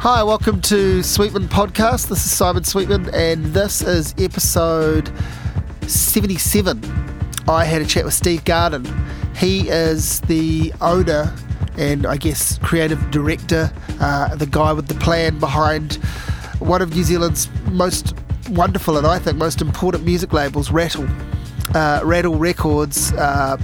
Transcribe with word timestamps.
Hi, 0.00 0.22
welcome 0.22 0.62
to 0.62 1.02
Sweetman 1.02 1.48
Podcast. 1.48 2.08
This 2.08 2.24
is 2.24 2.32
Simon 2.32 2.64
Sweetman, 2.64 3.14
and 3.14 3.44
this 3.44 3.82
is 3.82 4.14
episode 4.16 5.12
77. 5.86 6.82
I 7.46 7.64
had 7.64 7.82
a 7.82 7.84
chat 7.84 8.06
with 8.06 8.14
Steve 8.14 8.42
Garden. 8.46 8.88
He 9.36 9.68
is 9.68 10.20
the 10.22 10.72
owner 10.80 11.30
and 11.76 12.06
I 12.06 12.16
guess 12.16 12.58
creative 12.60 13.10
director, 13.10 13.70
uh, 14.00 14.34
the 14.36 14.46
guy 14.46 14.72
with 14.72 14.86
the 14.86 14.94
plan 14.94 15.38
behind 15.38 15.96
one 16.60 16.80
of 16.80 16.94
New 16.94 17.04
Zealand's 17.04 17.50
most 17.70 18.14
wonderful 18.48 18.96
and 18.96 19.06
I 19.06 19.18
think 19.18 19.36
most 19.36 19.60
important 19.60 20.06
music 20.06 20.32
labels, 20.32 20.70
Rattle. 20.70 21.06
Uh, 21.74 22.00
Rattle 22.04 22.36
Records. 22.36 23.12
Uh, 23.12 23.58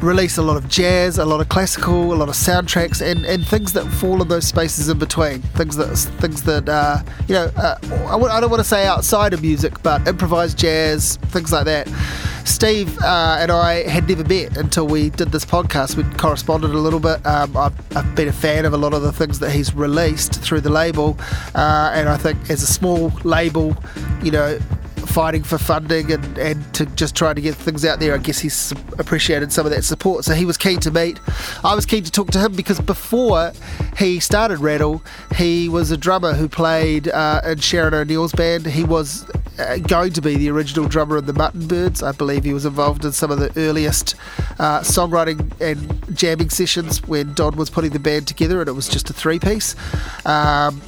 release 0.00 0.38
a 0.38 0.42
lot 0.42 0.56
of 0.56 0.68
jazz, 0.68 1.18
a 1.18 1.24
lot 1.24 1.40
of 1.40 1.48
classical, 1.48 2.12
a 2.12 2.16
lot 2.16 2.28
of 2.28 2.34
soundtracks, 2.34 3.00
and, 3.00 3.24
and 3.24 3.46
things 3.46 3.72
that 3.72 3.84
fall 3.84 4.20
in 4.22 4.28
those 4.28 4.46
spaces 4.46 4.88
in 4.88 4.98
between. 4.98 5.40
Things 5.40 5.76
that 5.76 5.88
things 6.20 6.42
that 6.44 6.68
uh, 6.68 7.02
you 7.26 7.34
know, 7.34 7.50
uh, 7.56 7.78
I 7.82 8.12
w- 8.12 8.30
I 8.30 8.40
don't 8.40 8.50
want 8.50 8.60
to 8.60 8.68
say 8.68 8.86
outside 8.86 9.32
of 9.32 9.42
music, 9.42 9.82
but 9.82 10.06
improvised 10.06 10.58
jazz, 10.58 11.16
things 11.16 11.52
like 11.52 11.64
that. 11.66 11.88
Steve 12.44 12.98
uh, 13.00 13.36
and 13.38 13.52
I 13.52 13.88
had 13.88 14.08
never 14.08 14.24
met 14.24 14.56
until 14.56 14.86
we 14.86 15.10
did 15.10 15.32
this 15.32 15.44
podcast. 15.44 15.96
We 15.96 16.04
corresponded 16.16 16.70
a 16.70 16.78
little 16.78 16.98
bit. 16.98 17.24
Um, 17.26 17.54
I've, 17.56 17.96
I've, 17.96 18.14
been 18.14 18.28
a 18.28 18.32
fan 18.32 18.64
of 18.64 18.72
a 18.72 18.76
lot 18.76 18.94
of 18.94 19.02
the 19.02 19.12
things 19.12 19.38
that 19.40 19.50
he's 19.50 19.74
released 19.74 20.40
through 20.40 20.62
the 20.62 20.70
label, 20.70 21.16
uh, 21.54 21.92
and 21.94 22.08
I 22.08 22.16
think 22.16 22.48
as 22.50 22.62
a 22.62 22.66
small 22.66 23.10
label, 23.22 23.76
you 24.22 24.30
know, 24.30 24.58
fighting 25.08 25.42
for 25.42 25.58
funding 25.58 26.12
and, 26.12 26.38
and 26.38 26.74
to 26.74 26.86
just 26.86 27.16
trying 27.16 27.34
to 27.34 27.40
get 27.40 27.54
things 27.54 27.84
out 27.84 27.98
there. 27.98 28.14
I 28.14 28.18
guess 28.18 28.38
he's 28.38 28.72
appreciated 28.98 29.52
some 29.52 29.66
of 29.66 29.72
that 29.72 29.82
support. 29.82 30.24
So 30.24 30.34
he 30.34 30.44
was 30.44 30.56
keen 30.56 30.80
to 30.80 30.90
meet. 30.90 31.18
I 31.64 31.74
was 31.74 31.86
keen 31.86 32.04
to 32.04 32.10
talk 32.10 32.30
to 32.32 32.38
him 32.38 32.52
because 32.54 32.80
before 32.80 33.52
he 33.96 34.20
started 34.20 34.58
Rattle, 34.58 35.02
he 35.36 35.68
was 35.68 35.90
a 35.90 35.96
drummer 35.96 36.34
who 36.34 36.48
played 36.48 37.08
uh, 37.08 37.40
in 37.44 37.58
Sharon 37.58 37.94
O'Neill's 37.94 38.32
band. 38.32 38.66
He 38.66 38.84
was 38.84 39.28
uh, 39.58 39.78
going 39.78 40.12
to 40.12 40.20
be 40.20 40.36
the 40.36 40.50
original 40.50 40.86
drummer 40.86 41.16
of 41.16 41.26
the 41.26 41.32
Mutton 41.32 41.66
Birds. 41.66 42.02
I 42.02 42.12
believe 42.12 42.44
he 42.44 42.54
was 42.54 42.64
involved 42.64 43.04
in 43.04 43.12
some 43.12 43.30
of 43.30 43.38
the 43.38 43.52
earliest 43.56 44.14
uh, 44.58 44.80
songwriting 44.80 45.52
and 45.60 46.16
jamming 46.16 46.50
sessions 46.50 47.02
when 47.06 47.34
Don 47.34 47.56
was 47.56 47.70
putting 47.70 47.90
the 47.90 47.98
band 47.98 48.28
together, 48.28 48.60
and 48.60 48.68
it 48.68 48.72
was 48.72 48.88
just 48.88 49.10
a 49.10 49.12
three 49.12 49.38
piece. 49.38 49.74
Um, 50.24 50.80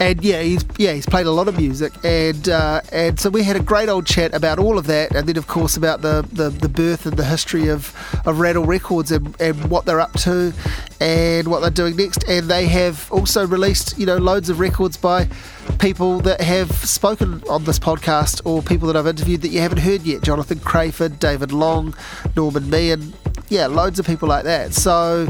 and 0.00 0.24
yeah, 0.24 0.40
he's 0.40 0.64
yeah 0.78 0.94
he's 0.94 1.04
played 1.04 1.26
a 1.26 1.30
lot 1.30 1.46
of 1.46 1.58
music, 1.58 1.92
and 2.02 2.48
uh, 2.48 2.80
and 2.90 3.20
so 3.20 3.28
we 3.28 3.42
had 3.42 3.54
a 3.54 3.60
great 3.60 3.88
old 3.88 4.06
chat 4.06 4.34
about 4.34 4.58
all 4.58 4.78
of 4.78 4.86
that, 4.86 5.14
and 5.14 5.28
then 5.28 5.36
of 5.36 5.46
course 5.46 5.76
about 5.76 6.00
the, 6.00 6.26
the, 6.32 6.48
the 6.48 6.68
birth 6.68 7.04
and 7.04 7.16
the 7.18 7.24
history 7.24 7.68
of, 7.68 7.94
of 8.26 8.40
Rattle 8.40 8.64
Records 8.64 9.12
and, 9.12 9.38
and 9.40 9.70
what 9.70 9.84
they're 9.84 10.00
up 10.00 10.14
to, 10.20 10.54
and 11.00 11.46
what 11.48 11.60
they're 11.60 11.70
doing 11.70 11.96
next, 11.96 12.24
and 12.26 12.48
they 12.48 12.66
have 12.66 13.12
also 13.12 13.46
released 13.46 13.98
you 13.98 14.06
know 14.06 14.16
loads 14.16 14.48
of 14.48 14.58
records 14.58 14.96
by 14.96 15.28
people 15.78 16.20
that 16.20 16.40
have 16.40 16.72
spoken 16.72 17.42
on 17.48 17.64
this 17.64 17.78
podcast 17.78 18.40
or 18.46 18.62
people 18.62 18.86
that 18.88 18.96
I've 18.96 19.06
interviewed 19.06 19.42
that 19.42 19.48
you 19.48 19.60
haven't 19.60 19.78
heard 19.78 20.02
yet, 20.02 20.22
Jonathan 20.22 20.60
Crayford, 20.60 21.18
David 21.18 21.52
Long, 21.52 21.94
Norman 22.34 22.70
Meehan, 22.70 23.12
yeah, 23.50 23.66
loads 23.66 23.98
of 23.98 24.06
people 24.06 24.28
like 24.28 24.44
that. 24.44 24.72
So 24.72 25.28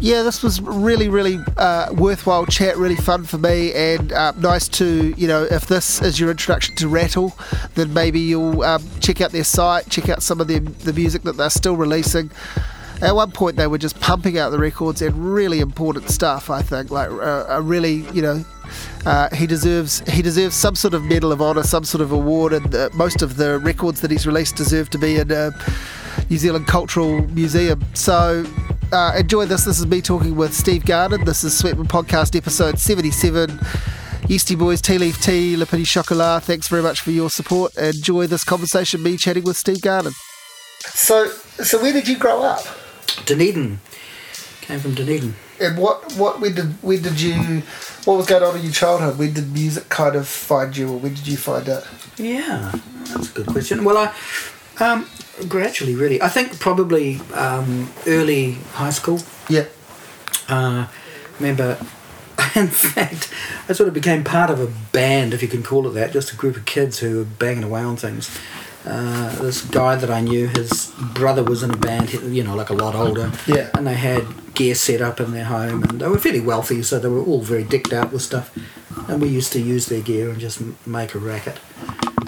yeah, 0.00 0.22
this 0.22 0.42
was 0.42 0.60
really, 0.60 1.08
really 1.08 1.38
uh, 1.56 1.92
worthwhile 1.92 2.46
chat, 2.46 2.76
really 2.76 2.96
fun 2.96 3.24
for 3.24 3.38
me, 3.38 3.72
and 3.72 4.12
uh, 4.12 4.32
nice 4.32 4.68
to, 4.68 5.14
you 5.16 5.26
know, 5.26 5.44
if 5.50 5.66
this 5.66 6.00
is 6.00 6.20
your 6.20 6.30
introduction 6.30 6.74
to 6.76 6.88
Rattle, 6.88 7.36
then 7.74 7.92
maybe 7.92 8.20
you'll 8.20 8.62
um, 8.62 8.82
check 9.00 9.20
out 9.20 9.32
their 9.32 9.44
site, 9.44 9.88
check 9.90 10.08
out 10.08 10.22
some 10.22 10.40
of 10.40 10.46
the, 10.46 10.60
the 10.60 10.92
music 10.92 11.22
that 11.22 11.36
they're 11.36 11.50
still 11.50 11.76
releasing. 11.76 12.30
At 13.00 13.14
one 13.14 13.30
point, 13.30 13.56
they 13.56 13.66
were 13.66 13.78
just 13.78 14.00
pumping 14.00 14.38
out 14.38 14.50
the 14.50 14.58
records 14.58 15.02
and 15.02 15.14
really 15.32 15.60
important 15.60 16.10
stuff. 16.10 16.50
I 16.50 16.62
think, 16.62 16.90
like 16.90 17.08
uh, 17.10 17.46
a 17.48 17.62
really, 17.62 18.04
you 18.12 18.22
know, 18.22 18.44
uh, 19.06 19.34
he 19.34 19.46
deserves 19.46 20.00
he 20.10 20.20
deserves 20.20 20.56
some 20.56 20.74
sort 20.74 20.94
of 20.94 21.04
medal 21.04 21.30
of 21.30 21.40
honor, 21.40 21.62
some 21.62 21.84
sort 21.84 22.02
of 22.02 22.10
award, 22.10 22.52
and 22.52 22.74
uh, 22.74 22.88
most 22.94 23.22
of 23.22 23.36
the 23.36 23.60
records 23.60 24.00
that 24.00 24.10
he's 24.10 24.26
released 24.26 24.56
deserve 24.56 24.90
to 24.90 24.98
be 24.98 25.16
in 25.16 25.30
a 25.30 25.52
New 26.28 26.38
Zealand 26.38 26.66
Cultural 26.66 27.22
Museum. 27.28 27.80
So 27.94 28.44
uh, 28.92 29.12
enjoy 29.16 29.46
this. 29.46 29.64
This 29.64 29.78
is 29.78 29.86
me 29.86 30.00
talking 30.00 30.36
with 30.36 30.54
Steve 30.54 30.84
Garden. 30.84 31.24
This 31.24 31.44
is 31.44 31.56
Sweetman 31.56 31.88
Podcast 31.88 32.36
episode 32.36 32.78
77. 32.78 33.50
Yeastie 34.28 34.58
Boys, 34.58 34.82
Tea 34.82 34.98
Leaf 34.98 35.22
Tea, 35.22 35.56
Le 35.56 35.64
Petit 35.64 35.84
Chocolat, 35.84 36.42
thanks 36.42 36.68
very 36.68 36.82
much 36.82 37.00
for 37.00 37.10
your 37.10 37.30
support. 37.30 37.74
Enjoy 37.76 38.26
this 38.26 38.44
conversation, 38.44 39.02
me 39.02 39.16
chatting 39.16 39.44
with 39.44 39.56
Steve 39.56 39.80
Garden. 39.80 40.12
So, 40.80 41.28
so 41.28 41.80
where 41.80 41.92
did 41.92 42.06
you 42.08 42.18
grow 42.18 42.42
up? 42.42 42.60
Dunedin. 43.24 43.80
Came 44.60 44.80
from 44.80 44.94
Dunedin. 44.94 45.34
And 45.60 45.78
what, 45.78 46.12
what, 46.14 46.40
when 46.40 46.54
did, 46.54 46.66
when 46.82 47.00
did 47.00 47.20
you, 47.20 47.62
what 48.04 48.16
was 48.16 48.26
going 48.26 48.42
on 48.42 48.56
in 48.56 48.64
your 48.64 48.72
childhood? 48.72 49.18
When 49.18 49.32
did 49.32 49.52
music 49.52 49.88
kind 49.88 50.14
of 50.14 50.28
find 50.28 50.76
you, 50.76 50.90
or 50.90 50.98
when 50.98 51.14
did 51.14 51.26
you 51.26 51.36
find 51.36 51.66
it? 51.66 51.84
Yeah, 52.18 52.72
that's 53.04 53.30
a 53.30 53.34
good 53.34 53.46
question. 53.46 53.82
Well, 53.82 53.96
I, 53.96 54.84
um, 54.84 55.08
gradually, 55.46 55.94
really. 55.94 56.20
I 56.20 56.28
think 56.28 56.58
probably 56.58 57.20
um, 57.34 57.90
early 58.06 58.52
high 58.72 58.90
school. 58.90 59.20
Yeah. 59.48 59.66
Uh, 60.48 60.86
remember, 61.38 61.78
in 62.54 62.68
fact, 62.68 63.32
I 63.68 63.72
sort 63.72 63.88
of 63.88 63.94
became 63.94 64.24
part 64.24 64.50
of 64.50 64.60
a 64.60 64.72
band, 64.92 65.34
if 65.34 65.42
you 65.42 65.48
can 65.48 65.62
call 65.62 65.86
it 65.86 65.90
that, 65.90 66.12
just 66.12 66.32
a 66.32 66.36
group 66.36 66.56
of 66.56 66.64
kids 66.64 66.98
who 66.98 67.18
were 67.18 67.24
banging 67.24 67.64
away 67.64 67.82
on 67.82 67.96
things. 67.96 68.36
Uh, 68.84 69.34
this 69.42 69.62
guy 69.62 69.96
that 69.96 70.10
I 70.10 70.20
knew, 70.20 70.46
his 70.46 70.92
brother 71.14 71.42
was 71.44 71.62
in 71.62 71.70
a 71.70 71.76
band, 71.76 72.12
you 72.12 72.42
know, 72.42 72.54
like 72.54 72.70
a 72.70 72.74
lot 72.74 72.94
older. 72.94 73.32
Yeah. 73.46 73.70
And 73.74 73.86
they 73.86 73.94
had 73.94 74.54
gear 74.54 74.74
set 74.74 75.02
up 75.02 75.20
in 75.20 75.32
their 75.32 75.44
home, 75.44 75.82
and 75.82 76.00
they 76.00 76.08
were 76.08 76.18
fairly 76.18 76.40
wealthy, 76.40 76.82
so 76.82 76.98
they 76.98 77.08
were 77.08 77.22
all 77.22 77.42
very 77.42 77.64
dicked 77.64 77.92
out 77.92 78.12
with 78.12 78.22
stuff. 78.22 78.56
And 79.08 79.20
we 79.20 79.28
used 79.28 79.52
to 79.52 79.60
use 79.60 79.86
their 79.86 80.00
gear 80.00 80.30
and 80.30 80.40
just 80.40 80.62
make 80.86 81.14
a 81.14 81.18
racket. 81.18 81.58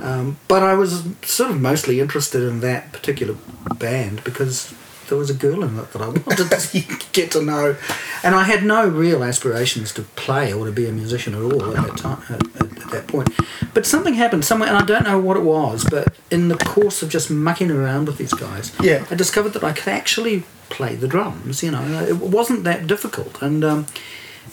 Um, 0.03 0.38
but 0.49 0.62
I 0.62 0.75
was 0.75 1.05
sort 1.22 1.50
of 1.50 1.61
mostly 1.61 2.00
interested 2.00 2.43
in 2.43 2.61
that 2.61 2.93
particular 2.93 3.37
band 3.78 4.25
because 4.25 4.75
there 5.11 5.19
was 5.19 5.28
a 5.28 5.34
girl 5.34 5.62
in 5.62 5.78
it 5.78 5.93
that 5.93 6.00
I 6.00 6.09
wanted 6.27 6.50
to 6.50 7.06
get 7.12 7.33
to 7.33 7.43
know, 7.43 7.77
and 8.22 8.34
I 8.34 8.44
had 8.44 8.65
no 8.65 8.88
real 8.88 9.22
aspirations 9.22 9.93
to 9.94 10.03
play 10.03 10.53
or 10.53 10.65
to 10.65 10.72
be 10.72 10.87
a 10.87 10.93
musician 10.93 11.34
at 11.34 11.43
all 11.43 11.77
at 11.77 11.87
that 11.87 11.99
time. 11.99 12.22
At, 12.31 12.47
at, 12.56 12.83
at 12.83 12.91
that 12.91 13.06
point, 13.09 13.28
but 13.75 13.84
something 13.84 14.15
happened 14.15 14.44
somewhere, 14.44 14.69
and 14.69 14.78
I 14.78 14.84
don't 14.84 15.05
know 15.05 15.19
what 15.19 15.37
it 15.37 15.43
was. 15.43 15.84
But 15.84 16.17
in 16.31 16.49
the 16.49 16.56
course 16.56 17.03
of 17.03 17.11
just 17.11 17.31
mucking 17.31 17.71
around 17.71 18.06
with 18.06 18.17
these 18.17 18.32
guys, 18.32 18.72
yeah. 18.81 19.05
I 19.11 19.15
discovered 19.15 19.50
that 19.50 19.65
I 19.65 19.72
could 19.72 19.88
actually 19.88 20.44
play 20.71 20.94
the 20.97 21.09
drums. 21.09 21.62
You 21.62 21.72
know, 21.72 21.82
it 22.03 22.17
wasn't 22.17 22.65
that 22.65 22.87
difficult, 22.87 23.43
and 23.43 23.65
um, 23.65 23.87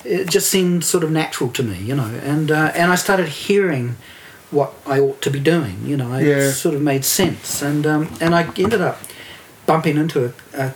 it 0.03 0.29
just 0.29 0.49
seemed 0.49 0.83
sort 0.83 1.03
of 1.03 1.11
natural 1.11 1.51
to 1.51 1.63
me. 1.63 1.77
You 1.77 1.95
know, 1.95 2.19
and 2.23 2.51
uh, 2.51 2.71
and 2.75 2.91
I 2.91 2.95
started 2.95 3.29
hearing 3.29 3.95
what 4.51 4.73
I 4.85 4.99
ought 4.99 5.21
to 5.23 5.29
be 5.29 5.39
doing. 5.39 5.85
You 5.85 5.97
know, 5.97 6.13
it 6.13 6.27
yeah. 6.27 6.51
sort 6.51 6.75
of 6.75 6.81
made 6.81 7.05
sense, 7.05 7.61
and 7.61 7.85
um, 7.85 8.13
and 8.21 8.35
I 8.35 8.43
ended 8.57 8.81
up 8.81 8.99
bumping 9.65 9.97
into 9.97 10.25
a, 10.25 10.33
a, 10.53 10.73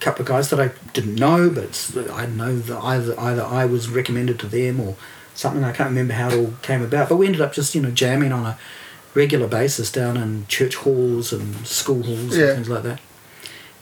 couple 0.00 0.22
of 0.22 0.28
guys 0.28 0.48
that 0.48 0.58
I 0.58 0.70
didn't 0.94 1.16
know, 1.16 1.50
but 1.50 2.10
I 2.10 2.24
know 2.24 2.58
that 2.58 2.78
either 2.78 3.18
either 3.20 3.44
I 3.44 3.66
was 3.66 3.88
recommended 3.88 4.38
to 4.40 4.46
them 4.46 4.80
or 4.80 4.96
something. 5.34 5.62
I 5.62 5.72
can't 5.72 5.90
remember 5.90 6.14
how 6.14 6.30
it 6.30 6.38
all 6.38 6.54
came 6.62 6.82
about, 6.82 7.08
but 7.08 7.16
we 7.16 7.26
ended 7.26 7.42
up 7.42 7.52
just 7.52 7.74
you 7.74 7.82
know 7.82 7.90
jamming 7.90 8.32
on 8.32 8.46
a 8.46 8.58
regular 9.14 9.48
basis 9.48 9.90
down 9.90 10.16
in 10.16 10.46
church 10.46 10.76
halls 10.76 11.32
and 11.32 11.66
school 11.66 12.02
halls 12.02 12.36
yeah. 12.36 12.46
and 12.46 12.54
things 12.54 12.68
like 12.68 12.82
that. 12.84 13.00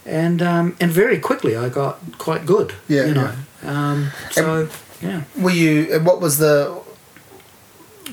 And 0.05 0.41
um, 0.41 0.75
and 0.79 0.91
very 0.91 1.19
quickly 1.19 1.55
I 1.55 1.69
got 1.69 1.99
quite 2.17 2.45
good. 2.45 2.73
Yeah, 2.87 3.05
you 3.05 3.13
know. 3.13 3.33
Yeah. 3.63 3.91
Um, 3.91 4.11
so 4.31 4.61
and 4.61 4.71
yeah. 5.01 5.23
Were 5.37 5.51
you? 5.51 5.99
What 6.01 6.21
was 6.21 6.37
the? 6.37 6.81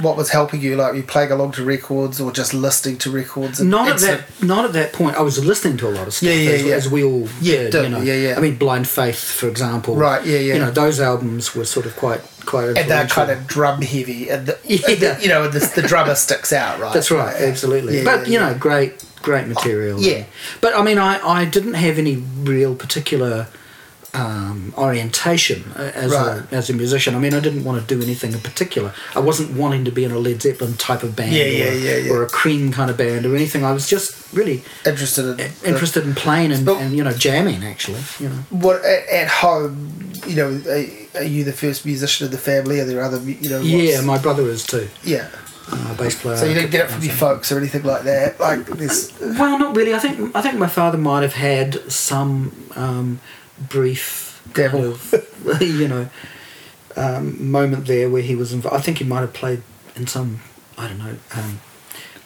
What 0.01 0.17
was 0.17 0.31
helping 0.31 0.61
you? 0.61 0.77
Like 0.77 0.95
you 0.95 1.03
playing 1.03 1.31
along 1.33 1.53
to 1.53 1.65
records 1.65 2.21
or 2.21 2.31
just 2.33 2.53
listening 2.53 2.99
to 2.99 3.11
records? 3.11 3.61
And, 3.61 3.71
not 3.71 3.89
at 3.89 3.99
that. 4.01 4.43
Not 4.43 4.65
at 4.65 4.73
that 4.75 4.93
point. 4.93 5.17
I 5.17 5.23
was 5.23 5.45
listening 5.45 5.77
to 5.79 5.89
a 5.89 5.91
lot 5.91 6.07
of 6.07 6.15
stuff. 6.15 6.29
Yeah, 6.29 6.34
yeah, 6.34 6.51
as, 6.51 6.65
yeah. 6.65 6.75
as 6.75 6.91
we 6.91 7.03
all 7.05 7.29
Yeah, 7.41 7.71
did. 7.71 7.75
You 7.84 7.89
know. 7.89 8.01
yeah, 8.03 8.15
yeah. 8.15 8.34
I 8.37 8.41
mean, 8.41 8.57
Blind 8.57 8.87
Faith, 8.89 9.19
for 9.23 9.49
example. 9.49 9.97
Right, 9.97 10.25
yeah, 10.27 10.39
yeah. 10.39 10.54
You 10.54 10.60
know, 10.60 10.71
those 10.71 11.01
albums 11.01 11.54
were 11.54 11.65
sort 11.65 11.87
of 11.87 11.97
quite 11.97 12.21
quite. 12.45 12.77
and 12.77 12.91
they're 12.91 13.07
kind 13.07 13.31
of 13.31 13.47
drum 13.47 13.83
heavy, 13.83 14.28
and 14.28 14.47
the, 14.47 14.59
Yeah. 14.65 14.78
and 14.91 15.01
the- 15.01 15.19
you 15.22 15.28
know, 15.28 15.48
the, 15.48 15.60
the 15.81 15.83
drummer 15.87 16.15
sticks 16.15 16.53
out, 16.53 16.78
right? 16.78 16.93
That's 16.95 17.10
right, 17.10 17.34
absolutely. 17.34 17.98
Yeah, 17.98 18.04
but 18.04 18.27
yeah, 18.28 18.33
you 18.33 18.39
know, 18.41 18.59
great, 18.59 19.04
great 19.22 19.47
material. 19.48 20.01
Yeah. 20.01 20.25
But 20.60 20.75
I 20.77 20.83
mean, 20.83 20.98
I, 20.98 21.19
I 21.27 21.45
didn't 21.45 21.75
have 21.75 21.98
any 21.98 22.16
real 22.16 22.75
particular 22.75 23.48
um, 24.16 24.72
orientation 24.78 25.65
uh, 25.77 25.92
as 25.95 26.10
Right. 26.13 26.42
a 26.51 26.54
as 26.54 26.71
a 26.71 26.72
musician. 26.72 27.15
I 27.15 27.18
mean, 27.18 27.34
I 27.34 27.41
didn't 27.41 27.65
want 27.65 27.80
to 27.80 27.95
do 27.95 28.03
anything 28.03 28.33
in 28.33 28.41
particular. 28.41 28.92
I 29.15 29.21
wasn't 29.21 29.51
wanting 29.57 29.84
to 29.84 29.91
be 29.92 30.04
in 30.04 30.10
a 30.13 30.18
Led 30.18 30.41
Zeppelin 30.42 30.74
type 30.74 31.03
of 31.03 31.15
band, 31.15 31.33
Yeah, 31.33 31.45
or, 31.45 31.47
yeah, 31.72 31.97
yeah, 31.97 32.13
or 32.13 32.22
a 32.22 32.28
Cream 32.28 32.72
kind 32.72 32.91
of 32.91 32.97
band, 32.97 33.27
or 33.27 33.34
anything. 33.36 33.65
I 33.65 33.72
was 33.72 33.86
just 33.89 34.33
really 34.33 34.63
interested 34.84 35.24
in 35.41 35.51
interested 35.65 36.04
in 36.04 36.15
playing 36.15 36.53
and, 36.53 36.68
and 36.68 36.97
you 36.97 37.04
know 37.04 37.13
jamming. 37.13 37.63
Actually, 37.65 38.03
you 38.18 38.28
know. 38.28 38.41
What 38.51 38.84
at, 38.84 39.07
at 39.09 39.28
home? 39.28 39.77
You 40.27 40.36
know, 40.36 40.48
are, 40.69 41.21
are 41.21 41.24
you 41.24 41.45
the 41.45 41.53
first 41.53 41.84
musician 41.84 42.27
in 42.27 42.33
the 42.33 42.39
family? 42.39 42.80
Are 42.80 42.84
there 42.84 43.03
other? 43.03 43.19
You 43.21 43.51
know, 43.51 43.60
Yeah, 43.60 44.01
my 44.01 44.19
brother 44.19 44.45
is 44.48 44.62
too. 44.65 44.89
yeah. 45.04 45.28
Uh, 45.69 45.95
bass 45.97 46.15
player. 46.22 46.36
So 46.36 46.45
you 46.45 46.54
didn't 46.54 46.71
get 46.71 46.83
it 46.84 46.91
from 46.92 47.03
your 47.03 47.12
folks 47.15 47.51
or 47.51 47.59
anything 47.59 47.83
like 47.83 48.03
that. 48.04 48.39
Like 48.39 48.66
this. 48.66 49.12
Well, 49.21 49.59
not 49.59 49.74
really. 49.74 49.95
I 49.95 49.98
think 49.98 50.15
I 50.36 50.41
think 50.41 50.59
my 50.59 50.69
father 50.69 50.97
might 50.97 51.22
have 51.22 51.33
had 51.34 51.91
some 51.91 52.53
um, 52.77 53.19
brief 53.59 54.41
kind 54.55 54.75
of, 54.75 55.15
you 55.61 55.89
know, 55.89 56.09
um, 56.97 57.51
moment 57.51 57.87
there 57.87 58.09
where 58.11 58.23
he 58.23 58.35
was 58.35 58.53
involved. 58.53 58.77
I 58.77 58.81
think 58.81 58.99
he 58.99 59.05
might 59.05 59.21
have 59.21 59.33
played 59.33 59.63
in 59.97 60.07
some, 60.07 60.41
I 60.79 60.89
don't 60.89 60.99
know, 60.99 61.17
um, 61.35 61.61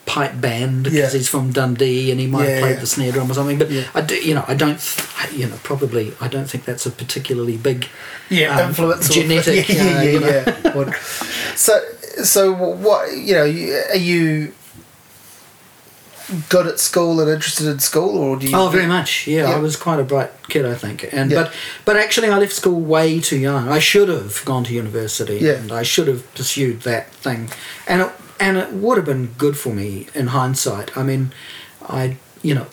pipe 0.06 0.41
band 0.41 0.85
because 0.85 0.99
Yeah. 0.99 1.11
he's 1.11 1.29
from 1.29 1.53
Dundee 1.53 2.11
and 2.11 2.19
he 2.21 2.27
might 2.27 2.44
Yeah, 2.44 2.50
have 2.55 2.61
played 2.62 2.75
yeah. 2.75 2.81
the 2.81 2.87
snare 2.87 3.12
drum 3.12 3.31
or 3.31 3.35
something. 3.35 3.59
But. 3.59 3.71
I 3.94 4.00
do, 4.00 4.17
you 4.17 4.35
know, 4.35 4.44
I 4.49 4.55
don't, 4.55 4.79
th- 4.81 5.32
you 5.32 5.47
know, 5.47 5.56
probably 5.62 6.12
I 6.21 6.27
don't 6.29 6.47
think 6.50 6.65
that's 6.65 6.85
a 6.87 6.91
particularly 6.91 7.56
big 7.56 7.88
yeah, 8.29 8.56
um, 8.59 8.71
influence 8.71 9.09
genetic. 9.09 9.69
yeah, 9.69 9.75
yeah, 9.85 9.99
uh, 9.99 10.03
yeah, 10.03 10.11
you 10.11 10.21
know. 10.21 10.85
yeah. 10.85 10.93
So, 11.56 11.79
so 12.25 12.53
what 12.53 13.12
you 13.17 13.35
know? 13.35 13.43
Are 13.43 13.97
you 13.97 14.53
good 16.49 16.67
at 16.67 16.79
school 16.79 17.21
and 17.21 17.31
interested 17.31 17.67
in 17.67 17.79
school, 17.79 18.17
or 18.19 18.37
do 18.37 18.49
you? 18.49 18.56
Oh, 18.56 18.69
very 18.69 18.87
much. 18.87 19.27
Yeah, 19.27 19.49
Yeah. 19.49 19.56
I 19.56 19.59
was 19.59 19.77
quite 19.77 19.99
a 20.00 20.05
bright 20.05 20.31
kid, 20.49 20.65
I 20.67 20.75
think. 20.75 21.09
And 21.12 21.31
Yeah. 21.31 21.43
but 21.44 21.53
but 21.85 21.97
actually, 21.97 22.29
I 22.29 22.38
left 22.38 22.53
school 22.53 22.81
way 22.81 23.21
too 23.21 23.38
young. 23.38 23.69
I 23.69 23.79
should 23.81 24.09
have 24.09 24.44
gone 24.44 24.65
to 24.65 24.73
university, 24.73 25.38
Yeah. 25.41 25.53
and 25.55 25.73
I 25.73 25.82
should 25.82 26.09
have 26.09 26.23
pursued 26.35 26.82
that 26.82 27.12
thing. 27.15 27.50
And 27.87 28.03
it, 28.03 28.09
and 28.38 28.56
it 28.56 28.73
would 28.73 28.97
have 28.97 29.06
been 29.06 29.31
good 29.38 29.56
for 29.59 29.71
me 29.75 30.06
in 30.15 30.29
hindsight. 30.29 30.97
I 30.97 31.03
mean, 31.03 31.32
I 31.88 32.17
you 32.43 32.55
know, 32.55 32.67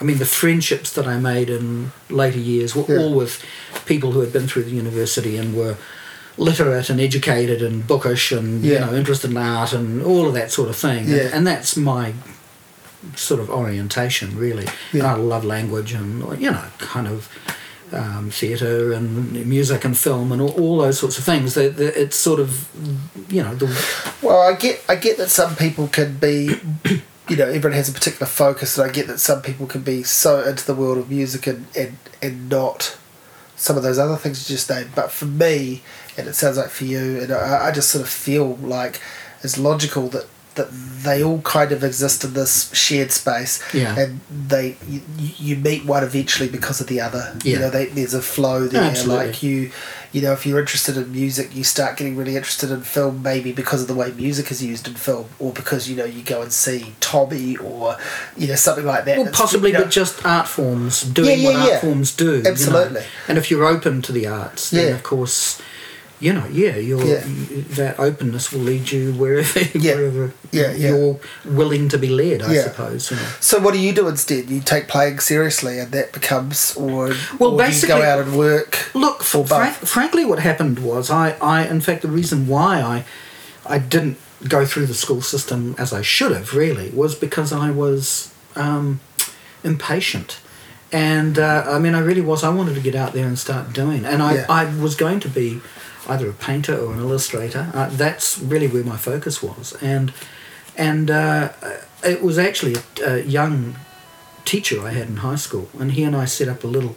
I 0.00 0.04
mean, 0.04 0.16
the 0.18 0.24
friendships 0.40 0.90
that 0.92 1.06
I 1.06 1.18
made 1.18 1.50
in 1.50 1.92
later 2.08 2.38
years 2.38 2.74
were 2.74 2.84
Yeah. 2.88 2.98
all 3.00 3.12
with 3.14 3.38
people 3.84 4.12
who 4.12 4.20
had 4.20 4.32
been 4.32 4.46
through 4.48 4.62
the 4.64 4.70
university 4.70 5.36
and 5.36 5.54
were 5.54 5.74
literate 6.38 6.88
and 6.90 6.98
educated 7.00 7.60
and 7.62 7.86
bookish 7.86 8.32
and 8.32 8.64
Yeah. 8.64 8.72
you 8.72 8.80
know 8.86 8.94
interested 8.94 9.30
in 9.30 9.36
art 9.36 9.72
and 9.74 10.02
all 10.02 10.26
of 10.26 10.34
that 10.34 10.50
sort 10.50 10.68
of 10.70 10.76
thing. 10.76 11.06
Yeah. 11.08 11.18
And, 11.18 11.34
and 11.34 11.46
that's 11.46 11.76
my 11.76 12.12
sort 13.16 13.40
of 13.40 13.50
orientation 13.50 14.36
really. 14.36 14.66
And 14.92 15.02
I 15.02 15.14
love 15.14 15.44
language 15.44 15.92
and 15.92 16.20
you 16.40 16.50
know 16.50 16.64
kind 16.78 17.06
of 17.06 17.28
um, 17.92 18.30
theatre 18.30 18.92
and 18.92 19.46
music 19.46 19.84
and 19.84 19.96
film 19.96 20.32
and 20.32 20.40
all, 20.42 20.50
all 20.52 20.78
those 20.78 20.98
sorts 20.98 21.18
of 21.18 21.24
things. 21.24 21.54
That 21.54 21.76
that 21.76 22.00
it's 22.00 22.16
sort 22.16 22.40
of 22.40 22.68
you 23.32 23.42
know 23.42 23.54
the 23.54 23.66
Well, 24.22 24.40
I 24.40 24.54
get 24.54 24.82
I 24.88 24.96
get 24.96 25.16
that 25.18 25.30
some 25.30 25.56
people 25.56 25.88
can 25.88 26.16
be, 26.16 26.56
you 27.28 27.36
know, 27.36 27.46
everyone 27.46 27.72
has 27.72 27.88
a 27.88 27.92
particular 27.92 28.26
focus, 28.26 28.78
and 28.78 28.88
I 28.88 28.92
get 28.92 29.06
that 29.06 29.18
some 29.20 29.42
people 29.42 29.66
can 29.66 29.82
be 29.82 30.02
so 30.02 30.42
into 30.42 30.66
the 30.66 30.74
world 30.74 30.98
of 30.98 31.10
music 31.10 31.46
and 31.46 31.66
and, 31.76 31.98
and 32.22 32.48
not 32.48 32.98
some 33.56 33.76
of 33.76 33.82
those 33.82 33.98
other 33.98 34.16
things 34.16 34.48
you 34.48 34.56
just 34.56 34.68
named. 34.68 34.90
But 34.94 35.10
for 35.10 35.26
me, 35.26 35.82
and 36.16 36.26
it 36.26 36.34
sounds 36.34 36.56
like 36.56 36.70
for 36.70 36.84
you, 36.84 37.20
and 37.20 37.32
I, 37.32 37.68
I 37.68 37.72
just 37.72 37.90
sort 37.90 38.02
of 38.02 38.10
feel 38.10 38.56
like 38.56 39.00
it's 39.42 39.58
logical 39.58 40.08
that 40.08 40.26
that 40.56 40.68
they 40.70 41.22
all 41.22 41.40
kind 41.42 41.72
of 41.72 41.82
exist 41.82 42.22
in 42.24 42.32
this 42.34 42.72
shared 42.74 43.10
space, 43.12 43.60
Yeah. 43.74 43.98
and 43.98 44.20
they 44.30 44.76
you, 44.88 45.00
you 45.18 45.56
meet 45.56 45.84
one 45.84 46.02
eventually 46.04 46.48
because 46.48 46.80
of 46.80 46.86
the 46.86 47.00
other. 47.00 47.36
You 47.44 47.58
know, 47.58 47.70
they, 47.70 47.86
there's 47.86 48.14
a 48.14 48.22
flow 48.22 48.66
there. 48.68 48.82
Absolutely. 48.84 49.26
Like 49.26 49.42
you, 49.42 49.70
you 50.12 50.22
know, 50.22 50.32
if 50.32 50.46
you're 50.46 50.60
interested 50.60 50.96
in 50.96 51.10
music, 51.10 51.54
you 51.56 51.64
start 51.64 51.96
getting 51.96 52.16
really 52.16 52.36
interested 52.36 52.70
in 52.70 52.82
film, 52.82 53.20
maybe 53.22 53.50
because 53.52 53.82
of 53.82 53.88
the 53.88 53.94
way 53.94 54.12
music 54.12 54.50
is 54.52 54.62
used 54.62 54.86
in 54.86 54.94
film, 54.94 55.26
or 55.40 55.52
because 55.52 55.90
you 55.90 55.96
know 55.96 56.04
you 56.04 56.22
go 56.22 56.40
and 56.40 56.52
see 56.52 56.94
Tommy, 57.00 57.56
or 57.56 57.96
you 58.36 58.46
know 58.46 58.54
something 58.54 58.86
like 58.86 59.04
that. 59.06 59.18
Well, 59.18 59.26
It's, 59.28 59.36
possibly, 59.36 59.70
you 59.72 59.78
know, 59.78 59.82
but 59.84 59.90
just 59.90 60.24
art 60.24 60.46
forms 60.46 61.02
doing 61.02 61.40
Yeah, 61.40 61.44
what 61.46 61.66
yeah, 61.66 61.72
art 61.72 61.80
forms 61.80 62.14
do. 62.14 62.36
you 62.36 62.42
know. 62.44 62.50
Absolutely. 62.50 63.02
And 63.28 63.38
if 63.38 63.50
you're 63.50 63.64
open 63.66 64.02
to 64.02 64.12
the 64.12 64.26
arts, 64.28 64.70
then 64.70 64.88
Yeah. 64.88 64.94
of 64.94 65.02
course, 65.02 65.60
you 66.20 66.32
know, 66.32 66.46
yeah, 66.46 66.76
you're, 66.76 67.04
Yeah. 67.04 67.22
that 67.76 67.98
openness 67.98 68.52
will 68.52 68.60
lead 68.60 68.90
you 68.92 69.12
wherever, 69.12 69.60
Yeah. 69.74 69.96
wherever 69.96 70.32
Yeah, 70.52 70.70
yeah. 70.72 70.88
you're 70.90 71.18
willing 71.44 71.88
to 71.90 71.98
be 71.98 72.08
led. 72.08 72.40
I 72.42 72.56
suppose. 72.58 73.10
You 73.10 73.16
know. 73.18 73.28
So 73.40 73.58
what 73.60 73.74
do 73.74 73.80
you 73.80 73.92
do 73.92 74.08
instead? 74.08 74.48
You 74.48 74.60
take 74.60 74.86
playing 74.88 75.18
seriously, 75.20 75.78
and 75.80 75.90
that 75.92 76.12
becomes, 76.12 76.74
or 76.76 77.08
Well, 77.38 77.50
or 77.52 77.58
do 77.58 77.62
you 77.64 77.68
basically- 77.68 78.00
go 78.00 78.02
out 78.02 78.20
and 78.20 78.36
work. 78.38 78.78
Look, 78.94 79.20
Or 79.34 79.42
f- 79.42 79.48
frank, 79.48 79.80
both. 79.80 79.88
frankly, 79.88 80.24
what 80.24 80.38
happened 80.38 80.78
was 80.78 81.10
I, 81.10 81.36
I, 81.40 81.66
in 81.66 81.80
fact, 81.80 82.02
the 82.02 82.08
reason 82.08 82.46
why 82.46 82.80
I, 82.80 83.04
I 83.66 83.78
didn't 83.78 84.16
go 84.48 84.64
through 84.66 84.86
the 84.86 84.94
school 84.94 85.22
system 85.22 85.74
as 85.78 85.92
I 85.92 86.02
should 86.02 86.32
have 86.32 86.54
really 86.54 86.90
was 86.90 87.14
because 87.14 87.50
I 87.52 87.70
was 87.70 88.30
um, 88.56 89.00
impatient, 89.62 90.38
and 90.92 91.38
uh, 91.38 91.64
I 91.66 91.78
mean, 91.78 91.94
I 91.94 92.00
really 92.00 92.20
was. 92.20 92.44
I 92.44 92.50
wanted 92.50 92.74
to 92.74 92.80
get 92.80 92.94
out 92.94 93.12
there 93.14 93.26
and 93.26 93.38
start 93.38 93.72
doing, 93.72 94.04
and 94.04 94.22
I, 94.22 94.34
Yeah. 94.34 94.46
I 94.48 94.64
was 94.80 94.94
going 94.94 95.20
to 95.20 95.28
be 95.28 95.60
either 96.08 96.28
a 96.28 96.32
painter 96.32 96.76
or 96.76 96.92
an 96.94 97.00
illustrator. 97.00 97.70
Uh, 97.74 97.88
that's 97.90 98.38
really 98.38 98.68
where 98.68 98.84
my 98.84 98.96
focus 98.96 99.42
was, 99.42 99.74
and 99.82 100.12
and 100.76 101.10
uh, 101.10 101.52
it 102.02 102.22
was 102.22 102.38
actually 102.38 102.74
a, 103.02 103.04
a 103.14 103.22
young 103.22 103.76
teacher 104.44 104.84
I 104.86 104.90
had 104.90 105.08
in 105.08 105.16
high 105.18 105.36
school, 105.36 105.68
and 105.78 105.92
he 105.92 106.02
and 106.04 106.14
I 106.16 106.24
set 106.26 106.48
up 106.48 106.64
a 106.64 106.66
little 106.66 106.96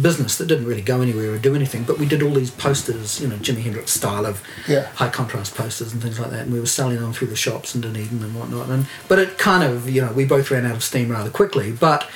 business 0.00 0.36
that 0.36 0.46
didn't 0.46 0.66
really 0.66 0.82
go 0.82 1.00
anywhere 1.00 1.32
or 1.32 1.38
do 1.38 1.54
anything, 1.54 1.82
but 1.82 1.98
we 1.98 2.04
did 2.06 2.22
all 2.22 2.30
these 2.34 2.50
posters, 2.50 3.18
you 3.18 3.26
know, 3.26 3.36
Jimi 3.36 3.62
Hendrix 3.62 3.92
style 3.92 4.26
of 4.26 4.42
Yeah. 4.68 4.86
high 4.94 5.08
contrast 5.08 5.54
posters 5.54 5.92
and 5.94 6.02
things 6.02 6.20
like 6.20 6.30
that, 6.30 6.40
and 6.42 6.52
we 6.52 6.60
were 6.60 6.66
selling 6.66 7.00
them 7.00 7.14
through 7.14 7.28
the 7.28 7.36
shops 7.36 7.74
in 7.74 7.80
Dunedin 7.80 8.22
and 8.22 8.34
whatnot. 8.34 8.68
And 8.68 8.86
but 9.08 9.18
it 9.18 9.38
kind 9.38 9.64
of, 9.64 9.88
you 9.88 10.02
know, 10.02 10.12
we 10.12 10.26
both 10.26 10.50
ran 10.50 10.66
out 10.66 10.76
of 10.76 10.84
steam 10.84 11.08
rather 11.10 11.30
quickly, 11.30 11.72
but 11.72 12.08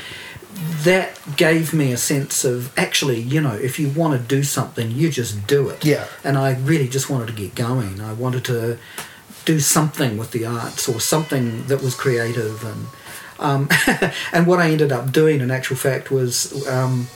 that 0.82 1.18
gave 1.36 1.72
me 1.72 1.92
a 1.92 1.96
sense 1.96 2.44
of 2.44 2.76
actually, 2.78 3.20
you 3.20 3.40
know, 3.40 3.54
if 3.54 3.78
you 3.78 3.88
want 3.90 4.20
to 4.20 4.26
do 4.36 4.42
something, 4.42 4.90
you 4.90 5.10
just 5.10 5.46
do 5.46 5.68
it. 5.68 5.84
Yeah. 5.84 6.06
And 6.24 6.36
I 6.38 6.54
really 6.58 6.88
just 6.88 7.08
wanted 7.10 7.26
to 7.28 7.32
get 7.32 7.54
going. 7.54 8.00
I 8.00 8.12
wanted 8.12 8.44
to 8.46 8.78
do 9.44 9.60
something 9.60 10.16
with 10.18 10.32
the 10.32 10.44
arts 10.46 10.88
or 10.88 11.00
something 11.00 11.64
that 11.66 11.82
was 11.82 11.94
creative 11.94 12.64
and 12.64 12.86
um, 13.38 13.68
and 14.32 14.46
what 14.46 14.58
I 14.60 14.70
ended 14.70 14.92
up 14.92 15.12
doing 15.12 15.40
in 15.40 15.50
actual 15.50 15.76
fact 15.76 16.10
was 16.10 16.66
um, 16.68 17.08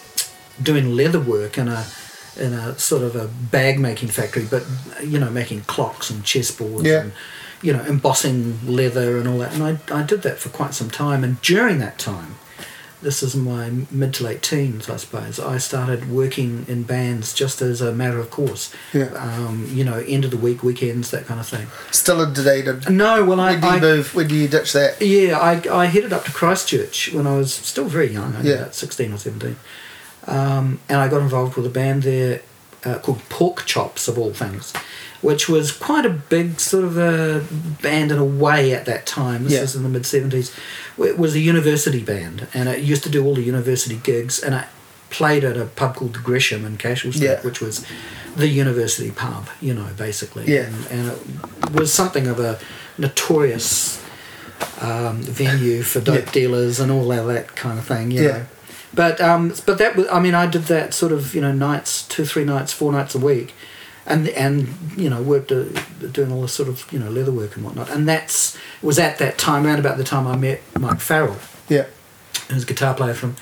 doing 0.62 0.94
leather 0.96 1.20
work 1.20 1.58
in 1.58 1.68
a 1.68 1.84
in 2.40 2.52
a 2.54 2.76
sort 2.78 3.02
of 3.02 3.14
a 3.14 3.28
bag 3.28 3.78
making 3.78 4.08
factory, 4.08 4.46
but 4.50 4.64
you 5.02 5.18
know 5.18 5.30
making 5.30 5.60
clocks 5.62 6.08
and 6.10 6.22
chessboards 6.24 6.84
Yeah. 6.84 7.00
and 7.02 7.12
you 7.60 7.74
know 7.74 7.82
embossing 7.84 8.58
leather 8.66 9.18
and 9.18 9.28
all 9.28 9.38
that. 9.38 9.52
And 9.52 9.62
I 9.62 9.78
I 9.94 10.02
did 10.02 10.22
that 10.22 10.38
for 10.38 10.48
quite 10.48 10.72
some 10.72 10.88
time. 10.90 11.24
And 11.24 11.40
during 11.42 11.78
that 11.80 11.98
time, 11.98 12.36
this 13.04 13.22
is 13.22 13.36
my 13.36 13.70
mid 13.92 14.12
to 14.14 14.24
late 14.24 14.42
teens, 14.42 14.88
I 14.90 14.96
suppose. 14.96 15.38
I 15.38 15.58
started 15.58 16.10
working 16.10 16.64
in 16.66 16.82
bands 16.82 17.32
just 17.32 17.62
as 17.62 17.80
a 17.80 17.92
matter 17.92 18.18
of 18.18 18.30
course. 18.30 18.74
Yeah. 18.92 19.10
Um, 19.14 19.68
you 19.70 19.84
know, 19.84 19.98
end 20.08 20.24
of 20.24 20.32
the 20.32 20.36
week, 20.36 20.64
weekends, 20.64 21.12
that 21.12 21.26
kind 21.26 21.38
of 21.38 21.46
thing. 21.46 21.68
Still 21.92 22.20
in 22.22 22.32
Dunedin. 22.32 22.96
No, 22.96 23.24
well, 23.24 23.38
I, 23.40 23.52
When 23.52 23.60
do 23.60 23.66
you 23.68 23.72
I 23.74 23.80
move? 23.80 24.14
When 24.16 24.26
do 24.26 24.34
you 24.34 24.48
ditch 24.48 24.72
that? 24.72 25.00
yeah, 25.00 25.38
I, 25.38 25.62
I 25.82 25.84
headed 25.86 26.12
up 26.12 26.24
to 26.24 26.32
Christchurch 26.32 27.12
when 27.12 27.26
I 27.28 27.36
was 27.36 27.54
still 27.54 27.84
very 27.86 28.10
young, 28.12 28.34
I 28.34 28.42
Yeah. 28.42 28.54
about 28.54 28.74
16 28.74 29.12
or 29.12 29.18
17. 29.18 29.56
Um, 30.26 30.80
and 30.88 30.98
I 30.98 31.08
got 31.08 31.20
involved 31.20 31.54
with 31.56 31.66
a 31.66 31.70
band 31.70 32.02
there 32.02 32.40
uh, 32.84 32.98
called 32.98 33.20
Pork 33.28 33.64
Chops, 33.66 34.08
of 34.08 34.18
all 34.18 34.32
things, 34.32 34.72
which 35.24 35.48
was 35.48 35.72
quite 35.72 36.04
a 36.04 36.10
big 36.10 36.60
sort 36.60 36.84
of 36.84 36.98
a 36.98 37.42
band 37.82 38.12
in 38.12 38.18
a 38.18 38.24
way 38.44 38.74
at 38.74 38.84
that 38.84 39.06
time. 39.06 39.44
This 39.44 39.54
Yeah. 39.54 39.62
is 39.62 39.74
in 39.74 39.82
the 39.82 39.88
mid 39.88 40.02
70s. 40.04 40.50
It 40.98 41.16
was 41.18 41.34
a 41.34 41.40
university 41.40 42.00
band, 42.12 42.46
and 42.52 42.68
it 42.68 42.80
used 42.92 43.02
to 43.04 43.08
do 43.08 43.24
all 43.24 43.34
the 43.34 43.42
university 43.54 43.98
gigs, 44.02 44.38
and 44.38 44.54
I 44.54 44.64
played 45.10 45.42
at 45.44 45.56
a 45.56 45.64
pub 45.64 45.96
called 45.96 46.14
the 46.14 46.18
Gresham 46.28 46.64
in 46.66 46.76
Cashel 46.76 47.12
Street, 47.12 47.26
Yeah. 47.28 47.40
which 47.40 47.60
was 47.60 47.84
the 48.36 48.48
university 48.48 49.10
pub, 49.10 49.48
you 49.60 49.72
know, 49.72 49.88
basically. 49.96 50.44
Yeah. 50.46 50.66
And, 50.66 50.86
and 50.90 51.04
it 51.64 51.72
was 51.72 51.92
something 51.92 52.26
of 52.26 52.38
a 52.40 52.58
notorious 52.98 54.00
um, 54.80 55.22
venue 55.22 55.82
for 55.82 56.00
dope 56.00 56.26
Yeah. 56.26 56.32
dealers 56.32 56.80
and 56.80 56.90
all 56.92 57.06
that, 57.08 57.22
that 57.26 57.56
kind 57.56 57.78
of 57.78 57.84
thing. 57.86 58.10
You 58.10 58.22
Yeah. 58.22 58.28
know. 58.32 58.42
But 58.92 59.20
um, 59.20 59.52
but 59.66 59.78
that 59.78 59.96
was 59.96 60.06
I 60.12 60.20
mean 60.20 60.34
I 60.34 60.46
did 60.46 60.64
that 60.66 60.94
sort 60.94 61.12
of 61.12 61.34
you 61.34 61.40
know 61.40 61.52
nights 61.52 62.02
two 62.08 62.24
three 62.24 62.44
nights 62.44 62.72
four 62.72 62.92
nights 62.92 63.14
a 63.14 63.18
week, 63.18 63.52
and 64.06 64.28
and 64.30 64.68
you 64.96 65.08
know 65.08 65.22
worked 65.22 65.50
uh, 65.52 65.64
doing 66.12 66.30
all 66.32 66.42
this 66.42 66.52
sort 66.52 66.68
of 66.68 66.90
you 66.92 66.98
know 66.98 67.10
leather 67.10 67.32
work 67.32 67.56
and 67.56 67.64
whatnot. 67.64 67.90
And 67.90 68.08
that's 68.08 68.56
was 68.82 68.98
at 68.98 69.18
that 69.18 69.38
time 69.38 69.66
around 69.66 69.78
about 69.78 69.96
the 69.96 70.04
time 70.04 70.26
I 70.26 70.36
met 70.36 70.60
Mike 70.78 71.00
Farrell, 71.00 71.36
Yeah. 71.68 71.86
who's 72.50 72.64
a 72.64 72.66
guitar 72.66 72.94
player 72.94 73.14
from 73.14 73.36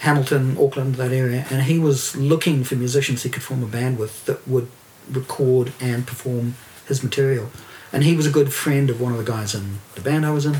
Hamilton, 0.00 0.56
Auckland, 0.58 0.96
that 0.96 1.12
area, 1.12 1.46
and 1.50 1.62
he 1.62 1.78
was 1.78 2.16
looking 2.16 2.64
for 2.64 2.74
musicians 2.74 3.22
he 3.22 3.28
could 3.30 3.42
form 3.42 3.62
a 3.62 3.66
band 3.66 3.98
with 3.98 4.24
that 4.26 4.46
would 4.48 4.68
record 5.10 5.72
and 5.80 6.06
perform 6.06 6.54
his 6.88 7.02
material. 7.02 7.50
And 7.92 8.02
he 8.04 8.16
was 8.16 8.26
a 8.26 8.30
good 8.30 8.52
friend 8.52 8.90
of 8.90 9.00
one 9.00 9.12
of 9.12 9.18
the 9.18 9.24
guys 9.30 9.54
in 9.54 9.78
the 9.94 10.00
band 10.00 10.26
I 10.26 10.30
was 10.32 10.46
in, 10.46 10.56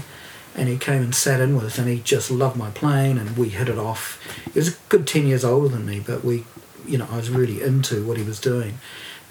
and 0.54 0.68
he 0.68 0.76
came 0.78 1.02
and 1.02 1.14
sat 1.14 1.40
in 1.40 1.56
with 1.56 1.64
us, 1.64 1.78
and 1.78 1.88
he 1.88 1.99
just 1.99 2.30
loved 2.30 2.56
my 2.56 2.70
playing, 2.70 3.18
and 3.18 3.37
we 3.37 3.49
hit 3.49 3.68
it 3.68 3.78
off. 3.78 4.20
He 4.52 4.58
was 4.58 4.68
a 4.68 4.76
good 4.88 5.06
ten 5.08 5.26
years 5.26 5.44
older 5.44 5.68
than 5.68 5.87
me, 5.87 5.99
but 6.06 6.22
we, 6.25 6.44
you 6.87 6.99
know, 6.99 7.08
I 7.11 7.16
was 7.16 7.30
really 7.30 7.62
into 7.62 8.04
what 8.06 8.16
he 8.18 8.22
was 8.22 8.38
doing, 8.38 8.78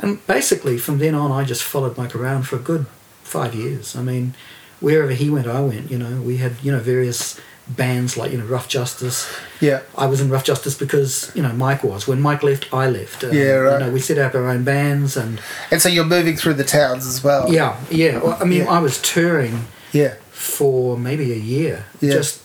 and 0.02 0.26
basically 0.28 0.78
from 0.78 0.98
then 1.00 1.16
on, 1.16 1.32
I 1.32 1.44
just 1.44 1.64
followed 1.64 1.98
Mike 1.98 2.16
around 2.16 2.44
for 2.44 2.56
a 2.56 2.60
good 2.60 2.86
five 3.24 3.54
years. 3.56 3.96
I 3.96 4.02
mean, 4.02 4.34
wherever 4.80 5.12
he 5.12 5.30
went, 5.30 5.48
I 5.48 5.62
went. 5.62 5.90
You 5.92 5.98
know, 5.98 6.22
we 6.22 6.38
had 6.38 6.54
you 6.64 6.72
know 6.72 6.80
various 6.80 7.40
bands 7.68 8.18
like 8.18 8.32
you 8.32 8.38
know 8.38 8.46
Rough 8.46 8.68
Justice. 8.68 9.32
Yeah. 9.62 9.82
I 9.98 10.06
was 10.08 10.20
in 10.20 10.30
Rough 10.30 10.44
Justice 10.44 10.76
because 10.78 11.32
you 11.36 11.42
know 11.44 11.54
Mike 11.54 11.84
was. 11.84 12.08
When 12.08 12.20
Mike 12.22 12.44
left, 12.44 12.74
I 12.74 12.90
left. 12.90 13.24
Um, 13.24 13.32
Yeah, 13.34 13.52
right. 13.54 13.80
You 13.80 13.86
know, 13.86 13.92
we 13.94 14.00
set 14.00 14.18
up 14.18 14.34
our 14.36 14.48
own 14.50 14.64
bands, 14.64 15.16
and 15.16 15.40
And 15.72 15.82
so 15.82 15.88
you're 15.88 16.06
moving 16.06 16.36
through 16.36 16.56
the 16.56 16.64
towns 16.66 17.06
as 17.06 17.24
well. 17.24 17.52
yeah, 17.54 17.78
yeah. 17.90 18.18
Well, 18.18 18.38
I 18.42 18.46
mean, 18.46 18.62
Yeah. 18.62 18.72
I 18.72 18.80
was 18.80 19.00
touring 19.02 19.68
Yeah. 19.94 20.16
for 20.32 20.98
maybe 20.98 21.32
a 21.32 21.38
year. 21.38 21.86
Yeah. 22.02 22.14
Just 22.14 22.40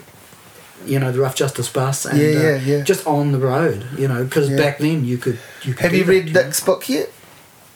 you 0.84 1.00
know 1.00 1.10
the 1.10 1.18
Rough 1.18 1.34
Justice 1.34 1.68
bus, 1.68 2.04
and 2.04 2.18
Yeah, 2.20 2.28
uh, 2.28 2.42
yeah, 2.42 2.56
yeah. 2.58 2.82
just 2.84 3.04
on 3.06 3.32
the 3.32 3.38
road. 3.40 3.86
You 3.98 4.06
know, 4.06 4.22
because 4.24 4.50
Yeah. 4.50 4.56
back 4.58 4.78
then 4.78 5.04
you 5.04 5.18
could 5.18 5.38
you 5.64 5.74
could 5.74 5.82
Have 5.82 5.94
you 5.94 6.04
that, 6.04 6.10
read 6.12 6.26
know. 6.34 6.42
Nick's 6.42 6.60
book 6.60 6.88
yet? 6.88 7.10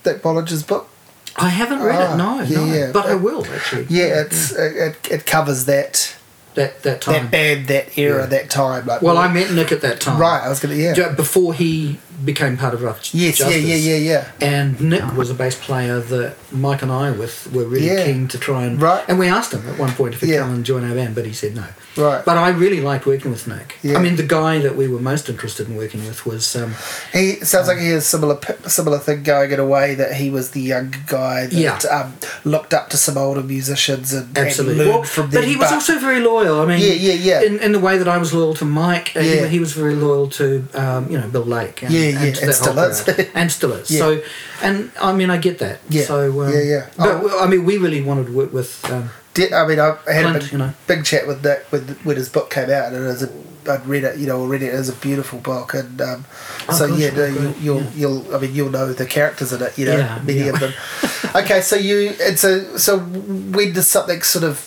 Nick 0.05 0.23
Bollinger's 0.23 0.63
book? 0.63 0.89
I 1.37 1.49
haven't 1.49 1.81
read 1.83 2.01
Ah, 2.01 2.15
it, 2.15 2.17
no, 2.17 2.41
yeah, 2.43 2.57
no. 2.67 2.75
yeah. 2.75 2.93
But 2.93 3.07
I 3.07 3.15
will 3.15 3.47
actually. 3.47 3.87
Yeah, 3.89 4.23
it's 4.23 4.51
it, 4.53 4.77
it, 4.77 5.11
it 5.11 5.27
covers 5.27 5.65
that 5.67 6.17
that 6.55 6.83
that 6.83 7.01
time. 7.01 7.15
that 7.25 7.31
band, 7.31 7.69
that 7.69 7.97
era, 7.97 8.23
Yeah. 8.23 8.27
that 8.27 8.51
time. 8.51 8.87
Like, 8.87 9.01
well, 9.03 9.17
I 9.17 9.29
met 9.33 9.53
Nick 9.53 9.71
at 9.73 9.81
that 9.83 10.01
time. 10.01 10.21
right. 10.21 10.43
I 10.43 10.49
was 10.49 10.59
gonna 10.61 10.75
yeah. 10.75 11.13
Before 11.15 11.55
he 11.55 11.99
became 12.25 12.57
part 12.57 12.75
of 12.75 12.83
Rough 12.83 13.15
Yes, 13.15 13.39
Justice. 13.39 13.63
yeah, 13.63 13.77
yeah, 13.77 13.97
yeah, 13.97 14.25
yeah. 14.41 14.47
And 14.59 14.81
Nick 14.81 15.17
was 15.17 15.31
a 15.31 15.35
bass 15.35 15.55
player 15.57 16.01
that 16.01 16.35
Mike 16.53 16.83
and 16.83 16.93
I 16.93 17.11
with 17.11 17.49
were 17.53 17.65
really 17.65 17.87
Yeah. 17.87 18.05
keen 18.07 18.29
to 18.29 18.39
try 18.39 18.65
and 18.65 18.81
Right. 18.81 19.05
And 19.09 19.19
we 19.19 19.29
asked 19.29 19.53
him 19.53 19.63
at 19.69 19.79
one 19.79 19.93
point 19.93 20.15
if 20.15 20.21
he'd 20.21 20.31
Yeah. 20.31 20.41
come 20.41 20.55
and 20.55 20.65
join 20.65 20.89
our 20.89 20.95
band, 20.95 21.15
but 21.15 21.25
he 21.27 21.33
said 21.33 21.55
no. 21.57 21.65
Right. 21.97 22.25
But 22.25 22.37
I 22.39 22.51
really 22.51 22.81
liked 22.81 23.05
working 23.07 23.31
with 23.33 23.47
Nick. 23.49 23.75
Yeah. 23.83 23.99
I 23.99 24.03
mean, 24.03 24.17
the 24.17 24.23
guy 24.23 24.59
that 24.61 24.77
we 24.77 24.87
were 24.87 25.01
most 25.01 25.29
interested 25.29 25.69
in 25.69 25.77
working 25.77 26.07
with 26.07 26.25
was 26.25 26.55
um, 26.57 26.75
He 27.13 27.31
it 27.41 27.47
sounds 27.47 27.69
like 27.69 27.79
he 27.79 27.91
has 27.91 28.07
similar 28.07 28.39
similar 28.67 28.99
thing 28.99 29.23
going 29.23 29.51
in 29.51 29.59
a 29.61 29.67
way 29.67 29.95
that 29.97 30.15
he 30.15 30.31
was 30.31 30.51
the 30.51 30.61
young 30.61 30.95
guy 31.07 31.47
that 31.47 31.53
Yeah. 31.53 31.79
um, 31.91 32.15
looked 32.45 32.73
up 32.75 32.91
to 32.91 32.97
some 32.97 33.19
older 33.19 33.43
musicians 33.43 34.13
and, 34.13 34.37
absolutely. 34.39 34.85
and 34.85 34.91
Well, 34.95 35.03
from 35.03 35.31
them. 35.31 35.41
but 35.43 35.49
he 35.49 35.57
was 35.57 35.73
also 35.73 35.99
very 35.99 36.21
loyal. 36.21 36.61
I 36.61 36.67
mean, 36.67 36.79
Yeah, 36.81 36.93
yeah, 36.95 37.15
yeah. 37.15 37.41
In, 37.43 37.59
in 37.61 37.73
the 37.73 37.81
way 37.81 37.99
that 37.99 38.09
I 38.09 38.19
was 38.19 38.33
loyal 38.33 38.55
to 38.55 38.65
Mike, 38.65 39.13
uh, 39.17 39.21
Yeah. 39.21 39.47
he, 39.47 39.55
he 39.55 39.59
was 39.61 39.73
very 39.73 39.95
loyal 39.97 40.29
to 40.41 40.65
um, 40.75 41.07
you 41.11 41.19
know 41.19 41.27
Bill 41.29 41.45
Lake. 41.45 41.83
And, 41.83 41.93
Yeah, 41.93 42.09
and 42.10 42.10
yeah, 42.15 42.27
and 42.41 42.49
that 42.49 42.55
still 42.55 42.79
is. 42.79 43.09
and 43.35 43.53
still 43.53 43.73
is. 43.73 43.91
Yeah. 43.95 43.99
So, 44.01 44.23
and 44.63 44.91
I 45.01 45.13
mean, 45.13 45.31
I 45.31 45.37
get 45.39 45.59
that. 45.59 45.81
Yeah. 45.89 46.05
So 46.05 46.43
um, 46.43 46.53
Yeah, 46.53 46.61
yeah. 46.63 46.87
But 46.97 47.09
Oh. 47.25 47.41
I 47.45 47.47
mean, 47.47 47.65
we 47.65 47.77
really 47.79 48.03
wanted 48.03 48.27
to 48.27 48.33
work 48.33 48.53
with. 48.53 48.85
Um, 48.91 49.11
Di- 49.35 49.53
I 49.55 49.65
mean, 49.67 49.79
I 49.79 49.97
had 50.13 50.27
a 50.27 50.39
big, 50.41 50.51
you 50.53 50.59
know. 50.59 50.73
big 50.89 51.05
chat 51.05 51.27
with 51.27 51.45
Nick 51.45 51.61
when, 51.71 51.83
when 52.05 52.17
his 52.17 52.29
book 52.29 52.51
came 52.51 52.69
out, 52.71 52.93
and 52.93 52.97
it 52.97 53.09
is 53.09 53.23
a, 53.23 53.31
I'd 53.71 53.87
read 53.87 54.03
it, 54.03 54.19
you 54.19 54.27
know, 54.27 54.41
already. 54.41 54.67
It 54.67 54.75
is 54.75 54.89
a 54.89 54.93
beautiful 54.95 55.39
book, 55.39 55.73
and 55.75 56.01
um, 56.01 56.25
Oh, 56.69 56.75
so 56.75 56.87
yeah, 56.87 57.11
no, 57.11 57.27
you, 57.27 57.55
you'll, 57.61 57.81
yeah. 57.83 57.91
you'll, 57.95 58.35
I 58.35 58.41
mean, 58.41 58.53
you'll 58.55 58.71
know 58.71 58.93
the 58.93 59.07
characters 59.07 59.53
in 59.53 59.63
it, 59.63 59.79
you 59.79 59.87
know, 59.87 59.97
Yeah, 59.99 60.21
many 60.25 60.49
of 60.49 60.59
them. 60.59 60.73
okay, 61.37 61.61
so 61.61 61.77
you, 61.77 62.13
it's 62.19 62.43
a, 62.43 62.77
so 62.79 62.99
when 62.99 63.73
does 63.73 63.87
something 63.87 64.21
sort 64.23 64.45
of 64.45 64.59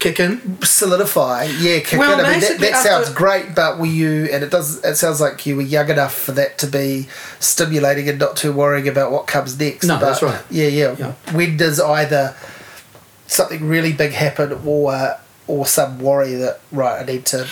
kick 0.00 0.18
in. 0.18 0.60
solidify? 0.62 1.44
Yeah, 1.60 1.80
kick 1.80 1.98
Well, 1.98 2.18
in. 2.18 2.24
I 2.26 2.32
mean, 2.32 2.40
that, 2.40 2.58
that 2.60 2.82
sounds 2.82 3.10
great, 3.10 3.54
but 3.54 3.78
were 3.78 3.86
you? 3.86 4.24
And 4.32 4.42
it 4.42 4.50
does. 4.50 4.82
It 4.84 4.96
sounds 4.96 5.20
like 5.20 5.46
you 5.46 5.56
were 5.56 5.62
young 5.62 5.88
enough 5.90 6.14
for 6.14 6.32
that 6.32 6.58
to 6.58 6.66
be 6.66 7.08
stimulating 7.38 8.08
and 8.08 8.18
not 8.18 8.36
too 8.36 8.52
worrying 8.52 8.88
about 8.88 9.12
what 9.12 9.26
comes 9.26 9.58
next. 9.58 9.86
No, 9.86 9.98
but 9.98 10.06
that's 10.06 10.22
right. 10.22 10.42
Yeah, 10.50 10.66
yeah, 10.66 10.96
Yeah. 10.98 11.12
When 11.32 11.56
does 11.56 11.78
either 11.80 12.34
something 13.26 13.68
really 13.68 13.92
big 13.92 14.12
happen 14.12 14.60
or 14.64 15.18
or 15.46 15.66
some 15.66 16.00
worry 16.00 16.34
that 16.34 16.60
right? 16.72 17.00
I 17.00 17.04
need 17.04 17.26
to. 17.26 17.46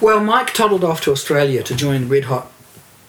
Well, 0.00 0.20
Mike 0.22 0.52
toddled 0.54 0.84
off 0.84 1.00
to 1.02 1.12
Australia 1.12 1.62
to 1.64 1.74
join 1.74 2.08
Red 2.08 2.24
Hot 2.24 2.50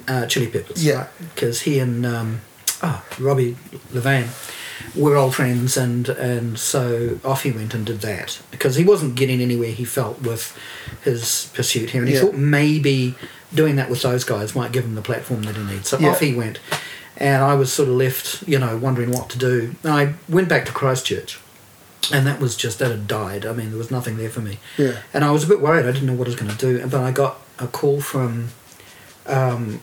uh, 0.08 0.26
Chili 0.28 0.48
Peppers. 0.48 0.86
Yeah. 0.86 1.08
Because 1.34 1.62
he 1.62 1.80
and 1.80 2.06
um, 2.06 2.42
oh, 2.84 3.04
Robbie 3.20 3.58
Laven 3.92 4.28
were 4.96 5.16
old 5.16 5.36
friends, 5.36 5.78
and 5.78 6.10
and 6.10 6.58
so 6.60 7.20
off 7.24 7.44
he 7.44 7.52
went 7.52 7.74
and 7.74 7.86
did 7.86 8.02
that 8.02 8.40
because 8.52 8.76
he 8.76 8.84
wasn't 8.84 9.16
getting 9.16 9.42
anywhere. 9.42 9.72
He 9.72 9.86
felt 9.86 10.22
with 10.22 10.58
his 11.04 11.50
pursuit 11.54 11.92
here, 11.92 12.02
and 12.02 12.10
he 12.10 12.16
Yeah. 12.16 12.22
thought 12.22 12.36
maybe 12.36 13.16
doing 13.54 13.76
that 13.78 13.90
with 13.90 14.02
those 14.02 14.24
guys 14.24 14.56
might 14.56 14.72
give 14.72 14.84
him 14.84 14.96
the 14.96 15.02
platform 15.02 15.44
that 15.44 15.56
he 15.56 15.64
needs. 15.64 15.90
So 15.90 15.98
Yeah. 16.00 16.10
off 16.10 16.20
he 16.20 16.34
went, 16.34 16.60
and 17.18 17.44
I 17.44 17.54
was 17.56 17.72
sort 17.72 17.88
of 17.90 17.96
left, 17.96 18.44
you 18.48 18.60
know, 18.60 18.76
wondering 18.78 19.12
what 19.12 19.30
to 19.30 19.38
do. 19.38 19.76
And 19.84 19.92
I 19.94 20.14
went 20.28 20.50
back 20.50 20.66
to 20.66 20.72
Christchurch. 20.72 21.40
And 22.12 22.28
that 22.28 22.40
was 22.40 22.56
just 22.56 22.78
that 22.78 22.92
had 22.92 23.08
died. 23.08 23.48
I 23.48 23.54
mean, 23.54 23.70
there 23.72 23.80
was 23.80 23.90
nothing 23.90 24.18
there 24.18 24.30
for 24.30 24.40
me. 24.42 24.60
Yeah. 24.78 24.98
And 25.12 25.24
I 25.26 25.32
was 25.32 25.44
a 25.44 25.48
bit 25.48 25.60
worried. 25.60 25.88
I 25.88 25.92
didn't 25.92 26.06
know 26.06 26.14
what 26.14 26.28
I 26.28 26.32
was 26.32 26.40
going 26.40 26.52
to 26.56 26.58
do. 26.58 26.86
But 26.86 27.02
I 27.02 27.10
got 27.10 27.42
a 27.58 27.66
call 27.66 28.00
from 28.00 28.50
um, 29.26 29.80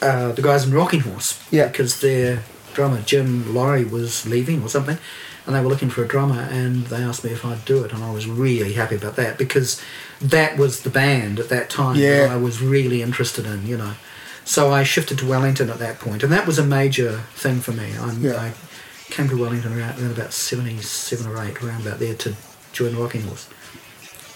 uh, 0.00 0.30
the 0.30 0.42
guys 0.42 0.64
in 0.64 0.72
Rocking 0.72 1.00
Horse. 1.00 1.40
Yeah. 1.50 1.66
Because 1.66 1.98
their 2.00 2.44
drummer, 2.74 3.02
Jim 3.02 3.54
Laurie, 3.54 3.84
was 3.84 4.26
leaving 4.26 4.62
or 4.62 4.68
something. 4.68 4.98
And 5.46 5.54
they 5.56 5.60
were 5.60 5.68
looking 5.68 5.90
for 5.90 6.04
a 6.04 6.08
drummer. 6.08 6.40
And 6.50 6.86
they 6.86 7.02
asked 7.02 7.24
me 7.24 7.30
if 7.30 7.44
I'd 7.44 7.64
do 7.64 7.82
it. 7.84 7.92
And 7.92 8.02
I 8.04 8.10
was 8.12 8.26
really 8.26 8.74
happy 8.74 8.94
about 8.96 9.16
that 9.16 9.38
because 9.38 9.80
that 10.20 10.56
was 10.58 10.82
the 10.82 10.90
band 10.90 11.40
at 11.40 11.48
that 11.48 11.70
time 11.70 11.96
Yeah. 11.96 12.26
that 12.26 12.30
I 12.30 12.36
was 12.36 12.60
really 12.62 13.02
interested 13.02 13.46
in, 13.46 13.66
you 13.66 13.76
know. 13.76 13.92
So 14.44 14.72
I 14.72 14.82
shifted 14.84 15.18
to 15.18 15.26
Wellington 15.26 15.70
at 15.70 15.78
that 15.78 15.98
point, 16.00 16.22
and 16.24 16.32
that 16.32 16.46
was 16.46 16.58
a 16.58 16.64
major 16.64 17.20
thing 17.34 17.60
for 17.60 17.72
me. 17.72 17.90
Yeah. 18.20 18.36
I 18.36 18.52
came 19.12 19.28
to 19.28 19.36
Wellington 19.40 19.78
around, 19.78 20.00
around 20.00 20.12
about 20.12 20.32
77 20.32 21.26
or 21.30 21.40
8, 21.40 21.62
around 21.62 21.86
about 21.86 21.98
there, 22.00 22.14
to 22.14 22.34
join 22.72 22.96
Rocking 22.96 23.22
Horse. 23.22 23.48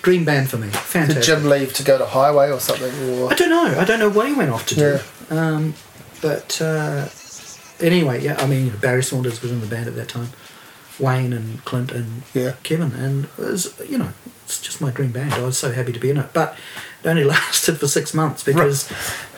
Dream 0.03 0.25
band 0.25 0.51
for 0.51 0.59
me, 0.59 0.69
Fantastic. 0.69 1.17
Did. 1.17 1.23
Jim 1.25 1.49
leave 1.49 1.73
to 1.75 1.83
go 1.83 1.97
to 1.99 2.05
Highway 2.07 2.51
or 2.51 2.61
something? 2.61 2.93
Or 3.19 3.33
I 3.33 3.35
don't 3.35 3.49
know. 3.49 3.81
I 3.81 3.85
don't 3.85 3.99
know 3.99 4.11
what 4.11 4.29
he 4.29 4.35
went 4.35 4.51
off 4.51 4.67
to 4.67 4.75
do. 4.75 4.99
Um, 5.35 5.75
but 6.21 6.61
uh, 6.61 7.07
anyway, 7.93 8.23
yeah. 8.23 8.37
I 8.39 8.47
mean, 8.47 8.71
Barry 8.81 9.03
Saunders 9.03 9.41
was 9.43 9.51
in 9.53 9.61
the 9.61 9.67
band 9.67 9.89
at 9.89 9.95
that 9.97 10.09
time. 10.09 10.29
Wayne 10.99 11.33
and 11.33 11.65
Clint 11.65 11.91
and 11.91 12.23
Yeah. 12.33 12.53
Kevin, 12.63 12.93
and 12.93 13.25
it 13.25 13.39
was 13.39 13.75
you 13.89 13.99
know 13.99 14.11
it's 14.45 14.61
just 14.61 14.81
my 14.81 14.91
dream 14.91 15.11
band. 15.11 15.33
I 15.35 15.43
was 15.43 15.59
so 15.59 15.73
happy 15.73 15.93
to 15.93 15.99
be 15.99 16.11
in 16.11 16.17
it, 16.19 16.27
but 16.33 16.57
it 17.03 17.09
only 17.09 17.25
lasted 17.37 17.79
for 17.81 17.89
six 17.89 18.15
months 18.15 18.45
because 18.45 18.89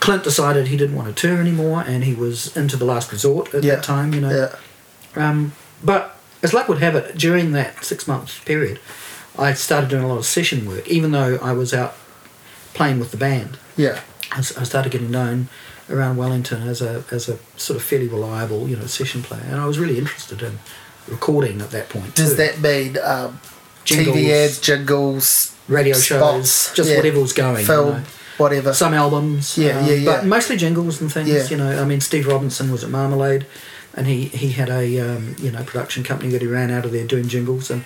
Clint 0.01 0.23
decided 0.25 0.69
he 0.69 0.77
didn't 0.77 0.97
want 0.97 1.09
to 1.09 1.29
tour 1.29 1.41
anymore, 1.41 1.83
and 1.87 2.05
he 2.05 2.15
was 2.15 2.55
into 2.57 2.77
the 2.77 2.85
last 2.85 3.11
resort 3.13 3.55
at 3.55 3.65
yeah. 3.65 3.77
that 3.77 3.85
time. 3.85 4.13
You 4.13 4.21
know, 4.21 4.31
Yeah. 5.17 5.29
um, 5.31 5.53
but 5.83 6.17
as 6.43 6.53
luck 6.53 6.69
would 6.69 6.79
have 6.79 6.95
it, 6.95 7.17
during 7.17 7.53
that 7.53 7.83
six 7.85 8.07
month 8.07 8.45
period, 8.45 8.79
I 9.39 9.55
started 9.55 9.89
doing 9.89 10.05
a 10.05 10.09
lot 10.09 10.19
of 10.19 10.27
session 10.27 10.67
work, 10.67 10.87
even 10.89 11.13
though 11.13 11.39
I 11.43 11.53
was 11.53 11.73
out 11.73 11.95
playing 12.75 12.99
with 12.99 13.11
the 13.13 13.17
band. 13.17 13.57
Yeah. 13.79 14.01
I, 14.33 14.41
started 14.41 14.93
getting 14.93 15.11
known 15.11 15.49
around 15.89 16.17
Wellington 16.17 16.67
as 16.67 16.83
a 16.83 17.05
as 17.11 17.29
a 17.29 17.39
sort 17.57 17.79
of 17.79 17.83
fairly 17.83 18.09
reliable, 18.09 18.69
you 18.69 18.77
know, 18.77 18.87
session 18.87 19.23
player, 19.23 19.45
and 19.49 19.61
I 19.61 19.67
was 19.67 19.79
really 19.79 19.99
interested 19.99 20.43
in 20.43 20.59
recording 21.09 21.61
at 21.61 21.71
that 21.71 21.89
point. 21.89 22.15
Does 22.15 22.31
too. 22.31 22.37
that 22.37 22.61
mean 22.61 22.99
um, 22.99 23.41
Jingles. 23.85 24.17
TV 24.17 24.31
ads, 24.31 24.61
jingles, 24.61 25.57
radio 25.69 25.95
spots, 25.95 26.67
shows, 26.67 26.77
just 26.77 26.91
yeah, 26.91 26.97
whatever 26.97 27.21
was 27.21 27.33
going, 27.33 27.61
you 27.61 27.67
film, 27.67 27.99
know. 27.99 28.05
whatever? 28.37 28.75
some 28.75 28.95
albums, 28.95 29.57
Yeah, 29.57 29.79
um, 29.79 29.87
yeah, 29.87 29.93
yeah. 29.93 30.05
but 30.05 30.27
mostly 30.27 30.57
jingles 30.57 31.01
and 31.01 31.13
things. 31.13 31.29
Yeah. 31.29 31.47
You 31.49 31.57
know, 31.57 31.81
I 31.81 31.85
mean, 31.85 32.01
Steve 32.01 32.27
Robinson 32.27 32.73
was 32.73 32.83
at 32.83 32.91
Marmalade, 32.91 33.47
and 33.95 34.07
he 34.07 34.25
he 34.27 34.51
had 34.51 34.69
a 34.69 35.01
um, 35.01 35.37
you 35.39 35.53
know 35.53 35.63
production 35.63 36.03
company 36.03 36.31
that 36.31 36.43
he 36.43 36.49
ran 36.49 36.71
out 36.71 36.85
of 36.85 36.93
there 36.93 37.07
doing 37.07 37.29
jingles, 37.29 37.71
and 37.71 37.85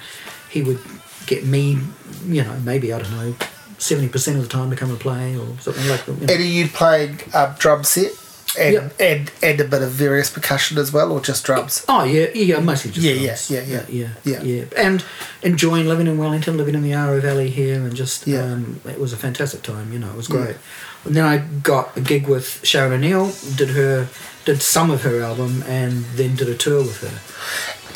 he 0.48 0.62
would 0.62 0.80
get 1.26 1.44
me, 1.44 1.78
you 2.26 2.42
know, 2.42 2.58
maybe 2.64 2.92
I 2.92 2.98
don't 3.00 3.10
know, 3.12 3.34
seventy 3.80 4.08
percent 4.08 4.36
of 4.36 4.42
the 4.44 4.48
time 4.48 4.70
to 4.70 4.76
come 4.76 4.90
and 4.90 5.00
play 5.00 5.36
or 5.36 5.46
something 5.60 5.88
like 5.88 6.04
that. 6.06 6.20
You 6.20 6.26
know. 6.26 6.34
Are 6.34 6.38
you 6.38 6.68
playing 6.68 7.20
um, 7.34 7.54
drum 7.58 7.84
set 7.84 8.12
and, 8.58 8.74
Yeah. 8.74 8.88
and 8.98 9.30
and 9.42 9.60
a 9.60 9.64
bit 9.64 9.82
of 9.82 9.90
various 9.90 10.28
percussion 10.30 10.76
as 10.78 10.92
well, 10.92 11.12
or 11.12 11.20
just 11.20 11.44
drums? 11.44 11.84
Oh 11.88 12.04
yeah, 12.04 12.28
yeah, 12.34 12.58
mostly 12.60 12.90
just 12.90 13.06
Yeah, 13.06 13.14
drums. 13.24 13.50
yeah, 13.50 13.60
yeah, 13.62 13.82
yeah, 13.88 14.08
yeah. 14.24 14.42
yeah, 14.42 14.64
and 14.76 15.04
enjoying 15.42 15.86
living 15.86 16.06
in 16.06 16.18
Wellington, 16.18 16.56
living 16.56 16.74
in 16.74 16.82
the 16.82 16.90
Aro 16.92 17.20
Valley 17.20 17.48
here, 17.50 17.76
and 17.76 17.94
just 17.94 18.26
Yeah. 18.26 18.42
um, 18.44 18.80
it 18.88 18.98
was 19.00 19.12
a 19.12 19.16
fantastic 19.16 19.62
time. 19.62 19.92
You 19.92 19.98
know, 20.00 20.10
it 20.10 20.16
was 20.16 20.28
Yeah. 20.28 20.36
great. 20.36 20.56
And 21.04 21.16
then 21.16 21.24
I 21.24 21.38
got 21.62 21.96
a 21.96 22.00
gig 22.00 22.26
with 22.28 22.60
Sharon 22.62 22.92
O'Neill, 22.92 23.32
did 23.56 23.70
her, 23.70 24.08
did 24.44 24.60
some 24.62 24.90
of 24.90 25.02
her 25.02 25.22
album, 25.22 25.64
and 25.66 26.04
then 26.16 26.36
did 26.36 26.48
a 26.48 26.54
tour 26.54 26.82
with 26.82 26.98
her. 27.00 27.18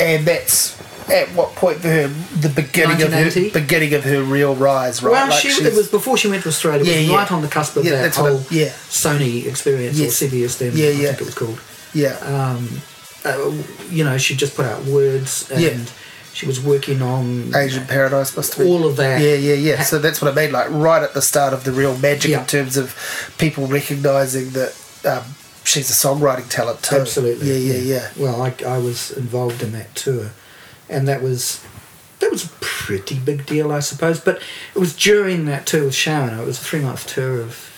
And 0.03 0.25
that's 0.25 0.75
at 1.13 1.29
what 1.31 1.55
point 1.55 1.79
for 1.81 1.89
her 1.89 2.09
the 2.09 2.49
beginning 2.49 3.03
of 3.03 3.13
her 3.13 3.31
beginning 3.51 3.93
of 3.95 4.05
her 4.05 4.23
real 4.23 4.55
rise, 4.55 5.03
right? 5.03 5.13
Well, 5.13 5.29
Like 5.29 5.41
she, 5.43 5.49
it 5.49 5.75
was 5.75 5.89
before 5.91 6.17
she 6.17 6.29
went 6.29 6.43
to 6.45 6.49
Australia. 6.49 6.81
It 6.83 6.87
Yeah, 6.87 6.97
was 7.01 7.09
yeah. 7.09 7.17
right 7.17 7.33
on 7.33 7.43
the 7.43 7.49
cusp 7.49 7.77
of 7.77 7.85
Yeah, 7.85 7.91
that 7.93 8.03
that's 8.03 8.19
what 8.19 8.27
I- 8.27 8.31
whole 8.31 8.45
yeah. 8.51 8.69
Sony 8.89 9.47
experience 9.47 9.99
Yes. 9.99 10.23
or 10.23 10.27
CBS 10.27 10.59
then. 10.59 10.73
Yeah, 10.75 10.87
I 10.87 10.91
yeah. 10.91 11.09
think 11.09 11.21
it 11.23 11.25
was 11.27 11.35
called. 11.35 11.61
yeah, 11.93 12.17
Um, 12.23 12.81
uh, 13.25 13.53
you 13.91 14.05
know, 14.05 14.19
she 14.19 14.35
just 14.35 14.55
put 14.57 14.67
out 14.67 14.85
words, 14.85 15.51
and 15.51 15.61
Yeah. 15.63 15.77
she 16.33 16.47
was 16.47 16.61
working 16.61 17.01
on 17.03 17.53
Asian 17.55 17.87
Paradise 17.87 18.37
must 18.37 18.59
all 18.61 18.87
of 18.87 18.97
that. 18.97 19.21
Yeah, 19.21 19.35
yeah, 19.35 19.55
yeah. 19.55 19.83
So 19.83 19.99
that's 19.99 20.21
what 20.21 20.33
I 20.33 20.35
mean. 20.35 20.53
Like 20.53 20.69
right 20.71 21.03
at 21.03 21.15
the 21.15 21.23
start 21.23 21.53
of 21.53 21.65
the 21.65 21.73
real 21.73 21.97
magic 21.99 22.33
in 22.33 22.45
terms 22.47 22.77
of 22.77 22.95
people 23.39 23.67
recognizing 23.67 24.51
that 24.51 24.73
um, 25.05 25.23
she's 25.65 25.89
a 25.91 25.93
songwriting 25.95 26.49
talent 26.49 26.83
too. 26.83 26.97
Absolutely. 26.97 27.47
Yeah, 27.53 27.75
yeah, 27.75 27.81
yeah. 27.95 28.09
Well, 28.17 28.43
I, 28.43 28.53
I 28.67 28.79
was 28.79 29.11
involved 29.13 29.63
in 29.63 29.73
that 29.73 29.95
tour, 29.95 30.31
and 30.89 31.07
that 31.09 31.23
was 31.23 31.65
that 32.21 32.31
was 32.31 32.45
a 32.45 32.49
pretty 32.61 33.19
big 33.19 33.45
deal, 33.47 33.73
I 33.73 33.81
suppose. 33.81 34.21
But 34.21 34.41
it 34.75 34.79
was 34.79 34.95
during 34.97 35.45
that 35.47 35.67
tour 35.67 35.85
with 35.85 35.95
Sharon. 35.95 36.39
It 36.39 36.47
was 36.47 36.59
a 36.61 36.65
three 36.65 36.81
month 36.81 37.07
tour 37.07 37.41
of 37.41 37.71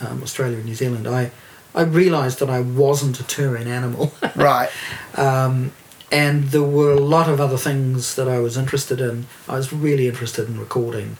um, 0.00 0.22
Australia 0.22 0.56
and 0.56 0.66
New 0.66 0.74
Zealand. 0.74 1.06
I 1.06 1.30
I 1.74 1.82
realised 1.82 2.38
that 2.38 2.50
I 2.50 2.60
wasn't 2.60 3.20
a 3.20 3.24
touring 3.24 3.66
animal. 3.68 4.12
Right. 4.36 4.70
um, 5.16 5.72
and 6.12 6.44
there 6.50 6.62
were 6.62 6.92
a 6.92 7.00
lot 7.00 7.28
of 7.28 7.40
other 7.40 7.56
things 7.56 8.14
that 8.14 8.28
I 8.28 8.38
was 8.38 8.56
interested 8.56 9.00
in. 9.00 9.26
I 9.48 9.56
was 9.56 9.72
really 9.72 10.06
interested 10.06 10.48
in 10.48 10.60
recording 10.60 11.16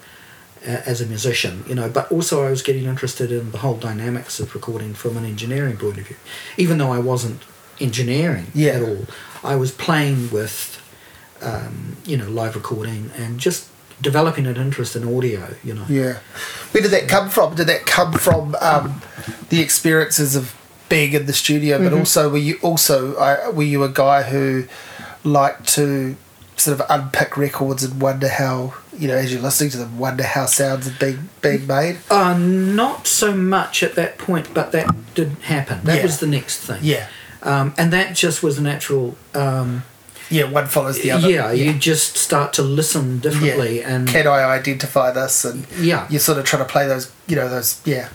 uh, 0.64 0.82
as 0.86 1.00
a 1.00 1.06
musician, 1.06 1.64
you 1.66 1.74
know, 1.74 1.88
but 1.88 2.10
also 2.12 2.46
I 2.46 2.50
was 2.50 2.62
getting 2.62 2.84
interested 2.84 3.32
in 3.32 3.50
the 3.50 3.58
whole 3.58 3.76
dynamics 3.76 4.38
of 4.38 4.54
recording 4.54 4.94
from 4.94 5.16
an 5.16 5.24
engineering 5.24 5.76
point 5.78 5.98
of 5.98 6.06
view. 6.06 6.16
Even 6.56 6.78
though 6.78 6.92
I 6.92 6.98
wasn't 7.00 7.42
engineering 7.80 8.46
Yeah. 8.54 8.72
at 8.72 8.82
all, 8.82 9.06
I 9.42 9.56
was 9.56 9.72
playing 9.72 10.30
with, 10.30 10.80
um, 11.44 11.96
you 12.04 12.16
know, 12.16 12.28
live 12.28 12.54
recording 12.56 13.10
and 13.16 13.38
just 13.38 13.68
developing 14.02 14.46
an 14.46 14.56
interest 14.56 14.96
in 14.96 15.16
audio, 15.16 15.54
you 15.62 15.74
know. 15.74 15.84
Yeah. 15.88 16.18
Where 16.72 16.82
did 16.82 16.90
that 16.90 17.08
come 17.08 17.30
from? 17.30 17.54
Did 17.54 17.66
that 17.68 17.86
come 17.86 18.12
from 18.14 18.54
um, 18.60 19.00
the 19.50 19.60
experiences 19.60 20.34
of 20.36 20.54
being 20.88 21.12
in 21.12 21.26
the 21.26 21.32
studio, 21.32 21.78
but 21.78 21.92
Mhm. 21.92 21.98
also 22.00 22.28
were 22.28 22.38
you 22.38 22.58
also 22.62 23.16
I, 23.16 23.48
were 23.50 23.62
you 23.62 23.82
a 23.84 23.88
guy 23.88 24.22
who 24.24 24.64
liked 25.22 25.68
to 25.74 26.16
sort 26.56 26.78
of 26.78 26.86
unpick 26.90 27.36
records 27.36 27.82
and 27.82 28.00
wonder 28.00 28.28
how 28.28 28.74
you 28.96 29.08
know 29.08 29.16
as 29.16 29.32
you're 29.32 29.42
listening 29.42 29.70
to 29.70 29.76
them 29.78 29.98
wonder 29.98 30.22
how 30.22 30.46
sounds 30.46 30.86
are 30.86 30.94
being 31.00 31.28
being 31.40 31.66
made? 31.66 31.98
Uh, 32.10 32.36
not 32.36 33.06
so 33.06 33.34
much 33.34 33.82
at 33.82 33.94
that 33.94 34.18
point, 34.18 34.52
but 34.52 34.72
that 34.72 34.86
did 35.14 35.30
happen. 35.42 35.80
That 35.84 35.96
Yeah. 35.98 36.02
was 36.02 36.18
the 36.18 36.26
next 36.26 36.58
thing. 36.58 36.80
Yeah, 36.82 37.06
Um, 37.42 37.74
and 37.78 37.92
that 37.92 38.14
just 38.14 38.42
was 38.42 38.58
a 38.58 38.62
natural. 38.62 39.16
Um, 39.34 39.84
yeah. 40.30 40.44
One 40.44 40.66
follows 40.66 41.00
the 41.00 41.10
other. 41.10 41.28
yeah, 41.28 41.52
you 41.52 41.74
just 41.74 42.16
start 42.16 42.52
to 42.54 42.62
listen 42.62 43.18
differently, 43.20 43.82
and 43.82 44.08
Can 44.08 44.26
I 44.26 44.44
identify 44.44 45.10
this? 45.10 45.44
And 45.44 45.66
yeah. 45.78 46.06
you're 46.10 46.20
sort 46.20 46.38
of 46.38 46.44
try 46.44 46.58
to 46.58 46.64
play 46.64 46.86
those, 46.86 47.12
you 47.26 47.36
know, 47.36 47.48
those. 47.48 47.80
Yeah. 47.84 48.08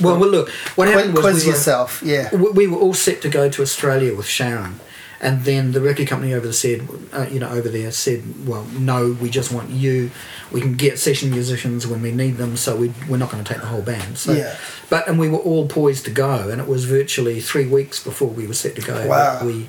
Well, 0.00 0.18
well, 0.18 0.28
look, 0.28 0.50
what 0.76 0.88
happened 0.88 1.14
was 1.14 1.22
quiz 1.22 1.44
we 1.44 1.50
were, 1.50 1.56
yourself. 1.56 2.02
Yeah. 2.04 2.34
we 2.34 2.50
we 2.50 2.66
were 2.66 2.78
all 2.78 2.94
set 2.94 3.22
to 3.22 3.28
go 3.28 3.48
to 3.48 3.62
Australia 3.62 4.14
with 4.14 4.26
Sharon, 4.26 4.80
and 5.20 5.44
then 5.44 5.72
the 5.72 5.80
record 5.80 6.08
company 6.08 6.34
over 6.34 6.44
there 6.44 6.52
said, 6.52 6.86
uh, 7.12 7.26
you 7.30 7.40
know, 7.40 7.48
over 7.48 7.68
there 7.68 7.90
said, 7.92 8.46
well, 8.46 8.64
no, 8.78 9.16
we 9.20 9.30
just 9.30 9.50
want 9.50 9.70
you. 9.70 10.10
We 10.52 10.60
can 10.60 10.74
get 10.74 10.98
session 10.98 11.30
musicians 11.30 11.86
when 11.86 12.02
we 12.02 12.12
need 12.12 12.36
them, 12.36 12.56
so 12.56 12.76
we 12.76 12.92
we're 13.08 13.16
not 13.16 13.30
going 13.30 13.42
to 13.42 13.52
take 13.52 13.62
the 13.62 13.68
whole 13.68 13.82
band. 13.82 14.18
So, 14.18 14.32
Yeah. 14.32 14.56
But 14.90 15.08
and 15.08 15.18
we 15.18 15.28
were 15.28 15.38
all 15.38 15.66
poised 15.66 16.04
to 16.04 16.10
go, 16.10 16.50
and 16.50 16.60
it 16.60 16.68
was 16.68 16.84
virtually 16.84 17.40
three 17.40 17.66
weeks 17.66 18.02
before 18.04 18.28
we 18.28 18.46
were 18.46 18.54
set 18.54 18.76
to 18.76 18.82
go. 18.82 19.08
Wow. 19.08 19.44
We 19.44 19.68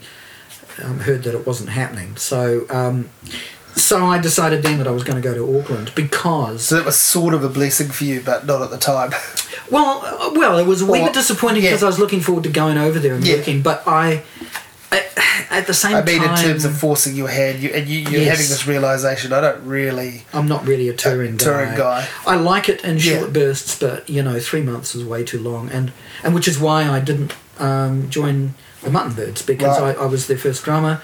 um, 0.84 1.00
heard 1.00 1.24
that 1.24 1.34
it 1.36 1.46
wasn't 1.48 1.70
happening, 1.70 2.15
so. 2.17 2.65
Um, 2.70 3.10
so 3.75 4.05
I 4.05 4.20
decided 4.20 4.63
then 4.63 4.77
that 4.77 4.88
I 4.88 4.91
was 4.91 5.03
going 5.03 5.22
to 5.22 5.27
go 5.27 5.34
to 5.34 5.60
Auckland 5.60 5.91
because 5.96 6.63
So 6.67 6.75
that 6.77 6.86
was 6.86 6.96
sort 6.98 7.34
of 7.34 7.44
a 7.44 7.50
blessing 7.50 7.89
for 7.89 8.05
you, 8.05 8.22
but 8.22 8.46
not 8.46 8.62
at 8.62 8.70
the 8.70 8.77
time. 8.77 9.12
Well, 9.72 10.32
well, 10.36 10.60
it 10.60 10.65
was 10.67 10.82
a 10.82 10.86
wee 10.86 11.00
Or- 11.01 11.05
bit 11.05 11.13
disappointing 11.15 11.63
yeah. 11.63 11.72
because 11.72 11.82
I 11.84 11.88
was 11.88 11.98
looking 12.00 12.22
forward 12.22 12.44
to 12.44 12.50
going 12.51 12.77
over 12.77 13.00
there 13.00 13.15
and 13.15 13.25
Yeah. 13.25 13.38
working, 13.38 13.62
but 13.63 13.82
I, 13.88 14.22
at 15.50 15.65
the 15.67 15.74
same 15.74 15.96
I 15.96 16.03
mean, 16.03 16.20
time, 16.22 16.38
in 16.38 16.44
terms 16.44 16.65
of 16.65 16.77
forcing 16.77 17.15
your 17.15 17.27
hand, 17.29 17.60
you 17.62 17.70
and 17.70 17.88
you, 17.88 18.00
you're 18.00 18.22
Yes. 18.22 18.38
having 18.38 18.50
this 18.50 18.67
realization. 18.67 19.34
I 19.34 19.41
don't 19.41 19.65
really. 19.65 20.24
I'm 20.34 20.48
not 20.48 20.65
really 20.67 20.88
a 20.89 20.94
touring, 20.94 21.38
touring 21.38 21.75
guy. 21.75 22.08
I 22.27 22.36
like 22.36 22.70
it 22.70 22.84
in 22.84 22.98
Yeah. 22.98 23.20
short 23.20 23.34
bursts, 23.34 23.77
but 23.79 24.08
you 24.10 24.22
know, 24.22 24.39
three 24.39 24.62
months 24.62 24.94
is 24.96 25.03
way 25.03 25.24
too 25.24 25.39
long, 25.39 25.70
and 25.72 25.91
and 26.24 26.34
which 26.36 26.48
is 26.48 26.60
why 26.60 26.84
I 26.88 27.00
didn't 27.00 27.34
um, 27.60 28.10
join 28.10 28.53
the 28.86 28.92
Mutton 28.92 29.13
Birds 29.13 29.42
because 29.42 29.80
Right. 29.80 29.98
I, 29.98 30.04
I 30.04 30.06
was 30.06 30.27
their 30.27 30.38
first 30.38 30.63
drummer. 30.63 31.01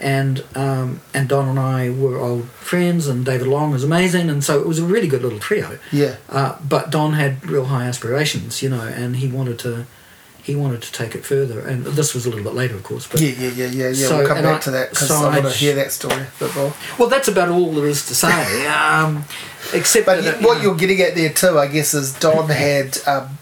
And 0.00 0.42
um, 0.56 1.00
and 1.14 1.28
Don 1.28 1.48
and 1.48 1.58
I 1.58 1.88
were 1.88 2.18
old 2.18 2.46
friends, 2.48 3.06
and 3.06 3.24
David 3.24 3.46
Long 3.46 3.70
was 3.70 3.84
amazing, 3.84 4.28
and 4.28 4.42
so 4.42 4.58
it 4.60 4.66
was 4.66 4.80
a 4.80 4.84
really 4.84 5.06
good 5.06 5.22
little 5.22 5.38
trio. 5.38 5.78
Yeah. 5.92 6.16
Uh, 6.28 6.56
but 6.68 6.90
Don 6.90 7.12
had 7.12 7.46
real 7.46 7.66
high 7.66 7.84
aspirations, 7.84 8.60
you 8.60 8.68
know, 8.70 8.80
and 8.82 9.14
he 9.16 9.28
wanted 9.28 9.60
to 9.60 9.86
he 10.42 10.56
wanted 10.56 10.82
to 10.82 10.92
take 10.92 11.14
it 11.14 11.24
further. 11.24 11.60
And 11.60 11.84
this 11.86 12.12
was 12.12 12.26
a 12.26 12.28
little 12.28 12.44
bit 12.44 12.54
later, 12.54 12.74
of 12.74 12.82
course. 12.82 13.06
But 13.06 13.20
Yeah, 13.20 13.30
yeah, 13.38 13.50
yeah, 13.50 13.66
yeah, 13.66 13.88
yeah. 13.90 14.08
So- 14.08 14.18
we'll 14.18 14.26
come 14.26 14.42
back 14.42 14.56
I- 14.56 14.64
to 14.64 14.70
that 14.72 14.90
because 14.90 15.08
so 15.08 15.14
I 15.14 15.38
want 15.38 15.52
to 15.52 15.58
hear 15.58 15.74
that 15.76 15.92
story 15.92 16.16
a 16.22 16.26
bit 16.40 16.54
more. 16.56 16.74
well, 16.98 17.08
that's 17.08 17.28
about 17.28 17.48
all 17.50 17.72
there 17.72 17.86
is 17.86 18.04
to 18.06 18.14
say. 18.16 18.66
um, 18.66 19.24
except 19.72 20.06
But 20.06 20.24
that, 20.24 20.42
what 20.42 20.60
you're 20.60 20.74
getting 20.74 21.00
at 21.02 21.14
there 21.14 21.32
too, 21.32 21.56
I 21.56 21.68
guess, 21.68 21.94
is 21.94 22.12
Don 22.18 22.48
had 22.48 22.98
um, 23.06 23.38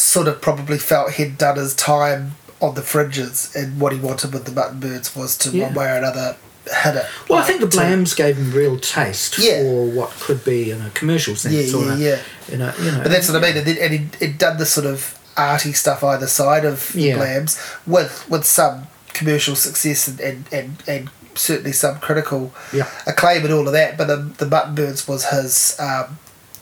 sort 0.00 0.28
of 0.28 0.40
probably 0.40 0.78
felt 0.78 1.12
he'd 1.12 1.36
done 1.38 1.56
his 1.56 1.74
time 1.74 2.32
on 2.60 2.74
the 2.74 2.82
fringes, 2.82 3.54
and 3.54 3.80
what 3.80 3.92
he 3.92 3.98
wanted 3.98 4.32
with 4.32 4.44
the 4.44 4.52
Mutton 4.52 4.80
Birds 4.80 5.14
was 5.16 5.36
to 5.38 5.50
Yeah. 5.50 5.64
one 5.66 5.74
way 5.74 5.86
or 5.90 5.96
another 5.96 6.36
hit 6.84 6.94
it. 6.96 7.06
Well, 7.28 7.38
I 7.38 7.42
think 7.42 7.60
the 7.60 7.66
Blams 7.66 8.14
gave 8.14 8.36
him 8.36 8.52
real 8.52 8.78
taste 8.78 9.38
Yeah. 9.38 9.62
for 9.62 9.86
what 9.86 10.10
could 10.20 10.44
be 10.44 10.70
in 10.70 10.80
a 10.82 10.90
commercial 10.90 11.34
sense. 11.36 11.54
Yeah, 11.54 11.76
or 11.76 11.84
yeah, 11.84 11.92
a, 11.94 11.96
yeah. 11.96 12.18
In 12.54 12.60
a, 12.62 12.74
you 12.80 12.90
know, 12.92 13.00
But 13.02 13.10
that's 13.12 13.28
what 13.30 13.42
I 13.42 13.46
mean, 13.48 13.56
and, 13.56 13.66
then, 13.66 13.78
and 13.78 13.92
he'd, 13.92 14.14
he'd 14.20 14.38
done 14.38 14.58
this 14.58 14.70
sort 14.70 14.86
of 14.86 15.18
arty 15.36 15.72
stuff 15.72 16.04
either 16.04 16.26
side 16.26 16.64
of 16.66 16.94
Yeah. 16.94 17.16
Blams 17.16 17.56
with 17.86 18.24
with 18.28 18.44
some 18.44 18.88
commercial 19.14 19.56
success 19.56 20.06
and, 20.06 20.20
and, 20.20 20.44
and, 20.52 20.82
and 20.86 21.10
certainly 21.34 21.72
some 21.72 21.98
critical 21.98 22.52
Yeah. 22.72 22.88
acclaim 23.06 23.44
and 23.44 23.54
all 23.54 23.66
of 23.66 23.72
that. 23.72 23.96
But 23.96 24.08
the, 24.08 24.16
the 24.16 24.46
Mutton 24.46 24.74
Birds 24.74 25.08
was 25.08 25.24
his 25.26 25.76
um, 25.80 26.18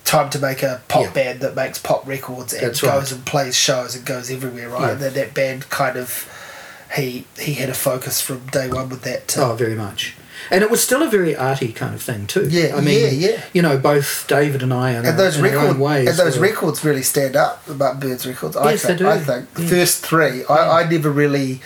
time 0.09 0.31
to 0.31 0.39
make 0.39 0.63
a 0.63 0.81
pop 0.89 1.03
Yeah. 1.05 1.11
band 1.13 1.41
that 1.41 1.55
makes 1.55 1.79
pop 1.79 2.07
records 2.07 2.53
and 2.53 2.63
That's 2.67 2.81
goes 2.81 2.91
right. 2.91 3.13
and 3.13 3.25
plays 3.27 3.55
shows 3.57 3.95
and 3.95 4.05
goes 4.05 4.31
everywhere, 4.31 4.69
right? 4.69 4.81
Yeah. 4.81 4.91
And 4.93 5.01
that, 5.01 5.15
that 5.15 5.35
band 5.35 5.69
kind 5.71 5.97
of 5.97 6.29
he 6.97 7.27
he 7.39 7.55
had 7.55 7.69
a 7.69 7.75
focus 7.75 8.21
from 8.21 8.47
day 8.47 8.69
one 8.69 8.89
with 8.89 9.03
that. 9.03 9.29
Too. 9.29 9.41
Oh, 9.43 9.55
very 9.55 9.75
much. 9.75 10.15
And 10.51 10.63
it 10.63 10.71
was 10.71 10.83
still 10.83 11.03
a 11.03 11.11
very 11.11 11.35
arty 11.37 11.73
kind 11.73 11.95
of 11.95 12.01
thing 12.03 12.27
too. 12.27 12.49
Yeah, 12.49 12.77
I 12.77 12.81
mean, 12.81 13.01
yeah, 13.21 13.29
yeah. 13.31 13.45
You 13.53 13.61
know, 13.61 13.77
both 13.77 14.25
David 14.29 14.63
and 14.63 14.73
I, 14.73 14.91
in 14.91 14.97
and 14.99 15.07
our, 15.09 15.13
those 15.13 15.37
in 15.37 15.45
our 15.45 15.51
record 15.51 15.69
own 15.71 15.79
ways, 15.81 16.09
and 16.09 16.17
those 16.19 16.37
were- 16.39 16.43
records 16.47 16.85
really 16.85 17.03
stand 17.03 17.37
up. 17.37 17.69
about 17.69 18.01
Birds 18.01 18.25
records, 18.27 18.57
I 18.57 18.71
Yes, 18.71 18.83
they 18.83 18.89
think. 18.89 18.99
do. 19.01 19.09
I 19.09 19.19
think 19.19 19.53
the 19.55 19.63
Yeah. 19.63 19.69
first 19.69 20.07
three. 20.07 20.45
I, 20.49 20.81
I 20.83 20.89
never 20.89 21.11
really 21.11 21.61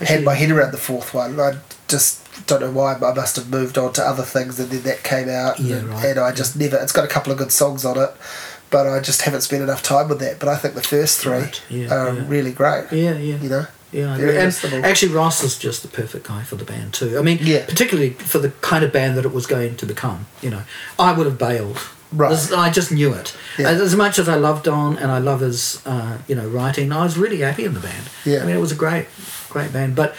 had 0.00 0.24
my 0.24 0.34
head 0.34 0.50
around 0.50 0.72
the 0.72 0.78
fourth 0.78 1.12
one. 1.14 1.38
I 1.38 1.58
just 1.86 2.26
don't 2.46 2.60
know 2.60 2.70
why. 2.70 2.94
But 2.98 3.12
I 3.12 3.14
must 3.14 3.36
have 3.36 3.48
moved 3.50 3.78
on 3.78 3.92
to 3.94 4.02
other 4.02 4.22
things, 4.22 4.58
and 4.60 4.70
then 4.70 4.82
that 4.82 5.02
came 5.02 5.28
out. 5.28 5.58
Yeah, 5.60 5.76
and, 5.76 5.88
right, 5.88 6.04
and 6.06 6.18
I 6.20 6.32
just 6.32 6.56
never. 6.56 6.76
It's 6.76 6.92
got 6.92 7.04
a 7.04 7.08
couple 7.08 7.32
of 7.32 7.38
good 7.38 7.52
songs 7.52 7.84
on 7.84 7.98
it, 7.98 8.10
but 8.70 8.86
I 8.86 9.00
just 9.00 9.22
haven't 9.22 9.42
spent 9.42 9.62
enough 9.62 9.82
time 9.82 10.08
with 10.08 10.20
that. 10.20 10.38
But 10.38 10.48
I 10.48 10.56
think 10.56 10.74
the 10.74 10.82
first 10.82 11.20
three 11.20 11.32
Right, 11.32 11.62
yeah, 11.68 11.92
are 11.94 12.14
yeah. 12.14 12.24
really 12.26 12.52
great. 12.52 12.86
Yeah, 12.92 13.12
yeah. 13.18 13.36
You 13.36 13.48
know. 13.48 13.66
Yeah, 13.90 14.12
I 14.12 14.16
Very 14.18 14.36
agree. 14.36 14.70
and 14.76 14.84
actually 14.84 15.12
Ross 15.14 15.42
is 15.42 15.58
just 15.58 15.80
the 15.80 15.88
perfect 15.88 16.28
guy 16.28 16.42
for 16.42 16.56
the 16.56 16.64
band 16.66 16.92
too. 16.92 17.18
I 17.18 17.22
mean, 17.22 17.38
Yeah. 17.40 17.64
particularly 17.64 18.10
for 18.10 18.38
the 18.38 18.50
kind 18.60 18.84
of 18.84 18.92
band 18.92 19.16
that 19.16 19.24
it 19.24 19.32
was 19.32 19.46
going 19.46 19.76
to 19.76 19.86
become. 19.86 20.26
You 20.42 20.50
know, 20.50 20.62
I 20.98 21.12
would 21.14 21.24
have 21.24 21.38
bailed. 21.38 21.78
Right. 22.12 22.28
This- 22.28 22.52
I 22.52 22.68
just 22.68 22.92
knew 22.92 23.14
it. 23.14 23.34
Yeah. 23.58 23.68
As, 23.70 23.80
as 23.80 23.96
much 23.96 24.18
as 24.18 24.28
I 24.28 24.34
love 24.34 24.62
Don 24.62 24.98
and 24.98 25.10
I 25.10 25.16
love 25.18 25.40
his, 25.40 25.80
uh, 25.86 26.18
you 26.28 26.34
know, 26.34 26.46
writing, 26.46 26.92
I 26.92 27.02
was 27.02 27.16
really 27.16 27.38
happy 27.38 27.64
in 27.64 27.72
the 27.72 27.80
band. 27.80 28.10
Yeah. 28.26 28.42
I 28.42 28.44
mean, 28.44 28.56
it 28.56 28.60
was 28.60 28.72
a 28.72 28.74
great, 28.74 29.06
great 29.48 29.72
band. 29.72 29.94
But 29.96 30.14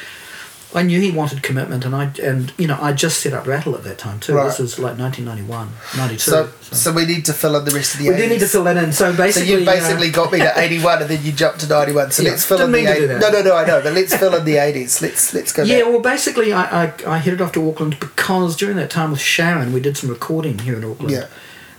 I 0.73 0.83
knew 0.83 1.01
he 1.01 1.09
wanted 1.09 1.41
commitment, 1.41 1.83
and 1.83 1.95
I 1.95 2.11
and 2.21 2.53
you 2.57 2.67
know 2.67 2.77
I 2.79 2.93
just 2.93 3.21
set 3.21 3.33
up 3.33 3.47
Rattle 3.47 3.73
at 3.73 3.83
that 3.85 3.97
time 3.97 4.19
too. 4.19 4.35
Right. 4.35 4.45
This 4.45 4.59
was 4.59 4.77
like 4.77 4.99
1991, 4.99 5.69
92. 5.97 6.19
So, 6.19 6.49
so 6.61 6.93
we 6.93 7.05
need 7.05 7.25
to 7.25 7.33
fill 7.33 7.55
in 7.55 7.65
the 7.65 7.71
rest 7.71 7.95
of 7.95 8.01
the. 8.01 8.09
we 8.09 8.15
do 8.15 8.27
need 8.29 8.39
to 8.39 8.47
fill 8.47 8.63
that 8.65 8.77
in. 8.77 8.91
So 8.93 9.15
basically, 9.15 9.47
So 9.49 9.57
you 9.57 9.65
basically 9.65 10.09
uh, 10.09 10.13
got 10.13 10.31
me 10.31 10.37
to 10.39 10.53
eighty 10.57 10.79
one, 10.79 11.01
and 11.01 11.09
then 11.09 11.23
you 11.23 11.31
jumped 11.31 11.61
to 11.61 11.67
ninety 11.67 11.91
one. 11.93 12.11
So 12.11 12.21
Yeah, 12.21 12.31
let's 12.31 12.45
fill 12.45 12.61
in 12.61 12.71
the 12.71 12.77
mean 12.77 12.85
to 12.85 12.93
do 12.93 12.97
eighties. 13.05 13.19
that. 13.19 13.31
No, 13.33 13.39
no, 13.39 13.49
no, 13.49 13.55
I 13.55 13.65
know, 13.65 13.81
but 13.81 13.93
let's 13.93 14.15
fill 14.15 14.35
in 14.35 14.45
the 14.45 14.57
eighties. 14.57 15.01
Let's 15.01 15.33
let's 15.33 15.51
go. 15.53 15.63
Yeah, 15.63 15.79
back. 15.79 15.87
well, 15.89 16.01
basically, 16.01 16.53
I, 16.53 16.83
I, 16.85 16.93
I 17.07 17.17
headed 17.17 17.41
off 17.41 17.51
to 17.53 17.67
Auckland 17.67 17.99
because 17.99 18.55
during 18.55 18.77
that 18.77 18.91
time 18.91 19.09
with 19.09 19.21
Sharon, 19.21 19.73
we 19.73 19.79
did 19.79 19.97
some 19.97 20.11
recording 20.11 20.59
here 20.59 20.77
in 20.77 20.83
Auckland, 20.83 21.11
yeah, 21.11 21.27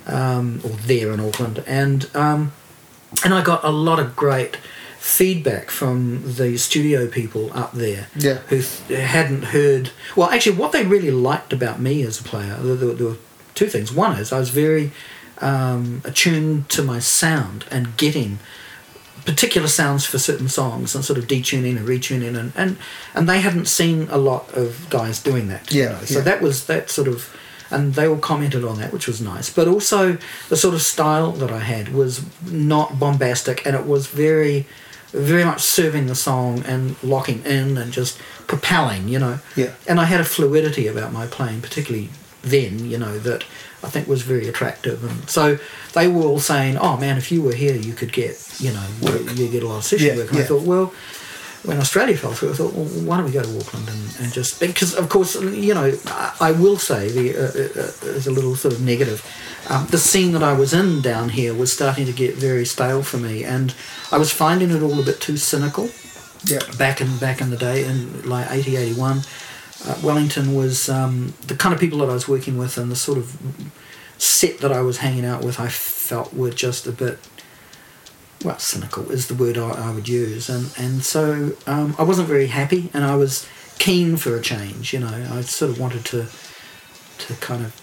um, 0.08 0.60
or 0.64 0.70
there 0.70 1.12
in 1.12 1.20
Auckland, 1.20 1.62
and 1.64 2.10
um, 2.16 2.52
and 3.24 3.32
I 3.34 3.42
got 3.42 3.62
a 3.64 3.70
lot 3.70 4.00
of 4.00 4.16
great 4.16 4.56
feedback 5.00 5.70
from 5.70 6.22
the 6.34 6.58
studio 6.58 7.06
people 7.08 7.50
up 7.54 7.72
there 7.72 8.08
Yeah. 8.14 8.34
who 8.48 8.60
hadn't 8.94 9.44
heard. 9.44 9.90
Well, 10.14 10.28
actually, 10.28 10.56
what 10.56 10.72
they 10.72 10.84
really 10.84 11.10
liked 11.10 11.54
about 11.54 11.80
me 11.80 12.02
as 12.02 12.20
a 12.20 12.22
player, 12.22 12.56
there, 12.60 12.76
there, 12.76 13.06
were 13.06 13.16
two 13.54 13.66
things. 13.66 13.90
One 13.92 14.18
is 14.18 14.30
I 14.30 14.38
was 14.38 14.50
very 14.50 14.92
um, 15.38 16.02
attuned 16.04 16.68
to 16.70 16.82
my 16.82 16.98
sound 16.98 17.64
and 17.70 17.96
getting 17.96 18.40
particular 19.24 19.68
sounds 19.68 20.04
for 20.04 20.18
certain 20.18 20.50
songs 20.50 20.94
and 20.94 21.02
sort 21.02 21.18
of 21.18 21.26
detuning 21.26 21.78
and 21.78 21.88
retuning 21.88 22.38
and, 22.38 22.52
and 22.54 22.76
and 23.14 23.28
they 23.28 23.40
hadn't 23.40 23.66
seen 23.68 24.06
a 24.10 24.16
lot 24.18 24.52
of 24.54 24.86
guys 24.90 25.22
doing 25.22 25.48
that 25.48 25.72
you 25.72 25.82
Yeah, 25.82 25.92
know. 25.92 26.04
so 26.04 26.18
yeah. 26.18 26.24
that 26.24 26.40
was 26.42 26.64
that 26.66 26.90
sort 26.90 27.06
of 27.08 27.34
and 27.70 27.94
they 27.94 28.08
all 28.08 28.16
commented 28.16 28.64
on 28.64 28.78
that 28.78 28.92
which 28.94 29.06
was 29.06 29.20
nice 29.20 29.50
but 29.52 29.68
also 29.68 30.16
the 30.48 30.56
sort 30.56 30.74
of 30.74 30.80
style 30.80 31.32
that 31.32 31.50
I 31.50 31.58
had 31.60 31.92
was 31.92 32.22
not 32.50 32.98
bombastic 32.98 33.64
and 33.66 33.76
it 33.76 33.84
was 33.86 34.06
very 34.06 34.66
very 35.12 35.44
much 35.44 35.60
serving 35.60 36.06
the 36.06 36.14
song 36.14 36.62
and 36.66 37.00
locking 37.02 37.42
in 37.44 37.76
and 37.76 37.92
just 37.92 38.18
propelling 38.46 39.08
you 39.08 39.18
know. 39.18 39.38
Yeah. 39.56 39.72
and 39.88 40.00
I 40.00 40.04
had 40.04 40.20
a 40.20 40.24
fluidity 40.24 40.86
about 40.86 41.12
my 41.12 41.26
playing 41.26 41.60
particularly 41.62 42.08
then 42.42 42.84
you 42.90 42.98
know 42.98 43.18
that 43.18 43.44
I 43.82 43.88
think 43.88 44.08
was 44.08 44.22
very 44.22 44.48
attractive. 44.48 45.04
And 45.04 45.28
so 45.28 45.58
they 45.94 46.08
were 46.08 46.22
all 46.22 46.40
saying 46.40 46.76
oh 46.78 46.96
man 46.96 47.16
if 47.18 47.30
you 47.32 47.42
were 47.42 47.54
here 47.54 47.74
you 47.74 47.92
could 47.94 48.12
get 48.12 48.38
you 48.60 48.72
know 48.72 48.86
you 49.34 49.48
get 49.48 49.62
a 49.62 49.68
lot 49.68 49.78
of 49.78 49.84
session 49.84 50.08
Yeah, 50.08 50.16
work. 50.16 50.30
And 50.30 50.38
I 50.38 50.44
thought 50.44 50.62
well 50.62 50.92
when 51.64 51.78
Australia 51.78 52.16
fell 52.16 52.32
through 52.32 52.50
I 52.50 52.54
thought 52.54 52.72
well 52.74 52.86
why 52.86 53.16
don't 53.16 53.26
we 53.26 53.32
go 53.32 53.42
to 53.42 53.58
Auckland 53.58 53.88
and, 53.88 54.16
and 54.20 54.32
just 54.32 54.60
because 54.60 54.94
of 54.94 55.08
course 55.08 55.40
you 55.40 55.74
know 55.74 55.92
I, 56.06 56.36
I 56.40 56.52
will 56.52 56.78
say 56.78 57.10
the 57.10 57.36
uh, 57.36 57.42
uh, 57.42 58.12
uh, 58.12 58.16
as 58.16 58.26
a 58.26 58.30
little 58.30 58.56
sort 58.56 58.74
of 58.74 58.80
negative. 58.80 59.24
Um, 59.68 59.86
the 59.86 59.98
scene 59.98 60.32
that 60.32 60.42
I 60.42 60.54
was 60.54 60.72
in 60.72 61.00
down 61.02 61.28
here 61.28 61.54
was 61.54 61.72
starting 61.72 62.06
to 62.06 62.12
get 62.12 62.34
very 62.34 62.64
stale 62.64 63.02
for 63.02 63.18
me 63.18 63.44
and 63.44 63.74
I 64.10 64.18
was 64.18 64.32
finding 64.32 64.70
it 64.70 64.82
all 64.82 64.98
a 64.98 65.04
bit 65.04 65.20
too 65.20 65.36
cynical 65.36 65.90
yeah, 66.46 66.60
back 66.78 67.00
in 67.00 67.18
back 67.18 67.40
in 67.40 67.50
the 67.50 67.56
day 67.56 67.84
in 67.84 68.28
like 68.28 68.50
80 68.50 68.76
81 68.76 69.20
uh, 69.86 69.98
Wellington 70.02 70.54
was 70.54 70.88
um, 70.88 71.34
the 71.46 71.54
kind 71.54 71.74
of 71.74 71.80
people 71.80 71.98
that 72.00 72.10
I 72.10 72.14
was 72.14 72.28
working 72.28 72.58
with 72.58 72.78
and 72.78 72.90
the 72.90 72.96
sort 72.96 73.18
of 73.18 73.36
set 74.18 74.58
that 74.58 74.72
I 74.72 74.82
was 74.82 74.98
hanging 74.98 75.24
out 75.24 75.44
with 75.44 75.60
I 75.60 75.68
felt 75.68 76.34
were 76.34 76.50
just 76.50 76.86
a 76.86 76.92
bit 76.92 77.18
well 78.44 78.58
cynical 78.58 79.10
is 79.10 79.26
the 79.28 79.34
word 79.34 79.56
I, 79.58 79.70
I 79.88 79.90
would 79.94 80.08
use 80.08 80.48
and 80.48 80.72
and 80.78 81.04
so 81.04 81.52
um, 81.66 81.94
I 81.98 82.02
wasn't 82.02 82.28
very 82.28 82.46
happy 82.46 82.90
and 82.94 83.04
I 83.04 83.14
was 83.16 83.46
keen 83.78 84.16
for 84.16 84.34
a 84.36 84.40
change 84.40 84.92
you 84.92 85.00
know 85.00 85.08
I 85.32 85.40
sort 85.42 85.70
of 85.72 85.78
wanted 85.80 86.04
to 86.06 86.26
to 87.26 87.34
kind 87.40 87.64
of 87.64 87.74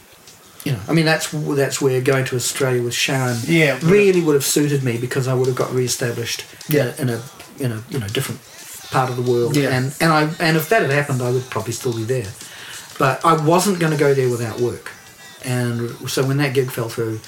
you 0.65 0.72
know 0.74 0.80
I 0.88 0.93
mean 0.93 1.06
that's 1.06 1.30
that's 1.32 1.80
where 1.82 2.02
going 2.02 2.26
to 2.26 2.36
Australia 2.36 2.82
with 2.84 2.93
Sharon 2.96 3.38
Yeah. 3.46 3.80
really 3.84 4.22
would 4.22 4.34
have 4.36 4.46
suited 4.46 4.84
me 4.84 4.98
because 4.98 5.28
I 5.28 5.34
would 5.34 5.48
have 5.48 5.56
got 5.56 5.72
re-established 5.74 6.43
Yeah. 6.70 6.93
in 6.98 7.10
a 7.10 7.22
in 7.60 7.72
a 7.72 7.84
you 7.89 8.00
know 8.00 8.08
different 8.08 8.41
part 8.91 9.10
of 9.10 9.15
the 9.17 9.32
world. 9.32 9.56
Yeah. 9.58 9.70
And 9.78 9.93
and 10.02 10.12
I 10.13 10.22
and 10.39 10.56
if 10.58 10.70
that 10.70 10.82
had 10.82 10.91
happened, 10.91 11.22
I 11.22 11.32
would 11.32 11.50
probably 11.50 11.74
still 11.74 11.93
be 11.96 12.04
there. 12.04 12.32
But 12.98 13.24
I 13.26 13.34
wasn't 13.46 13.80
going 13.80 13.91
to 13.91 13.98
go 13.98 14.13
there 14.13 14.30
without 14.30 14.60
work, 14.60 14.91
and 15.43 15.91
so 16.10 16.26
when 16.26 16.38
that 16.38 16.54
gig 16.54 16.72
fell 16.72 16.89
through. 16.89 17.20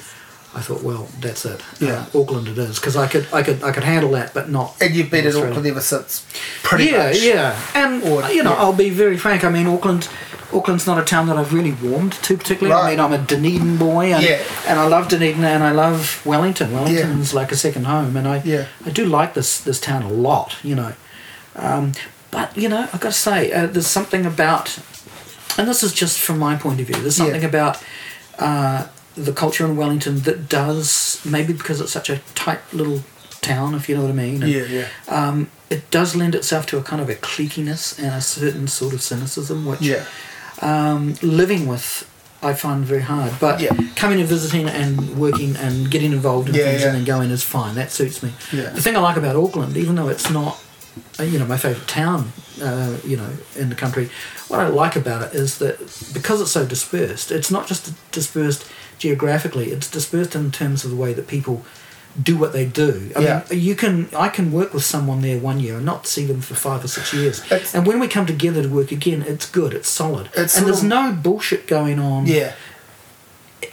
I 0.55 0.62
thought, 0.62 0.81
well, 0.81 1.07
that's 1.19 1.45
it. 1.45 1.62
Yeah. 1.79 2.05
Uh, 2.13 2.21
Auckland 2.21 2.47
it 2.47 2.57
is 2.57 2.79
because 2.79 2.95
I 2.95 3.07
could, 3.07 3.27
I 3.31 3.43
could, 3.43 3.62
I 3.63 3.71
could 3.71 3.83
handle 3.83 4.12
that, 4.12 4.33
but 4.33 4.49
not. 4.49 4.75
And 4.81 4.95
you've 4.95 5.12
been 5.12 5.27
in. 5.27 5.35
Auckland 5.35 5.65
ever 5.67 5.79
since, 5.81 6.25
pretty 6.63 6.85
yeah, 6.85 6.97
much. 7.09 7.21
yeah, 7.21 7.59
and 7.75 8.01
Or- 8.03 8.27
you 8.31 8.41
know, 8.43 8.51
yeah. 8.53 8.55
I'll 8.62 8.73
be 8.73 8.89
very 8.89 9.15
frank. 9.17 9.43
I 9.43 9.49
mean, 9.49 9.67
Auckland, 9.67 10.09
Auckland's 10.51 10.88
not 10.88 10.97
a 10.97 11.03
town 11.05 11.27
that 11.27 11.38
I've 11.38 11.53
really 11.53 11.73
warmed 11.73 12.13
to 12.13 12.35
particularly. 12.35 12.81
I 12.81 12.89
mean, 12.89 12.99
I'm 12.99 13.13
a 13.13 13.19
Dunedin 13.19 13.77
boy, 13.77 14.12
and, 14.12 14.23
Yeah. 14.23 14.41
and 14.65 14.79
I 14.79 14.88
love 14.88 15.07
Dunedin, 15.07 15.43
and 15.43 15.63
I 15.63 15.69
love 15.71 16.25
Wellington. 16.25 16.71
Wellington's 16.73 17.31
like 17.33 17.51
a 17.51 17.55
second 17.55 17.85
home, 17.85 18.17
and 18.17 18.27
I 18.27 18.41
Yeah. 18.43 18.65
I 18.83 18.89
do 18.89 19.05
like 19.05 19.35
this 19.35 19.59
this 19.59 19.79
town 19.79 20.01
a 20.01 20.09
lot. 20.09 20.55
You 20.63 20.73
know, 20.75 20.93
um, 21.57 21.91
but 22.31 22.57
you 22.57 22.69
know, 22.69 22.88
I've 22.91 22.99
got 22.99 23.12
to 23.13 23.19
say, 23.19 23.51
uh, 23.51 23.67
there's 23.67 23.85
something 23.85 24.25
about, 24.25 24.79
and 25.59 25.67
this 25.67 25.83
is 25.83 25.93
just 25.93 26.19
from 26.19 26.39
my 26.39 26.55
point 26.55 26.79
of 26.81 26.88
view. 26.88 26.99
There's 26.99 27.19
Yeah. 27.19 27.25
something 27.25 27.43
about. 27.45 27.77
Uh, 28.39 28.85
the 29.15 29.33
culture 29.33 29.65
in 29.65 29.75
Wellington 29.75 30.19
that 30.21 30.47
does 30.49 31.19
maybe 31.25 31.53
because 31.53 31.81
it's 31.81 31.91
such 31.91 32.09
a 32.09 32.17
tight 32.35 32.59
little 32.73 33.01
town, 33.41 33.73
if 33.75 33.89
you 33.89 33.95
know 33.95 34.01
what 34.03 34.11
I 34.11 34.13
mean. 34.13 34.43
and, 34.43 34.51
Yeah, 34.51 34.63
yeah. 34.63 34.87
um, 35.07 35.49
it 35.69 35.89
does 35.91 36.15
lend 36.15 36.35
itself 36.35 36.65
to 36.67 36.77
a 36.77 36.83
kind 36.83 37.01
of 37.01 37.09
a 37.09 37.15
cliquiness 37.15 37.97
and 37.97 38.13
a 38.15 38.21
certain 38.21 38.67
sort 38.67 38.93
of 38.93 39.01
cynicism, 39.01 39.65
which 39.65 39.81
Yeah. 39.81 40.03
um, 40.61 41.15
living 41.21 41.67
with 41.67 42.05
I 42.41 42.53
find 42.53 42.85
very 42.85 43.01
hard. 43.01 43.33
But 43.37 43.59
Yeah. 43.59 43.71
coming 43.97 44.21
and 44.21 44.29
visiting 44.29 44.69
and 44.69 45.17
working 45.17 45.57
and 45.57 45.91
getting 45.91 46.13
involved 46.13 46.47
in 46.47 46.55
Yeah, 46.55 46.63
things 46.69 46.81
yeah. 46.81 46.87
and 46.87 46.95
then 46.97 47.03
going 47.03 47.31
is 47.31 47.43
fine. 47.43 47.75
That 47.75 47.91
suits 47.91 48.23
me. 48.23 48.31
Yeah. 48.53 48.69
The 48.69 48.81
thing 48.81 48.95
I 48.95 48.99
like 49.01 49.17
about 49.17 49.35
Auckland, 49.35 49.75
even 49.75 49.95
though 49.95 50.07
it's 50.07 50.29
not, 50.29 50.57
uh, 51.19 51.23
you 51.23 51.37
know, 51.37 51.45
my 51.45 51.57
favourite 51.57 51.89
town, 51.89 52.31
uh, 52.63 52.93
you 53.05 53.17
know, 53.17 53.27
in 53.57 53.67
the 53.67 53.75
country, 53.75 54.09
what 54.47 54.61
I 54.61 54.67
like 54.69 54.95
about 54.95 55.21
it 55.21 55.33
is 55.35 55.57
that 55.57 55.79
because 56.13 56.39
it's 56.39 56.51
so 56.51 56.65
dispersed, 56.65 57.29
it's 57.29 57.51
not 57.51 57.67
just 57.67 57.91
dispersed 58.13 58.63
geographically; 58.99 59.71
it's 59.71 59.89
dispersed 59.89 60.35
in 60.35 60.51
terms 60.51 60.83
of 60.85 60.91
the 60.91 60.97
way 60.97 61.13
that 61.13 61.27
people 61.27 61.65
do 62.21 62.35
what 62.38 62.53
they 62.53 62.65
do. 62.65 63.12
I 63.15 63.19
Yeah. 63.19 63.41
mean, 63.49 63.59
you 63.62 63.75
can 63.75 64.09
I 64.17 64.29
can 64.29 64.51
work 64.51 64.73
with 64.73 64.83
someone 64.83 65.21
there 65.21 65.38
one 65.38 65.59
year 65.59 65.77
and 65.77 65.85
not 65.85 66.05
see 66.07 66.25
them 66.25 66.41
for 66.41 66.55
five 66.55 66.83
or 66.83 66.88
six 66.88 67.13
years, 67.13 67.39
It's- 67.51 67.73
and 67.73 67.85
when 67.88 67.99
we 67.99 68.07
come 68.07 68.25
together 68.25 68.62
to 68.63 68.69
work 68.69 68.91
again, 68.91 69.23
it's 69.27 69.45
good, 69.45 69.73
it's 69.73 69.89
solid, 69.89 70.29
It's 70.35 70.57
and 70.57 70.65
there's 70.67 70.83
no 70.83 71.12
bullshit 71.12 71.65
going 71.67 71.99
on 71.99 72.25
Yeah. 72.27 72.51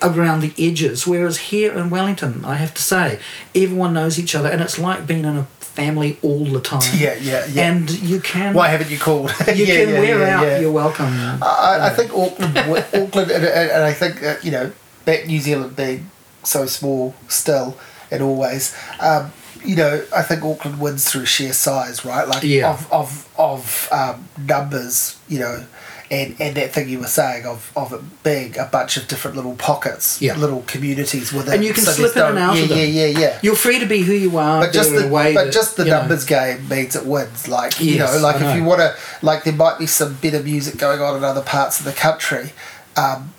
around 0.03 0.41
the 0.41 0.53
edges. 0.59 1.07
Whereas 1.07 1.39
here 1.53 1.73
in 1.73 1.91
Wellington, 1.91 2.45
I 2.45 2.57
have 2.57 2.75
to 2.75 2.83
say, 2.83 3.19
everyone 3.55 3.95
knows 3.95 4.19
each 4.19 4.35
other, 4.35 4.49
and 4.49 4.61
it's 4.61 4.79
like 4.79 5.07
being 5.07 5.25
in 5.25 5.37
a 5.39 5.47
family 5.61 6.19
all 6.23 6.45
the 6.45 6.61
time. 6.75 6.83
Yeah, 6.97 7.15
yeah, 7.21 7.47
yeah. 7.53 7.69
And 7.69 7.91
you 7.91 8.21
can 8.21 8.53
Why 8.55 8.69
haven't 8.69 8.91
you 8.91 8.99
called? 8.99 9.31
you 9.49 9.55
yeah, 9.65 9.77
can 9.85 9.89
yeah, 9.95 10.01
wear 10.01 10.19
yeah, 10.21 10.39
out 10.39 10.47
yeah. 10.47 10.61
your 10.61 10.73
welcome. 10.73 11.07
I, 11.43 11.79
I 11.89 11.91
think 11.91 12.13
Auckland, 12.13 12.57
Auckland, 12.59 13.31
and, 13.31 13.45
and 13.45 13.71
and 13.71 13.83
I 13.85 13.93
think 13.93 14.23
uh, 14.23 14.37
you 14.43 14.51
know, 14.51 14.71
back 15.07 15.27
New 15.27 15.41
Zealand 15.41 15.75
being 15.77 16.11
so 16.45 16.67
small 16.67 17.15
still 17.29 17.77
and 18.11 18.23
always, 18.23 18.77
um, 19.01 19.33
you 19.65 19.75
know, 19.75 20.05
I 20.15 20.23
think 20.23 20.45
Auckland 20.45 20.79
wins 20.79 21.11
through 21.11 21.25
sheer 21.27 21.53
size, 21.55 22.05
right? 22.05 22.29
Like 22.29 22.43
Yeah. 22.45 22.71
of 22.71 22.93
of 22.93 23.29
of 23.39 23.89
um, 23.91 24.29
numbers, 24.39 25.17
you 25.29 25.41
know, 25.41 25.65
and 26.09 26.37
and 26.39 26.55
that 26.57 26.73
thing 26.73 26.89
you 26.89 27.01
were 27.01 27.09
saying 27.09 27.47
of 27.47 27.73
of 27.75 27.93
it 27.93 28.01
being 28.23 28.57
a 28.59 28.65
bunch 28.67 28.97
of 28.97 29.09
different 29.09 29.35
little 29.37 29.57
pockets, 29.57 30.23
Yeah. 30.23 30.37
little 30.37 30.63
communities 30.69 31.33
within, 31.33 31.55
And 31.55 31.65
you 31.65 31.73
can 31.73 31.83
So 31.83 31.91
slip 31.93 32.17
in 32.17 32.23
and 32.23 32.39
out 32.39 32.57
yeah, 32.57 32.63
of 32.63 32.69
them. 32.69 32.79
Yeah, 32.79 32.85
yeah, 32.85 33.19
yeah. 33.19 33.39
You're 33.43 33.57
free 33.57 33.81
to 33.81 33.87
be 33.87 34.03
who 34.03 34.13
you 34.13 34.39
are, 34.39 34.61
But 34.61 34.73
just 34.73 34.95
the 34.95 35.09
way 35.09 35.35
but 35.35 35.47
that, 35.47 35.53
just 35.53 35.77
the 35.77 35.85
you 35.85 35.91
know, 35.91 35.99
numbers 35.99 36.25
game 36.25 36.69
means 36.69 36.95
it 36.95 37.05
wins. 37.05 37.49
Like 37.49 37.81
you 37.81 37.99
know, 37.99 38.19
like 38.19 38.37
I 38.37 38.51
if 38.51 38.57
you 38.57 38.63
want 38.63 38.81
to, 38.83 38.95
like 39.23 39.43
there 39.43 39.53
might 39.55 39.81
be 39.81 39.87
some 39.87 40.15
better 40.15 40.43
music 40.45 40.77
going 40.79 41.01
on 41.01 41.17
in 41.17 41.25
other 41.25 41.43
parts 41.43 41.81
of 41.81 41.87
the 41.87 41.93
country, 41.93 42.53
um, 42.97 43.33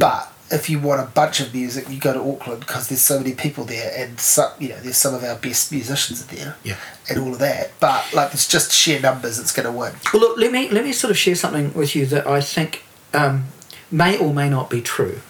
but 0.00 0.31
if 0.52 0.68
you 0.70 0.78
want 0.78 1.00
a 1.00 1.06
bunch 1.12 1.40
of 1.40 1.52
music, 1.54 1.88
you 1.88 1.98
go 1.98 2.12
to 2.12 2.20
Auckland 2.20 2.60
because 2.60 2.88
there's 2.88 3.00
so 3.00 3.18
many 3.18 3.32
people 3.34 3.64
there, 3.64 3.92
and 3.96 4.20
some 4.20 4.50
you 4.58 4.68
know 4.68 4.78
there's 4.80 4.96
some 4.98 5.14
of 5.14 5.24
our 5.24 5.36
best 5.36 5.72
musicians 5.72 6.26
there, 6.26 6.56
Yeah. 6.62 6.76
and 7.08 7.18
all 7.18 7.32
of 7.32 7.38
that. 7.38 7.72
But 7.80 8.12
like 8.12 8.32
it's 8.34 8.46
just 8.46 8.70
sheer 8.72 9.00
numbers, 9.00 9.38
it's 9.38 9.52
going 9.52 9.66
to 9.66 9.72
win. 9.72 9.92
Well, 10.12 10.20
look, 10.22 10.38
let 10.38 10.52
me 10.52 10.68
let 10.68 10.84
me 10.84 10.92
sort 10.92 11.10
of 11.10 11.16
share 11.18 11.34
something 11.34 11.72
with 11.74 11.96
you 11.96 12.06
that 12.06 12.26
I 12.26 12.40
think 12.40 12.84
um, 13.14 13.46
may 13.90 14.18
or 14.18 14.32
may 14.34 14.48
not 14.48 14.68
be 14.70 14.80
true, 14.82 15.20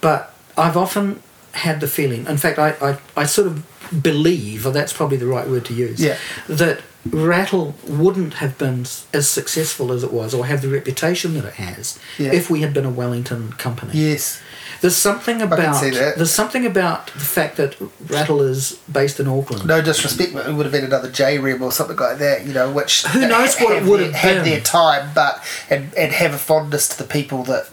but 0.00 0.32
I've 0.56 0.76
often 0.76 1.22
had 1.52 1.80
the 1.80 1.86
feeling. 1.88 2.26
In 2.26 2.36
fact, 2.38 2.58
I, 2.58 2.70
I, 2.80 2.98
I 3.16 3.24
sort 3.26 3.46
of 3.48 3.64
believe, 4.00 4.66
or 4.66 4.70
that's 4.70 4.92
probably 4.92 5.16
the 5.16 5.26
right 5.26 5.48
word 5.48 5.64
to 5.66 5.74
use, 5.74 6.00
Yeah. 6.00 6.16
that 6.48 6.80
Rattle 7.10 7.74
wouldn't 7.86 8.34
have 8.34 8.56
been 8.58 8.86
as 9.12 9.26
successful 9.28 9.90
as 9.92 10.04
it 10.04 10.12
was, 10.12 10.32
or 10.32 10.46
have 10.46 10.62
the 10.62 10.68
reputation 10.68 11.34
that 11.34 11.44
it 11.44 11.54
has, 11.54 11.98
Yeah. 12.16 12.32
if 12.32 12.48
we 12.48 12.60
had 12.60 12.72
been 12.72 12.84
a 12.84 12.90
Wellington 12.90 13.52
company. 13.58 13.92
Yes, 13.94 14.38
There's 14.82 14.96
something 14.96 15.40
about 15.40 15.80
there's 15.80 16.30
something 16.32 16.66
about 16.66 17.06
the 17.14 17.20
fact 17.20 17.56
that 17.56 17.76
Rattle 18.08 18.42
is 18.42 18.78
based 18.90 19.20
in 19.20 19.28
Auckland. 19.28 19.64
no 19.66 19.80
disrespect, 19.80 20.32
but 20.34 20.46
it 20.48 20.54
would 20.54 20.66
have 20.66 20.72
been 20.72 20.84
another 20.84 21.08
Jayrem 21.08 21.60
or 21.60 21.70
something 21.70 21.96
like 21.96 22.18
that. 22.18 22.44
You 22.46 22.52
know, 22.52 22.68
which 22.70 23.04
Who 23.04 23.28
knows 23.28 23.56
what 23.60 23.76
it 23.76 23.84
would 23.84 24.00
their, 24.00 24.12
have 24.12 24.36
had 24.38 24.44
their 24.44 24.60
time, 24.60 25.10
but 25.14 25.40
and 25.70 25.92
and 25.96 26.12
have 26.12 26.34
a 26.34 26.38
fondness 26.38 26.88
to 26.88 26.98
the 26.98 27.04
people 27.04 27.44
that 27.44 27.66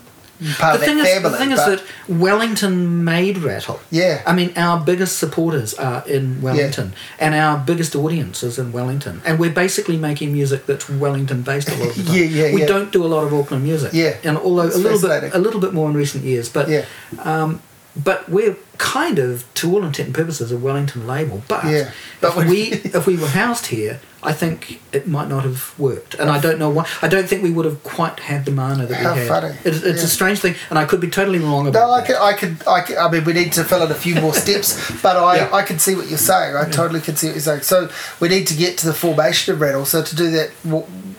part 0.58 0.74
the 0.76 0.80
of 0.80 0.86
thing 0.86 0.98
that 0.98 1.06
is, 1.08 1.14
family. 1.16 1.32
the 1.32 1.38
thing 1.38 1.52
is 1.52 1.58
that 1.66 1.84
Wellington 2.08 3.04
made 3.04 3.38
Rattle. 3.40 3.80
Yeah. 3.92 4.22
I 4.26 4.34
mean, 4.34 4.54
our 4.56 4.80
biggest 4.84 5.18
supporters 5.20 5.74
are 5.74 6.04
in 6.08 6.42
Wellington, 6.42 6.94
and 7.20 7.34
our 7.36 7.58
biggest 7.58 7.96
audience 7.96 8.44
is 8.44 8.58
in 8.60 8.72
Wellington, 8.72 9.22
and 9.26 9.40
we're 9.40 9.50
basically 9.54 9.98
making 9.98 10.32
music 10.34 10.66
that's 10.66 10.90
Wellington 10.90 11.42
based 11.42 11.70
a 11.70 11.76
lot 11.76 11.90
of 11.90 11.96
the 11.98 12.04
time. 12.08 12.16
Yeah, 12.16 12.24
yeah, 12.24 12.54
We 12.54 12.62
yeah. 12.62 12.68
don't 12.68 12.92
do 12.92 13.04
a 13.06 13.08
lot 13.08 13.24
of 13.26 13.34
Auckland 13.34 13.64
music. 13.64 13.92
Yeah. 13.94 14.16
and 14.24 14.38
although 14.38 14.68
It's 14.68 14.76
a 14.76 14.80
little 14.80 15.00
bit, 15.08 15.34
a 15.34 15.40
little 15.40 15.60
bit 15.60 15.74
more 15.74 15.90
in 15.90 15.96
recent 15.96 16.24
years, 16.24 16.50
but 16.50 16.70
Yeah. 16.70 16.86
um, 17.20 17.62
but 18.04 18.30
we're 18.30 18.56
kind 18.78 19.20
of, 19.20 19.46
to 19.56 19.72
all 19.74 19.84
intent 19.84 20.08
and 20.08 20.16
purposes, 20.16 20.52
a 20.52 20.58
Wellington 20.58 21.06
label. 21.08 21.44
But, 21.48 21.66
Yeah. 21.66 21.92
But 22.22 22.38
if 22.38 22.50
we 22.50 22.62
if 22.98 23.06
we 23.08 23.16
were 23.18 23.28
housed 23.28 23.68
here, 23.68 24.00
I 24.22 24.34
think 24.34 24.82
it 24.92 25.08
might 25.08 25.30
not 25.30 25.44
have 25.44 25.74
worked, 25.80 26.14
and 26.16 26.30
I 26.30 26.40
don't 26.42 26.60
know 26.60 26.70
why. 26.70 26.86
I 27.02 27.08
don't 27.08 27.28
think 27.30 27.42
we 27.42 27.52
would 27.52 27.64
have 27.66 27.82
quite 27.84 28.20
had 28.20 28.44
the 28.46 28.52
mana 28.52 28.86
that 28.86 28.96
How 29.02 29.14
we 29.14 29.20
had. 29.22 29.28
funny. 29.30 29.48
It, 29.64 29.76
it's 29.76 29.84
Yeah. 29.84 29.92
a 29.94 30.08
strange 30.08 30.40
thing, 30.40 30.56
and 30.70 30.78
I 30.78 30.84
could 30.86 31.00
be 31.00 31.10
totally 31.10 31.40
wrong 31.40 31.68
about 31.68 31.88
No, 31.88 31.92
I 31.94 32.02
can, 32.02 32.16
I 32.18 32.34
can, 32.34 32.58
I 32.68 32.82
can. 32.82 32.98
I 32.98 33.10
mean, 33.10 33.24
we 33.24 33.32
need 33.34 33.54
to 33.54 33.64
fill 33.64 33.82
in 33.84 33.92
a 33.92 33.96
few 33.96 34.16
more 34.16 34.34
steps, 34.34 34.92
but 35.02 35.16
I, 35.16 35.38
Yeah. 35.38 35.54
I 35.54 35.62
can 35.64 35.80
see 35.80 35.96
what 35.96 36.08
you're 36.10 36.18
saying. 36.18 36.56
I 36.58 36.66
totally 36.70 37.00
can 37.00 37.16
see 37.16 37.28
what 37.28 37.36
you're 37.36 37.42
saying. 37.42 37.62
So 37.62 37.90
we 38.20 38.28
need 38.28 38.48
to 38.48 38.54
get 38.56 38.78
to 38.80 38.86
the 38.88 38.94
formation 38.94 39.54
of 39.54 39.62
Rattle. 39.62 39.86
So 39.86 40.04
to 40.04 40.16
do 40.16 40.30
that, 40.32 40.50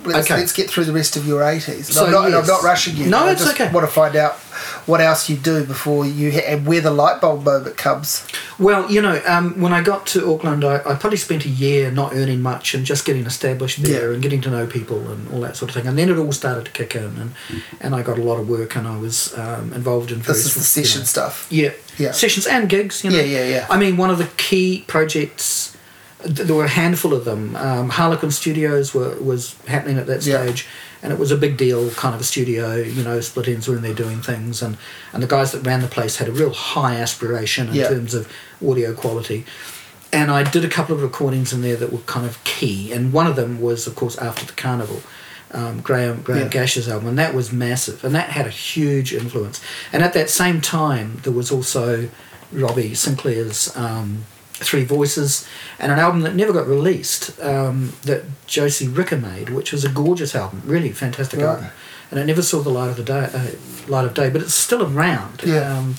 let's, 0.05 0.31
Okay. 0.31 0.39
let's 0.41 0.53
get 0.53 0.71
through 0.71 0.85
the 0.85 0.93
rest 0.93 1.17
of 1.17 1.27
your 1.27 1.43
80s. 1.43 1.69
And 1.77 1.85
So, 1.87 2.07
I'm 2.07 2.13
not, 2.13 2.27
and 2.27 2.35
I'm 2.37 2.47
not 2.47 2.63
rushing 2.63 2.97
you. 2.97 3.07
No, 3.07 3.27
I 3.27 3.33
it's 3.33 3.43
just 3.45 3.55
okay. 3.61 3.71
want 3.73 3.87
to 3.87 3.93
find 3.93 4.17
out 4.17 4.35
what 4.87 5.01
else 5.01 5.29
you 5.31 5.37
do 5.37 5.65
before 5.65 6.05
you 6.05 6.33
ha- 6.33 6.45
and 6.47 6.67
where 6.67 6.81
the 6.81 6.91
light 6.91 7.21
bulb 7.21 7.45
moment 7.45 7.77
comes. 7.77 8.27
Well, 8.59 8.91
you 8.91 9.01
know, 9.01 9.21
um, 9.27 9.61
when 9.61 9.73
I 9.73 9.83
got 9.83 10.07
to 10.09 10.33
Auckland, 10.33 10.65
I, 10.65 10.77
I 10.77 10.95
probably 10.95 11.17
spent 11.17 11.45
a 11.45 11.49
year 11.49 11.91
not 11.91 12.15
earning 12.15 12.41
much 12.43 12.75
and 12.75 12.85
just 12.85 13.05
getting 13.05 13.25
established 13.27 13.83
there 13.83 14.09
Yeah. 14.09 14.13
and 14.15 14.23
getting 14.23 14.41
to 14.43 14.51
know 14.51 14.67
people 14.67 15.09
and 15.11 15.31
all 15.33 15.41
that 15.41 15.57
sort 15.57 15.71
of 15.71 15.75
thing. 15.77 15.87
And 15.87 15.97
then 15.99 16.09
it 16.11 16.17
all 16.19 16.33
started 16.33 16.65
to 16.67 16.71
kick 16.73 16.95
in, 16.95 17.05
and, 17.19 17.33
and 17.81 17.95
I 17.95 18.03
got 18.03 18.19
a 18.19 18.23
lot 18.23 18.39
of 18.39 18.49
work, 18.49 18.77
and 18.77 18.87
I 18.89 18.99
was 18.99 19.37
um, 19.39 19.73
involved 19.73 20.11
in 20.13 20.21
This 20.23 20.45
is 20.45 20.55
the 20.55 20.61
you 20.81 20.85
know, 20.85 20.87
session 20.89 21.05
stuff. 21.07 21.47
Yeah, 21.51 21.71
Yeah. 21.99 22.13
sessions 22.13 22.47
and 22.47 22.69
gigs. 22.69 23.03
You 23.05 23.11
know. 23.11 23.17
Yeah, 23.17 23.23
yeah, 23.23 23.45
yeah. 23.47 23.67
I 23.71 23.79
mean, 23.79 23.97
one 23.97 24.11
of 24.11 24.19
the 24.19 24.29
key 24.37 24.85
projects. 24.87 25.70
Th- 26.25 26.47
There 26.47 26.55
were 26.57 26.65
a 26.65 26.69
handful 26.69 27.13
of 27.15 27.25
them. 27.25 27.57
Um, 27.57 27.89
Harlequin 27.91 28.31
Studios 28.31 28.93
were, 28.95 29.15
was 29.17 29.55
happening 29.67 29.99
at 29.99 30.07
that 30.07 30.25
Yeah. 30.25 30.43
stage, 30.45 30.67
and 31.03 31.13
it 31.13 31.19
was 31.19 31.31
a 31.31 31.37
big 31.37 31.57
deal, 31.57 31.91
kind 31.91 32.15
of 32.15 32.21
a 32.21 32.25
studio. 32.25 32.77
You 32.77 33.03
know, 33.03 33.21
Split 33.21 33.47
Enz 33.47 33.67
were 33.69 33.77
in 33.77 33.83
there 33.83 33.95
doing 33.95 34.21
things, 34.21 34.63
and, 34.63 34.77
and 35.13 35.23
the 35.23 35.27
guys 35.27 35.53
that 35.53 35.65
ran 35.67 35.81
the 35.81 35.89
place 35.89 36.17
had 36.17 36.29
a 36.29 36.33
real 36.33 36.53
high 36.53 36.97
aspiration 36.97 37.69
in 37.69 37.75
Yeah. 37.75 37.89
terms 37.89 38.15
of 38.15 38.29
audio 38.67 38.93
quality. 38.95 39.45
And 40.13 40.31
I 40.31 40.43
did 40.43 40.65
a 40.65 40.69
couple 40.69 40.95
of 40.95 41.03
recordings 41.03 41.53
in 41.53 41.63
there 41.63 41.77
that 41.77 41.93
were 41.93 42.01
kind 42.01 42.27
of 42.27 42.43
key, 42.45 42.93
and 42.93 43.13
one 43.13 43.27
of 43.27 43.37
them 43.37 43.61
was, 43.61 43.87
of 43.87 43.95
course, 43.95 44.19
after 44.19 44.45
the 44.45 44.53
carnival. 44.53 45.03
Um, 45.53 45.81
Graeme 45.81 46.21
Graeme 46.23 46.43
Yeah. 46.43 46.49
Gash's 46.49 46.89
album, 46.89 47.09
and 47.09 47.19
that 47.19 47.35
was 47.35 47.51
massive, 47.53 48.05
and 48.05 48.15
that 48.15 48.31
had 48.31 48.47
a 48.47 48.51
huge 48.51 49.13
influence. 49.13 49.61
And 49.93 50.01
at 50.03 50.13
that 50.13 50.31
same 50.31 50.61
time, 50.61 51.19
there 51.25 51.33
was 51.33 51.51
also 51.51 52.09
Robbie 52.53 52.95
Sinclair's 52.95 53.75
um, 53.77 54.25
Three 54.63 54.85
Voices, 54.85 55.47
and 55.79 55.91
an 55.91 55.99
album 55.99 56.21
that 56.23 56.35
never 56.35 56.53
got 56.53 56.67
released 56.67 57.39
um, 57.41 57.93
that 58.05 58.25
Josie 58.47 58.89
Ricker 58.89 59.17
made, 59.17 59.49
which 59.51 59.73
was 59.73 59.85
a 59.85 59.89
gorgeous 59.89 60.35
album, 60.35 60.63
really 60.65 60.93
fantastic 60.93 61.41
Right. 61.41 61.49
album, 61.49 61.67
and 62.11 62.21
it 62.21 62.27
never 62.27 62.43
saw 62.43 62.61
the 62.61 62.71
light 62.71 62.91
of 62.91 62.97
the 62.97 63.05
day, 63.05 63.29
uh, 63.33 63.51
light 63.91 64.05
of 64.05 64.15
day, 64.15 64.29
but 64.31 64.43
it's 64.43 64.55
still 64.55 64.83
around. 64.83 65.43
Yeah. 65.45 65.77
Um, 65.79 65.95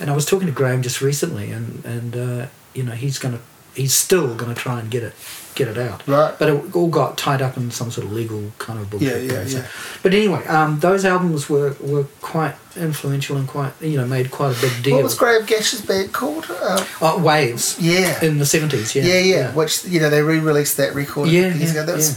and 0.00 0.10
I 0.10 0.14
was 0.14 0.26
talking 0.26 0.46
to 0.46 0.52
Graeme 0.52 0.82
just 0.82 1.00
recently, 1.00 1.50
and 1.50 1.84
and 1.84 2.16
uh, 2.16 2.46
you 2.74 2.82
know 2.82 2.92
he's 2.92 3.18
going 3.18 3.34
to 3.36 3.40
he's 3.74 3.96
still 3.96 4.34
going 4.34 4.54
to 4.54 4.60
try 4.60 4.80
and 4.80 4.90
get 4.90 5.02
it 5.02 5.14
get 5.54 5.68
it 5.68 5.78
out. 5.78 6.02
Right. 6.08 6.34
But 6.36 6.48
it 6.48 6.74
all 6.74 6.88
got 6.88 7.16
tied 7.16 7.40
up 7.40 7.56
in 7.56 7.70
some 7.70 7.88
sort 7.92 8.04
of 8.08 8.12
legal 8.12 8.50
kind 8.58 8.76
of 8.80 8.90
bullshit. 8.90 9.22
Yeah, 9.24 9.34
yeah, 9.42 9.46
so- 9.46 9.58
yeah. 9.58 9.66
But 10.02 10.12
anyway, 10.12 10.44
um, 10.46 10.80
those 10.80 11.04
albums 11.04 11.48
were, 11.48 11.76
were 11.80 12.06
quite 12.20 12.56
influential 12.76 13.36
and 13.36 13.46
quite 13.46 13.72
you 13.80 13.96
know 13.96 14.04
made 14.04 14.32
quite 14.32 14.56
a 14.56 14.60
big 14.60 14.82
deal. 14.82 14.96
What 14.96 15.04
was 15.04 15.14
Graeme 15.14 15.44
Gash's 15.44 15.80
band 15.80 16.12
called? 16.12 16.46
Uh, 16.50 16.84
Oh, 17.00 17.22
Waves. 17.22 17.78
Yeah. 17.80 18.22
In 18.24 18.38
the 18.38 18.46
seventies. 18.46 18.96
Yeah. 18.96 19.04
yeah, 19.04 19.18
yeah, 19.20 19.54
Which 19.54 19.84
you 19.84 20.00
know 20.00 20.10
they 20.10 20.22
re-released 20.22 20.76
that 20.78 20.92
record. 20.92 21.28
Yeah, 21.28 21.54
years 21.54 21.60
yeah, 21.72 21.82
ago. 21.82 21.86
That 21.86 21.96
was 21.96 22.10
yeah. 22.10 22.14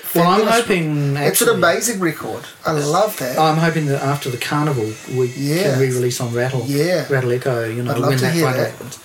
fa- 0.00 0.18
Well, 0.18 0.28
I'm 0.28 0.46
hoping. 0.48 1.16
It's 1.16 1.40
an 1.40 1.50
amazing 1.50 2.00
record. 2.00 2.44
I 2.66 2.72
love 2.72 3.16
that. 3.18 3.38
I'm 3.38 3.58
hoping 3.58 3.86
that 3.86 4.02
after 4.02 4.28
the 4.28 4.38
carnival 4.38 4.90
we 5.16 5.28
Yeah. 5.36 5.62
can 5.74 5.78
re-release 5.80 6.20
on 6.20 6.34
Rattle. 6.34 6.64
Yeah. 6.66 7.06
Rattle 7.08 7.30
Echo. 7.30 7.64
You 7.68 7.84
know 7.84 7.92
I'd 7.92 7.98
love 7.98 8.08
when 8.08 8.18
to 8.18 8.24
that 8.24 8.34
hear 8.34 8.52
that. 8.52 8.70
happens. 8.72 8.98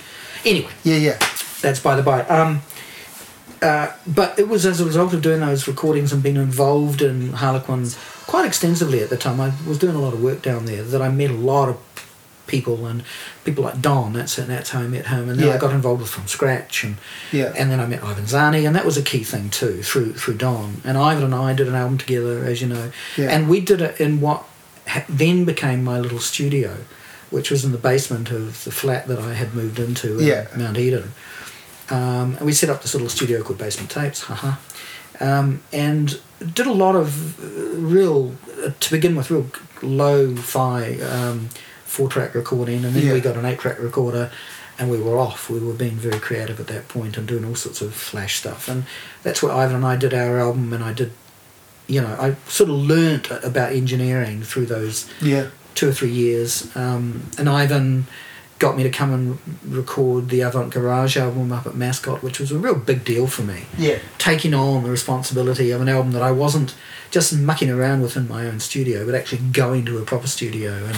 Anyway, 0.45 0.71
yeah, 0.83 0.95
yeah, 0.95 1.19
that's 1.61 1.79
by 1.79 1.95
the 1.95 2.03
by. 2.03 2.21
Um, 2.23 2.61
uh, 3.61 3.91
but 4.05 4.37
it 4.37 4.47
was 4.47 4.65
as 4.65 4.79
a 4.79 4.85
result 4.85 5.13
of 5.13 5.21
doing 5.21 5.39
those 5.39 5.67
recordings 5.67 6.13
and 6.13 6.21
being 6.21 6.35
involved 6.35 7.01
in 7.01 7.33
Harlequin 7.33 7.87
quite 8.27 8.45
extensively 8.45 9.01
at 9.01 9.09
the 9.09 9.17
time. 9.17 9.41
I 9.41 9.51
was 9.67 9.79
doing 9.79 9.95
a 9.95 9.99
lot 9.99 10.13
of 10.13 10.21
work 10.21 10.41
down 10.43 10.65
there 10.65 10.83
that 10.83 11.01
I 11.01 11.09
met 11.09 11.31
a 11.31 11.33
lot 11.33 11.69
of 11.69 11.77
people 12.45 12.85
and 12.85 13.03
people 13.45 13.63
like 13.63 13.81
Don. 13.81 14.13
That's 14.13 14.35
that's 14.35 14.69
how 14.69 14.81
I 14.81 14.87
met 14.87 15.07
him, 15.07 15.27
and 15.29 15.39
then 15.39 15.47
Yeah. 15.47 15.55
I 15.55 15.57
got 15.57 15.71
involved 15.73 16.01
with 16.01 16.11
from 16.11 16.27
scratch 16.27 16.83
and 16.83 16.97
yeah. 17.31 17.51
and 17.57 17.71
then 17.71 17.79
I 17.79 17.87
met 17.87 18.03
Ivan 18.03 18.25
Zagni, 18.25 18.65
and 18.67 18.75
that 18.75 18.85
was 18.85 18.95
a 18.97 19.01
key 19.01 19.23
thing 19.23 19.49
too 19.49 19.81
through 19.81 20.13
through 20.13 20.35
Don. 20.35 20.81
And 20.85 20.95
Ivan 20.97 21.23
and 21.23 21.35
I 21.35 21.53
did 21.53 21.67
an 21.67 21.75
album 21.75 21.97
together, 21.97 22.43
as 22.45 22.61
you 22.61 22.67
know, 22.67 22.91
Yeah. 23.17 23.29
and 23.31 23.49
we 23.49 23.59
did 23.59 23.81
it 23.81 23.99
in 23.99 24.21
what 24.21 24.43
then 25.09 25.43
became 25.45 25.83
my 25.83 25.99
little 25.99 26.19
studio, 26.19 26.77
which 27.31 27.49
was 27.51 27.65
in 27.65 27.71
the 27.73 27.77
basement 27.77 28.29
of 28.31 28.63
the 28.63 28.71
flat 28.71 29.07
that 29.07 29.19
I 29.19 29.33
had 29.33 29.53
moved 29.55 29.79
into 29.79 30.19
in 30.19 30.27
Yeah. 30.27 30.45
Mount 30.55 30.77
Eden. 30.77 31.11
Um, 31.89 32.35
and 32.37 32.41
we 32.45 32.53
set 32.53 32.69
up 32.69 32.81
this 32.81 32.93
little 32.93 33.09
studio 33.09 33.41
called 33.43 33.57
Basement 33.59 33.89
Tapes, 33.89 34.21
haha, 34.23 34.57
um, 35.19 35.61
and 35.71 36.19
did 36.53 36.67
a 36.67 36.73
lot 36.73 36.95
of 36.95 37.39
uh, 37.39 37.77
real, 37.79 38.35
uh, 38.63 38.71
to 38.79 38.91
begin 38.91 39.15
with, 39.15 39.31
real 39.31 39.47
low-fi 39.81 40.99
um, 40.99 41.49
four-track 41.85 42.35
recording, 42.35 42.83
and 42.85 42.93
then 42.93 43.05
Yeah. 43.05 43.13
we 43.13 43.21
got 43.21 43.37
an 43.37 43.45
eight-track 43.45 43.79
recorder, 43.79 44.29
and 44.77 44.91
we 44.91 44.99
were 44.99 45.17
off. 45.17 45.49
We 45.49 45.59
were 45.59 45.73
being 45.73 45.95
very 45.95 46.19
creative 46.19 46.59
at 46.59 46.67
that 46.67 46.87
point 46.87 47.17
and 47.17 47.27
doing 47.27 47.45
all 47.45 47.55
sorts 47.55 47.81
of 47.81 47.93
flash 47.93 48.35
stuff, 48.37 48.67
and 48.67 48.83
that's 49.23 49.41
where 49.41 49.53
Ivan 49.53 49.77
and 49.77 49.85
I 49.85 49.95
did 49.95 50.13
our 50.13 50.39
album, 50.39 50.73
and 50.73 50.83
I 50.83 50.93
did, 50.93 51.11
you 51.87 52.01
know, 52.01 52.15
I 52.19 52.35
sort 52.49 52.69
of 52.69 52.75
learnt 52.75 53.31
about 53.31 53.71
engineering 53.71 54.43
through 54.43 54.65
those 54.65 55.09
yeah. 55.21 55.47
two 55.73 55.89
or 55.89 55.93
three 55.93 56.11
years. 56.11 56.67
Um, 56.75 57.31
and 57.37 57.47
Ivan 57.49 58.07
got 58.59 58.75
me 58.75 58.83
to 58.83 58.89
come 58.89 59.13
and 59.13 59.39
record 59.63 60.29
the 60.29 60.41
Avant 60.41 60.73
Garage 60.73 61.15
album 61.15 61.51
up 61.51 61.67
at 61.67 61.75
Mascot, 61.75 62.23
which 62.23 62.39
was 62.39 62.51
a 62.51 62.57
real 62.57 62.75
big 62.75 63.03
deal 63.03 63.27
for 63.27 63.43
me. 63.43 63.65
Yeah. 63.77 63.99
Taking 64.17 64.53
on 64.53 64.83
the 64.83 64.89
responsibility 64.89 65.71
of 65.71 65.81
an 65.81 65.89
album 65.89 66.11
that 66.13 66.23
I 66.23 66.31
wasn't 66.31 66.75
just 67.11 67.37
mucking 67.37 67.69
around 67.69 68.01
with 68.01 68.17
in 68.17 68.27
my 68.27 68.47
own 68.47 68.59
studio, 68.59 69.05
but 69.05 69.15
actually 69.15 69.41
going 69.51 69.85
to 69.85 69.99
a 69.99 70.03
proper 70.03 70.27
studio 70.27 70.73
and 70.85 70.97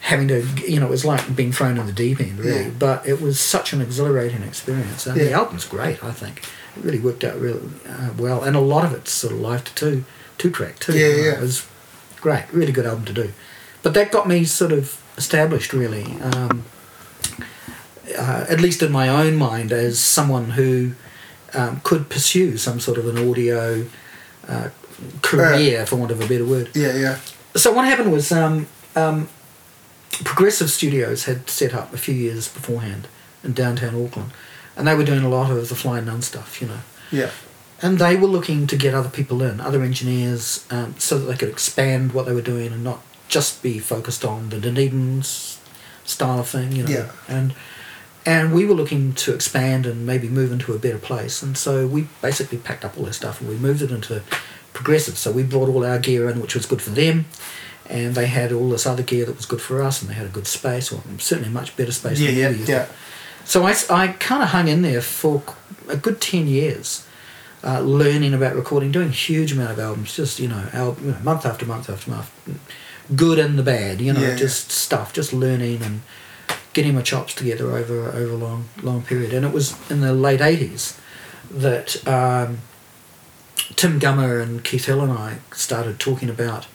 having 0.00 0.28
to, 0.28 0.42
you 0.66 0.80
know, 0.80 0.86
it 0.86 0.90
was 0.90 1.04
like 1.04 1.36
being 1.36 1.52
thrown 1.52 1.76
in 1.76 1.86
the 1.86 1.92
deep 1.92 2.20
end, 2.20 2.38
really. 2.38 2.64
Yeah. 2.64 2.70
But 2.78 3.06
it 3.06 3.20
was 3.20 3.38
such 3.38 3.72
an 3.72 3.82
exhilarating 3.82 4.42
experience. 4.42 5.06
And 5.06 5.20
the 5.20 5.32
album's 5.32 5.66
great, 5.66 6.02
I 6.02 6.12
think. 6.12 6.44
It 6.76 6.84
really 6.84 7.00
worked 7.00 7.24
out 7.24 7.38
really 7.38 7.68
uh, 7.86 8.10
well. 8.16 8.42
And 8.42 8.56
a 8.56 8.60
lot 8.60 8.84
of 8.84 8.94
it's 8.94 9.12
sort 9.12 9.34
of 9.34 9.40
live 9.40 9.64
to 9.64 9.74
two, 9.74 10.04
two 10.38 10.50
track 10.50 10.78
too. 10.78 10.96
Yeah, 10.98 11.08
you 11.08 11.16
know. 11.16 11.22
yeah. 11.24 11.34
It 11.34 11.40
was 11.40 11.68
great, 12.20 12.46
really 12.52 12.72
good 12.72 12.86
album 12.86 13.04
to 13.06 13.12
do. 13.12 13.32
But 13.82 13.94
that 13.94 14.10
got 14.10 14.26
me 14.26 14.44
sort 14.44 14.72
of 14.72 15.02
established, 15.16 15.72
really, 15.72 16.04
um, 16.22 16.64
uh, 18.16 18.46
at 18.48 18.60
least 18.60 18.82
in 18.82 18.92
my 18.92 19.08
own 19.08 19.36
mind, 19.36 19.72
as 19.72 19.98
someone 19.98 20.50
who 20.50 20.92
um, 21.54 21.80
could 21.82 22.08
pursue 22.08 22.56
some 22.56 22.80
sort 22.80 22.98
of 22.98 23.08
an 23.08 23.28
audio 23.28 23.86
uh, 24.46 24.70
career, 25.22 25.86
for 25.86 25.96
want 25.96 26.10
of 26.10 26.20
a 26.20 26.26
better 26.26 26.44
word. 26.44 26.70
Yeah, 26.74 26.96
yeah. 26.96 27.18
So 27.54 27.72
what 27.72 27.84
happened 27.84 28.12
was 28.12 28.30
um, 28.32 28.66
um, 28.94 29.28
Progressive 30.24 30.70
Studios 30.70 31.24
had 31.24 31.48
set 31.48 31.74
up 31.74 31.92
a 31.92 31.98
few 31.98 32.14
years 32.14 32.48
beforehand 32.48 33.08
in 33.44 33.52
downtown 33.52 33.94
Auckland, 33.94 34.32
and 34.76 34.86
they 34.86 34.94
were 34.94 35.04
doing 35.04 35.24
a 35.24 35.28
lot 35.28 35.50
of 35.50 35.68
the 35.68 35.74
Flying 35.74 36.06
Nun 36.06 36.22
stuff, 36.22 36.60
you 36.60 36.68
know. 36.68 36.80
Yeah. 37.10 37.30
And 37.80 37.98
they 37.98 38.16
were 38.16 38.26
looking 38.26 38.66
to 38.66 38.76
get 38.76 38.92
other 38.92 39.08
people 39.08 39.40
in, 39.42 39.60
other 39.60 39.82
engineers, 39.82 40.66
um, 40.70 40.96
so 40.98 41.18
that 41.18 41.26
they 41.26 41.36
could 41.36 41.48
expand 41.48 42.12
what 42.12 42.26
they 42.26 42.32
were 42.32 42.42
doing 42.42 42.72
and 42.72 42.82
not 42.82 43.00
just 43.28 43.62
be 43.62 43.78
focused 43.78 44.24
on 44.24 44.48
the 44.48 44.58
Dunedin's 44.58 45.60
style 46.04 46.40
of 46.40 46.48
thing, 46.48 46.72
you 46.72 46.84
know. 46.84 46.90
Yeah. 46.90 47.12
And 47.28 47.54
and 48.28 48.52
we 48.52 48.62
were 48.68 48.74
looking 48.74 49.12
to 49.24 49.28
expand 49.34 49.86
and 49.86 50.04
maybe 50.04 50.28
move 50.28 50.50
into 50.52 50.74
a 50.74 50.78
better 50.78 50.98
place. 51.10 51.42
And 51.42 51.56
so 51.56 51.86
we 51.86 52.00
basically 52.20 52.58
packed 52.58 52.84
up 52.84 52.96
all 52.98 53.06
our 53.06 53.12
stuff 53.22 53.40
and 53.40 53.48
we 53.48 53.56
moved 53.56 53.80
it 53.82 53.90
into 53.90 54.22
Progressive. 54.74 55.16
So 55.18 55.32
we 55.32 55.42
brought 55.42 55.68
all 55.68 55.84
our 55.84 55.98
gear 55.98 56.28
in, 56.30 56.40
which 56.40 56.54
was 56.54 56.66
good 56.66 56.82
for 56.82 56.90
them. 56.90 57.24
And 57.90 58.14
they 58.14 58.26
had 58.26 58.52
all 58.52 58.68
this 58.68 58.86
other 58.86 59.02
gear 59.02 59.24
that 59.26 59.34
was 59.36 59.46
good 59.46 59.62
for 59.62 59.82
us, 59.82 60.00
and 60.02 60.10
they 60.10 60.14
had 60.14 60.26
a 60.26 60.34
good 60.38 60.46
space, 60.46 60.92
or 60.92 61.00
certainly 61.18 61.48
much 61.50 61.74
better 61.76 61.90
space 61.90 62.20
Yeah, 62.20 62.50
than 62.50 62.58
we 62.60 62.64
yeah, 62.66 62.76
yeah. 62.76 62.86
So 63.46 63.64
I, 63.66 63.74
I 63.90 64.08
kind 64.08 64.42
of 64.42 64.50
hung 64.50 64.68
in 64.68 64.82
there 64.82 65.00
for 65.00 65.42
a 65.88 65.96
good 65.96 66.20
10 66.20 66.46
years, 66.46 67.06
uh, 67.64 67.80
learning 67.80 68.34
about 68.34 68.54
recording, 68.56 68.92
doing 68.92 69.08
a 69.08 69.12
huge 69.28 69.52
amount 69.52 69.70
of 69.72 69.78
albums, 69.78 70.14
just, 70.14 70.38
you 70.38 70.48
know, 70.48 70.68
al- 70.74 70.98
you 71.02 71.12
know, 71.12 71.18
month 71.24 71.46
after 71.46 71.64
month 71.64 71.88
after 71.88 72.10
month. 72.10 72.30
Good 73.16 73.38
and 73.38 73.58
the 73.58 73.62
bad, 73.62 74.00
you 74.02 74.12
know, 74.12 74.20
Yeah. 74.20 74.36
just 74.36 74.70
stuff, 74.70 75.14
just 75.14 75.32
learning 75.32 75.82
and 75.82 76.02
getting 76.72 76.94
my 76.94 77.02
chops 77.02 77.34
together 77.34 77.72
over, 77.76 78.08
over 78.10 78.32
a 78.34 78.36
long, 78.36 78.68
long 78.82 79.02
period. 79.02 79.32
And 79.32 79.44
it 79.44 79.52
was 79.52 79.74
in 79.90 80.00
the 80.00 80.12
late 80.12 80.40
80s 80.40 80.98
that 81.50 82.06
um, 82.06 82.58
Tim 83.76 83.98
Gummer 83.98 84.42
and 84.42 84.62
Keith 84.64 84.84
Hill 84.86 85.00
and 85.00 85.12
I 85.12 85.38
started 85.52 85.98
talking 85.98 86.28
about 86.30 86.66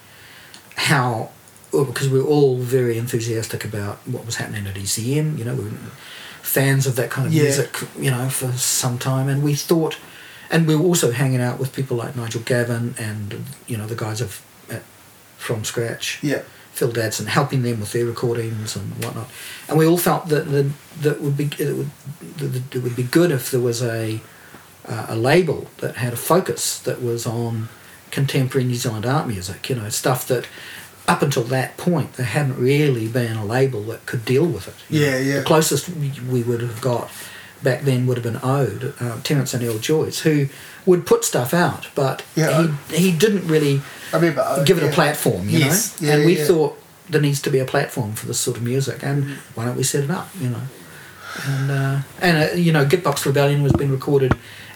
how, 0.75 1.29
well, 1.71 1.85
because 1.85 2.09
we 2.09 2.19
were 2.19 2.27
all 2.27 2.57
very 2.57 2.97
enthusiastic 2.97 3.63
about 3.63 3.97
what 4.07 4.25
was 4.25 4.35
happening 4.37 4.67
at 4.67 4.75
ECM, 4.75 5.37
you 5.37 5.45
know, 5.45 5.55
we 5.55 5.63
were 5.65 5.71
fans 6.41 6.85
of 6.87 6.95
that 6.97 7.09
kind 7.09 7.27
of 7.27 7.33
Yeah. 7.33 7.43
music, 7.43 7.77
you 7.97 8.11
know, 8.11 8.29
for 8.29 8.51
some 8.53 8.97
time, 8.97 9.29
and 9.29 9.41
we 9.43 9.55
thought, 9.55 9.97
and 10.51 10.67
we 10.67 10.75
were 10.75 10.83
also 10.83 11.11
hanging 11.11 11.39
out 11.41 11.57
with 11.59 11.73
people 11.73 11.95
like 11.97 12.15
Nigel 12.15 12.41
Gavin 12.41 12.95
and 12.99 13.45
you 13.67 13.77
know 13.77 13.87
the 13.87 13.95
guys 13.95 14.21
of 14.21 14.41
from 15.37 15.63
scratch, 15.65 16.19
Yeah. 16.21 16.41
Phil 16.73 16.91
Dadson, 16.91 17.27
helping 17.27 17.61
them 17.61 17.79
with 17.79 17.91
their 17.91 18.05
recordings 18.05 18.75
and 18.75 18.91
whatnot, 19.03 19.29
and 19.69 19.77
we 19.77 19.85
all 19.85 19.97
felt 19.97 20.27
that 20.29 20.49
the, 20.49 20.71
that 21.01 21.21
would 21.21 21.37
be 21.37 21.49
it 21.59 21.75
would 21.77 21.91
that 22.37 22.75
it 22.75 22.83
would 22.83 22.95
be 22.95 23.03
good 23.03 23.31
if 23.31 23.51
there 23.51 23.61
was 23.61 23.81
a 23.83 24.21
uh, 24.87 25.05
a 25.09 25.15
label 25.15 25.67
that 25.77 25.97
had 25.97 26.13
a 26.13 26.17
focus 26.17 26.79
that 26.79 27.01
was 27.01 27.25
on 27.25 27.69
contemporary 28.11 28.65
New 28.65 28.75
Zealand 28.75 29.05
art 29.05 29.27
music, 29.27 29.69
you 29.69 29.75
know, 29.75 29.89
stuff 29.89 30.27
that 30.27 30.47
up 31.07 31.21
until 31.21 31.43
that 31.43 31.77
point 31.77 32.13
there 32.13 32.25
hadn't 32.25 32.57
really 32.57 33.07
been 33.07 33.35
a 33.35 33.45
label 33.45 33.81
that 33.83 34.05
could 34.05 34.25
deal 34.25 34.45
with 34.45 34.67
it. 34.67 34.75
Yeah, 34.89 35.11
know. 35.11 35.17
yeah. 35.17 35.39
The 35.39 35.45
closest 35.45 35.89
we 35.89 36.43
would 36.43 36.61
have 36.61 36.81
got 36.81 37.11
back 37.61 37.81
then 37.81 38.05
would 38.07 38.17
have 38.17 38.23
been 38.23 38.39
Ode, 38.43 38.93
uh, 38.99 39.19
Terence 39.21 39.55
O'Neill 39.55 39.79
Joyce, 39.79 40.19
who 40.19 40.47
would 40.85 41.05
put 41.05 41.23
stuff 41.25 41.53
out, 41.53 41.87
but 41.95 42.23
Yeah, 42.35 42.67
he, 42.89 42.97
he 42.97 43.11
didn't 43.11 43.47
really 43.47 43.81
I 44.11 44.17
remember. 44.17 44.41
uh, 44.41 44.63
give 44.63 44.77
it 44.77 44.83
yeah. 44.83 44.89
a 44.89 44.93
platform, 44.93 45.47
you 45.49 45.59
Yes, 45.59 45.99
know. 46.01 46.07
yeah, 46.07 46.15
and 46.15 46.25
we 46.25 46.35
thought 46.35 46.77
there 47.09 47.21
needs 47.21 47.41
to 47.41 47.49
be 47.49 47.59
a 47.59 47.65
platform 47.65 48.13
for 48.13 48.25
this 48.27 48.39
sort 48.39 48.57
of 48.57 48.63
music, 48.63 49.03
and 49.03 49.25
why 49.55 49.65
don't 49.65 49.75
we 49.77 49.83
set 49.83 50.03
it 50.03 50.11
up, 50.11 50.29
you 50.39 50.49
know? 50.49 50.61
And 51.47 51.71
uh, 51.71 51.99
and 52.21 52.37
uh, 52.49 52.53
you 52.55 52.71
know, 52.71 52.85
Gitbox 52.85 53.25
Rebellion 53.25 53.63
was 53.63 53.73
being 53.73 53.91
recorded 53.91 54.33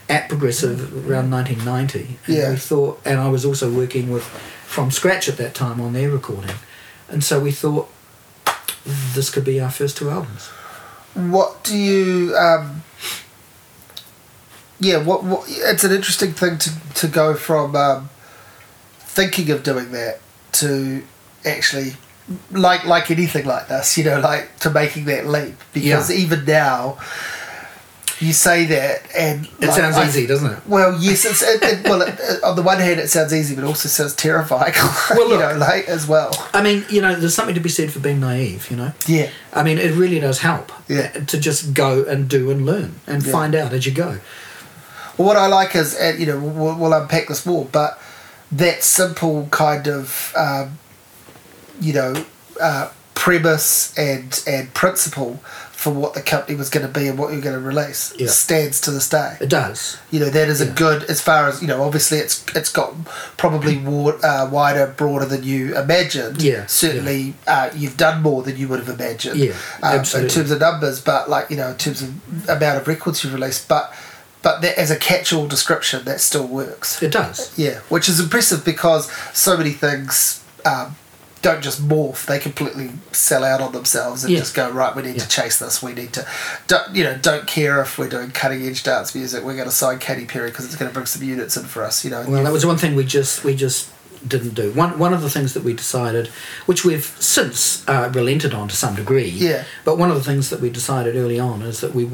at 0.08 0.28
Progressive 0.28 0.80
around 1.08 1.30
1990, 1.30 2.18
and 2.26 2.36
Yeah. 2.36 2.50
we 2.50 2.56
thought, 2.56 3.00
and 3.04 3.20
I 3.20 3.28
was 3.28 3.44
also 3.44 3.70
working 3.70 4.10
with 4.10 4.24
From 4.66 4.90
Scratch 4.90 5.28
at 5.28 5.36
that 5.36 5.54
time 5.54 5.80
on 5.80 5.92
their 5.92 6.10
recording, 6.10 6.56
and 7.08 7.22
so 7.22 7.38
we 7.40 7.52
thought 7.52 7.88
this 9.14 9.30
could 9.30 9.44
be 9.44 9.60
our 9.60 9.70
first 9.70 9.96
two 9.98 10.10
albums. 10.10 10.48
What 11.14 11.62
do 11.64 11.76
you? 11.76 12.34
Um, 12.36 12.82
yeah, 14.80 14.98
what, 14.98 15.24
what? 15.24 15.44
It's 15.48 15.84
an 15.84 15.92
interesting 15.92 16.32
thing 16.32 16.58
to 16.58 16.70
to 16.96 17.08
go 17.08 17.34
from 17.34 17.74
um, 17.76 18.10
thinking 18.98 19.50
of 19.50 19.62
doing 19.62 19.92
that 19.92 20.20
to 20.52 21.02
actually, 21.44 21.94
like 22.50 22.84
like 22.86 23.10
anything 23.10 23.44
like 23.46 23.68
this, 23.68 23.96
you 23.98 24.04
know, 24.04 24.20
like 24.20 24.56
to 24.60 24.70
making 24.70 25.04
that 25.06 25.26
leap. 25.26 25.54
Because 25.72 26.10
Yeah. 26.10 26.16
even 26.18 26.44
now, 26.44 26.98
you 28.20 28.32
say 28.32 28.64
that, 28.66 29.02
and 29.16 29.46
It 29.60 29.66
like, 29.68 29.76
sounds 29.76 29.96
I- 29.96 30.06
easy, 30.08 30.26
doesn't 30.26 30.50
it? 30.50 30.58
Well, 30.66 30.96
yes, 31.00 31.24
it's 31.24 31.42
it, 31.42 31.62
it, 31.62 31.84
well. 31.88 32.02
It, 32.02 32.18
on 32.42 32.56
the 32.56 32.62
one 32.62 32.78
hand, 32.78 32.98
it 32.98 33.08
sounds 33.10 33.32
easy, 33.32 33.54
but 33.54 33.64
also 33.64 33.88
sounds 33.88 34.14
terrifying. 34.14 34.74
Well, 35.10 35.28
you 35.28 35.36
look. 35.36 35.52
know, 35.52 35.56
like 35.58 35.88
as 35.88 36.06
well. 36.08 36.30
I 36.52 36.62
mean, 36.62 36.84
you 36.90 37.00
know, 37.00 37.14
there's 37.14 37.34
something 37.34 37.54
to 37.54 37.60
be 37.60 37.68
said 37.68 37.92
for 37.92 38.00
being 38.00 38.20
naive, 38.20 38.70
you 38.70 38.76
know. 38.76 38.92
Yeah, 39.06 39.30
I 39.52 39.62
mean, 39.62 39.78
it 39.78 39.94
really 39.94 40.18
does 40.20 40.40
help 40.40 40.70
Yeah. 40.88 41.08
to 41.10 41.38
just 41.38 41.74
go 41.74 42.04
and 42.04 42.28
do 42.28 42.50
and 42.50 42.66
learn 42.66 42.96
and 43.06 43.22
Yeah. 43.24 43.32
find 43.32 43.54
out 43.54 43.72
as 43.72 43.86
you 43.86 43.92
go. 43.92 44.18
What 45.18 45.36
I 45.36 45.46
like 45.48 45.74
is, 45.76 45.94
and 45.94 46.18
you 46.18 46.26
know, 46.26 46.38
we'll, 46.40 46.76
we'll 46.76 46.92
unpack 46.94 47.28
this 47.28 47.44
more, 47.44 47.66
but 47.70 48.00
that 48.52 48.82
simple 48.82 49.46
kind 49.50 49.86
of, 49.86 50.32
um, 50.36 50.78
you 51.80 51.92
know, 51.92 52.24
uh, 52.60 52.90
premise 53.14 53.96
and 53.98 54.42
and 54.46 54.72
principle 54.74 55.34
for 55.72 55.92
what 55.92 56.14
the 56.14 56.20
company 56.22 56.56
was 56.56 56.70
going 56.70 56.84
to 56.84 56.92
be 56.92 57.06
and 57.06 57.16
what 57.16 57.32
you're 57.32 57.40
going 57.40 57.54
to 57.54 57.60
release 57.60 58.12
Yeah. 58.18 58.26
stands 58.28 58.80
to 58.80 58.90
this 58.90 59.08
day. 59.08 59.36
It 59.40 59.48
does. 59.48 59.96
You 60.10 60.18
know 60.20 60.28
that 60.30 60.48
is 60.48 60.60
a 60.60 60.66
good 60.66 61.04
as 61.04 61.20
far 61.20 61.48
as 61.48 61.60
you 61.62 61.68
know. 61.68 61.82
Obviously, 61.82 62.18
it's 62.18 62.44
it's 62.54 62.70
got 62.72 62.94
probably 63.36 63.76
wa- 63.78 64.18
uh, 64.22 64.48
wider, 64.50 64.86
broader 64.96 65.24
than 65.26 65.42
you 65.44 65.76
imagined. 65.76 66.42
Yeah, 66.42 66.66
certainly, 66.66 67.34
Uh, 67.46 67.70
you've 67.76 67.96
done 67.96 68.22
more 68.22 68.42
than 68.42 68.56
you 68.56 68.66
would 68.68 68.78
have 68.80 68.88
imagined. 68.88 69.36
Yeah, 69.38 69.52
um, 69.82 69.98
in 70.00 70.28
terms 70.28 70.50
of 70.52 70.58
numbers, 70.60 71.00
but 71.00 71.28
like 71.28 71.50
you 71.50 71.56
know, 71.56 71.68
in 71.70 71.76
terms 71.76 72.02
of 72.02 72.14
amount 72.48 72.78
of 72.80 72.88
records 72.88 73.22
you've 73.24 73.34
released, 73.34 73.68
but 73.68 73.92
but 74.42 74.60
that, 74.62 74.78
as 74.78 74.90
a 74.90 74.96
catch-all 74.96 75.46
description, 75.48 76.04
that 76.04 76.20
still 76.20 76.46
works. 76.46 77.02
It 77.02 77.12
does. 77.12 77.56
Yeah, 77.58 77.80
which 77.88 78.08
is 78.08 78.20
impressive 78.20 78.64
because 78.64 79.10
so 79.34 79.56
many 79.56 79.70
things 79.70 80.44
um, 80.64 80.96
don't 81.42 81.62
just 81.62 81.86
morph; 81.86 82.26
they 82.26 82.38
completely 82.38 82.90
sell 83.12 83.44
out 83.44 83.60
on 83.60 83.72
themselves 83.72 84.24
and 84.24 84.32
Yeah. 84.32 84.40
just 84.40 84.54
go 84.54 84.70
right. 84.70 84.94
We 84.94 85.02
need 85.02 85.16
Yeah. 85.16 85.22
to 85.24 85.28
chase 85.28 85.58
this. 85.58 85.82
We 85.82 85.92
need 85.92 86.12
to, 86.14 86.26
don't, 86.66 86.94
you 86.94 87.04
know, 87.04 87.16
don't 87.16 87.46
care 87.46 87.80
if 87.80 87.98
we're 87.98 88.08
doing 88.08 88.30
cutting 88.30 88.66
edge 88.66 88.82
dance 88.82 89.14
music. 89.14 89.44
We're 89.44 89.54
going 89.56 89.68
to 89.68 89.74
sign 89.74 89.98
Katy 89.98 90.24
Perry 90.26 90.50
because 90.50 90.64
it's 90.64 90.76
going 90.76 90.90
to 90.90 90.94
bring 90.94 91.06
some 91.06 91.22
units 91.22 91.56
in 91.56 91.64
for 91.64 91.82
us. 91.84 92.04
You 92.04 92.10
know. 92.10 92.24
Well, 92.26 92.42
that 92.44 92.52
was 92.52 92.64
one 92.66 92.76
thing 92.78 92.94
we 92.96 93.04
just 93.04 93.44
we 93.44 93.54
just 93.54 93.88
didn't 94.26 94.54
do. 94.54 94.72
One 94.72 94.98
one 94.98 95.14
of 95.14 95.22
the 95.22 95.30
things 95.30 95.54
that 95.54 95.62
we 95.62 95.72
decided, 95.74 96.26
which 96.66 96.84
we've 96.84 97.04
since 97.20 97.88
uh, 97.88 98.10
relented 98.12 98.52
on 98.52 98.66
to 98.68 98.74
some 98.76 98.96
degree. 98.96 99.28
Yeah. 99.28 99.62
But 99.84 99.96
one 99.96 100.10
of 100.10 100.16
the 100.16 100.24
things 100.24 100.50
that 100.50 100.60
we 100.60 100.70
decided 100.70 101.14
early 101.14 101.38
on 101.38 101.62
is 101.62 101.80
that 101.82 101.94
we 101.94 102.08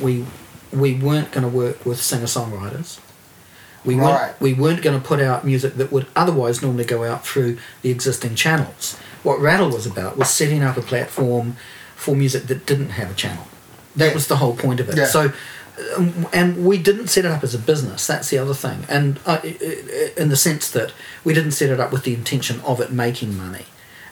we 0.00 0.26
we 0.72 0.94
weren't 0.94 1.30
going 1.32 1.42
to 1.42 1.54
work 1.56 1.84
with 1.86 2.00
singer 2.02 2.26
songwriters. 2.26 2.98
We 3.84 3.94
Right. 3.94 4.02
weren't 4.10 4.40
we 4.40 4.52
weren't 4.54 4.82
going 4.82 5.00
to 5.00 5.06
put 5.06 5.20
out 5.20 5.44
music 5.44 5.76
that 5.76 5.92
would 5.92 6.06
otherwise 6.16 6.60
normally 6.62 6.84
go 6.84 7.04
out 7.04 7.24
through 7.26 7.58
the 7.82 7.90
existing 7.90 8.34
channels. 8.34 8.96
What 9.22 9.40
Rattle 9.40 9.70
was 9.70 9.86
about 9.86 10.16
was 10.18 10.28
setting 10.30 10.62
up 10.62 10.76
a 10.76 10.82
platform 10.82 11.56
for 11.94 12.14
music 12.16 12.46
that 12.48 12.66
didn't 12.66 12.90
have 12.90 13.10
a 13.10 13.14
channel. 13.14 13.46
That 13.94 14.08
Yeah. 14.08 14.14
was 14.14 14.26
the 14.26 14.36
whole 14.36 14.54
point 14.56 14.80
of 14.80 14.88
it. 14.88 14.96
Yeah. 14.96 15.06
So 15.06 15.32
um, 15.94 16.26
and 16.32 16.64
we 16.64 16.78
didn't 16.78 17.08
set 17.08 17.26
it 17.26 17.30
up 17.30 17.44
as 17.44 17.54
a 17.54 17.58
business. 17.58 18.06
That's 18.06 18.30
the 18.30 18.38
other 18.38 18.54
thing, 18.54 18.86
and 18.88 19.20
uh, 19.26 19.38
i- 19.44 19.58
i- 19.62 20.12
in 20.16 20.30
the 20.30 20.36
sense 20.36 20.70
that 20.70 20.92
we 21.22 21.34
didn't 21.34 21.50
set 21.52 21.68
it 21.68 21.78
up 21.78 21.92
with 21.92 22.04
the 22.04 22.14
intention 22.14 22.62
of 22.64 22.80
it 22.80 22.90
making 22.92 23.36
money. 23.36 23.66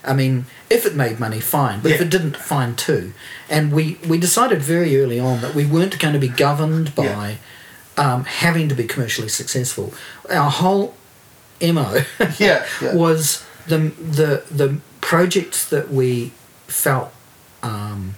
I 0.06 0.12
mean, 0.12 0.46
if 0.70 0.84
it 0.86 0.94
made 0.94 1.18
money, 1.18 1.40
fine, 1.40 1.80
but 1.80 1.90
if 1.90 2.00
it 2.00 2.10
didn't, 2.10 2.36
fine 2.36 2.76
too. 2.76 3.12
And 3.48 3.72
we 3.72 3.98
we 4.06 4.18
decided 4.18 4.62
very 4.62 5.00
early 5.00 5.18
on 5.18 5.40
that 5.40 5.54
we 5.54 5.64
weren't 5.66 5.98
going 5.98 6.14
to 6.14 6.20
be 6.20 6.28
governed 6.28 6.94
by 6.94 7.38
um, 7.96 8.24
having 8.24 8.68
to 8.68 8.74
be 8.74 8.84
commercially 8.84 9.28
successful. 9.28 9.94
Our 10.30 10.50
whole 10.50 10.94
mo 11.62 12.02
Yeah, 12.38 12.66
yeah. 12.82 12.94
was 12.94 13.44
the 13.66 13.78
the 13.78 14.44
the 14.50 14.78
projects 15.00 15.68
that 15.68 15.90
we 15.90 16.32
felt 16.66 17.12
um, 17.62 18.14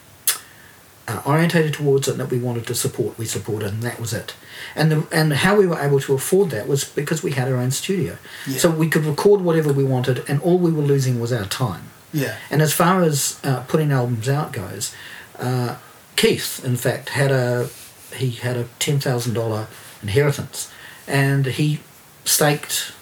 uh, 1.09 1.23
orientated 1.25 1.75
towards 1.75 2.09
it 2.09 2.13
and 2.13 2.21
that 2.21 2.31
we 2.31 2.39
wanted 2.39 2.67
to 2.67 2.75
support, 2.75 3.19
we 3.19 3.27
supported, 3.27 3.73
and 3.73 3.83
that 3.83 4.01
was 4.01 4.13
it. 4.13 4.35
And 4.75 4.91
the, 4.93 5.07
and 5.13 5.33
how 5.33 5.57
we 5.57 5.67
were 5.67 5.79
able 5.79 6.01
to 6.01 6.15
afford 6.15 6.51
that 6.51 6.67
was 6.69 6.85
because 6.85 7.23
we 7.23 7.33
had 7.33 7.49
our 7.49 7.57
own 7.59 7.71
studio, 7.71 8.17
Yeah. 8.47 8.59
so 8.59 8.71
we 8.71 8.89
could 8.89 9.05
record 9.05 9.41
whatever 9.41 9.73
we 9.73 9.85
wanted, 9.85 10.25
and 10.29 10.41
all 10.43 10.59
we 10.59 10.73
were 10.73 10.83
losing 10.83 11.21
was 11.21 11.33
our 11.33 11.47
time. 11.47 11.85
Yeah. 12.13 12.37
And 12.51 12.61
as 12.63 12.73
far 12.73 13.03
as 13.03 13.39
uh, 13.45 13.61
putting 13.69 13.93
albums 13.93 14.29
out 14.29 14.53
goes, 14.53 14.95
uh, 15.39 15.77
Keith, 16.17 16.65
in 16.65 16.77
fact, 16.77 17.11
had 17.11 17.31
a 17.31 17.69
he 18.15 18.31
had 18.31 18.57
a 18.57 18.65
ten 18.79 18.99
thousand 19.01 19.35
dollar 19.35 19.67
inheritance, 20.03 20.71
and 21.07 21.45
he 21.47 21.81
staked 22.25 22.93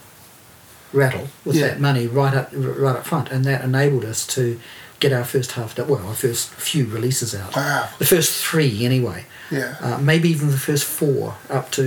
Rattle 0.92 1.28
with 1.44 1.56
Yeah. 1.56 1.68
that 1.68 1.80
money 1.80 2.06
right 2.06 2.34
up 2.34 2.50
right 2.54 2.96
up 2.96 3.06
front, 3.06 3.30
and 3.30 3.44
that 3.44 3.62
enabled 3.64 4.04
us 4.04 4.26
to 4.28 4.60
get 5.04 5.12
our 5.12 5.24
first 5.24 5.50
half 5.52 5.70
well 5.88 6.06
our 6.10 6.14
first 6.26 6.44
few 6.70 6.84
releases 6.96 7.34
out. 7.34 7.52
Wow. 7.56 7.88
The 7.98 8.06
first 8.14 8.30
three 8.48 8.84
anyway. 8.90 9.20
Yeah. 9.50 9.76
Uh, 9.86 9.98
maybe 10.10 10.28
even 10.34 10.48
the 10.50 10.62
first 10.70 10.84
four 10.98 11.34
up 11.50 11.66
to 11.72 11.82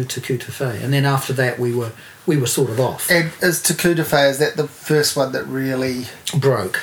to 0.45 0.51
Fe, 0.51 0.73
and 0.83 0.91
then 0.93 1.05
after 1.05 1.33
that 1.41 1.53
we 1.65 1.69
were 1.79 1.91
we 2.29 2.35
were 2.41 2.47
sort 2.57 2.69
of 2.73 2.79
off. 2.79 3.09
And 3.09 3.31
is 3.41 3.61
Te 3.63 3.73
Kū 3.73 3.95
Te 3.95 4.03
Whē, 4.11 4.29
is 4.29 4.37
that 4.43 4.53
the 4.55 4.67
first 4.67 5.11
one 5.21 5.31
that 5.35 5.45
really 5.61 6.05
Broke. 6.47 6.77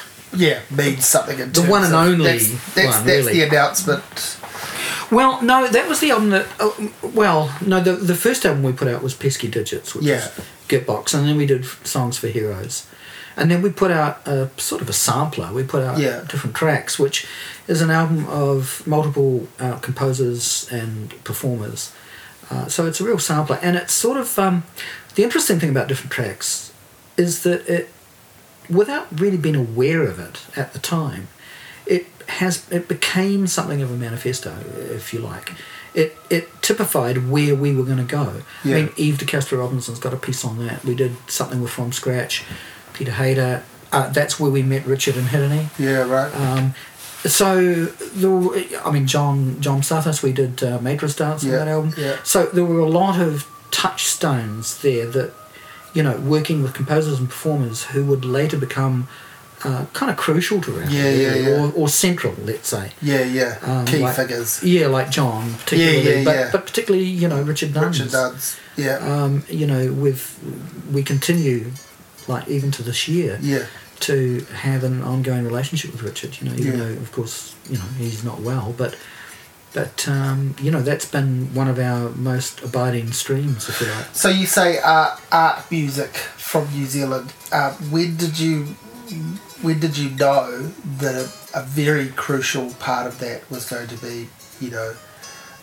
yeah 0.46 0.58
means 0.70 1.06
something 1.06 1.38
in 1.38 1.52
The 1.52 1.62
one 1.76 1.84
and 1.84 1.94
only 1.94 2.24
that's, 2.38 2.74
that's, 2.74 2.96
one, 2.96 3.06
that's 3.06 3.26
really. 3.26 3.32
the 3.34 3.42
announcement 3.48 4.38
Well, 5.10 5.32
no, 5.42 5.56
that 5.76 5.86
was 5.88 5.98
the 6.00 6.10
album 6.14 6.30
that. 6.30 6.46
Oh, 6.58 6.72
well, 7.22 7.40
no, 7.72 7.76
the 7.88 7.92
the 8.12 8.18
first 8.26 8.44
album 8.46 8.62
we 8.64 8.72
put 8.72 8.88
out 8.92 9.02
was 9.02 9.14
Pesky 9.14 9.48
Digits, 9.48 9.94
which 9.94 10.04
Yeah. 10.04 10.22
was 10.36 10.44
Gitbox, 10.70 11.14
and 11.14 11.22
then 11.28 11.36
we 11.36 11.46
did 11.46 11.64
songs 11.94 12.16
for 12.18 12.28
heroes, 12.28 12.86
and 13.36 13.50
then 13.50 13.62
we 13.62 13.70
put 13.70 13.90
out 13.90 14.26
a 14.26 14.48
sort 14.56 14.80
of 14.82 14.88
a 14.88 14.92
sampler. 14.92 15.52
We 15.52 15.62
put 15.64 15.82
out 15.82 15.98
Yeah. 15.98 16.20
different 16.28 16.54
tracks, 16.56 16.98
which 16.98 17.26
is 17.68 17.80
an 17.80 17.90
album 17.90 18.26
of 18.28 18.86
multiple 18.86 19.48
uh, 19.58 19.76
composers 19.78 20.68
and 20.70 21.12
performers. 21.24 21.92
Uh, 22.50 22.66
so 22.68 22.86
it's 22.86 23.00
a 23.00 23.04
real 23.04 23.18
sampler, 23.18 23.58
and 23.62 23.76
it's 23.76 23.92
sort 23.92 24.16
of 24.18 24.38
um, 24.38 24.64
the 25.14 25.22
interesting 25.22 25.58
thing 25.58 25.70
about 25.70 25.88
different 25.88 26.12
tracks 26.12 26.72
is 27.16 27.42
that 27.42 27.66
it, 27.68 27.88
without 28.68 29.06
really 29.20 29.36
being 29.38 29.56
aware 29.56 30.02
of 30.02 30.18
it 30.18 30.40
at 30.56 30.72
the 30.72 30.78
time, 30.78 31.28
it 31.86 32.06
has 32.28 32.66
it 32.70 32.86
became 32.88 33.46
something 33.46 33.82
of 33.82 33.90
a 33.90 33.96
manifesto, 33.96 34.54
if 34.90 35.12
you 35.14 35.20
like. 35.20 35.52
It 35.94 36.16
it 36.28 36.48
typified 36.62 37.30
where 37.30 37.54
we 37.54 37.74
were 37.74 37.84
going 37.84 37.98
to 38.06 38.16
go. 38.16 38.42
Yeah. 38.64 38.76
I 38.76 38.80
mean, 38.82 38.92
Eve 38.96 39.18
de 39.18 39.24
Castro-Robinson's 39.24 39.98
got 40.00 40.12
a 40.12 40.16
piece 40.16 40.44
on 40.44 40.58
that. 40.66 40.84
We 40.84 40.94
did 40.94 41.12
something 41.28 41.60
with 41.62 41.70
From 41.70 41.92
Scratch. 41.92 42.42
Peter 42.94 43.12
Hayter. 43.12 43.62
Uh, 43.92 44.08
that's 44.10 44.40
where 44.40 44.50
we 44.50 44.62
met 44.62 44.84
Richard 44.86 45.16
and 45.16 45.28
Hirini. 45.28 45.68
yeah 45.78 46.02
right 46.02 46.34
Um, 46.34 46.74
so 47.26 47.84
the, 47.84 48.80
I 48.84 48.90
mean 48.90 49.06
John 49.06 49.60
John 49.60 49.80
Psathas, 49.82 50.22
we 50.22 50.32
did 50.32 50.62
uh, 50.62 50.78
Matre's 50.80 51.14
Dance 51.16 51.44
on 51.44 51.50
that 51.50 51.68
album. 51.68 51.92
yeah. 51.96 52.16
So 52.24 52.46
there 52.46 52.64
were 52.64 52.80
a 52.80 52.88
lot 52.88 53.20
of 53.20 53.46
touchstones 53.70 54.78
there 54.82 55.06
that, 55.06 55.32
you 55.94 56.02
know, 56.02 56.16
working 56.18 56.62
with 56.62 56.74
composers 56.74 57.18
and 57.20 57.28
performers 57.28 57.84
who 57.84 58.04
would 58.06 58.24
later 58.24 58.56
become 58.58 59.08
uh, 59.62 59.86
kind 59.94 60.10
of 60.10 60.16
crucial 60.18 60.60
to 60.60 60.70
Rattle, 60.72 60.92
Yeah, 60.92 61.10
yeah, 61.10 61.34
yeah. 61.34 61.48
Or, 61.62 61.72
or 61.72 61.88
central, 61.88 62.34
let's 62.44 62.68
say. 62.68 62.92
yeah 63.00 63.22
yeah 63.24 63.56
Um, 63.62 63.86
key 63.86 63.98
like- 64.00 64.16
figures 64.16 64.62
Yeah, 64.62 64.88
like 64.88 65.10
John, 65.10 65.54
particularly, 65.54 66.18
yeah, 66.18 66.24
but, 66.24 66.34
yeah. 66.36 66.48
but 66.52 66.66
particularly, 66.66 67.06
you 67.06 67.28
know, 67.28 67.40
Richard 67.42 67.72
Nunns. 67.74 67.98
Richard 68.00 68.12
Nunns 68.12 68.56
yeah 68.76 68.96
Um, 68.98 69.44
you 69.48 69.66
know, 69.66 69.92
with 69.92 70.38
we 70.92 71.02
continue, 71.02 71.70
like 72.28 72.48
even 72.48 72.70
to 72.72 72.82
this 72.82 73.08
year, 73.08 73.38
yeah 73.42 73.66
to 74.00 74.40
have 74.56 74.82
an 74.84 75.02
ongoing 75.02 75.44
relationship 75.44 75.92
with 75.92 76.02
Richard. 76.02 76.38
You 76.40 76.48
know, 76.50 76.54
even 76.56 76.72
Yeah. 76.78 76.84
though 76.84 77.00
of 77.00 77.12
course 77.12 77.54
you 77.70 77.78
know 77.78 77.84
he's 77.96 78.24
not 78.24 78.40
well, 78.40 78.74
but 78.76 78.96
but 79.72 80.06
um, 80.08 80.54
you 80.60 80.70
know 80.70 80.82
that's 80.82 81.04
been 81.06 81.52
one 81.54 81.68
of 81.68 81.78
our 81.78 82.10
most 82.10 82.62
abiding 82.62 83.12
streams, 83.12 83.68
if 83.68 83.80
you 83.80 83.86
like. 83.88 84.06
So 84.12 84.28
you 84.28 84.46
say 84.46 84.78
art, 84.78 85.20
art 85.32 85.70
music 85.70 86.10
from 86.36 86.68
New 86.72 86.86
Zealand. 86.86 87.32
Uh, 87.52 87.72
when 87.90 88.16
did 88.16 88.38
you 88.38 88.64
when 89.62 89.80
did 89.80 89.96
you 89.96 90.10
know 90.10 90.68
that 90.98 91.14
a, 91.14 91.58
a 91.60 91.62
very 91.62 92.08
crucial 92.08 92.70
part 92.74 93.06
of 93.06 93.18
that 93.20 93.48
was 93.50 93.68
going 93.68 93.88
to 93.88 93.96
be, 93.96 94.28
you 94.60 94.70
know, 94.70 94.94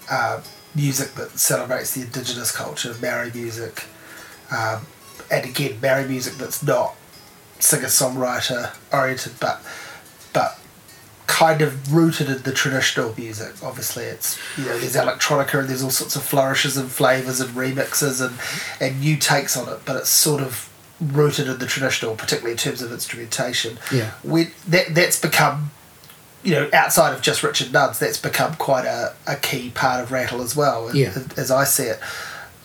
uh, 0.09 0.41
music 0.75 1.13
that 1.15 1.29
celebrates 1.39 1.93
the 1.93 2.01
indigenous 2.01 2.51
culture, 2.51 2.95
Maori 3.01 3.31
music, 3.33 3.85
um, 4.51 4.85
and 5.31 5.45
again, 5.45 5.79
Maori 5.81 6.07
music 6.07 6.33
that's 6.35 6.61
not 6.63 6.95
singer 7.59 7.85
songwriter 7.87 8.75
oriented, 8.91 9.33
but 9.39 9.61
but 10.33 10.57
kind 11.27 11.61
of 11.61 11.93
rooted 11.93 12.29
in 12.29 12.41
the 12.43 12.51
traditional 12.51 13.13
music. 13.17 13.53
Obviously, 13.63 14.03
it's 14.05 14.37
you 14.57 14.65
know 14.65 14.77
there's 14.77 14.95
electronica 14.95 15.59
and 15.59 15.69
there's 15.69 15.83
all 15.83 15.89
sorts 15.89 16.15
of 16.15 16.23
flourishes 16.23 16.77
and 16.77 16.89
flavors 16.89 17.39
and 17.39 17.49
remixes 17.51 18.21
and 18.25 18.37
and 18.81 18.99
new 19.01 19.17
takes 19.17 19.55
on 19.57 19.67
it, 19.73 19.79
but 19.85 19.95
it's 19.95 20.09
sort 20.09 20.41
of 20.41 20.69
rooted 20.99 21.47
in 21.47 21.57
the 21.57 21.65
traditional, 21.65 22.15
particularly 22.15 22.51
in 22.51 22.57
terms 22.57 22.81
of 22.81 22.91
instrumentation. 22.91 23.77
Yeah. 23.91 24.11
When 24.23 24.51
that 24.67 24.93
that's 24.93 25.19
become 25.19 25.71
you 26.43 26.55
know, 26.55 26.67
outside 26.73 27.13
of 27.13 27.21
just 27.21 27.43
Richard 27.43 27.71
Nunns, 27.71 27.99
that's 27.99 28.17
become 28.17 28.55
quite 28.55 28.83
a, 28.85 29.13
a 29.27 29.35
key 29.35 29.69
part 29.69 30.01
of 30.01 30.11
Rattle 30.11 30.41
as 30.41 30.55
well, 30.55 30.89
Yeah. 30.95 31.09
as, 31.09 31.27
as 31.37 31.51
I 31.51 31.65
see 31.65 31.83
it. 31.83 31.99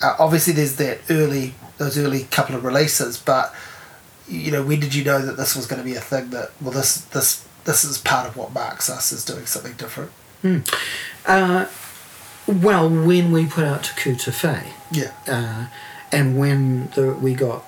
Uh, 0.02 0.14
obviously, 0.18 0.54
there's 0.54 0.76
that 0.76 0.98
early, 1.10 1.52
those 1.78 1.98
early 1.98 2.24
couple 2.24 2.54
of 2.56 2.64
releases, 2.64 3.18
but 3.18 3.54
you 4.28 4.50
know, 4.50 4.62
when 4.64 4.80
did 4.80 4.94
you 4.94 5.04
know 5.04 5.20
that 5.24 5.36
this 5.36 5.54
was 5.54 5.66
going 5.66 5.80
to 5.80 5.84
be 5.84 5.94
a 5.94 6.00
thing 6.00 6.30
that, 6.30 6.50
well, 6.60 6.72
this 6.72 6.96
this 7.12 7.46
this 7.64 7.84
is 7.84 7.98
part 7.98 8.28
of 8.28 8.36
what 8.36 8.52
marks 8.52 8.88
us 8.90 9.12
as 9.12 9.24
doing 9.24 9.46
something 9.46 9.72
different? 9.74 10.10
Uh, 11.26 11.66
well, 12.46 12.88
when 12.88 13.32
we 13.32 13.46
put 13.46 13.64
out 13.64 13.84
Te 13.84 13.90
Kū 14.12 14.20
Te 14.22 14.30
Whē, 14.30 14.62
Yeah. 14.92 15.12
uh, 15.26 15.66
and 16.12 16.38
when 16.38 16.88
the, 16.94 17.12
we 17.12 17.34
got 17.34 17.64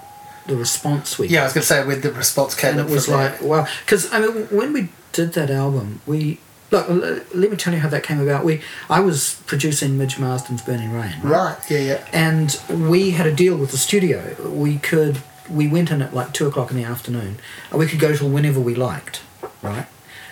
the 0.47 0.57
response 0.57 1.18
we 1.18 1.28
Yeah, 1.28 1.41
I 1.43 1.45
was 1.45 1.53
going 1.53 1.62
to 1.62 1.66
say 1.66 1.85
when 1.85 2.01
the 2.01 2.12
response 2.12 2.55
came 2.55 2.78
and 2.78 2.89
it 2.89 2.93
was 2.93 3.07
like 3.09 3.43
wow 3.43 3.66
because 3.85 4.11
i 4.12 4.18
mean 4.20 4.47
when 4.47 4.72
we 4.72 4.89
did 5.12 5.35
that 5.35 5.51
album 5.51 6.01
we 6.07 6.39
look 6.71 6.89
let 7.35 7.51
me 7.51 7.57
tell 7.57 7.73
you 7.73 7.81
how 7.81 7.89
that 7.89 8.03
came 8.03 8.21
about 8.21 8.45
we 8.45 8.61
i 8.91 9.01
was 9.01 9.41
producing 9.47 9.97
midge 9.97 10.19
marsden's 10.19 10.62
burning 10.62 10.93
rain 10.93 11.14
Right, 11.23 11.59
yeah, 11.71 11.79
yeah. 11.79 12.09
and 12.12 12.61
we 12.91 13.12
had 13.12 13.27
a 13.27 13.35
deal 13.35 13.57
with 13.57 13.71
the 13.71 13.79
studio 13.79 14.35
we 14.51 14.79
could 14.79 15.19
we 15.51 15.66
went 15.66 15.91
in 15.91 16.03
at 16.03 16.12
like 16.14 16.33
two 16.33 16.47
o'clock 16.47 16.71
in 16.71 16.77
the 16.77 16.85
afternoon 16.85 17.39
and 17.71 17.79
we 17.79 17.87
could 17.87 18.01
go 18.01 18.14
till 18.14 18.29
whenever 18.29 18.61
we 18.61 18.75
liked 18.75 19.23
right 19.62 19.87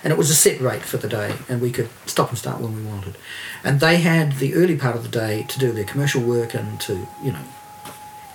and 0.05 0.13
it 0.13 0.17
was 0.19 0.31
a 0.31 0.37
set 0.37 0.61
rate 0.61 0.83
for 0.83 0.99
the 0.99 1.09
day, 1.09 1.35
and 1.49 1.61
we 1.61 1.73
could 1.73 1.89
stop 2.07 2.29
and 2.29 2.39
start 2.39 2.61
when 2.61 2.77
we 2.77 2.83
wanted. 2.85 3.17
And 3.65 3.81
they 3.81 3.97
had 3.97 4.35
the 4.35 4.55
early 4.55 4.77
part 4.77 4.95
of 4.95 5.03
the 5.03 5.09
day 5.09 5.45
to 5.49 5.59
do 5.59 5.73
their 5.73 5.83
commercial 5.83 6.23
work 6.23 6.55
and 6.55 6.79
to 6.83 7.09
you 7.25 7.33
know 7.33 7.43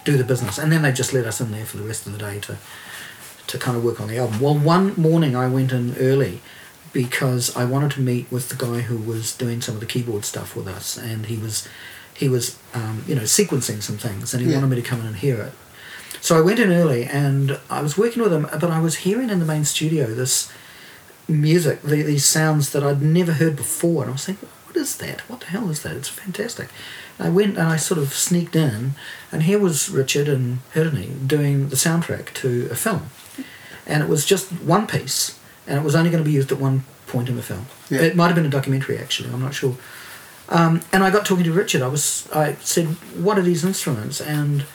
do 0.04 0.18
the 0.18 0.26
business, 0.26 0.58
and 0.58 0.70
then 0.70 0.82
they 0.82 0.92
just 0.92 1.14
let 1.14 1.26
us 1.26 1.40
in 1.40 1.52
there 1.52 1.66
for 1.66 1.78
the 1.78 1.84
rest 1.84 2.06
of 2.06 2.12
the 2.12 2.20
day 2.20 2.40
to 2.42 2.58
to 3.48 3.58
kind 3.58 3.78
of 3.78 3.86
work 3.86 4.02
on 4.02 4.10
the 4.10 4.18
album. 4.18 4.42
Well, 4.42 4.58
one 4.58 4.96
morning 5.00 5.34
I 5.34 5.48
went 5.48 5.72
in 5.72 5.96
early 5.98 6.42
because 6.94 7.56
I 7.56 7.66
wanted 7.66 7.92
to 7.92 8.02
meet 8.02 8.32
with 8.32 8.50
the 8.50 8.56
guy 8.56 8.82
who 8.82 8.98
was 8.98 9.36
doing 9.36 9.62
some 9.62 9.76
of 9.76 9.80
the 9.82 9.88
keyboard 9.88 10.26
stuff 10.26 10.56
with 10.56 10.68
us, 10.68 10.98
and 10.98 11.26
he 11.28 11.38
was 11.38 11.68
he 12.14 12.28
was 12.30 12.58
um, 12.74 13.04
you 13.08 13.16
know 13.16 13.22
sequencing 13.24 13.82
some 13.82 13.98
things, 13.98 14.34
and 14.34 14.44
he 14.44 14.50
Yeah. 14.50 14.58
wanted 14.58 14.70
me 14.76 14.76
to 14.82 14.88
come 14.88 15.00
in 15.02 15.08
and 15.08 15.16
hear 15.16 15.42
it. 15.42 15.54
So 16.20 16.38
I 16.38 16.42
went 16.42 16.60
in 16.60 16.72
early, 16.72 17.06
and 17.06 17.58
I 17.70 17.82
was 17.82 17.98
working 17.98 18.22
with 18.22 18.32
him, 18.34 18.44
but 18.52 18.66
I 18.66 18.80
was 18.80 18.98
hearing 18.98 19.30
in 19.30 19.40
the 19.40 19.46
main 19.46 19.66
studio 19.66 20.08
this 20.14 20.52
music, 21.28 21.82
the, 21.82 22.02
these 22.04 22.26
sounds 22.26 22.72
that 22.72 22.84
I'd 22.84 23.02
never 23.02 23.34
heard 23.34 23.56
before, 23.56 24.04
and 24.04 24.10
I 24.10 24.14
was 24.14 24.26
thinking, 24.26 24.50
what 24.66 24.76
is 24.76 24.98
that? 24.98 25.22
What 25.30 25.40
the 25.42 25.48
hell 25.48 25.70
is 25.70 25.82
that? 25.84 25.96
It's 25.96 26.10
fantastic. 26.10 26.70
I 27.20 27.30
went 27.30 27.58
and 27.58 27.68
I 27.68 27.78
sort 27.78 28.00
of 28.00 28.14
sneaked 28.14 28.56
in, 28.56 28.92
and 29.32 29.44
here 29.44 29.60
was 29.60 29.90
Richard 29.90 30.28
and 30.28 30.60
Hirini 30.74 31.28
doing 31.28 31.70
the 31.70 31.76
soundtrack 31.76 32.34
to 32.36 32.68
a 32.72 32.76
film, 32.76 33.08
and 33.88 34.04
it 34.04 34.10
was 34.10 34.26
just 34.26 34.52
one 34.52 34.88
piece, 34.88 35.40
and 35.68 35.78
it 35.78 35.84
was 35.84 35.96
only 35.96 36.10
going 36.10 36.24
to 36.24 36.28
be 36.30 36.36
used 36.36 36.52
at 36.52 36.60
one 36.60 36.84
point 37.08 37.30
in 37.30 37.36
the 37.36 37.42
film. 37.44 37.66
Yeah. 37.90 38.02
It 38.02 38.16
might 38.16 38.28
have 38.28 38.36
been 38.36 38.46
a 38.46 38.50
documentary, 38.50 38.98
actually. 38.98 39.30
I'm 39.32 39.42
not 39.42 39.54
sure. 39.54 39.76
Um, 40.50 40.82
and 40.92 41.04
I 41.04 41.10
got 41.12 41.26
talking 41.26 41.44
to 41.46 41.54
Richard. 41.54 41.82
I 41.82 41.88
was, 41.88 42.28
I 42.34 42.54
said, 42.56 42.88
"What 43.16 43.38
are 43.38 43.42
these 43.42 43.64
instruments?" 43.64 44.20
And 44.20 44.66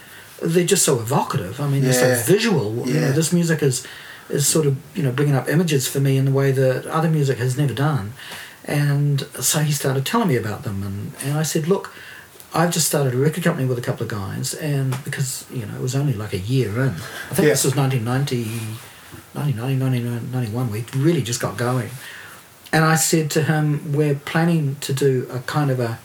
they're 0.43 0.65
just 0.67 0.85
so 0.85 0.99
evocative. 1.01 1.61
I 1.61 1.69
mean, 1.69 1.83
Yeah. 1.83 1.93
they're 1.93 2.17
so 2.17 2.33
visual. 2.33 2.87
You 2.89 3.01
know, 3.01 3.13
this 3.13 3.33
music 3.33 3.63
is 3.63 3.87
is 4.29 4.47
sort 4.47 4.67
of 4.67 4.77
you 4.95 5.03
know 5.03 5.13
bringing 5.13 5.35
up 5.35 5.49
images 5.49 5.87
for 5.87 6.01
me 6.01 6.17
in 6.17 6.25
the 6.25 6.31
way 6.33 6.51
that 6.53 6.87
other 6.87 7.09
music 7.09 7.39
has 7.39 7.57
never 7.57 7.75
done. 7.75 8.13
And 8.65 9.25
so 9.41 9.61
he 9.61 9.71
started 9.73 10.05
telling 10.05 10.29
me 10.29 10.37
about 10.37 10.63
them, 10.65 10.83
and, 10.83 11.13
and 11.23 11.39
I 11.39 11.43
said, 11.43 11.69
"Look, 11.69 11.93
I've 12.55 12.73
just 12.73 12.87
started 12.89 13.15
a 13.15 13.17
record 13.19 13.45
company 13.45 13.67
with 13.67 13.79
a 13.79 13.83
couple 13.83 14.03
of 14.05 14.09
guys, 14.11 14.55
and 14.55 14.97
because 15.05 15.45
you 15.53 15.67
know 15.67 15.75
it 15.77 15.81
was 15.83 15.95
only 15.95 16.15
like 16.15 16.33
a 16.33 16.39
year 16.39 16.71
in. 16.81 16.95
I 17.31 17.35
think 17.35 17.47
Yeah. 17.47 17.55
this 17.55 17.65
was 17.65 17.77
1990, 17.77 18.61
1990, 19.37 20.09
1991. 20.09 20.71
We 20.71 20.85
really 20.97 21.23
just 21.23 21.41
got 21.41 21.57
going." 21.57 21.91
And 22.73 22.85
I 22.85 22.97
said 22.97 23.31
to 23.33 23.43
him, 23.43 23.93
"We're 23.93 24.17
planning 24.17 24.77
to 24.81 24.93
do 24.93 25.29
a 25.31 25.41
kind 25.41 25.71
of 25.71 25.81
a 25.81 25.99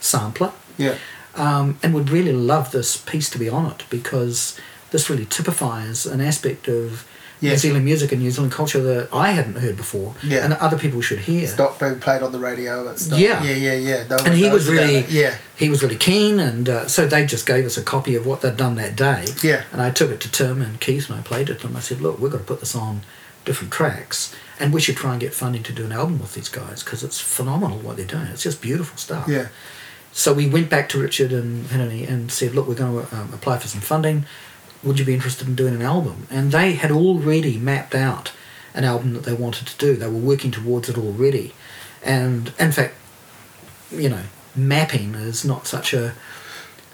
sampler." 0.00 0.52
Yeah. 0.76 0.94
um, 1.34 1.78
and 1.82 1.94
would 1.94 2.10
really 2.10 2.32
love 2.32 2.70
this 2.70 2.96
piece 2.96 3.28
to 3.30 3.38
be 3.38 3.48
on 3.48 3.66
it 3.66 3.84
because 3.90 4.58
this 4.90 5.08
really 5.10 5.24
typifies 5.26 6.06
an 6.06 6.20
aspect 6.20 6.68
of 6.68 7.06
Yeah. 7.40 7.50
New 7.52 7.56
Zealand 7.58 7.84
music 7.84 8.10
and 8.12 8.20
New 8.20 8.30
Zealand 8.30 8.52
culture 8.52 8.80
that 8.82 9.08
I 9.12 9.30
hadn't 9.30 9.56
heard 9.56 9.76
before, 9.76 10.14
Yeah. 10.22 10.38
and 10.42 10.52
that 10.52 10.60
other 10.60 10.76
people 10.78 11.00
should 11.00 11.20
hear. 11.20 11.44
It's 11.44 11.56
not 11.56 11.78
being 11.78 12.00
played 12.00 12.22
on 12.22 12.32
the 12.32 12.38
radio. 12.38 12.88
It's 12.90 13.08
not. 13.08 13.18
Yeah. 13.20 13.42
Yeah, 13.44 13.54
yeah, 13.54 13.74
yeah. 13.74 14.04
No 14.10 14.16
and 14.24 14.34
he 14.34 14.48
was 14.50 14.68
really. 14.68 15.04
Yeah. 15.08 15.36
he 15.56 15.68
was 15.68 15.82
really 15.82 15.96
keen, 15.96 16.40
and 16.40 16.68
uh, 16.68 16.88
so 16.88 17.06
they 17.06 17.24
just 17.26 17.46
gave 17.46 17.64
us 17.64 17.76
a 17.76 17.82
copy 17.82 18.14
of 18.14 18.26
what 18.26 18.40
they'd 18.40 18.56
done 18.56 18.74
that 18.76 18.96
day. 18.96 19.26
Yeah. 19.42 19.64
And 19.72 19.80
I 19.80 19.90
took 19.90 20.10
it 20.10 20.20
to 20.22 20.30
Tim 20.30 20.60
and 20.62 20.80
Keith, 20.80 21.08
and 21.10 21.18
I 21.18 21.22
played 21.22 21.48
it 21.50 21.60
to 21.60 21.66
them. 21.68 21.76
I 21.76 21.80
said, 21.80 22.00
"Look, 22.00 22.18
we've 22.20 22.32
got 22.32 22.38
to 22.38 22.44
put 22.44 22.60
this 22.60 22.74
on 22.74 23.02
different 23.44 23.72
tracks, 23.72 24.34
and 24.60 24.72
we 24.74 24.80
should 24.80 24.96
try 24.96 25.12
and 25.12 25.20
get 25.20 25.32
funding 25.32 25.62
to 25.62 25.72
do 25.72 25.84
an 25.84 25.92
album 25.92 26.18
with 26.18 26.34
these 26.34 26.48
guys 26.48 26.82
because 26.82 27.02
it's 27.04 27.20
phenomenal 27.20 27.78
what 27.78 27.96
they're 27.96 28.04
doing. 28.04 28.26
It's 28.26 28.42
just 28.42 28.60
beautiful 28.60 28.96
stuff." 28.98 29.28
Yeah. 29.28 29.48
So 30.10 30.32
we 30.32 30.48
went 30.48 30.68
back 30.70 30.88
to 30.88 30.98
Richard 30.98 31.32
and 31.32 31.66
Hirini 31.66 32.08
and 32.08 32.32
said, 32.32 32.54
look, 32.54 32.66
we're 32.66 32.74
going 32.74 33.06
to 33.06 33.16
um, 33.16 33.32
apply 33.32 33.58
for 33.58 33.68
some 33.68 33.82
funding. 33.82 34.24
Would 34.84 34.98
you 34.98 35.04
be 35.04 35.14
interested 35.14 35.48
in 35.48 35.54
doing 35.54 35.74
an 35.74 35.82
album? 35.82 36.26
And 36.30 36.52
they 36.52 36.72
had 36.74 36.90
already 36.90 37.58
mapped 37.58 37.94
out 37.94 38.32
an 38.74 38.84
album 38.84 39.12
that 39.14 39.24
they 39.24 39.32
wanted 39.32 39.66
to 39.66 39.76
do. 39.78 39.96
They 39.96 40.06
were 40.06 40.12
working 40.18 40.50
towards 40.50 40.88
it 40.88 40.96
already. 40.96 41.52
And 42.02 42.52
in 42.58 42.70
fact, 42.72 42.94
you 43.90 44.08
know, 44.08 44.22
mapping 44.54 45.14
is 45.14 45.44
not 45.44 45.66
such 45.66 45.92
a 45.94 46.12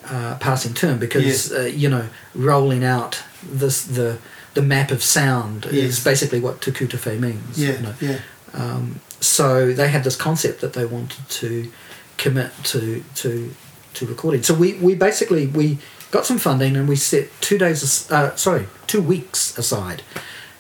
uh, 0.07 0.37
passing 0.41 0.75
term 0.75 0.99
because, 0.99 1.53
uh, 1.53 1.63
you 1.63 1.89
know, 1.89 2.09
rolling 2.35 2.85
out 2.85 3.23
this 3.43 3.85
the 3.85 4.19
the 4.55 4.63
map 4.63 4.91
of 4.93 5.03
sound 5.03 5.65
Yes. 5.67 5.75
is 5.99 6.05
basically 6.05 6.41
what 6.41 6.61
Te 6.63 6.71
Kū 6.71 6.89
Te 6.89 6.97
Whē 6.97 7.19
means. 7.19 7.59
Yeah. 7.59 7.73
you 7.73 7.83
know. 7.83 7.95
Yeah. 8.01 8.19
Um, 8.53 9.01
so 9.21 9.73
they 9.73 9.89
had 9.89 10.05
this 10.05 10.17
concept 10.17 10.61
that 10.61 10.75
they 10.75 10.85
wanted 10.87 11.29
to 11.29 11.71
commit 12.17 12.53
to 12.65 13.03
to 13.17 13.53
to 13.95 14.07
recording. 14.07 14.43
So 14.43 14.55
we, 14.55 14.75
we 14.75 14.95
basically 14.95 15.47
we 15.49 15.79
got 16.15 16.25
some 16.25 16.39
funding 16.39 16.77
and 16.77 16.89
we 16.89 16.97
set 16.97 17.25
two 17.41 17.59
days 17.59 18.11
uh, 18.13 18.35
sorry 18.37 18.67
two 18.87 19.03
weeks 19.03 19.59
aside 19.59 20.01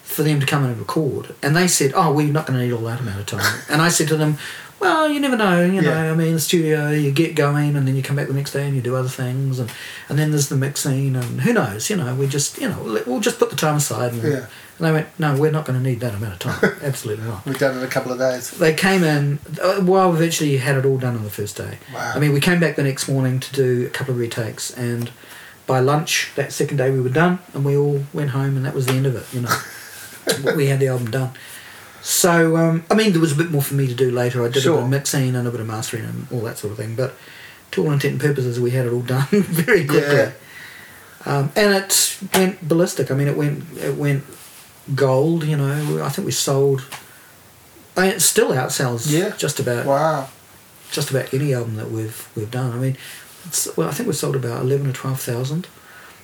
for 0.03 0.23
them 0.25 0.39
to 0.41 0.47
come 0.47 0.63
in 0.65 0.71
and 0.71 0.79
record. 0.79 1.35
And 1.43 1.57
they 1.57 1.67
said, 1.69 1.91
"Oh, 1.95 2.13
we're 2.13 2.33
not 2.33 2.47
going 2.47 2.59
to 2.59 2.65
need 2.65 2.73
all 2.73 2.83
that 2.91 3.01
amount 3.01 3.21
of 3.21 3.27
time." 3.27 3.61
and 3.71 3.83
I 3.83 3.89
said 3.89 4.07
to 4.09 4.17
them, 4.17 4.39
"Well, 4.79 5.09
you 5.09 5.19
never 5.19 5.37
know. 5.37 5.65
You 5.65 5.81
know, 5.83 5.91
Yeah. 6.05 6.13
I 6.13 6.15
mean, 6.15 6.35
the 6.35 6.41
studio, 6.41 6.91
you 6.91 7.11
get 7.11 7.35
going, 7.35 7.75
and 7.77 7.87
then 7.87 7.97
you 7.97 8.03
come 8.03 8.15
back 8.17 8.29
the 8.29 8.35
next 8.35 8.53
day 8.53 8.65
and 8.67 8.77
you 8.77 8.83
do 8.83 8.95
other 8.97 9.09
things, 9.09 9.59
and 9.59 9.71
and 10.09 10.17
then 10.19 10.31
there's 10.31 10.49
the 10.49 10.57
mixing, 10.57 11.17
and 11.17 11.41
who 11.41 11.53
knows? 11.53 11.91
You 11.91 11.97
know, 11.97 12.15
we 12.15 12.27
just 12.29 12.59
you 12.61 12.69
know 12.69 12.79
we'll 13.07 13.21
just 13.29 13.39
put 13.41 13.51
the 13.51 13.57
time 13.57 13.77
aside." 13.77 14.13
And, 14.13 14.23
Yeah. 14.23 14.47
and 14.79 14.83
they 14.87 14.93
went, 14.93 15.09
"No, 15.19 15.37
we're 15.37 15.51
not 15.59 15.65
going 15.67 15.79
to 15.83 15.85
need 15.91 15.99
that 16.01 16.15
amount 16.15 16.35
of 16.35 16.39
time. 16.49 16.77
Absolutely 16.83 17.25
not." 17.27 17.45
We've 17.45 17.59
done 17.59 17.75
it 17.75 17.79
in 17.79 17.85
a 17.85 17.89
couple 17.97 18.13
of 18.13 18.19
days. 18.19 18.51
They 18.53 18.75
came 18.75 19.03
in, 19.03 19.41
uh, 19.61 19.81
well, 19.83 20.11
we 20.13 20.17
eventually 20.19 20.57
had 20.59 20.77
it 20.77 20.85
all 20.87 20.99
done 20.99 21.17
on 21.17 21.25
the 21.25 21.31
first 21.41 21.57
day. 21.57 21.79
Wow. 21.93 22.13
I 22.15 22.19
mean, 22.21 22.33
we 22.33 22.41
came 22.41 22.61
back 22.61 22.77
the 22.77 22.85
next 22.85 23.09
morning 23.09 23.41
to 23.41 23.53
do 23.53 23.87
a 23.87 23.91
couple 23.91 24.15
of 24.15 24.21
retakes, 24.21 24.71
and 24.71 25.11
by 25.67 25.81
lunch 25.81 26.31
that 26.37 26.53
second 26.53 26.77
day 26.77 26.91
we 26.91 27.01
were 27.01 27.09
done, 27.09 27.39
and 27.55 27.65
we 27.65 27.77
all 27.77 28.05
went 28.13 28.31
home, 28.31 28.57
and 28.57 28.65
that 28.67 28.75
was 28.75 28.87
the 28.87 28.93
end 28.93 29.07
of 29.07 29.17
it, 29.17 29.27
you 29.33 29.41
know. 29.41 30.55
we 30.57 30.67
had 30.67 30.81
the 30.81 30.89
album 30.89 31.11
done. 31.11 31.31
So, 32.03 32.57
um, 32.57 32.85
I 32.91 32.95
mean, 32.95 33.13
there 33.13 33.21
was 33.21 33.33
a 33.33 33.37
bit 33.37 33.51
more 33.51 33.63
for 33.63 33.75
me 33.75 33.87
to 33.87 33.95
do 33.95 34.11
later. 34.11 34.43
I 34.45 34.49
did 34.49 34.67
a 34.67 34.71
bit 34.73 34.83
of 34.83 34.89
mixing 34.91 35.35
and 35.35 35.49
a 35.49 35.51
bit 35.51 35.61
of 35.61 35.67
mastering 35.67 36.05
and 36.05 36.27
all 36.31 36.41
that 36.43 36.59
sort 36.59 36.71
of 36.73 36.77
thing, 36.79 36.95
but 36.97 37.15
to 37.73 37.83
all 37.83 37.93
intent 37.93 38.13
and 38.13 38.21
purposes, 38.21 38.61
we 38.61 38.73
had 38.73 38.87
it 38.87 38.93
all 38.93 39.01
done 39.17 39.27
very 39.31 39.85
quickly. 39.87 40.15
Yeah. 40.17 40.33
Um, 41.27 41.51
and 41.57 41.75
it 41.75 42.19
went 42.35 42.69
ballistic. 42.69 43.11
I 43.11 43.15
mean, 43.15 43.29
it 43.29 43.37
went 43.37 43.65
it 43.79 43.95
went 43.97 44.25
gold. 44.95 45.45
You 45.45 45.57
know, 45.57 46.03
I 46.05 46.11
think 46.11 46.27
we 46.27 46.33
sold. 46.33 46.85
I 47.97 48.03
mean, 48.03 48.11
it 48.11 48.21
still 48.21 48.51
outsells 48.51 49.11
Yeah. 49.11 49.31
just 49.31 49.59
about 49.59 49.87
Wow. 49.87 50.29
just 50.91 51.11
about 51.11 51.33
any 51.33 51.55
album 51.55 51.77
that 51.77 51.91
we've 51.91 52.29
we've 52.37 52.51
done. 52.51 52.73
I 52.73 52.77
mean, 52.77 52.99
well, 53.77 53.89
I 53.89 53.93
think 53.93 54.07
we've 54.07 54.17
sold 54.17 54.37
about 54.37 54.63
eleven 54.63 54.87
or 54.89 54.93
twelve 54.93 55.21
thousand, 55.21 55.67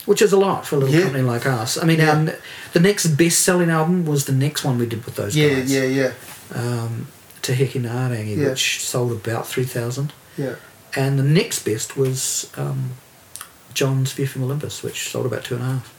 which 0.06 0.22
is 0.22 0.32
a 0.32 0.36
lot 0.38 0.66
for 0.66 0.76
a 0.76 0.78
little 0.78 0.94
Yeah. 0.94 1.02
company 1.02 1.22
like 1.24 1.46
us. 1.46 1.76
I 1.76 1.84
mean, 1.84 1.98
Yeah. 1.98 2.16
our 2.16 2.34
the 2.72 2.80
next 2.80 3.06
best 3.16 3.40
selling 3.40 3.70
album 3.70 4.04
was 4.06 4.24
the 4.24 4.32
next 4.32 4.64
one 4.64 4.78
we 4.78 4.86
did 4.86 5.04
with 5.04 5.16
those 5.16 5.36
Yeah, 5.36 5.54
guys. 5.60 5.70
yeah, 5.72 5.84
yeah, 5.84 6.12
Um, 6.54 7.06
Te 7.42 7.54
Hekenga-ā-Rangi, 7.54 8.36
Yeah. 8.36 8.48
which 8.50 8.84
sold 8.84 9.12
about 9.12 9.48
three 9.48 9.64
thousand, 9.64 10.12
yeah. 10.36 10.54
and 10.94 11.18
the 11.18 11.22
next 11.40 11.64
best 11.64 11.96
was 11.96 12.46
um, 12.56 12.90
John's 13.74 14.12
View 14.12 14.26
from 14.26 14.42
Olympus, 14.44 14.82
which 14.82 15.08
sold 15.10 15.26
about 15.26 15.44
two 15.44 15.54
and 15.56 15.64
a 15.64 15.66
half. 15.66 15.92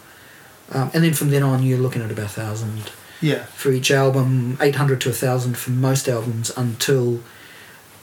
Um, 0.74 0.91
and 0.93 1.03
then 1.03 1.13
from 1.13 1.30
then 1.32 1.43
on, 1.43 1.63
you're 1.63 1.78
looking 1.80 2.01
at 2.01 2.11
about 2.11 2.26
a 2.28 2.30
thousand 2.30 2.91
Yeah. 3.22 3.43
for 3.55 3.72
each 3.72 3.91
album, 3.91 4.57
800 4.61 4.99
to 5.01 5.09
a 5.09 5.13
1,000 5.13 5.57
for 5.57 5.72
most 5.72 6.07
albums 6.07 6.51
until 6.55 7.19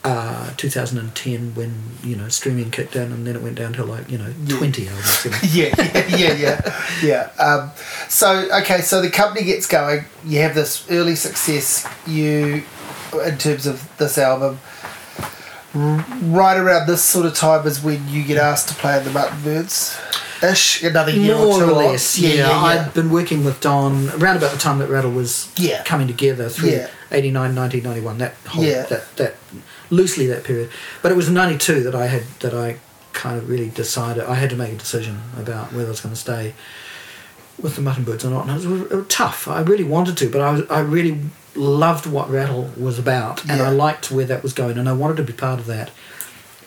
uh, 0.09 0.50
2010 0.56 1.54
when, 1.54 1.74
you 2.02 2.16
know, 2.16 2.28
streaming 2.28 2.70
kicked 2.70 2.96
in 2.96 3.12
and 3.12 3.26
then 3.26 3.36
it 3.36 3.42
went 3.42 3.56
down 3.56 3.72
to 3.74 3.84
like, 3.84 4.11
you 4.11 4.16
know, 4.18 4.32
Yeah. 4.46 4.56
20 4.59 4.88
albums. 4.88 5.24
You 5.24 5.30
know. 5.30 5.38
yeah, 5.42 5.74
yeah, 5.78 6.16
yeah, 6.16 6.34
yeah, 6.34 6.82
yeah. 7.02 7.44
Um, 7.44 7.70
so 8.09 8.48
okay, 8.61 8.80
so 8.80 9.02
the 9.02 9.11
company 9.11 9.44
gets 9.44 9.66
going. 9.66 10.04
You 10.24 10.40
have 10.40 10.54
this 10.54 10.84
early 10.90 11.14
success. 11.16 11.86
You, 12.06 12.62
in 13.24 13.36
terms 13.38 13.66
of 13.66 13.76
this 13.98 14.16
album, 14.18 14.59
right 15.74 16.56
around 16.56 16.86
this 16.86 17.02
sort 17.02 17.26
of 17.26 17.34
time 17.34 17.66
is 17.66 17.82
when 17.82 18.09
you 18.09 18.22
get 18.24 18.38
asked 18.38 18.68
to 18.68 18.74
play 18.74 18.98
in 18.98 19.04
the 19.04 19.11
Mutton 19.11 19.42
Birds, 19.42 19.98
ish. 20.42 20.82
Another 20.82 21.11
year 21.12 21.34
More 21.36 21.46
or 21.46 21.52
or 21.64 21.66
two. 21.66 21.74
on. 21.74 21.84
less, 21.92 22.18
yeah. 22.18 22.50
I'd 22.50 22.94
been 22.94 23.11
working 23.11 23.44
with 23.44 23.61
Don 23.61 24.09
around 24.11 24.36
about 24.36 24.52
the 24.52 24.59
time 24.59 24.78
that 24.78 24.88
Rattle 24.88 25.11
was 25.11 25.48
Yeah. 25.56 25.82
coming 25.84 26.06
together 26.06 26.48
through 26.48 26.70
Yeah. 26.70 26.88
89, 27.11 27.54
90, 27.54 27.80
91, 27.80 28.18
that 28.18 28.34
whole, 28.46 28.64
Yeah. 28.64 28.82
that, 28.84 29.16
that, 29.16 29.34
loosely 29.91 30.26
that 30.26 30.45
period. 30.45 30.70
But 31.03 31.12
it 31.12 31.16
was 31.16 31.28
in 31.28 31.34
92 31.34 31.82
that 31.84 31.95
I 31.95 32.07
had, 32.07 32.22
that 32.41 32.55
I 32.55 32.76
kind 33.12 33.39
of 33.39 33.49
really 33.49 33.68
decided, 33.70 34.24
I 34.24 34.34
had 34.34 34.51
to 34.51 34.57
make 34.57 34.72
a 34.72 34.76
decision 34.76 35.20
about 35.39 35.72
whether 35.72 35.86
I 35.86 35.91
was 35.91 36.01
going 36.01 36.14
to 36.14 36.20
stay 36.20 36.55
with 37.61 37.74
the 37.76 37.82
Mutton 37.82 38.05
Birds 38.05 38.24
or 38.24 38.30
not. 38.30 38.47
And 38.49 38.62
it 38.62 38.68
was, 38.68 38.82
it 38.82 38.95
was 38.95 39.07
tough. 39.09 39.49
I 39.49 39.61
really 39.61 39.84
wanted 39.84 40.16
to, 40.18 40.28
but 40.30 40.41
I, 40.41 40.53
was, 40.53 40.70
I 40.70 40.80
really 40.80 41.20
loved 41.57 42.07
what 42.07 42.30
Rattle 42.30 42.70
was 42.76 42.99
about, 42.99 43.43
and 43.49 43.59
Yeah. 43.59 43.66
I 43.66 43.70
liked 43.70 44.11
where 44.12 44.26
that 44.26 44.43
was 44.43 44.53
going, 44.53 44.78
and 44.78 44.89
I 44.89 44.93
wanted 44.93 45.16
to 45.16 45.24
be 45.24 45.32
part 45.32 45.59
of 45.59 45.66
that. 45.66 45.91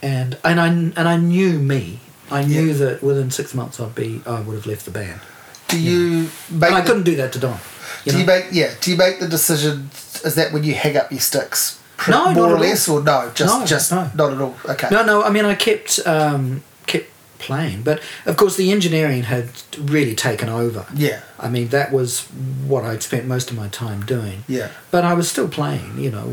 And 0.04 0.38
and 0.44 0.60
I 0.60 0.68
and 0.68 0.98
I 1.08 1.16
knew 1.16 1.60
me. 1.60 2.00
I 2.32 2.44
knew 2.44 2.64
Yeah. 2.72 2.74
that 2.86 3.04
within 3.04 3.30
six 3.30 3.54
months 3.54 3.80
I'd 3.80 3.94
be 3.94 4.22
I 4.26 4.42
would 4.42 4.56
have 4.56 4.66
left 4.66 4.84
the 4.86 4.92
band. 4.92 5.22
Do 5.68 5.80
you 5.80 6.30
make? 6.50 6.70
And 6.72 6.76
I 6.76 6.82
the- 6.82 6.88
couldn't 6.88 7.04
do 7.04 7.16
that 7.18 7.32
to 7.34 7.40
Don. 7.40 7.60
You 8.04 8.12
do 8.14 8.20
you 8.20 8.26
make? 8.26 8.46
Yeah. 8.52 8.72
Do 8.82 8.90
you 8.92 8.98
make 8.98 9.20
the 9.20 9.28
decision? 9.28 9.92
Is 10.26 10.34
that 10.36 10.52
when 10.52 10.64
you 10.64 10.74
hang 10.74 10.98
up 10.98 11.12
your 11.12 11.20
sticks? 11.22 11.80
No, 12.10 12.34
more 12.34 12.52
or 12.52 12.56
all. 12.56 12.62
less, 12.62 12.88
or 12.90 13.02
no? 13.04 13.32
Just, 13.36 13.60
No, 13.60 13.66
just 13.66 13.92
no. 13.92 14.10
not 14.16 14.34
at 14.34 14.42
all. 14.42 14.56
Okay. 14.70 14.88
No, 14.92 15.04
no. 15.06 15.24
I 15.24 15.30
mean, 15.30 15.46
I 15.46 15.56
kept 15.56 16.00
um, 16.06 16.64
kept 16.88 17.08
playing. 17.40 17.82
But 17.82 18.02
of 18.26 18.38
course, 18.38 18.56
the 18.56 18.72
engineering 18.72 19.24
had 19.24 19.50
really 19.78 20.14
taken 20.16 20.48
over. 20.50 20.86
Yeah. 20.96 21.22
I 21.40 21.50
mean, 21.50 21.70
that 21.70 21.92
was 21.92 22.22
what 22.68 22.84
I'd 22.84 23.02
spent 23.02 23.26
most 23.26 23.50
of 23.50 23.58
my 23.58 23.68
time 23.70 24.06
doing. 24.06 24.44
Yeah. 24.48 24.70
But 24.92 25.04
I 25.04 25.14
was 25.16 25.30
still 25.30 25.48
playing. 25.50 25.98
You 25.98 26.12
know, 26.12 26.26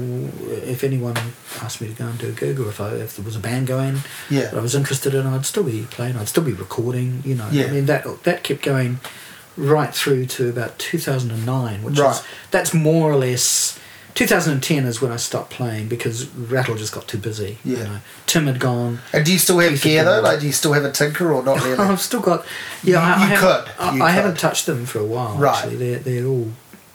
if 0.74 0.84
anyone 0.84 1.16
asked 1.62 1.80
me 1.80 1.88
to 1.88 1.94
go 1.94 2.06
and 2.06 2.18
do 2.18 2.28
a 2.28 2.32
gig, 2.32 2.60
or 2.60 2.68
if 2.68 2.80
I, 2.80 2.90
if 2.96 3.16
there 3.16 3.24
was 3.24 3.36
a 3.36 3.40
band 3.40 3.66
going 3.66 4.00
Yeah. 4.28 4.42
that 4.50 4.54
I 4.54 4.60
was 4.60 4.74
interested 4.74 5.14
in, 5.14 5.26
I'd 5.26 5.46
still 5.46 5.64
be 5.64 5.86
playing. 5.90 6.16
I'd 6.16 6.28
still 6.28 6.44
be 6.44 6.52
recording. 6.52 7.22
You 7.24 7.36
know, 7.36 7.48
Yeah. 7.50 7.66
I 7.66 7.70
mean 7.70 7.86
that 7.86 8.04
that 8.24 8.42
kept 8.42 8.62
going 8.62 9.00
right 9.56 9.92
through 9.94 10.26
to 10.26 10.48
about 10.48 10.78
2009, 10.78 11.82
which 11.82 11.98
Right. 11.98 12.14
is 12.16 12.22
that's 12.50 12.72
more 12.74 13.10
or 13.10 13.16
less. 13.16 13.78
2010 14.18 14.84
is 14.84 15.00
when 15.00 15.12
I 15.12 15.16
stopped 15.16 15.50
playing 15.50 15.88
because 15.88 16.26
Rattle 16.30 16.74
just 16.74 16.92
got 16.92 17.06
too 17.06 17.18
busy. 17.18 17.58
Yeah. 17.64 17.76
You 17.78 17.84
know, 17.84 17.98
Tim 18.26 18.46
had 18.48 18.58
gone. 18.58 18.98
And 19.12 19.24
do 19.24 19.32
you 19.32 19.38
still 19.38 19.58
have 19.60 19.80
gear 19.80 20.04
though? 20.04 20.20
Like, 20.20 20.40
do 20.40 20.46
you 20.46 20.52
still 20.52 20.72
have 20.72 20.84
a 20.84 20.90
tinker 20.90 21.32
or 21.32 21.42
not 21.42 21.62
really? 21.62 21.78
I've 21.78 22.00
still 22.00 22.20
got. 22.20 22.44
Yeah, 22.82 22.98
I, 23.00 23.06
You 23.06 23.12
I 23.12 23.26
haven't- 23.26 23.38
could, 23.38 23.72
I, 23.78 23.94
you 23.96 24.02
I 24.02 24.06
could. 24.08 24.14
haven't 24.14 24.38
touched 24.38 24.66
them 24.66 24.86
for 24.86 24.98
a 24.98 25.04
while. 25.04 25.36
Right. 25.36 25.54
Actually, 25.56 25.76
they're 25.76 25.98
they're 26.00 26.26
all 26.26 26.48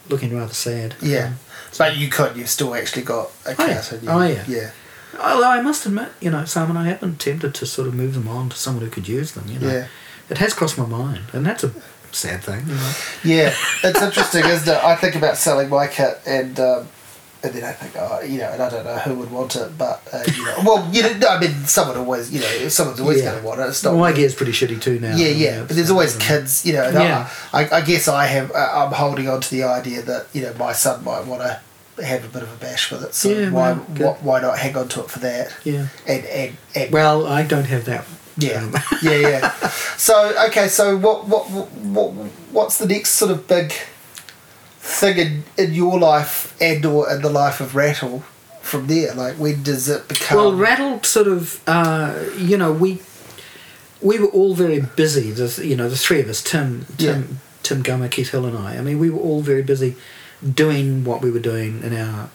looking 0.09 0.35
rather 0.37 0.53
sad. 0.53 0.95
yeah. 1.01 1.27
Um, 1.27 1.35
But 1.77 1.95
you 1.97 2.09
could. 2.09 2.35
You've 2.35 2.49
still 2.49 2.75
actually 2.75 3.03
got 3.03 3.31
a 3.45 3.55
Oh, 3.57 3.65
yeah. 3.65 3.83
you- 4.01 4.09
Oh, 4.09 4.21
yeah. 4.21 4.43
Yeah. 4.47 4.71
Although 5.19 5.49
I 5.49 5.61
must 5.61 5.85
admit, 5.85 6.09
you 6.19 6.29
know, 6.29 6.43
Simon, 6.43 6.75
I 6.75 6.85
have 6.87 6.99
been 6.99 7.15
tempted 7.15 7.53
to 7.55 7.65
sort 7.65 7.87
of 7.87 7.93
move 7.93 8.15
them 8.15 8.27
on 8.27 8.49
to 8.49 8.57
someone 8.57 8.83
who 8.83 8.89
could 8.91 9.07
use 9.07 9.31
them. 9.31 9.45
You 9.47 9.59
know, 9.59 9.71
Yeah. 9.71 9.87
it 10.29 10.39
has 10.39 10.53
crossed 10.53 10.77
my 10.77 10.85
mind, 10.87 11.21
and 11.31 11.45
that's 11.45 11.63
a 11.63 11.71
sad 12.11 12.43
thing. 12.43 12.65
You 12.67 12.75
know, 12.75 12.93
Yeah, 13.23 13.53
it's 13.83 14.01
interesting, 14.01 14.43
isn't 14.45 14.67
it? 14.67 14.83
I 14.83 14.95
think 14.95 15.15
about 15.15 15.37
selling 15.37 15.69
my 15.69 15.87
kit, 15.87 16.19
and 16.25 16.59
um, 16.59 16.89
and 17.43 17.53
then 17.53 17.63
I 17.65 17.73
think, 17.73 17.93
oh, 17.97 18.21
you 18.21 18.37
know, 18.39 18.49
and 18.51 18.61
I 18.63 18.69
don't 18.69 18.85
know 18.85 18.97
who 18.97 19.15
would 19.15 19.29
want 19.31 19.55
it, 19.55 19.77
but 19.77 20.01
uh, 20.13 20.23
you 20.35 20.45
know, 20.45 20.55
well, 20.65 20.89
you 20.93 21.03
know, 21.03 21.27
I 21.27 21.39
mean, 21.39 21.51
someone 21.65 21.97
always, 21.97 22.31
you 22.33 22.39
know, 22.39 22.67
someone's 22.69 22.99
always 23.01 23.19
Yeah. 23.21 23.31
going 23.31 23.41
to 23.41 23.47
want 23.47 23.59
it. 23.59 23.67
It's 23.67 23.83
not. 23.83 23.91
well, 23.91 23.99
my 23.99 24.13
gear's 24.13 24.33
pretty 24.33 24.53
shitty 24.53 24.81
too 24.81 24.99
now. 24.99 25.15
yeah, 25.15 25.27
yeah, 25.27 25.59
but 25.63 25.75
there's 25.75 25.91
always 25.91 26.15
kids, 26.17 26.65
you 26.65 26.73
know. 26.73 26.83
And 26.83 26.93
Yeah. 26.95 27.29
I, 27.51 27.65
I, 27.65 27.77
I 27.77 27.81
guess 27.81 28.07
I 28.07 28.25
have. 28.27 28.51
Uh, 28.51 28.69
I'm 28.85 28.93
holding 28.93 29.27
on 29.27 29.41
to 29.41 29.49
the 29.51 29.63
idea 29.63 30.01
that 30.03 30.27
you 30.33 30.41
know 30.43 30.53
my 30.55 30.71
son 30.73 31.03
might 31.03 31.25
want 31.25 31.41
to 31.41 31.59
have 32.03 32.23
a 32.25 32.27
bit 32.27 32.41
of 32.43 32.51
a 32.51 32.55
bash 32.57 32.89
with 32.91 33.03
it. 33.03 33.13
So 33.13 33.29
Yeah, 33.29 33.49
why, 33.51 33.73
well, 33.73 34.13
why 34.21 34.39
why 34.39 34.41
not 34.41 34.57
hang 34.57 34.75
on 34.77 34.87
to 34.89 35.01
it 35.01 35.09
for 35.11 35.19
that? 35.19 35.53
Yeah. 35.63 35.87
And 36.07 36.25
and, 36.25 36.57
and 36.75 36.91
Well, 36.91 37.27
I 37.27 37.43
don't 37.43 37.65
have 37.65 37.85
that. 37.85 38.05
yeah, 38.37 38.63
um, 38.63 38.73
yeah, 39.03 39.17
yeah. 39.29 39.49
So 39.97 40.33
okay, 40.47 40.67
so 40.69 40.97
what, 40.97 41.27
what, 41.27 41.43
what, 41.51 42.11
what's 42.51 42.77
the 42.79 42.87
next 42.87 43.11
sort 43.11 43.29
of 43.31 43.47
big 43.47 43.73
thing 44.85 45.17
in, 45.17 45.43
in 45.57 45.73
your 45.73 45.97
life 45.99 46.55
and 46.61 46.85
or 46.85 47.09
in 47.09 47.21
the 47.21 47.29
life 47.29 47.59
of 47.61 47.73
Rattle 47.75 48.19
from 48.61 48.87
there? 48.87 49.13
Like, 49.13 49.35
when 49.35 49.63
does 49.63 49.87
it 49.89 50.07
become? 50.07 50.37
Well, 50.37 50.53
Rattle 50.55 51.01
sort 51.03 51.27
of, 51.27 51.61
uh, 51.67 52.13
you 52.37 52.57
know, 52.57 52.71
we 52.71 52.99
we 54.01 54.19
were 54.19 54.27
all 54.27 54.53
very 54.53 54.81
busy. 54.81 55.31
The 55.31 55.65
you 55.65 55.75
know 55.75 55.89
the 55.89 55.97
three 55.97 56.19
of 56.21 56.27
us, 56.29 56.41
Tim, 56.43 56.85
Tim, 56.97 57.21
Yeah. 57.21 57.37
Tim 57.63 57.81
Gummer, 57.83 58.11
Keith 58.11 58.31
Hill, 58.31 58.45
and 58.45 58.57
I. 58.57 58.77
I 58.77 58.81
mean, 58.81 58.99
we 58.99 59.09
were 59.09 59.19
all 59.21 59.41
very 59.41 59.63
busy 59.63 59.95
doing 60.53 61.05
what 61.05 61.21
we 61.21 61.31
were 61.31 61.39
doing 61.39 61.81
in 61.83 61.95
our 61.95 62.29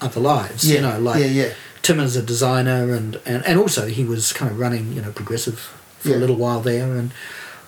other 0.00 0.20
lives. 0.20 0.64
yeah, 0.68 0.76
You 0.76 0.80
know, 0.82 0.98
like 0.98 1.20
yeah, 1.20 1.26
yeah, 1.26 1.48
Tim 1.82 2.00
is 2.00 2.16
a 2.16 2.22
designer, 2.22 2.94
and, 2.94 3.20
and, 3.26 3.44
and 3.44 3.58
also 3.58 3.86
he 3.86 4.04
was 4.04 4.32
kind 4.32 4.50
of 4.50 4.58
running, 4.58 4.94
you 4.94 5.02
know, 5.02 5.12
progressive 5.12 5.58
for 5.98 6.08
Yeah. 6.08 6.16
a 6.16 6.20
little 6.20 6.36
while 6.36 6.60
there, 6.60 6.96
and 6.96 7.12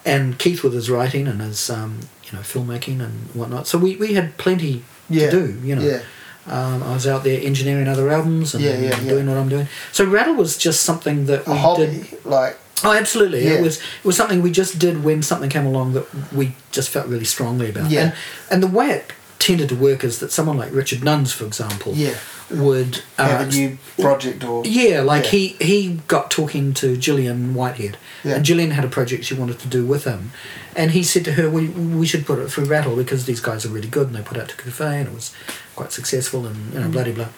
and 0.04 0.38
Keith 0.38 0.62
with 0.62 0.74
his 0.74 0.90
writing 0.90 1.26
and 1.26 1.40
his 1.40 1.70
um, 1.70 2.00
you 2.24 2.32
know 2.32 2.40
filmmaking 2.40 3.00
and 3.00 3.28
whatnot. 3.34 3.66
So 3.66 3.78
we, 3.78 3.96
we 3.96 4.14
had 4.14 4.36
plenty 4.36 4.84
yeah, 5.08 5.30
to 5.30 5.46
do. 5.46 5.66
You 5.66 5.76
know, 5.76 5.82
yeah, 5.82 6.02
um, 6.46 6.82
I 6.82 6.94
was 6.94 7.06
out 7.06 7.24
there 7.24 7.40
engineering 7.42 7.88
other 7.88 8.08
albums 8.10 8.54
and 8.54 8.62
Yeah, 8.62 8.98
doing 9.00 9.26
what 9.26 9.36
I'm 9.36 9.48
doing. 9.48 9.68
So 9.92 10.04
Rattle 10.04 10.34
was 10.34 10.56
just 10.56 10.82
something 10.82 11.26
that 11.26 11.46
a 11.46 11.50
we 11.50 11.56
hobby, 11.58 11.86
did. 11.86 12.24
like 12.24 12.58
Oh, 12.82 12.92
absolutely! 12.92 13.46
It 13.46 13.62
was 13.62 13.78
it 13.78 14.04
was 14.04 14.16
something 14.16 14.42
we 14.42 14.50
just 14.50 14.78
did 14.78 15.04
when 15.04 15.22
something 15.22 15.48
came 15.48 15.64
along 15.64 15.94
that 15.94 16.32
we 16.32 16.54
just 16.70 16.90
felt 16.90 17.06
really 17.06 17.24
strongly 17.24 17.70
about. 17.70 17.90
Yeah. 17.90 18.00
And 18.02 18.14
and 18.50 18.62
the 18.62 18.66
way 18.66 18.90
it 18.90 19.12
tended 19.38 19.68
to 19.70 19.76
work 19.76 20.04
is 20.04 20.18
that 20.20 20.32
someone 20.32 20.58
like 20.58 20.72
Richard 20.72 21.02
Nunns, 21.02 21.32
for 21.32 21.46
example, 21.46 21.94
yeah, 21.94 22.18
would 22.50 23.02
uh, 23.18 23.26
have 23.26 23.48
a 23.48 23.50
new 23.50 23.78
project 24.00 24.44
or 24.44 24.64
yeah, 24.66 25.00
like 25.00 25.24
Yeah. 25.24 25.30
he 25.30 25.48
he 25.60 26.00
got 26.08 26.30
talking 26.30 26.74
to 26.74 26.96
Gillian 26.96 27.54
Whitehead, 27.54 27.96
Yeah. 28.22 28.34
and 28.36 28.44
Gillian 28.44 28.72
had 28.72 28.84
a 28.84 28.88
project 28.88 29.24
she 29.24 29.34
wanted 29.34 29.58
to 29.60 29.68
do 29.68 29.84
with 29.86 30.04
him, 30.04 30.30
and 30.76 30.90
he 30.90 31.02
said 31.02 31.24
to 31.24 31.32
her, 31.32 31.48
"We 31.48 31.68
we 31.68 32.06
should 32.06 32.26
put 32.26 32.38
it 32.38 32.50
through 32.50 32.66
Rattle 32.66 32.96
because 32.96 33.24
these 33.24 33.40
guys 33.40 33.64
are 33.64 33.70
really 33.70 33.88
good, 33.88 34.08
and 34.08 34.16
they 34.16 34.22
put 34.22 34.36
it 34.36 34.42
out 34.42 34.48
to 34.50 34.56
Cafe, 34.56 34.84
and 35.00 35.08
it 35.08 35.14
was 35.14 35.32
quite 35.74 35.92
successful, 35.92 36.46
and 36.46 36.56
Mm. 36.56 36.74
you 36.74 36.80
know, 36.80 36.88
blah 36.88 37.04
blah 37.04 37.12
blah." 37.14 37.28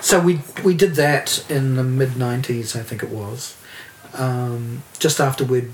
So 0.00 0.20
we 0.20 0.40
we 0.64 0.74
did 0.74 0.94
that 0.96 1.44
in 1.50 1.76
the 1.76 1.84
mid 1.84 2.12
'90s, 2.16 2.74
I 2.76 2.82
think 2.82 3.02
it 3.02 3.10
was, 3.10 3.54
um, 4.14 4.82
just 4.98 5.20
after 5.20 5.44
we 5.44 5.68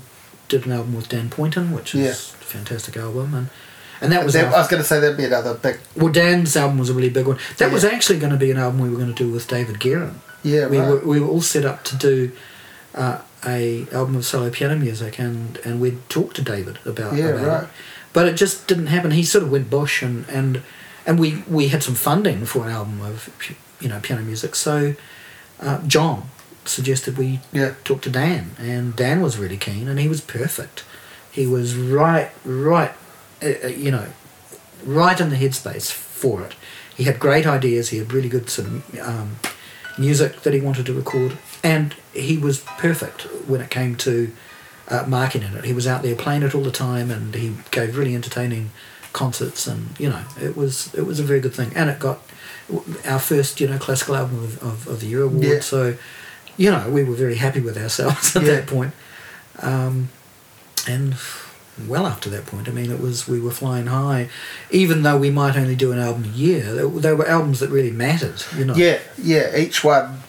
did 0.49 0.65
an 0.65 0.71
album 0.73 0.95
with 0.95 1.09
Dan 1.09 1.29
Poynton, 1.29 1.71
which 1.71 1.95
is 1.95 2.01
Yeah. 2.01 2.11
a 2.41 2.45
fantastic 2.45 2.97
album, 2.97 3.33
and 3.33 3.47
and 4.03 4.11
that 4.11 4.23
was 4.23 4.33
That- 4.33 4.45
our- 4.45 4.53
I 4.55 4.59
was 4.59 4.67
going 4.67 4.83
to 4.83 4.87
say 4.87 4.99
that'd 4.99 5.17
be 5.17 5.25
another 5.25 5.55
big 5.55 5.79
well, 5.95 6.11
Dan's 6.11 6.55
album 6.55 6.77
was 6.77 6.89
a 6.89 6.93
really 6.93 7.09
big 7.09 7.25
one. 7.25 7.37
That 7.57 7.71
was 7.71 7.83
actually 7.83 8.19
going 8.19 8.33
to 8.33 8.37
be 8.37 8.51
an 8.51 8.57
album 8.57 8.79
we 8.81 8.89
were 8.89 8.97
going 8.97 9.13
to 9.13 9.23
do 9.23 9.31
with 9.31 9.47
David 9.47 9.79
Guerin 9.79 10.19
yeah, 10.43 10.67
we 10.67 10.77
right. 10.77 10.89
were 10.89 10.99
we 10.99 11.19
were 11.21 11.27
all 11.27 11.41
set 11.41 11.65
up 11.65 11.83
to 11.85 11.95
do 11.95 12.31
uh, 12.95 13.19
a 13.45 13.87
album 13.91 14.15
of 14.15 14.25
solo 14.25 14.49
piano 14.49 14.75
music, 14.75 15.17
and 15.19 15.57
and 15.65 15.79
we'd 15.81 16.07
talked 16.09 16.35
to 16.35 16.41
David 16.41 16.79
about 16.85 17.15
Yeah, 17.15 17.29
about 17.29 17.47
right. 17.47 17.63
it, 17.63 17.69
but 18.11 18.27
it 18.27 18.35
just 18.35 18.67
didn't 18.67 18.87
happen. 18.87 19.11
He 19.11 19.23
sort 19.23 19.43
of 19.45 19.51
went 19.51 19.69
bush, 19.69 20.01
and 20.03 20.27
and 20.29 20.61
and 21.05 21.17
we 21.17 21.43
we 21.47 21.69
had 21.69 21.81
some 21.81 21.95
funding 21.95 22.45
for 22.45 22.65
an 22.65 22.71
album 22.71 23.01
of 23.01 23.29
you 23.79 23.87
know 23.89 23.99
piano 24.01 24.21
music, 24.21 24.53
so 24.55 24.95
uh, 25.61 25.79
John 25.87 26.29
suggested 26.65 27.17
we 27.17 27.39
yeah, 27.53 27.73
talk 27.85 28.01
to 28.01 28.09
Dan, 28.09 28.51
and 28.59 28.95
Dan 28.95 29.21
was 29.21 29.37
really 29.37 29.57
keen, 29.57 29.87
and 29.87 29.97
he 29.99 30.07
was 30.09 30.21
perfect. 30.21 30.83
He 31.31 31.47
was 31.47 31.75
right, 31.75 32.31
right, 32.45 32.91
uh, 33.43 33.65
uh, 33.65 33.67
you 33.67 33.91
know, 33.91 34.07
right 34.85 35.19
in 35.19 35.29
the 35.29 35.35
headspace 35.35 35.91
for 35.91 36.41
it. 36.41 36.55
He 36.95 37.03
had 37.05 37.19
great 37.19 37.45
ideas. 37.47 37.89
He 37.89 37.97
had 37.97 38.13
really 38.13 38.29
good 38.29 38.47
of 38.49 38.83
um, 39.01 39.37
music 39.97 40.41
that 40.41 40.53
he 40.53 40.61
wanted 40.61 40.85
to 40.87 40.93
record, 40.93 41.37
and 41.63 41.95
he 42.13 42.37
was 42.37 42.59
perfect 42.77 43.23
when 43.47 43.61
it 43.61 43.69
came 43.69 43.95
to 43.97 44.31
uh, 44.89 45.05
marketing 45.07 45.53
it. 45.53 45.65
He 45.65 45.73
was 45.73 45.87
out 45.87 46.03
there 46.03 46.15
playing 46.15 46.43
it 46.43 46.53
all 46.55 46.63
the 46.63 46.71
time, 46.71 47.09
and 47.11 47.33
he 47.35 47.53
gave 47.71 47.97
really 47.97 48.13
entertaining 48.15 48.69
concerts, 49.11 49.67
and 49.67 49.99
you 49.99 50.09
know, 50.09 50.23
it 50.41 50.55
was 50.55 50.93
it 50.93 51.05
was 51.05 51.19
a 51.19 51.23
very 51.23 51.39
good 51.39 51.53
thing, 51.53 51.71
and 51.75 51.89
it 51.89 51.99
got 51.99 52.19
our 53.05 53.19
first 53.19 53.59
you 53.59 53.67
know 53.67 53.77
classical 53.77 54.15
album 54.15 54.43
of, 54.43 54.61
of, 54.63 54.87
of 54.87 54.99
the 54.99 55.07
year 55.07 55.23
award. 55.23 55.43
Yeah. 55.43 55.59
So, 55.61 55.95
you 56.57 56.69
know, 56.71 56.89
we 56.89 57.03
were 57.03 57.15
very 57.15 57.35
happy 57.35 57.59
with 57.59 57.77
ourselves 57.77 58.35
at 58.35 58.43
Yeah. 58.43 58.49
that 58.55 58.67
point. 58.67 58.93
Um, 59.59 60.09
and 60.87 61.15
well 61.87 62.05
after 62.05 62.29
that 62.29 62.45
point, 62.45 62.67
I 62.67 62.71
mean, 62.71 62.91
it 62.91 62.99
was 62.99 63.27
we 63.27 63.39
were 63.39 63.51
flying 63.51 63.87
high, 63.87 64.29
even 64.71 65.03
though 65.03 65.17
we 65.17 65.29
might 65.31 65.55
only 65.57 65.75
do 65.75 65.91
an 65.91 65.99
album 65.99 66.25
a 66.25 66.27
year. 66.27 66.61
They, 66.73 66.99
they 66.99 67.13
were 67.13 67.27
albums 67.27 67.59
that 67.61 67.69
really 67.69 67.91
mattered, 67.91 68.43
you 68.57 68.65
know. 68.65 68.75
yeah, 68.75 68.99
yeah. 69.21 69.55
Each 69.55 69.83
one, 69.83 70.19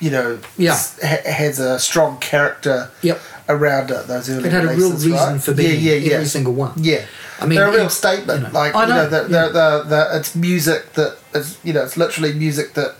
you 0.00 0.10
know, 0.10 0.38
Yeah. 0.58 0.76
ha- 1.02 1.22
has 1.24 1.58
a 1.58 1.78
strong 1.78 2.18
character 2.18 2.90
Yep. 3.02 3.20
around 3.48 3.90
it. 3.90 4.06
Those 4.06 4.28
early 4.30 4.48
It 4.48 4.52
had 4.52 4.64
a 4.64 4.68
real 4.74 4.90
reason 4.92 5.12
right? 5.12 5.42
for 5.42 5.54
being. 5.54 5.80
Yeah, 5.80 5.92
yeah, 5.94 5.98
yeah. 6.10 6.14
Every 6.16 6.26
single 6.26 6.52
one. 6.54 6.72
Yeah, 6.76 7.04
I 7.40 7.46
mean, 7.46 7.58
they're 7.58 7.68
a 7.68 7.72
real 7.72 7.86
it- 7.86 7.90
statement. 7.90 8.40
you 8.40 8.46
know. 8.48 8.52
like 8.52 8.74
I 8.74 8.82
you 8.82 8.88
know, 8.88 8.94
know, 8.96 9.08
the, 9.08 9.32
yeah. 9.32 9.46
the, 9.46 9.52
the, 9.52 9.84
the 9.88 10.16
it's 10.18 10.34
music 10.34 10.92
that 10.94 11.16
is 11.34 11.58
you 11.64 11.72
know 11.72 11.82
it's 11.84 11.96
literally 11.96 12.32
music 12.34 12.74
that 12.74 12.96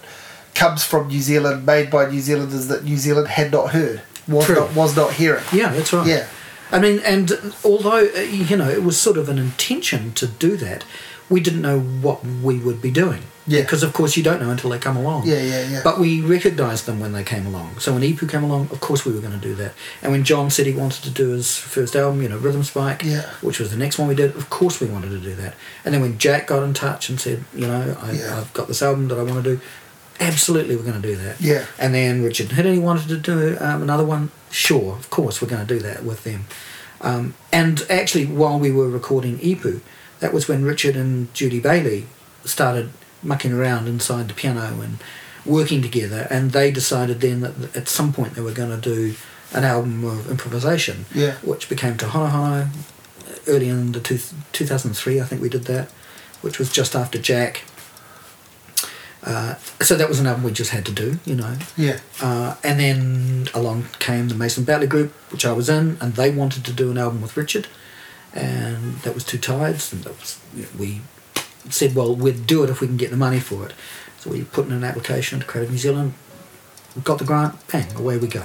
comes 0.55 0.85
from 0.85 1.09
New 1.09 1.21
Zealand, 1.21 1.65
made 1.67 1.91
by 1.91 2.09
New 2.11 2.21
Zealanders 2.21 2.69
that 2.69 2.85
New 2.85 2.97
Zealand 2.97 3.29
had 3.29 3.51
not 3.53 3.71
heard, 3.71 4.03
was 4.29 4.47
True. 4.47 4.57
not 4.57 4.75
was 4.75 4.97
not 4.97 5.13
hearing. 5.15 5.43
Yeah, 5.53 5.73
that's 5.73 5.93
right. 5.93 6.07
Yeah, 6.07 6.27
I 6.73 6.79
mean, 6.81 7.01
and 7.05 7.31
although 7.65 8.07
uh, 8.17 8.21
you 8.21 8.57
know 8.57 8.69
it 8.69 8.83
was 8.83 8.99
sort 8.99 9.17
of 9.19 9.29
an 9.29 9.39
intention 9.39 10.13
to 10.15 10.27
do 10.27 10.57
that, 10.57 10.85
we 11.29 11.41
didn't 11.41 11.63
know 11.63 11.79
what 11.81 12.25
we 12.25 12.59
would 12.59 12.81
be 12.83 12.91
doing. 12.91 13.23
Yeah. 13.45 13.63
Because 13.63 13.83
of 13.83 13.93
course 13.93 14.17
you 14.17 14.23
don't 14.23 14.41
know 14.41 14.51
until 14.51 14.71
they 14.71 14.79
come 14.79 14.97
along. 14.97 15.27
yeah, 15.27 15.43
yeah, 15.43 15.67
yeah. 15.67 15.81
But 15.83 15.99
we 15.99 16.21
recognised 16.21 16.87
them 16.87 17.01
when 17.01 17.11
they 17.13 17.25
came 17.25 17.45
along. 17.45 17.81
So 17.81 17.93
when 17.93 18.03
Ipu 18.03 18.29
came 18.31 18.45
along, 18.45 18.69
of 18.71 18.79
course 18.81 19.05
we 19.05 19.13
were 19.13 19.19
going 19.21 19.33
to 19.33 19.39
do 19.49 19.57
that. 19.57 19.73
And 20.01 20.13
when 20.13 20.23
John 20.23 20.49
said 20.49 20.65
he 20.67 20.73
wanted 20.73 21.03
to 21.03 21.11
do 21.11 21.31
his 21.31 21.57
first 21.59 21.97
album, 21.97 22.23
you 22.23 22.29
know, 22.29 22.39
Rhythm 22.39 22.63
Spike, 22.63 23.03
Yeah. 23.05 23.23
which 23.41 23.59
was 23.59 23.73
the 23.73 23.77
next 23.77 23.99
one 23.99 24.07
we 24.07 24.15
did, 24.15 24.37
of 24.37 24.49
course 24.49 24.81
we 24.81 24.87
wanted 24.87 25.09
to 25.11 25.19
do 25.19 25.35
that. 25.35 25.55
And 25.85 25.93
then 25.93 26.01
when 26.01 26.19
Jack 26.19 26.47
got 26.47 26.63
in 26.63 26.73
touch 26.73 27.09
and 27.09 27.19
said, 27.21 27.43
you 27.53 27.67
know, 27.67 27.97
I, 28.01 28.13
Yeah. 28.13 28.39
I've 28.39 28.53
got 28.55 28.69
this 28.69 28.81
album 28.81 29.09
that 29.09 29.19
I 29.19 29.25
want 29.25 29.43
to 29.43 29.57
do, 29.57 29.61
absolutely 30.23 30.77
we're 30.77 30.83
going 30.91 31.01
to 31.03 31.09
do 31.09 31.17
that. 31.17 31.41
Yeah. 31.41 31.67
And 31.79 31.95
then 31.95 32.23
Richard 32.23 32.49
Hirini 32.49 32.81
wanted 32.81 33.09
to 33.09 33.17
do 33.19 33.57
um, 33.61 33.83
another 33.83 34.05
one, 34.05 34.31
sure, 34.51 34.93
of 34.97 35.11
course 35.11 35.41
we're 35.43 35.49
going 35.49 35.67
to 35.67 35.75
do 35.75 35.81
that 35.81 36.05
with 36.05 36.25
them. 36.25 36.45
Um, 37.01 37.35
and 37.53 37.85
actually, 37.91 38.27
while 38.27 38.59
we 38.59 38.71
were 38.71 38.89
recording 38.89 39.39
Ipu, 39.39 39.81
that 40.21 40.33
was 40.33 40.47
when 40.49 40.65
Richard 40.65 40.95
and 40.97 41.33
Judy 41.35 41.59
Bailey 41.61 42.07
started 42.45 42.91
mucking 43.23 43.53
around 43.53 43.89
inside 43.89 44.29
the 44.29 44.35
piano 44.35 44.81
and 44.81 44.99
working 45.45 45.83
together. 45.83 46.27
And 46.31 46.53
they 46.53 46.71
decided 46.71 47.21
then 47.21 47.41
that 47.41 47.77
at 47.77 47.89
some 47.89 48.13
point 48.13 48.35
they 48.35 48.41
were 48.43 48.53
going 48.53 48.71
to 48.71 48.77
do 48.81 49.15
an 49.53 49.65
album 49.65 50.05
of 50.05 50.31
improvisation, 50.31 51.05
Yeah. 51.15 51.33
which 51.43 51.69
became 51.69 51.97
Tohono 51.97 52.31
Hono. 52.31 52.69
Early 53.49 53.69
in 53.69 53.91
the 53.93 54.01
two, 54.01 54.19
2003, 54.53 55.21
I 55.21 55.25
think 55.25 55.43
we 55.43 55.49
did 55.49 55.65
that, 55.65 55.89
which 56.43 56.59
was 56.61 56.71
just 56.71 56.95
after 56.95 57.19
Jack 57.19 57.63
Uh, 59.25 59.55
so 59.81 59.95
that 59.95 60.09
was 60.09 60.19
an 60.19 60.27
album 60.27 60.43
we 60.43 60.53
just 60.53 60.71
had 60.71 60.85
to 60.85 60.93
do, 60.93 61.19
you 61.25 61.37
know. 61.37 61.57
Yeah. 61.77 62.01
Uh, 62.21 62.57
and 62.65 62.81
then 62.81 63.49
along 63.55 63.87
came 63.99 64.29
the 64.29 64.35
Mason 64.35 64.65
Batley 64.65 64.89
group, 64.89 65.13
which 65.31 65.45
I 65.45 65.53
was 65.53 65.69
in, 65.69 65.97
and 66.01 66.15
they 66.15 66.31
wanted 66.31 66.65
to 66.65 66.73
do 66.73 66.91
an 66.91 66.99
album 66.99 67.23
with 67.23 67.37
Richard, 67.37 67.69
and 68.35 68.97
that 68.99 69.15
was 69.15 69.25
Two 69.25 69.39
Tides, 69.39 69.93
and 69.93 70.03
that 70.05 70.19
was 70.19 70.41
we 70.79 71.03
said, 71.69 71.95
well, 71.95 72.15
we'd 72.15 72.47
do 72.47 72.65
it 72.65 72.71
if 72.71 72.81
we 72.81 72.89
can 72.89 72.97
get 72.97 73.11
the 73.11 73.17
money 73.17 73.39
for 73.39 73.67
it. 73.67 73.75
So 74.19 74.31
we 74.31 74.43
put 74.43 74.67
in 74.67 74.73
an 74.73 74.85
application 74.85 75.41
to 75.41 75.47
Creative 75.47 75.71
New 75.71 75.79
Zealand, 75.79 76.15
got 77.05 77.19
the 77.19 77.25
grant, 77.25 77.55
bang, 77.69 77.95
away 77.95 78.19
we 78.19 78.29
go. 78.29 78.45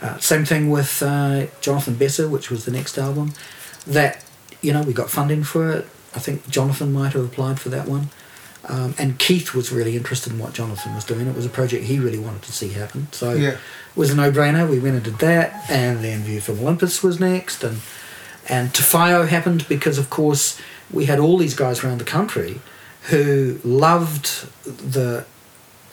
Uh, 0.00 0.18
same 0.18 0.44
thing 0.44 0.68
with 0.68 1.00
uh, 1.02 1.46
Jonathan 1.60 1.94
Besser, 1.94 2.28
which 2.28 2.50
was 2.50 2.64
the 2.64 2.72
next 2.72 2.98
album. 2.98 3.34
That 3.86 4.24
you 4.60 4.72
know 4.72 4.82
we 4.82 4.92
got 4.92 5.10
funding 5.10 5.44
for 5.44 5.70
it. 5.70 5.86
I 6.14 6.18
think 6.18 6.48
Jonathan 6.48 6.92
might 6.92 7.12
have 7.12 7.24
applied 7.24 7.60
for 7.60 7.68
that 7.68 7.88
one. 7.88 8.10
Um, 8.68 8.94
and 8.96 9.18
Keith 9.18 9.54
was 9.54 9.72
really 9.72 9.96
interested 9.96 10.32
in 10.32 10.38
what 10.38 10.52
Jonathan 10.52 10.94
was 10.94 11.04
doing. 11.04 11.26
It 11.26 11.34
was 11.34 11.44
a 11.46 11.48
project 11.50 11.84
he 11.84 11.98
really 11.98 12.18
wanted 12.18 12.42
to 12.42 12.52
see 12.52 12.68
happen. 12.68 13.08
So 13.10 13.32
Yeah. 13.32 13.50
it 13.50 13.58
was 13.96 14.10
a 14.10 14.14
no-brainer. 14.14 14.68
We 14.70 14.78
went 14.78 14.94
and 14.94 15.04
did 15.04 15.18
that, 15.18 15.64
and 15.68 16.04
then 16.04 16.22
View 16.22 16.40
from 16.40 16.60
Olympus 16.60 17.02
was 17.02 17.18
next, 17.18 17.64
and 17.64 17.80
and 18.48 18.74
Te 18.74 18.82
Whaiao 18.82 19.28
happened 19.28 19.66
because, 19.68 19.98
of 19.98 20.10
course, 20.10 20.58
we 20.90 21.04
had 21.06 21.18
all 21.20 21.38
these 21.38 21.54
guys 21.54 21.82
around 21.84 21.98
the 21.98 22.04
country 22.04 22.60
who 23.10 23.58
loved 23.64 24.46
the 24.64 25.24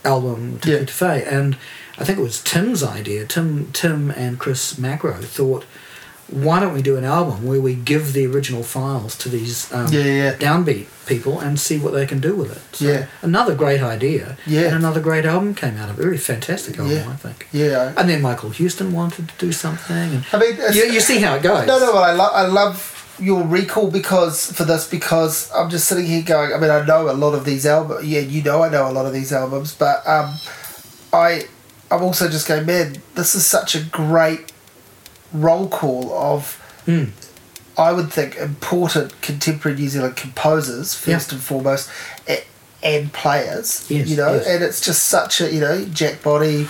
album 0.03 0.59
Yeah. 0.63 0.79
Te 0.79 0.85
Kū 0.85 0.87
Te 0.87 0.93
Whē, 1.05 1.31
and 1.31 1.57
I 1.97 2.03
think 2.05 2.17
it 2.19 2.21
was 2.23 2.39
Tim's 2.41 2.83
idea. 2.83 3.25
Tim, 3.25 3.69
Tim, 3.73 4.09
and 4.11 4.39
Chris 4.39 4.77
Magro 4.77 5.13
thought, 5.21 5.65
why 6.31 6.59
don't 6.59 6.73
we 6.73 6.81
do 6.81 6.95
an 6.97 7.03
album 7.03 7.45
where 7.45 7.59
we 7.59 7.73
give 7.75 8.13
the 8.13 8.25
original 8.27 8.61
files 8.63 9.17
to 9.17 9.29
these 9.29 9.71
um, 9.73 9.91
Yeah, 9.91 10.03
yeah. 10.03 10.33
downbeat 10.35 10.85
people 11.07 11.39
and 11.39 11.59
see 11.59 11.79
what 11.79 11.91
they 11.93 12.05
can 12.05 12.19
do 12.19 12.35
with 12.35 12.51
it? 12.55 12.75
So 12.75 12.85
Yeah. 12.85 13.05
another 13.23 13.55
great 13.55 13.81
idea. 13.81 14.37
Yeah. 14.45 14.61
and 14.67 14.75
another 14.75 15.01
great 15.01 15.25
album 15.25 15.55
came 15.55 15.75
out 15.77 15.89
of 15.89 15.97
it. 15.99 16.03
Very 16.03 16.17
fantastic 16.17 16.77
album, 16.77 16.93
Yeah. 16.95 17.09
I 17.09 17.15
think. 17.15 17.47
Yeah. 17.51 17.93
And 17.97 18.07
then 18.09 18.21
Michael 18.21 18.51
Houstoun 18.51 18.91
wanted 18.91 19.29
to 19.29 19.33
do 19.45 19.51
something, 19.51 19.95
and 20.15 20.23
I 20.31 20.37
mean, 20.37 20.55
you, 20.73 20.83
you 20.93 20.99
see 20.99 21.17
how 21.19 21.35
it 21.35 21.41
goes. 21.43 21.65
No, 21.65 21.79
no, 21.79 21.93
I, 21.97 22.11
lo- 22.11 22.31
I 22.33 22.45
love 22.45 22.95
your 23.19 23.43
recall 23.43 23.89
because 23.91 24.51
for 24.51 24.63
this 24.65 24.87
because 24.87 25.51
I'm 25.53 25.69
just 25.69 25.87
sitting 25.87 26.05
here 26.05 26.21
going. 26.21 26.53
I 26.53 26.57
mean, 26.57 26.69
I 26.71 26.85
know 26.85 27.09
a 27.09 27.17
lot 27.25 27.33
of 27.33 27.43
these 27.43 27.65
albums. 27.65 28.05
Yeah, 28.05 28.21
you 28.21 28.41
know, 28.43 28.61
I 28.63 28.69
know 28.69 28.87
a 28.89 28.93
lot 28.93 29.05
of 29.05 29.13
these 29.13 29.33
albums, 29.33 29.73
but 29.73 30.07
um, 30.07 30.35
I, 31.11 31.45
I'm 31.91 32.03
also 32.03 32.29
just 32.29 32.47
going, 32.47 32.65
man, 32.65 33.01
this 33.15 33.33
is 33.35 33.45
such 33.45 33.73
a 33.75 33.81
great 33.83 34.51
roll 35.33 35.67
call 35.67 36.13
of. 36.13 36.61
Mm. 36.85 37.11
I 37.77 37.93
would 37.93 38.11
think 38.11 38.35
important 38.35 39.21
contemporary 39.21 39.77
New 39.77 39.87
Zealand 39.87 40.17
composers 40.17 40.93
first 40.93 41.31
Yeah. 41.31 41.35
and 41.35 41.43
foremost, 41.43 41.89
and 42.83 43.11
players. 43.13 43.85
Yes, 43.89 44.09
you 44.09 44.17
know, 44.17 44.33
yes. 44.33 44.47
and 44.47 44.63
it's 44.63 44.81
just 44.81 45.07
such 45.07 45.39
a 45.41 45.51
you 45.51 45.61
know 45.61 45.85
Jack 45.85 46.21
Body, 46.21 46.67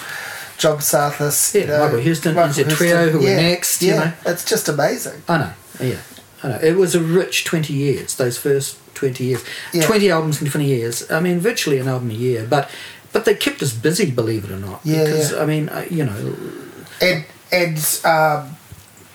John 0.57 0.77
Psathas, 0.77 1.53
Yeah, 1.55 1.61
you 1.61 1.67
know, 1.67 1.79
Michael 1.85 1.99
Houstoun, 2.01 2.49
Is 2.49 2.57
It 2.59 2.69
Trio, 2.69 3.09
who 3.09 3.19
were 3.19 3.35
next, 3.35 3.81
you 3.81 3.93
Yeah, 3.93 3.99
know. 3.99 4.13
it's 4.31 4.45
just 4.45 4.69
amazing. 4.69 5.23
I 5.27 5.37
know, 5.37 5.53
yeah, 5.79 5.97
I 6.43 6.47
know. 6.49 6.59
It 6.61 6.75
was 6.77 6.93
a 6.95 6.99
rich 6.99 7.43
twenty 7.45 7.73
years. 7.73 8.15
Those 8.15 8.37
first 8.37 8.77
twenty 8.93 9.25
years, 9.25 9.43
Yeah. 9.73 9.85
twenty 9.85 10.11
albums 10.11 10.41
in 10.41 10.49
twenty 10.49 10.67
years. 10.67 11.09
I 11.09 11.19
mean, 11.21 11.39
virtually 11.39 11.79
an 11.79 11.87
album 11.87 12.11
a 12.11 12.13
year, 12.13 12.45
but 12.47 12.69
but 13.13 13.25
they 13.25 13.33
kept 13.33 13.63
us 13.63 13.73
busy, 13.73 14.11
believe 14.11 14.43
it 14.45 14.51
or 14.51 14.57
not. 14.59 14.81
Yeah, 14.83 15.05
because 15.05 15.31
yeah. 15.31 15.41
I 15.41 15.45
mean, 15.47 15.69
uh, 15.69 15.85
you 15.89 16.05
know, 16.05 16.35
and 17.01 17.25
and 17.51 17.77
um, 18.05 18.55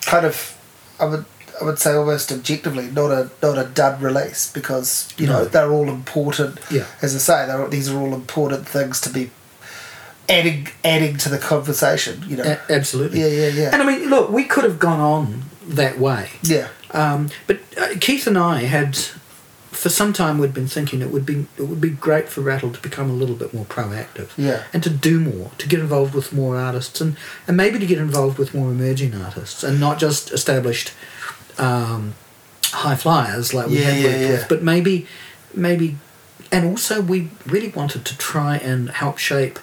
kind 0.02 0.26
of 0.26 0.58
I 1.00 1.04
would 1.06 1.24
I 1.60 1.64
would 1.64 1.78
say 1.78 1.92
almost 1.94 2.32
objectively 2.32 2.90
not 2.90 3.10
a 3.10 3.30
not 3.42 3.58
a 3.58 3.64
dud 3.68 4.02
release 4.02 4.50
because 4.52 5.12
you 5.16 5.26
know 5.26 5.44
they're 5.44 5.70
all 5.70 5.88
important. 5.88 6.58
Yeah. 6.70 6.86
As 7.02 7.14
I 7.14 7.18
say, 7.46 7.68
these 7.70 7.90
are 7.90 7.98
all 7.98 8.14
important 8.14 8.66
things 8.68 9.00
to 9.02 9.10
be 9.10 9.30
adding 10.28 10.68
adding 10.84 11.16
to 11.18 11.28
the 11.28 11.38
conversation. 11.38 12.24
You 12.26 12.38
know. 12.38 12.44
a- 12.44 12.72
absolutely. 12.72 13.20
yeah, 13.20 13.26
yeah, 13.26 13.48
yeah. 13.48 13.70
And 13.72 13.82
I 13.82 13.86
mean, 13.86 14.08
look, 14.10 14.30
we 14.30 14.44
could 14.44 14.64
have 14.64 14.78
gone 14.78 15.00
on 15.00 15.42
that 15.66 15.98
way. 15.98 16.30
yeah. 16.42 16.68
Um, 16.90 17.30
but 17.48 17.58
uh, 17.76 17.88
Keith 18.00 18.26
and 18.28 18.38
I 18.38 18.60
had, 18.60 18.96
for 19.84 19.90
some 19.90 20.14
time, 20.14 20.38
we'd 20.38 20.54
been 20.54 20.66
thinking 20.66 21.02
it 21.02 21.10
would 21.10 21.26
be 21.26 21.44
it 21.58 21.64
would 21.68 21.80
be 21.88 21.90
great 21.90 22.30
for 22.30 22.40
Rattle 22.40 22.72
to 22.72 22.80
become 22.80 23.10
a 23.10 23.12
little 23.12 23.36
bit 23.36 23.52
more 23.52 23.66
proactive, 23.66 24.30
Yeah. 24.38 24.62
and 24.72 24.82
to 24.82 24.88
do 24.88 25.20
more, 25.20 25.50
to 25.58 25.68
get 25.68 25.78
involved 25.78 26.14
with 26.14 26.32
more 26.32 26.56
artists, 26.56 27.02
and 27.02 27.16
and 27.46 27.54
maybe 27.56 27.78
to 27.78 27.86
get 27.86 27.98
involved 27.98 28.38
with 28.38 28.54
more 28.54 28.70
emerging 28.70 29.14
artists, 29.14 29.62
and 29.62 29.78
not 29.78 29.98
just 29.98 30.32
established 30.32 30.92
um, 31.58 32.14
high 32.72 32.96
flyers 32.96 33.52
like 33.52 33.66
we 33.66 33.78
Yeah, 33.78 33.90
had 33.90 33.98
yeah, 34.00 34.06
worked 34.08 34.20
yeah. 34.22 34.30
with, 34.30 34.48
but 34.48 34.62
maybe 34.62 35.06
maybe, 35.52 35.96
and 36.50 36.64
also 36.64 37.02
we 37.02 37.28
really 37.44 37.68
wanted 37.68 38.06
to 38.06 38.16
try 38.16 38.56
and 38.56 38.88
help 38.88 39.18
shape 39.18 39.58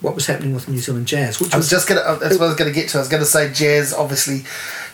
what 0.00 0.14
was 0.14 0.26
happening 0.26 0.54
with 0.54 0.68
New 0.68 0.78
Zealand 0.78 1.08
jazz, 1.08 1.40
which 1.40 1.52
I 1.52 1.56
was 1.56 1.68
just 1.68 1.88
gonna. 1.88 2.02
uh, 2.02 2.14
That's 2.20 2.38
what 2.38 2.44
I 2.44 2.48
was 2.48 2.56
gonna 2.56 2.70
get 2.70 2.88
to. 2.90 2.98
I 2.98 3.00
was 3.00 3.08
gonna 3.08 3.24
say 3.24 3.50
jazz. 3.52 3.92
Obviously, 3.92 4.44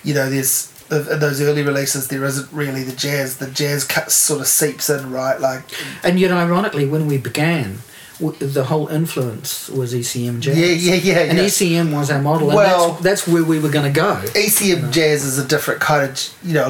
you 0.03 0.15
know, 0.15 0.31
there's 0.31 0.72
in 0.93 1.19
those 1.21 1.41
early 1.41 1.63
releases 1.63 2.09
there 2.09 2.25
isn't 2.25 2.53
really 2.53 2.83
the 2.83 2.93
jazz. 2.93 3.39
The 3.39 3.51
jazz 3.51 3.85
cut 3.85 4.11
sort 4.13 4.41
of 4.41 4.47
seeps 4.47 4.91
in, 4.91 5.11
right? 5.11 5.41
Like 5.41 5.63
And 6.05 6.19
yet, 6.21 6.31
ironically, 6.31 6.87
when 6.87 7.07
we 7.07 7.17
began, 7.19 7.79
the 8.21 8.65
whole 8.65 8.89
influence 8.89 9.69
was 9.69 9.95
ECM 9.95 10.41
jazz. 10.41 10.57
Yeah, 10.57 10.95
yeah, 10.95 11.01
yeah, 11.03 11.19
And 11.31 11.39
yeah. 11.39 11.45
ECM 11.45 11.93
was 11.93 12.11
our 12.11 12.21
model, 12.23 12.49
and 12.51 12.57
Well- 12.57 12.93
that's, 12.93 13.03
that's 13.03 13.29
where 13.29 13.43
we 13.45 13.59
were 13.59 13.71
going 13.71 13.93
to 13.93 14.01
go. 14.01 14.17
ECM 14.35 14.93
jazz 14.93 15.25
is 15.25 15.39
a 15.39 15.45
different 15.45 15.81
kind 15.81 16.09
of, 16.11 16.35
you 16.45 16.55
know, 16.55 16.69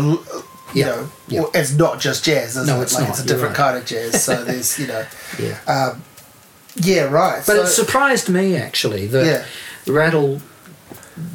you 0.75 0.81
Yeah, 0.83 0.87
know, 0.87 1.09
yeah. 1.29 1.43
it's 1.53 1.73
not 1.77 2.01
just 2.01 2.25
jazz, 2.25 2.57
No, 2.57 2.81
it? 2.81 2.85
it's 2.85 2.95
like 2.95 3.03
not, 3.05 3.11
it's 3.11 3.19
a 3.21 3.27
different 3.27 3.59
right. 3.59 3.67
kind 3.75 3.77
of 3.79 3.85
jazz. 3.85 4.25
So 4.25 4.43
there's, 4.45 4.79
you 4.79 4.87
know, 4.87 5.05
Yeah. 5.39 5.59
um, 5.67 6.03
yeah, 6.77 7.03
right. 7.03 7.43
But 7.47 7.57
so, 7.57 7.63
it 7.63 7.67
surprised 7.67 8.29
me 8.31 8.57
actually 8.57 9.07
that. 9.09 9.45
Rattle 9.87 10.41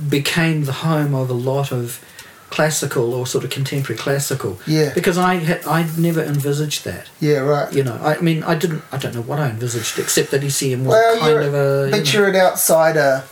became 0.09 0.63
the 0.65 0.71
home 0.71 1.13
of 1.13 1.29
a 1.29 1.33
lot 1.33 1.71
of 1.71 2.03
classical 2.49 3.13
or 3.13 3.27
sort 3.27 3.43
of 3.43 3.49
contemporary 3.49 3.97
classical. 3.99 4.59
Yeah. 4.65 4.93
Because 4.93 5.17
I 5.17 5.35
had 5.35 5.65
I'd 5.65 5.97
never 5.97 6.23
envisaged 6.23 6.85
that. 6.85 7.09
yeah, 7.19 7.37
right. 7.39 7.71
You 7.73 7.83
know, 7.83 7.95
I 8.01 8.19
mean, 8.21 8.43
I 8.43 8.55
didn't. 8.55 8.83
I 8.91 8.97
don't 8.97 9.13
know 9.15 9.21
what 9.21 9.39
I 9.39 9.49
envisaged, 9.49 9.99
except 9.99 10.31
that 10.31 10.41
ECM 10.41 10.79
was 10.79 10.87
well, 10.89 11.19
kind 11.19 11.37
of 11.43 11.53
a. 11.53 11.85
you 11.85 11.91
but 11.91 12.05
know- 12.05 12.11
you're 12.11 12.27
an 12.29 12.35
outsider, 12.35 13.23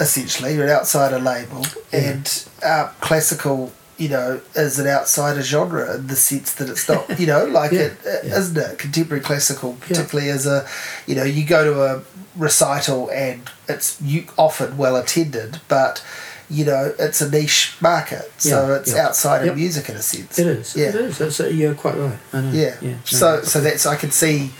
essentially. 0.00 0.54
You're 0.54 0.64
an 0.64 0.70
outsider 0.70 1.18
label, 1.18 1.64
Yeah. 1.92 2.00
and 2.10 2.44
uh, 2.62 2.88
classical, 3.00 3.72
you 3.96 4.08
know, 4.10 4.40
is 4.54 4.78
an 4.78 4.86
outsider 4.86 5.42
genre 5.42 5.96
in 5.96 6.06
the 6.06 6.16
sense 6.16 6.54
that 6.54 6.68
it's 6.68 6.88
not, 6.88 7.18
you 7.18 7.26
know, 7.26 7.44
like 7.60 7.72
Yeah, 7.72 7.80
it, 7.80 7.96
yeah. 8.04 8.38
isn't 8.38 8.56
it? 8.56 8.78
Contemporary 8.78 9.22
classical, 9.22 9.74
particularly 9.80 10.30
as 10.30 10.46
a, 10.46 10.66
you 11.06 11.14
know, 11.14 11.24
you 11.24 11.44
go 11.46 11.64
to 11.64 11.82
a 11.82 12.02
recital 12.36 13.10
and 13.10 13.50
it's 13.68 14.00
you 14.02 14.26
often 14.36 14.76
well 14.76 14.96
attended, 14.96 15.60
but. 15.68 16.04
You 16.50 16.64
know, 16.64 16.94
it's 16.98 17.20
a 17.20 17.28
niche 17.30 17.74
market, 17.80 18.30
so 18.38 18.68
Yeah, 18.68 18.76
it's 18.78 18.94
yeah. 18.94 19.06
outside 19.06 19.46
of 19.46 19.54
music 19.56 19.88
in 19.90 19.96
a 19.96 20.02
sense. 20.02 20.38
It 20.38 20.46
is. 20.46 20.74
Yeah. 20.74 20.88
It 20.88 20.94
is. 20.94 21.18
That's, 21.18 21.38
you're 21.40 21.74
quite 21.74 21.96
right. 21.96 22.18
Yeah. 22.32 22.76
Yeah. 22.80 22.90
no, 22.92 22.96
so 23.04 23.42
so 23.42 23.60
that's 23.60 23.84
I 23.84 23.96
can 23.96 24.10
see 24.10 24.50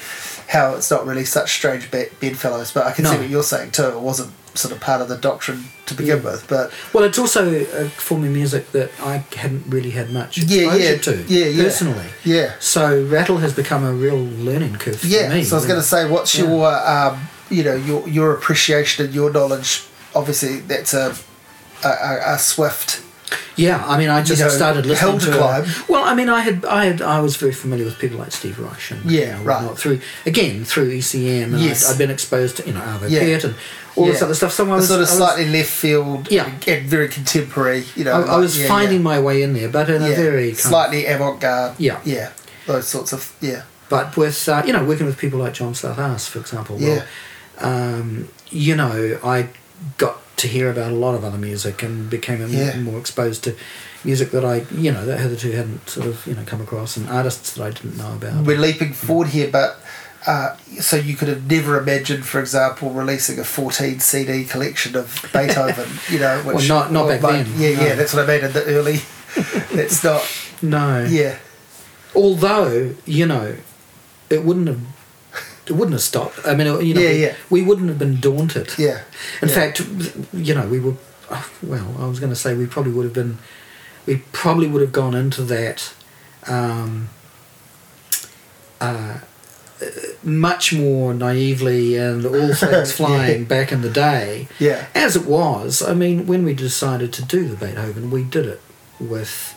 how 0.49 0.75
it's 0.75 0.91
not 0.91 1.07
really 1.07 1.25
such 1.25 1.53
strange 1.55 1.91
bedfellows, 1.91 2.73
but 2.73 2.87
I 2.87 2.93
can 2.93 3.05
see 3.07 3.17
what 3.17 3.29
you're 3.29 3.43
saying 3.43 3.71
too. 3.71 3.85
It 3.85 4.01
wasn't 4.01 4.33
sort 4.55 4.73
of 4.75 4.81
part 4.81 5.01
of 5.01 5.09
the 5.09 5.17
doctrine 5.17 5.65
to 5.87 5.95
begin 5.95 6.19
Yeah. 6.19 6.31
with, 6.33 6.47
but 6.49 6.73
Well, 6.93 7.05
it's 7.05 7.19
also 7.19 7.55
a 7.55 7.89
form 7.91 8.25
of 8.25 8.31
music 8.31 8.73
that 8.73 8.91
I 9.01 9.25
hadn't 9.37 9.65
really 9.69 9.91
had 9.91 10.11
much 10.11 10.37
Yeah, 10.39 10.65
exposure 10.65 10.85
yeah, 10.85 10.97
to 10.99 11.33
yeah, 11.33 11.47
yeah. 11.47 11.63
personally. 11.65 12.07
yeah, 12.25 12.53
So 12.59 13.03
rattle 13.05 13.37
has 13.39 13.53
become 13.55 13.85
a 13.85 13.93
real 13.93 14.17
learning 14.19 14.77
curve 14.77 15.01
for 15.01 15.07
yeah. 15.07 15.29
me. 15.33 15.45
so 15.45 15.57
I 15.57 15.59
was 15.61 15.67
going 15.67 15.81
to 15.81 15.87
say, 15.87 16.09
what's 16.11 16.37
your 16.37 16.67
um, 16.67 17.29
you 17.51 17.63
know 17.65 17.77
your 17.77 18.07
your 18.09 18.33
appreciation 18.35 19.07
and 19.07 19.15
your 19.15 19.31
knowledge? 19.33 19.85
Obviously, 20.15 20.61
that's 20.61 20.93
a 20.95 21.15
a, 21.85 21.89
a, 21.89 22.35
a 22.35 22.39
swift. 22.39 23.05
Yeah, 23.57 23.85
I 23.85 23.99
mean, 23.99 24.09
I 24.09 24.23
just 24.23 24.41
know, 24.41 24.49
started 24.49 24.87
listening 24.87 25.19
to 25.19 25.33
climb. 25.33 25.65
well, 25.89 26.05
I 26.05 26.15
mean, 26.15 26.29
I 26.29 26.41
had, 26.41 26.65
I 26.65 26.85
had, 26.85 27.03
I 27.03 27.19
was 27.21 27.37
very 27.37 27.53
familiar 27.53 27.85
with 27.85 27.99
people 27.99 28.17
like 28.19 28.31
Steve 28.31 28.59
Reich 28.61 28.93
and 28.93 29.11
Yeah, 29.11 29.21
you 29.21 29.27
know, 29.33 29.43
right. 29.43 29.77
Through 29.79 30.01
again 30.25 30.65
through 30.65 30.91
ECM, 30.93 31.43
and 31.55 31.61
Yes. 31.61 31.89
I'd, 31.89 31.95
I'd 31.95 31.99
been 31.99 32.11
exposed 32.11 32.59
to 32.59 32.67
you 32.67 32.73
know 32.75 32.81
Arvo 32.81 33.11
Yeah. 33.11 33.21
Pärt 33.21 33.45
and 33.45 33.55
all 33.97 34.07
this 34.07 34.23
other 34.23 34.35
stuff. 34.35 34.53
So 34.53 34.65
I 34.71 34.77
was 34.77 34.87
sort 34.87 35.01
of 35.01 35.09
I 35.09 35.11
was- 35.11 35.17
slightly 35.19 35.49
left 35.51 35.71
field, 35.71 36.31
Yeah. 36.31 36.47
and 36.69 36.89
very 36.89 37.09
contemporary. 37.09 37.85
You 37.97 38.05
know, 38.05 38.13
I, 38.13 38.35
I 38.35 38.39
was 38.39 38.59
yeah, 38.59 38.69
finding 38.69 38.99
yeah. 38.99 39.05
my 39.05 39.21
way 39.21 39.43
in 39.43 39.53
there, 39.55 39.69
but 39.69 39.91
in 39.91 40.03
a 40.03 40.09
very 40.15 40.45
kind 40.51 40.53
of- 40.53 40.61
slightly 40.61 41.07
avant-garde. 41.07 41.75
Yeah. 41.79 42.01
yeah, 42.05 42.31
those 42.67 42.87
sorts 42.87 43.13
of 43.13 43.35
yeah, 43.41 43.65
But 43.89 44.17
with 44.17 44.49
uh, 44.49 44.63
you 44.65 44.73
know 44.73 44.85
working 44.85 45.05
with 45.07 45.19
people 45.19 45.41
like 45.41 45.55
John 45.55 45.73
Psathas, 45.75 46.29
for 46.29 46.39
example, 46.39 46.77
well, 46.81 47.05
um, 47.59 48.29
you 48.51 48.77
know, 48.77 49.19
I 49.25 49.49
got 49.99 50.23
to 50.39 50.49
hear 50.49 50.71
about 50.71 50.93
a 50.93 50.95
lot 50.95 51.15
of 51.15 51.25
other 51.25 51.39
music 51.39 51.83
and 51.83 52.09
became 52.11 52.47
Yeah. 52.49 52.77
more 52.79 52.99
exposed 52.99 53.45
to 53.45 53.55
music 54.05 54.31
that 54.31 54.45
I 54.45 54.65
you 54.75 54.93
know 54.93 55.05
that 55.05 55.19
hitherto 55.21 55.53
hadn't 55.53 55.89
sort 55.91 56.07
of 56.07 56.27
you 56.27 56.35
know 56.35 56.43
come 56.47 56.61
across 56.61 56.97
and 56.97 57.09
artists 57.09 57.53
that 57.55 57.63
I 57.65 57.71
didn't 57.71 57.97
know 57.99 58.13
about. 58.15 58.45
we're 58.45 58.59
leaping 58.59 58.93
forward 58.93 59.29
here, 59.29 59.49
but 59.51 59.81
uh, 60.27 60.57
so 60.81 60.97
you 60.97 61.15
could 61.17 61.29
have 61.29 61.49
never 61.51 61.79
imagined, 61.79 62.25
for 62.27 62.39
example, 62.41 62.91
releasing 62.91 63.39
a 63.39 63.45
14 63.45 64.01
CD 64.01 64.45
collection 64.45 64.95
of 64.97 65.25
Beethoven, 65.33 65.89
you 66.11 66.19
know, 66.19 66.39
which 66.43 66.57
Well, 66.57 66.67
not- 66.69 66.93
not 66.93 67.07
well, 67.07 67.21
back 67.21 67.47
then, 67.47 67.47
Yeah, 67.57 67.69
yeah, 67.71 67.95
that's 67.95 68.13
what 68.15 68.29
I 68.29 68.35
mean 68.37 68.45
in 68.45 68.53
the 68.53 68.65
early. 68.67 69.01
it's 69.73 70.03
not. 70.05 70.23
no. 70.61 71.05
Yeah, 71.09 71.37
Although 72.15 72.95
you 73.07 73.27
know, 73.27 73.57
it 74.31 74.45
wouldn't 74.45 74.69
have 74.69 74.81
it 75.69 75.73
wouldn't 75.73 75.93
have 75.93 76.03
stopped. 76.03 76.39
I 76.47 76.55
mean, 76.55 76.67
you 76.87 76.95
know, 76.95 77.01
Yeah, 77.01 77.11
we, 77.11 77.23
yeah. 77.23 77.35
we 77.51 77.63
wouldn't 77.63 77.89
have 77.89 77.99
been 77.99 78.21
daunted. 78.21 78.73
Yeah. 78.79 79.03
In 79.43 79.49
Yeah. 79.49 79.55
fact, 79.55 79.81
you 80.33 80.55
know, 80.55 80.67
we 80.67 80.81
were. 80.81 80.95
Well, 81.63 81.95
I 81.99 82.07
was 82.07 82.21
going 82.21 82.33
to 82.33 82.37
say 82.37 82.55
we 82.55 82.67
probably 82.67 82.93
would 82.93 83.05
have 83.05 83.13
been. 83.15 83.39
We 84.07 84.17
probably 84.33 84.67
would 84.67 84.81
have 84.83 84.93
gone 84.93 85.15
into 85.15 85.43
that. 85.43 85.93
Um, 86.47 87.11
uh, 88.81 89.19
much 90.23 90.73
more 90.73 91.15
naively 91.15 91.97
and 91.97 92.25
all 92.27 92.55
things 92.55 92.93
flying 92.93 93.45
back 93.45 93.71
in 93.73 93.83
the 93.83 93.91
day. 93.91 94.49
Yeah. 94.59 94.87
As 94.95 95.17
it 95.17 95.25
was, 95.27 95.83
I 95.83 95.95
mean, 95.95 96.27
when 96.27 96.45
we 96.45 96.55
decided 96.55 97.13
to 97.15 97.23
do 97.25 97.47
the 97.49 97.57
Beethoven, 97.57 98.11
we 98.11 98.25
did 98.25 98.47
it 98.47 98.61
with 98.99 99.55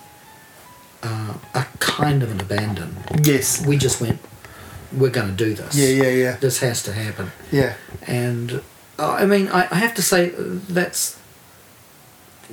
uh, 1.03 1.35
a 1.55 1.65
kind 1.79 2.21
of 2.21 2.31
an 2.31 2.39
abandon. 2.39 2.97
Yes. 3.23 3.65
We 3.65 3.77
just 3.77 3.99
went, 4.01 4.19
we're 4.93 5.09
going 5.09 5.29
to 5.29 5.45
do 5.45 5.53
this. 5.53 5.75
Yeah, 5.75 6.03
yeah, 6.03 6.09
yeah. 6.09 6.35
This 6.37 6.59
has 6.59 6.83
to 6.83 6.93
happen. 6.93 7.31
Yeah. 7.51 7.75
And 8.07 8.61
uh, 8.99 9.11
I 9.13 9.25
mean, 9.25 9.47
I, 9.47 9.67
I 9.71 9.75
have 9.75 9.93
to 9.95 10.01
say, 10.01 10.31
uh, 10.31 10.59
that's, 10.69 11.19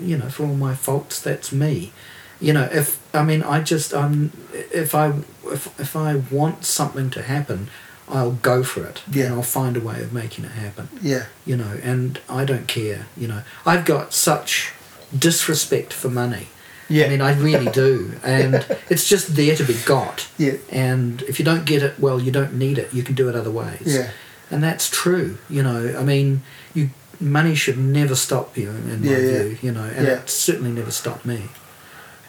you 0.00 0.16
know, 0.16 0.28
for 0.28 0.44
all 0.44 0.54
my 0.54 0.74
faults, 0.74 1.20
that's 1.20 1.52
me. 1.52 1.92
You 2.40 2.52
know, 2.52 2.68
if 2.72 3.00
I 3.14 3.24
mean, 3.24 3.42
I 3.42 3.60
just 3.60 3.92
um, 3.92 4.32
if 4.52 4.94
I 4.94 5.12
if 5.46 5.80
if 5.80 5.96
I 5.96 6.16
want 6.30 6.64
something 6.64 7.10
to 7.10 7.22
happen, 7.22 7.68
I'll 8.08 8.32
go 8.32 8.62
for 8.62 8.84
it. 8.84 9.02
Yeah. 9.10 9.26
And 9.26 9.34
I'll 9.34 9.42
find 9.42 9.76
a 9.76 9.80
way 9.80 10.00
of 10.00 10.12
making 10.12 10.44
it 10.44 10.52
happen. 10.52 10.88
Yeah. 11.02 11.26
You 11.44 11.56
know, 11.56 11.78
and 11.82 12.20
I 12.28 12.44
don't 12.44 12.68
care. 12.68 13.06
You 13.16 13.28
know, 13.28 13.42
I've 13.66 13.84
got 13.84 14.12
such 14.12 14.72
disrespect 15.16 15.92
for 15.92 16.08
money. 16.08 16.48
Yeah. 16.88 17.06
I 17.06 17.08
mean, 17.10 17.20
I 17.20 17.34
really 17.34 17.70
do, 17.70 18.12
and 18.24 18.54
it's 18.88 19.06
just 19.08 19.36
there 19.36 19.54
to 19.56 19.64
be 19.64 19.74
got. 19.84 20.26
Yeah. 20.38 20.54
And 20.70 21.20
if 21.22 21.38
you 21.38 21.44
don't 21.44 21.66
get 21.66 21.82
it, 21.82 21.98
well, 22.00 22.20
you 22.20 22.30
don't 22.32 22.54
need 22.54 22.78
it. 22.78 22.92
You 22.94 23.02
can 23.02 23.14
do 23.14 23.28
it 23.28 23.34
other 23.36 23.50
ways. 23.50 23.82
Yeah. 23.84 24.10
And 24.50 24.62
that's 24.62 24.88
true. 24.88 25.36
You 25.50 25.62
know, 25.62 25.94
I 25.98 26.02
mean, 26.02 26.42
you 26.74 26.90
money 27.20 27.54
should 27.54 27.76
never 27.78 28.14
stop 28.14 28.56
you, 28.56 28.70
in 28.70 29.02
my 29.02 29.10
Yeah, 29.10 29.18
yeah. 29.18 29.42
view. 29.42 29.58
You 29.60 29.72
know, 29.72 29.84
and 29.84 30.06
Yeah. 30.06 30.14
it 30.14 30.30
certainly 30.30 30.70
never 30.70 30.90
stopped 30.90 31.26
me. 31.26 31.42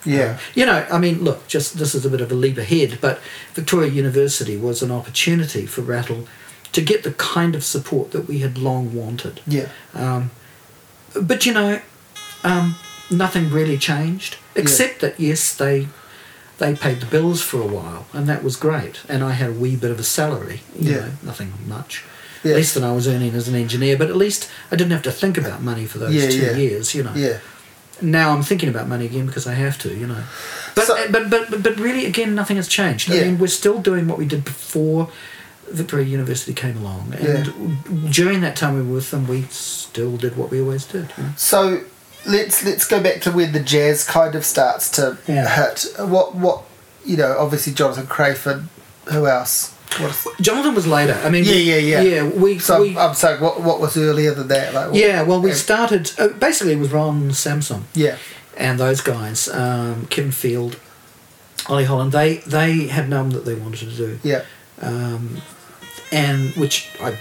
Yeah. 0.05 0.38
You 0.55 0.66
know, 0.66 0.86
I 0.91 0.97
mean, 0.97 1.24
look, 1.24 1.47
just 1.47 1.78
this 1.78 1.93
is 1.95 2.05
a 2.05 2.10
bit 2.10 2.22
of 2.22 2.32
a 2.32 2.36
leap 2.36 2.57
ahead, 2.57 2.97
but 3.01 3.20
Victoria 3.53 3.91
University 3.91 4.57
was 4.57 4.82
an 4.82 4.91
opportunity 4.91 5.66
for 5.66 5.82
Rattle 5.82 6.28
to 6.72 6.82
get 6.82 7.03
the 7.03 7.12
kind 7.14 7.55
of 7.55 7.64
support 7.64 8.12
that 8.12 8.28
we 8.28 8.39
had 8.39 8.57
long 8.57 8.93
wanted. 8.93 9.41
Yeah. 9.47 9.68
Um, 9.93 10.32
but 11.22 11.45
you 11.45 11.53
know, 11.53 11.82
um, 12.43 12.76
nothing 13.10 13.49
really 13.51 13.78
changed 13.78 14.38
except 14.55 14.99
that 15.01 15.20
yes, 15.20 15.53
they 15.53 15.88
they 16.57 16.76
paid 16.76 16.99
the 16.99 17.05
bills 17.05 17.41
for 17.41 17.62
a 17.62 17.66
while, 17.68 18.05
and 18.12 18.28
that 18.28 18.43
was 18.43 18.55
great. 18.57 19.01
And 19.07 19.24
I 19.24 19.32
had 19.32 19.49
a 19.51 19.53
wee 19.53 19.76
bit 19.78 19.91
of 19.91 19.99
a 19.99 20.03
salary, 20.03 20.62
you 20.78 20.91
Yeah. 20.91 20.99
know, 20.99 21.12
nothing 21.24 21.53
much, 21.66 22.03
Yeah. 22.43 22.55
less 22.55 22.74
than 22.74 22.84
I 22.84 22.91
was 22.91 23.07
earning 23.07 23.34
as 23.34 23.47
an 23.47 23.55
engineer. 23.55 23.95
But 23.97 24.10
at 24.10 24.18
least 24.18 24.49
I 24.72 24.76
didn't 24.76 24.91
have 24.91 25.03
to 25.03 25.12
think 25.12 25.38
about 25.38 25.62
money 25.64 25.86
for 25.86 25.99
those 25.99 26.14
Yeah, 26.14 26.30
two 26.30 26.38
yeah. 26.38 26.55
years, 26.57 26.93
you 26.93 27.03
know. 27.03 27.14
Yeah. 27.16 27.38
Now 28.01 28.32
I'm 28.34 28.43
thinking 28.43 28.68
about 28.70 28.88
money 28.89 29.05
again 29.05 29.26
because 29.26 29.47
I 29.47 29.53
have 29.53 29.78
to, 29.80 29.89
you 29.93 30.05
know. 30.07 30.24
But 30.76 30.88
So- 30.88 30.97
but, 31.10 31.30
but 31.30 31.49
but 31.49 31.64
but 31.64 31.80
really, 31.80 32.05
again, 32.05 32.36
nothing 32.36 32.57
has 32.57 32.68
changed. 32.68 33.10
I 33.10 33.16
Yeah. 33.16 33.24
mean, 33.26 33.39
we're 33.39 33.47
still 33.47 33.80
doing 33.80 34.07
what 34.07 34.18
we 34.18 34.26
did 34.26 34.43
before 34.43 35.10
Victoria 35.72 36.07
University 36.07 36.53
came 36.53 36.78
along, 36.78 37.14
and 37.20 38.12
during 38.12 38.41
that 38.41 38.55
time 38.57 38.74
we 38.76 38.82
were 38.82 38.95
with 38.95 39.12
them, 39.12 39.28
we 39.28 39.45
still 39.49 40.18
did 40.18 40.36
what 40.36 40.49
we 40.51 40.60
always 40.60 40.84
did. 40.86 41.07
You 41.18 41.24
know? 41.24 41.30
So 41.38 41.82
let's 42.26 42.63
let's 42.63 42.86
go 42.88 43.01
back 43.01 43.22
to 43.22 43.32
where 43.32 43.47
the 43.47 43.59
jazz 43.59 44.03
kind 44.03 44.36
of 44.36 44.45
starts 44.45 44.89
to 44.91 45.17
Yeah. 45.28 45.47
hit. 45.47 45.86
What 45.97 46.36
what 46.36 46.63
you 47.05 47.17
know? 47.17 47.36
Obviously, 47.38 47.74
Jonathan 47.74 48.07
Crayford. 48.07 48.65
Who 49.05 49.26
else? 49.28 49.72
What 49.97 50.11
is, 50.11 50.28
Jonathan 50.39 50.76
was 50.76 50.86
later. 50.86 51.17
I 51.24 51.30
mean, 51.30 51.43
Yeah, 51.43 51.51
we- 51.53 51.61
yeah, 51.61 51.76
yeah. 51.78 52.01
Yeah, 52.01 52.24
we 52.24 52.59
so 52.59 52.82
we 52.82 52.97
I'm 52.97 53.15
saying 53.15 53.41
what 53.41 53.61
what 53.61 53.80
was 53.80 53.97
earlier 53.97 54.34
than 54.34 54.47
that? 54.49 54.74
Like 54.74 54.88
what- 54.88 54.95
yeah. 54.95 55.24
Well, 55.24 55.41
we 55.41 55.49
and- 55.49 55.57
started 55.59 56.11
uh, 56.20 56.28
basically 56.28 56.74
it 56.74 56.80
was 56.80 56.91
Ron 56.91 57.32
Samsom 57.32 57.84
Yeah. 57.95 58.17
and 58.57 58.80
those 58.80 59.01
guys, 59.01 59.47
um, 59.49 60.05
Kevin 60.11 60.32
Field, 60.32 60.76
Ollie 61.67 61.86
Holland. 61.86 62.11
They 62.11 62.38
they 62.45 62.88
had 62.88 63.05
an 63.05 63.13
album 63.13 63.32
that 63.32 63.45
they 63.45 63.55
wanted 63.55 63.89
to 63.89 63.95
do. 63.95 64.20
Yeah. 64.24 64.43
um, 64.82 65.41
and 66.11 66.51
which 66.55 66.89
I, 67.01 67.17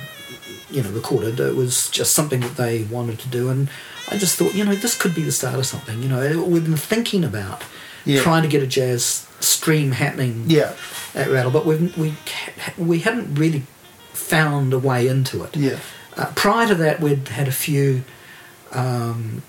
you 0.70 0.82
know, 0.82 0.90
recorded. 0.90 1.40
It 1.40 1.56
was 1.56 1.88
just 1.90 2.12
something 2.14 2.40
that 2.40 2.56
they 2.56 2.84
wanted 2.84 3.18
to 3.20 3.28
do, 3.28 3.48
and 3.48 3.68
I 4.10 4.18
just 4.18 4.36
thought, 4.36 4.54
you 4.54 4.64
know, 4.64 4.74
this 4.74 4.96
could 4.96 5.14
be 5.14 5.22
the 5.22 5.32
start 5.32 5.54
of 5.58 5.66
something. 5.66 6.02
You 6.02 6.08
know, 6.08 6.42
we've 6.44 6.64
been 6.64 6.76
thinking 6.76 7.24
about 7.24 7.62
Yeah. 8.04 8.22
trying 8.22 8.42
to 8.42 8.48
get 8.48 8.62
a 8.62 8.66
jazz 8.66 9.26
stream 9.40 9.92
happening 9.92 10.44
Yeah. 10.46 10.72
at 11.14 11.30
Rattle, 11.30 11.50
but 11.50 11.64
we 11.66 11.76
we 11.96 12.14
we 12.76 12.98
hadn't 13.00 13.34
really 13.34 13.64
found 14.12 14.72
a 14.72 14.78
way 14.78 15.06
into 15.08 15.42
it. 15.44 15.56
Yeah. 15.56 15.78
Uh, 16.16 16.26
prior 16.34 16.66
to 16.68 16.74
that, 16.74 17.00
we'd 17.00 17.28
had 17.28 17.46
a 17.48 17.52
few 17.52 18.02
um, 18.72 19.42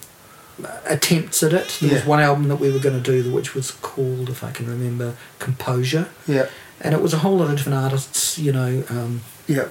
attempts 0.85 1.41
at 1.43 1.53
it. 1.53 1.77
There 1.81 1.93
was 1.93 2.05
one 2.05 2.19
album 2.19 2.47
that 2.49 2.57
we 2.57 2.71
were 2.71 2.79
going 2.79 3.01
to 3.01 3.11
do, 3.21 3.31
which 3.31 3.53
was 3.55 3.71
called, 3.71 4.29
if 4.29 4.43
I 4.43 4.51
can 4.51 4.67
remember, 4.67 5.15
Composure 5.39 6.07
Yeah. 6.27 6.47
and 6.81 6.93
it 6.93 7.01
was 7.01 7.13
a 7.13 7.19
whole 7.19 7.37
lot 7.37 7.49
of 7.49 7.57
different 7.57 7.77
artists, 7.77 8.37
you 8.37 8.51
know, 8.51 8.83
um, 8.89 9.21
Yeah. 9.47 9.65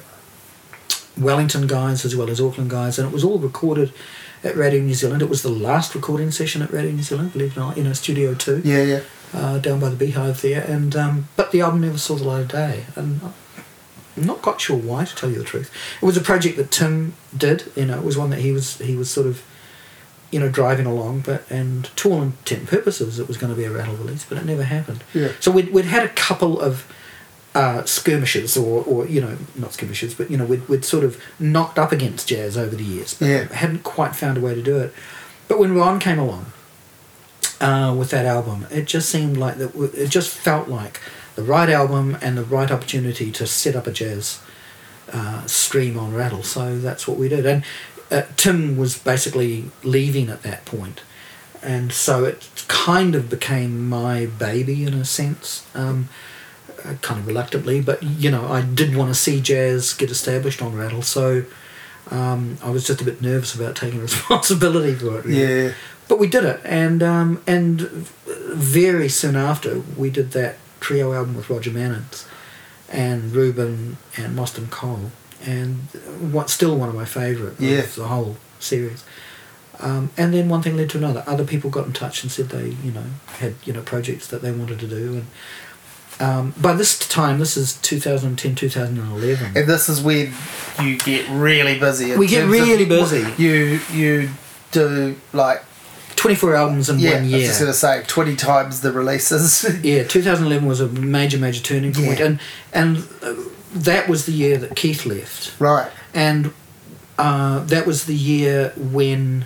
Wellington 1.19 1.67
guys 1.67 2.05
as 2.05 2.15
well 2.17 2.31
as 2.31 2.41
Auckland 2.41 2.71
guys, 2.71 2.99
and 2.99 3.07
it 3.09 3.13
was 3.13 3.25
all 3.25 3.39
recorded 3.39 3.93
at 4.45 4.57
Radio 4.57 4.81
New 4.81 4.95
Zealand. 4.95 5.21
It 5.23 5.29
was 5.29 5.43
the 5.43 5.49
last 5.51 5.95
recording 5.95 6.31
session 6.31 6.63
at 6.63 6.73
Radio 6.73 6.93
New 6.93 7.03
Zealand, 7.03 7.33
believe 7.33 7.53
it 7.53 7.57
or 7.57 7.61
not, 7.61 7.79
in 7.79 7.87
a 7.87 7.95
Studio 7.95 8.35
Two, 8.35 8.61
Yeah. 8.65 8.83
Yeah. 8.83 9.01
uh, 9.35 9.59
down 9.59 9.81
by 9.81 9.89
the 9.89 9.97
Beehive 9.97 10.41
there, 10.43 10.63
and 10.63 10.95
um, 10.97 11.29
but 11.37 11.51
the 11.51 11.61
album 11.61 11.81
never 11.81 11.99
saw 11.99 12.15
the 12.15 12.25
light 12.25 12.41
of 12.43 12.49
day, 12.49 12.85
and 12.95 13.21
I'm 14.17 14.25
not 14.25 14.43
quite 14.43 14.61
sure 14.61 14.77
why, 14.77 15.05
to 15.05 15.15
tell 15.15 15.31
you 15.31 15.39
the 15.39 15.45
truth. 15.45 15.71
It 16.03 16.07
was 16.07 16.17
a 16.17 16.21
project 16.21 16.57
that 16.57 16.71
Tim 16.71 17.15
did, 17.37 17.71
you 17.77 17.85
know, 17.87 17.99
it 17.99 18.05
was 18.05 18.17
one 18.19 18.31
that 18.31 18.41
he 18.41 18.53
was 18.53 18.79
he 18.79 18.97
was 18.97 19.11
sort 19.11 19.27
of, 19.27 19.43
you 20.31 20.39
know, 20.41 20.49
driving 20.49 20.87
along, 20.87 21.21
but 21.21 21.49
and 21.51 21.85
to 21.97 22.11
all 22.13 22.23
intent 22.23 22.61
and 22.61 22.69
purposes, 22.69 23.19
it 23.19 23.27
was 23.29 23.37
going 23.37 23.53
to 23.53 23.57
be 23.57 23.65
a 23.65 23.71
rattle 23.71 23.97
release, 23.97 24.25
but 24.29 24.39
it 24.39 24.45
never 24.45 24.65
happened. 24.65 25.03
Yeah. 25.15 25.33
So 25.41 25.51
we'd, 25.51 25.73
we'd 25.73 25.85
had 25.87 26.05
a 26.05 26.09
couple 26.11 26.61
of 26.61 26.85
uh, 27.63 27.85
skirmishes, 27.85 28.57
or, 28.57 28.85
or 28.85 29.07
you 29.15 29.21
know, 29.21 29.35
not 29.57 29.73
skirmishes, 29.73 30.15
but 30.19 30.31
you 30.31 30.37
know, 30.39 30.45
we'd, 30.45 30.65
we'd 30.69 30.85
sort 30.85 31.05
of 31.05 31.13
knocked 31.41 31.79
up 31.83 31.91
against 31.93 32.29
jazz 32.29 32.57
over 32.57 32.75
the 32.77 32.85
years, 32.95 33.15
but 33.15 33.27
Yeah. 33.27 33.45
hadn't 33.63 33.83
quite 33.83 34.15
found 34.15 34.39
a 34.39 34.41
way 34.41 34.55
to 34.55 34.63
do 34.63 34.77
it. 34.79 34.91
But 35.49 35.59
when 35.59 35.75
Ron 35.75 35.99
came 35.99 36.19
along 36.27 36.45
uh, 37.61 37.95
with 37.99 38.11
that 38.11 38.27
album, 38.27 38.67
it 38.71 38.85
just 38.95 39.09
seemed 39.09 39.37
like 39.37 39.57
that. 39.59 39.75
It 39.95 40.11
just 40.19 40.31
felt 40.31 40.69
like 40.69 41.01
the 41.35 41.43
right 41.43 41.69
album 41.81 42.17
and 42.21 42.37
the 42.39 42.45
right 42.45 42.71
opportunity 42.71 43.31
to 43.33 43.45
set 43.47 43.75
up 43.75 43.87
a 43.87 43.93
jazz 43.93 44.41
uh, 45.13 45.45
stream 45.47 45.99
on 45.99 46.15
Rattle. 46.15 46.43
So 46.45 46.79
that's 46.79 47.09
what 47.09 47.19
we 47.19 47.29
did. 47.29 47.45
And 47.47 47.65
uh, 48.11 48.23
Tim 48.37 48.77
was 48.77 48.99
basically 48.99 49.71
leaving 49.83 50.29
at 50.31 50.43
that 50.43 50.65
point, 50.65 51.01
and 51.63 51.93
so 51.93 52.25
it 52.25 52.49
kind 52.69 53.15
of 53.15 53.29
became 53.29 53.89
my 53.89 54.27
baby 54.27 54.85
in 54.85 54.95
a 54.95 55.05
sense. 55.05 55.67
Um, 55.75 56.09
kind 57.03 57.21
of 57.21 57.27
reluctantly, 57.27 57.81
but 57.81 58.03
you 58.03 58.31
know, 58.31 58.47
I 58.47 58.63
did 58.63 58.95
want 58.97 59.11
to 59.11 59.15
see 59.15 59.41
jazz 59.41 59.95
get 59.95 60.11
established 60.11 60.63
on 60.63 60.75
Rattle, 60.75 61.03
so 61.03 61.45
um, 62.11 62.57
I 62.63 62.71
was 62.71 62.87
just 62.87 63.01
a 63.01 63.05
bit 63.05 63.21
nervous 63.21 63.55
about 63.55 63.77
taking 63.77 64.01
responsibility 64.09 64.95
for 64.95 65.19
it. 65.19 65.25
really. 65.25 65.65
Yeah. 65.67 65.73
But 66.09 66.19
we 66.19 66.27
did 66.27 66.45
it, 66.45 66.61
and 66.65 67.03
um, 67.03 67.43
and 67.47 67.81
very 68.55 69.09
soon 69.11 69.37
after 69.37 69.81
we 69.97 70.09
did 70.11 70.31
that 70.33 70.57
trio 70.81 71.13
album 71.13 71.37
with 71.37 71.51
Roger 71.51 71.71
Manins 71.71 72.27
and 72.91 73.33
Ruben 73.33 73.99
and 74.17 74.35
Mostyn 74.35 74.69
Cole, 74.69 75.11
and 75.45 75.77
what 76.33 76.49
still 76.49 76.77
one 76.79 76.89
of 76.89 76.95
my 76.95 77.05
favourite 77.05 77.61
Yeah. 77.61 77.81
of 77.81 77.95
the 77.95 78.07
whole 78.09 78.37
series. 78.59 79.05
Um, 79.81 80.11
and 80.17 80.33
then 80.35 80.49
one 80.49 80.61
thing 80.63 80.77
led 80.77 80.91
to 80.91 80.99
another. 80.99 81.23
Other 81.27 81.45
people 81.45 81.71
got 81.71 81.87
in 81.87 81.93
touch 81.93 82.23
and 82.25 82.33
said 82.33 82.49
they, 82.49 82.71
you 82.83 82.91
know, 82.91 83.05
had 83.39 83.55
you 83.65 83.73
know 83.75 83.83
projects 83.83 84.27
that 84.29 84.41
they 84.43 84.51
wanted 84.51 84.79
to 84.81 84.87
do, 84.89 85.13
and 85.13 85.27
um, 86.21 86.53
by 86.61 86.73
this 86.73 86.99
time, 86.99 87.39
this 87.39 87.57
is 87.57 87.77
2010, 87.83 88.55
2011. 88.55 89.57
And 89.57 89.67
this 89.69 89.89
is 89.89 90.01
where 90.01 90.33
you 90.83 90.99
get 90.99 91.29
really 91.31 91.79
busy. 91.79 92.17
We 92.17 92.27
get 92.27 92.49
really 92.49 92.85
busy. 92.85 93.25
You 93.41 93.81
you 93.93 94.31
do 94.73 95.17
like 95.33 95.63
24 96.17 96.57
albums 96.57 96.89
in 96.89 96.99
yeah. 96.99 97.15
one 97.15 97.33
I 97.33 97.37
was 97.37 97.43
just 97.47 97.61
gonna 97.61 97.73
say 97.73 98.03
twenty 98.07 98.35
times 98.35 98.81
the 98.81 98.93
releases. 98.93 99.65
Yeah, 99.85 100.03
2011 100.03 100.67
was 100.67 100.81
a 100.81 100.89
major, 100.89 101.39
major 101.39 101.63
turning 101.63 101.93
point, 101.93 102.19
Yeah. 102.19 102.27
and 102.27 102.41
and 102.73 102.97
uh, 103.23 103.35
that 103.73 104.09
was 104.09 104.27
the 104.27 104.33
year 104.33 104.59
that 104.59 104.75
Keith 104.75 105.07
left, 105.07 105.59
right. 105.61 105.91
and 106.13 106.53
uh, 107.19 107.61
that 107.61 107.87
was 107.87 108.07
the 108.07 108.15
year 108.15 108.73
when, 108.77 109.45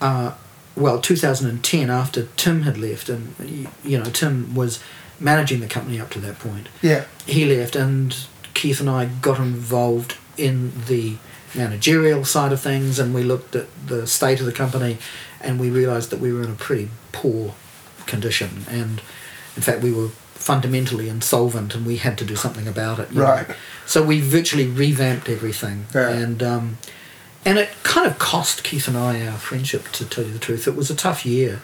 uh, 0.00 0.32
well, 0.76 1.00
2010 1.00 1.90
after 1.90 2.28
Tim 2.36 2.62
had 2.62 2.78
left, 2.78 3.08
and 3.08 3.68
you 3.84 3.98
know 3.98 4.04
Tim 4.04 4.54
was 4.54 4.82
managing 5.22 5.60
the 5.60 5.68
company 5.68 6.00
up 6.00 6.10
to 6.10 6.18
that 6.20 6.38
point. 6.38 6.68
Yeah. 6.82 7.04
He 7.26 7.44
left, 7.44 7.76
and 7.76 8.16
Keith 8.54 8.80
and 8.80 8.90
I 8.90 9.06
got 9.06 9.38
involved 9.38 10.16
in 10.36 10.72
the 10.86 11.16
managerial 11.54 12.24
side 12.24 12.52
of 12.52 12.60
things, 12.60 12.98
and 12.98 13.14
we 13.14 13.22
looked 13.22 13.54
at 13.54 13.66
the 13.86 14.06
state 14.06 14.40
of 14.40 14.46
the 14.46 14.52
company, 14.52 14.98
and 15.40 15.60
we 15.60 15.70
realised 15.70 16.10
that 16.10 16.20
we 16.20 16.32
were 16.32 16.42
in 16.42 16.50
a 16.50 16.54
pretty 16.54 16.88
poor 17.12 17.54
condition, 18.06 18.64
and 18.68 19.00
in 19.56 19.62
fact 19.62 19.80
we 19.82 19.92
were 19.92 20.08
fundamentally 20.34 21.08
insolvent, 21.08 21.74
and 21.74 21.86
we 21.86 21.98
had 21.98 22.18
to 22.18 22.24
do 22.24 22.34
something 22.36 22.66
about 22.66 22.98
it. 22.98 23.10
you 23.12 23.18
know. 23.20 23.24
Right. 23.26 23.46
So 23.86 24.02
we 24.02 24.20
virtually 24.20 24.66
revamped 24.66 25.28
everything, 25.28 25.86
Yeah. 25.94 26.08
and 26.08 26.42
um, 26.42 26.78
and 27.44 27.58
it 27.58 27.68
kind 27.82 28.06
of 28.06 28.18
cost 28.18 28.64
Keith 28.64 28.88
and 28.88 28.96
I 28.96 29.24
our 29.26 29.38
friendship. 29.38 29.88
To 29.92 30.04
tell 30.04 30.24
you 30.24 30.32
the 30.32 30.38
truth, 30.38 30.66
it 30.66 30.74
was 30.74 30.90
a 30.90 30.94
tough 30.96 31.24
year, 31.26 31.60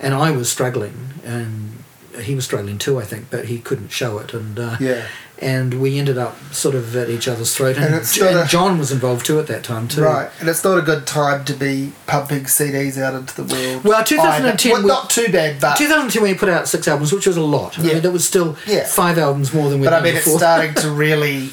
and 0.00 0.14
I 0.14 0.30
was 0.30 0.50
struggling, 0.50 1.14
and 1.24 1.84
he 2.20 2.34
was 2.34 2.44
struggling 2.44 2.78
too, 2.78 2.98
I 2.98 3.04
think, 3.04 3.26
but 3.30 3.46
he 3.46 3.58
couldn't 3.58 3.90
show 3.90 4.18
it, 4.18 4.32
and 4.34 4.58
uh, 4.58 4.76
Yeah. 4.80 5.02
and 5.38 5.80
we 5.80 5.98
ended 5.98 6.16
up 6.18 6.36
sort 6.52 6.74
of 6.74 6.94
at 6.96 7.08
each 7.10 7.28
other's 7.28 7.54
throat, 7.54 7.76
and, 7.76 7.86
And 7.86 7.94
it's 7.96 8.14
J- 8.14 8.20
not 8.22 8.30
and 8.32 8.38
a- 8.40 8.46
John 8.46 8.78
was 8.78 8.90
involved 8.90 9.26
too 9.26 9.38
at 9.38 9.46
that 9.48 9.64
time 9.64 9.86
too. 9.88 10.02
Right, 10.02 10.28
and 10.40 10.48
it's 10.48 10.64
not 10.64 10.78
a 10.78 10.82
good 10.82 11.06
time 11.06 11.44
to 11.44 11.52
be 11.52 11.92
pumping 12.06 12.44
CDs 12.44 12.96
out 13.00 13.14
into 13.14 13.42
the 13.42 13.54
world. 13.54 13.84
Well, 13.84 14.02
2010. 14.04 14.72
Well, 14.72 14.82
not 14.82 15.10
too 15.10 15.28
bad, 15.30 15.60
but 15.60 15.76
2010 15.76 16.22
we 16.22 16.34
put 16.34 16.48
out 16.48 16.68
six 16.68 16.88
albums, 16.88 17.12
which 17.12 17.26
was 17.26 17.36
a 17.36 17.42
lot. 17.42 17.78
I 17.78 17.82
Yeah. 17.82 17.94
mean, 17.94 18.04
it 18.04 18.12
was 18.12 18.26
still 18.26 18.56
Yeah. 18.66 18.86
five 18.86 19.18
albums 19.18 19.52
more 19.52 19.68
than 19.70 19.80
we'd 19.80 19.86
but 19.86 19.94
I 19.94 20.00
mean, 20.02 20.16
it's 20.16 20.30
starting 20.32 20.74
to 20.74 20.90
really, 21.04 21.50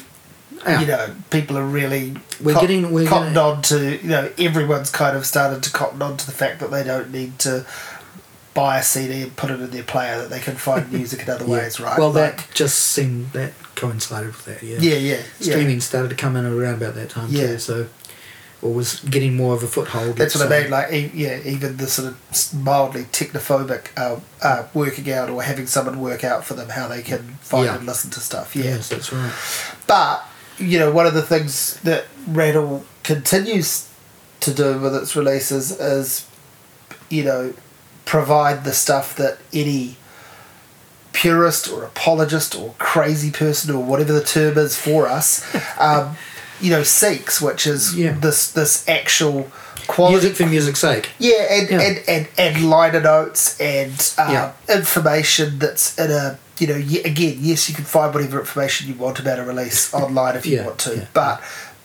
Yeah. 0.66 0.80
you 0.80 0.86
know, 0.86 1.08
people 1.30 1.58
are 1.58 1.64
really 1.66 2.14
We're 2.42 2.58
getting- 2.60 2.90
we're 2.90 3.06
cottoned 3.06 3.34
gonna- 3.34 3.56
on 3.56 3.62
to, 3.62 3.98
you 4.02 4.08
know, 4.08 4.30
everyone's 4.38 4.90
kind 4.90 5.14
of 5.16 5.26
started 5.26 5.62
to 5.62 5.70
cotton 5.70 6.00
on 6.02 6.16
to 6.16 6.26
the 6.26 6.32
fact 6.32 6.58
that 6.60 6.70
they 6.70 6.82
don't 6.82 7.12
need 7.12 7.38
to 7.40 7.64
buy 8.54 8.78
a 8.78 8.82
CD 8.82 9.22
and 9.22 9.36
put 9.36 9.50
it 9.50 9.60
in 9.60 9.70
their 9.70 9.82
player 9.82 10.18
that 10.18 10.30
they 10.30 10.40
can 10.40 10.54
find 10.54 10.90
music 10.98 11.22
in 11.22 11.30
other 11.30 11.44
Yeah. 11.44 11.50
ways, 11.50 11.80
right? 11.80 11.98
Well, 11.98 12.12
Like- 12.12 12.36
that 12.38 12.54
just 12.54 12.78
seemed 12.78 13.32
that 13.32 13.52
coincided 13.74 14.28
with 14.28 14.44
that. 14.44 14.62
Yeah. 14.62 14.78
yeah, 14.78 14.94
yeah, 14.94 15.16
yeah. 15.16 15.52
Streaming 15.52 15.80
started 15.80 16.08
to 16.10 16.14
come 16.16 16.36
in 16.36 16.46
around 16.46 16.74
about 16.74 16.94
that 16.94 17.10
time 17.10 17.26
Yeah. 17.30 17.48
too, 17.48 17.58
so 17.58 17.86
or 18.62 18.72
was 18.72 19.00
getting 19.00 19.36
more 19.36 19.52
of 19.54 19.62
a 19.62 19.66
foothold. 19.66 20.16
That's 20.16 20.34
what 20.36 20.48
let's 20.48 20.60
I 20.60 20.62
mean. 20.62 20.70
Like, 20.70 20.90
e- 20.92 21.10
yeah, 21.12 21.38
even 21.44 21.76
the 21.76 21.86
sort 21.86 22.08
of 22.08 22.54
mildly 22.54 23.02
technophobic 23.12 23.88
uh, 23.94 24.20
uh, 24.40 24.62
working 24.72 25.12
out 25.12 25.28
or 25.28 25.42
having 25.42 25.66
someone 25.66 26.00
work 26.00 26.24
out 26.24 26.46
for 26.46 26.54
them 26.54 26.70
how 26.70 26.88
they 26.88 27.02
can 27.02 27.36
find 27.42 27.66
Yeah. 27.66 27.76
and 27.76 27.84
listen 27.86 28.10
to 28.12 28.20
stuff. 28.20 28.56
Yeah, 28.56 28.64
Yes, 28.64 28.88
that's 28.88 29.12
right. 29.12 29.32
But 29.86 30.24
you 30.56 30.78
know, 30.78 30.90
one 30.92 31.04
of 31.06 31.12
the 31.12 31.20
things 31.20 31.74
that 31.82 32.04
Rattle 32.28 32.84
continues 33.02 33.86
to 34.40 34.54
do 34.54 34.78
with 34.78 34.94
its 34.94 35.14
releases 35.16 35.72
is, 35.72 36.24
you 37.10 37.24
know, 37.24 37.52
provide 38.04 38.64
the 38.64 38.72
stuff 38.72 39.16
that 39.16 39.38
any 39.52 39.96
purist 41.12 41.70
or 41.70 41.84
apologist 41.84 42.54
or 42.56 42.74
crazy 42.78 43.30
person 43.30 43.74
or 43.74 43.82
whatever 43.82 44.12
the 44.12 44.24
term 44.24 44.58
is 44.58 44.76
for 44.76 45.06
us, 45.08 45.44
um, 45.78 46.16
you 46.60 46.70
know, 46.70 46.82
seeks, 46.82 47.40
which 47.40 47.66
is 47.66 47.94
Yeah. 47.96 48.12
this 48.18 48.50
this 48.52 48.86
actual 48.88 49.50
quality. 49.86 50.16
Music 50.26 50.36
for 50.36 50.46
music's 50.50 50.78
sake. 50.80 51.10
Yeah, 51.18 51.42
and, 51.50 51.70
Yeah. 51.70 51.80
and, 51.80 52.02
and, 52.08 52.28
and 52.38 52.70
liner 52.70 53.00
notes 53.00 53.60
and 53.60 54.12
uh, 54.18 54.52
Yeah. 54.68 54.74
information 54.76 55.58
that's 55.58 55.96
in 55.98 56.10
a, 56.10 56.38
you 56.58 56.66
know, 56.66 56.74
again, 56.76 57.36
yes, 57.40 57.68
you 57.68 57.74
can 57.74 57.84
find 57.84 58.14
whatever 58.14 58.40
information 58.40 58.88
you 58.88 58.94
want 58.94 59.18
about 59.18 59.38
a 59.38 59.44
release 59.44 59.92
online 60.02 60.36
if 60.36 60.46
you 60.46 60.62
want 60.62 60.78
to, 60.80 61.06
but 61.12 61.40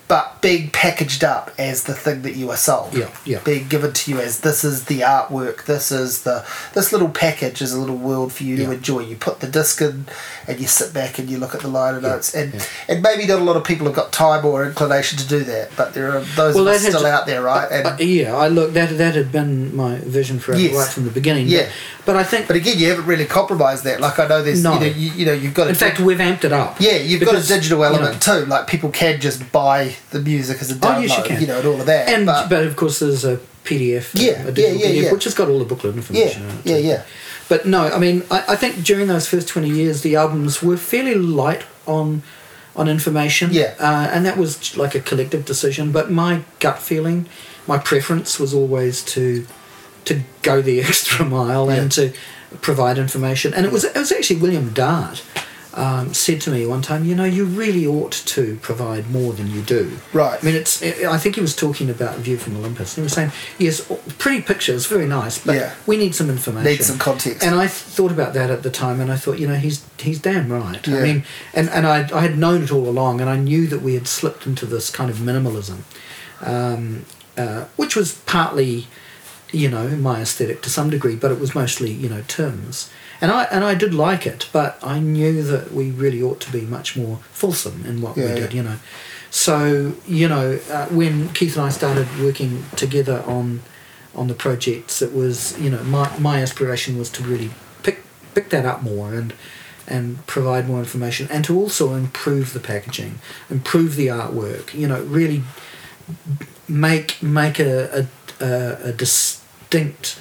but 0.09 0.41
being 0.41 0.71
packaged 0.71 1.23
up 1.23 1.51
as 1.59 1.83
the 1.83 1.93
thing 1.93 2.23
that 2.23 2.35
you 2.35 2.49
are 2.49 2.57
sold. 2.57 2.95
Yeah, 2.95 3.11
yeah. 3.25 3.41
Being 3.45 3.67
given 3.67 3.93
to 3.93 4.11
you 4.11 4.19
as 4.19 4.39
this 4.39 4.63
is 4.63 4.85
the 4.85 5.01
artwork, 5.01 5.65
this 5.65 5.91
is 5.91 6.23
the 6.23 6.43
this 6.73 6.91
little 6.91 7.09
package 7.09 7.61
is 7.61 7.73
a 7.73 7.79
little 7.79 7.95
world 7.95 8.33
for 8.33 8.43
you 8.43 8.57
to 8.57 8.71
enjoy. 8.71 9.01
You 9.01 9.15
put 9.15 9.39
the 9.39 9.47
disc 9.47 9.79
in 9.81 10.07
and 10.47 10.59
you 10.59 10.65
sit 10.65 10.95
back 10.95 11.19
and 11.19 11.29
you 11.29 11.37
look 11.37 11.53
at 11.53 11.61
the 11.61 11.67
liner 11.67 12.01
notes 12.01 12.33
and 12.33 12.55
yeah. 12.55 12.63
and 12.89 13.03
maybe 13.03 13.27
not 13.27 13.39
a 13.39 13.43
lot 13.43 13.55
of 13.55 13.63
people 13.63 13.85
have 13.85 13.95
got 13.95 14.11
time 14.11 14.43
or 14.45 14.65
inclination 14.65 15.19
to 15.19 15.27
do 15.27 15.43
that, 15.43 15.69
but 15.77 15.93
there 15.93 16.09
are 16.17 16.21
those 16.21 16.55
Well, 16.55 16.63
that 16.65 16.79
still 16.79 17.05
out 17.05 17.27
there, 17.27 17.43
right? 17.43 17.71
And 17.71 17.87
Uh, 17.87 17.95
yeah, 17.99 18.35
I 18.35 18.47
look 18.47 18.73
that 18.73 18.97
that 18.97 19.13
had 19.13 19.31
been 19.31 19.75
my 19.75 19.97
vision 19.99 20.39
for 20.39 20.53
it 20.53 20.59
Yes. 20.59 20.73
right 20.75 20.87
from 20.89 21.03
the 21.05 21.11
beginning. 21.11 21.45
Yeah. 21.47 21.69
but, 21.99 22.05
but 22.07 22.15
I 22.15 22.23
think 22.23 22.47
But 22.47 22.55
again, 22.55 22.79
you 22.79 22.89
haven't 22.89 23.05
really 23.05 23.25
compromised 23.25 23.83
that. 23.83 24.01
Like 24.01 24.17
I 24.17 24.27
know 24.27 24.41
there's, 24.41 24.63
No. 24.63 24.73
you 24.73 24.79
know, 24.79 24.85
you, 24.87 25.11
you 25.11 25.25
know, 25.27 25.33
you've 25.33 25.53
got. 25.53 25.67
A 25.67 25.69
in 25.69 25.75
fact 25.75 25.99
we've 25.99 26.17
amped 26.17 26.45
it 26.45 26.51
up. 26.51 26.77
yeah, 26.79 26.95
you've 26.95 27.19
because, 27.19 27.47
got 27.47 27.55
a 27.55 27.59
digital 27.59 27.77
you 27.77 27.85
know, 27.85 27.95
element 27.99 28.23
too. 28.23 28.45
Like 28.47 28.65
people 28.65 28.89
can 28.89 29.19
just 29.21 29.51
buy 29.51 29.93
the 30.11 30.19
music 30.19 30.61
as 30.61 30.71
a 30.71 30.75
download, 30.75 30.97
Oh, 30.97 30.99
yes, 31.01 31.17
you 31.17 31.23
can. 31.37 31.47
know, 31.47 31.59
and 31.59 31.67
all 31.67 31.79
of 31.79 31.85
that. 31.85 32.07
and 32.09 32.25
but, 32.25 32.49
but, 32.49 32.63
of 32.65 32.75
course 32.75 32.99
there's 32.99 33.23
a 33.25 33.37
PDF, 33.63 34.11
Yeah, 34.13 34.43
a 34.47 34.51
digital 34.51 34.77
yeah, 34.77 34.87
yeah, 34.87 35.01
PDF, 35.01 35.03
yeah. 35.05 35.11
which 35.13 35.23
has 35.25 35.33
got 35.33 35.47
all 35.49 35.59
the 35.59 35.65
booklet 35.65 35.95
information. 35.95 36.43
in 36.43 36.49
it 36.49 36.65
yeah, 36.65 36.77
yeah, 36.77 37.03
But 37.47 37.65
no, 37.65 37.87
I 37.89 37.99
mean, 37.99 38.23
I, 38.31 38.43
I 38.49 38.55
think 38.55 38.83
during 38.83 39.07
those 39.07 39.27
first 39.27 39.47
twenty 39.47 39.69
years, 39.69 40.01
the 40.01 40.15
albums 40.15 40.61
were 40.63 40.77
fairly 40.77 41.15
light 41.15 41.63
on 41.85 42.23
on 42.75 42.87
information. 42.87 43.49
Yeah. 43.51 43.73
uh, 43.79 44.09
and 44.13 44.25
that 44.25 44.37
was 44.37 44.77
like 44.77 44.95
a 44.95 44.99
collective 45.01 45.43
decision. 45.45 45.91
But 45.91 46.09
my 46.11 46.41
gut 46.59 46.79
feeling, 46.79 47.27
my 47.67 47.77
preference 47.77 48.39
was 48.39 48.53
always 48.53 49.03
to 49.15 49.45
to 50.05 50.21
go 50.41 50.61
the 50.61 50.79
extra 50.89 51.25
mile 51.25 51.69
and 51.69 51.91
to 51.93 52.13
provide 52.61 52.97
information. 52.97 53.53
And 53.53 53.65
it 53.65 53.71
was 53.71 53.83
it 53.83 53.95
was 53.95 54.11
actually 54.11 54.39
William 54.39 54.69
Dart. 54.73 55.21
Um, 55.75 56.15
said 56.15 56.41
to 56.41 56.49
me 56.51 56.65
one 56.65 56.81
time, 56.81 57.05
you 57.05 57.13
know, 57.13 57.25
you 57.25 57.45
really 57.45 57.85
ought 57.85 58.11
to 58.11 58.55
provide 58.59 59.11
more 59.11 59.33
than 59.33 59.51
you 59.51 59.61
do. 59.61 59.99
Right. 60.13 60.41
I 60.41 60.43
mean, 60.43 60.55
it's. 60.55 60.81
I 60.81 61.17
think 61.19 61.35
he 61.35 61.41
was 61.41 61.55
talking 61.55 61.91
about 61.91 62.17
View 62.17 62.37
from 62.37 62.57
Olympus. 62.57 62.95
He 62.95 63.01
was 63.03 63.13
saying, 63.13 63.31
yes, 63.59 63.79
pretty 64.17 64.41
pictures, 64.41 64.87
very 64.87 65.05
nice, 65.07 65.37
but 65.37 65.53
Yeah. 65.55 65.75
we 65.85 65.95
need 65.95 66.15
some 66.15 66.27
information. 66.31 66.71
Need 66.71 66.83
some 66.83 66.97
context. 66.97 67.43
And 67.43 67.53
I 67.53 67.67
thought 67.67 68.11
about 68.11 68.33
that 68.33 68.49
at 68.49 68.63
the 68.63 68.71
time, 68.71 68.99
and 68.99 69.11
I 69.11 69.15
thought, 69.15 69.37
you 69.37 69.47
know, 69.47 69.55
he's 69.55 69.85
he's 69.99 70.17
damn 70.19 70.51
right. 70.51 70.85
Yeah. 70.87 70.97
I 70.97 71.01
mean, 71.03 71.23
and 71.53 71.69
and 71.69 71.85
I 71.85 72.09
I 72.17 72.21
had 72.21 72.35
known 72.35 72.63
it 72.63 72.71
all 72.71 72.89
along, 72.89 73.21
and 73.21 73.29
I 73.29 73.37
knew 73.37 73.67
that 73.67 73.83
we 73.83 73.93
had 73.93 74.07
slipped 74.07 74.47
into 74.47 74.65
this 74.65 74.89
kind 74.89 75.11
of 75.11 75.17
minimalism, 75.17 75.81
um, 76.41 77.05
uh, 77.37 77.65
which 77.75 77.95
was 77.95 78.15
partly, 78.25 78.87
you 79.51 79.69
know, 79.69 79.89
my 79.89 80.21
aesthetic 80.21 80.63
to 80.63 80.69
some 80.71 80.89
degree, 80.89 81.15
but 81.15 81.29
it 81.31 81.39
was 81.39 81.53
mostly, 81.53 81.91
you 81.91 82.09
know, 82.09 82.23
Tim's. 82.27 82.89
And 83.21 83.31
I 83.31 83.43
and 83.45 83.63
I 83.65 83.75
did 83.75 83.93
like 83.93 84.25
it, 84.25 84.47
but 84.53 84.77
I 84.81 84.99
knew 84.99 85.43
that 85.43 85.73
we 85.73 85.91
really 85.91 86.21
ought 86.21 86.39
to 86.41 86.51
be 86.51 86.61
much 86.61 86.95
more 86.95 87.17
fulsome 87.31 87.83
in 87.85 88.01
what 88.01 88.15
Yeah, 88.17 88.33
we 88.33 88.39
did, 88.41 88.53
you 88.53 88.63
know. 88.63 88.77
So 89.29 89.93
you 90.07 90.27
know, 90.27 90.59
uh, 90.71 90.85
when 90.87 91.29
Keith 91.29 91.55
and 91.57 91.65
I 91.65 91.69
started 91.69 92.07
working 92.19 92.63
together 92.75 93.23
on 93.27 93.61
on 94.15 94.27
the 94.27 94.33
projects, 94.33 95.01
it 95.01 95.13
was 95.13 95.59
you 95.59 95.69
know 95.69 95.83
my 95.83 96.17
my 96.17 96.41
aspiration 96.41 96.97
was 96.97 97.09
to 97.11 97.23
really 97.23 97.51
pick 97.83 98.03
pick 98.33 98.49
that 98.49 98.65
up 98.65 98.81
more 98.83 99.13
and 99.13 99.33
and 99.87 100.25
provide 100.27 100.67
more 100.67 100.79
information 100.79 101.27
and 101.31 101.43
to 101.43 101.57
also 101.57 101.95
improve 101.95 102.53
the 102.53 102.59
packaging, 102.59 103.19
improve 103.49 103.95
the 103.95 104.07
artwork. 104.07 104.73
You 104.73 104.87
know, 104.87 105.01
really 105.03 105.43
make 106.67 107.21
make 107.21 107.59
a 107.59 108.07
a, 108.39 108.45
a, 108.45 108.77
a 108.89 108.91
distinct 108.93 110.19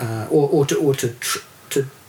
uh, 0.00 0.26
or 0.30 0.48
or 0.48 0.66
to 0.66 0.76
or 0.76 0.94
to 0.94 1.08
tr- 1.20 1.44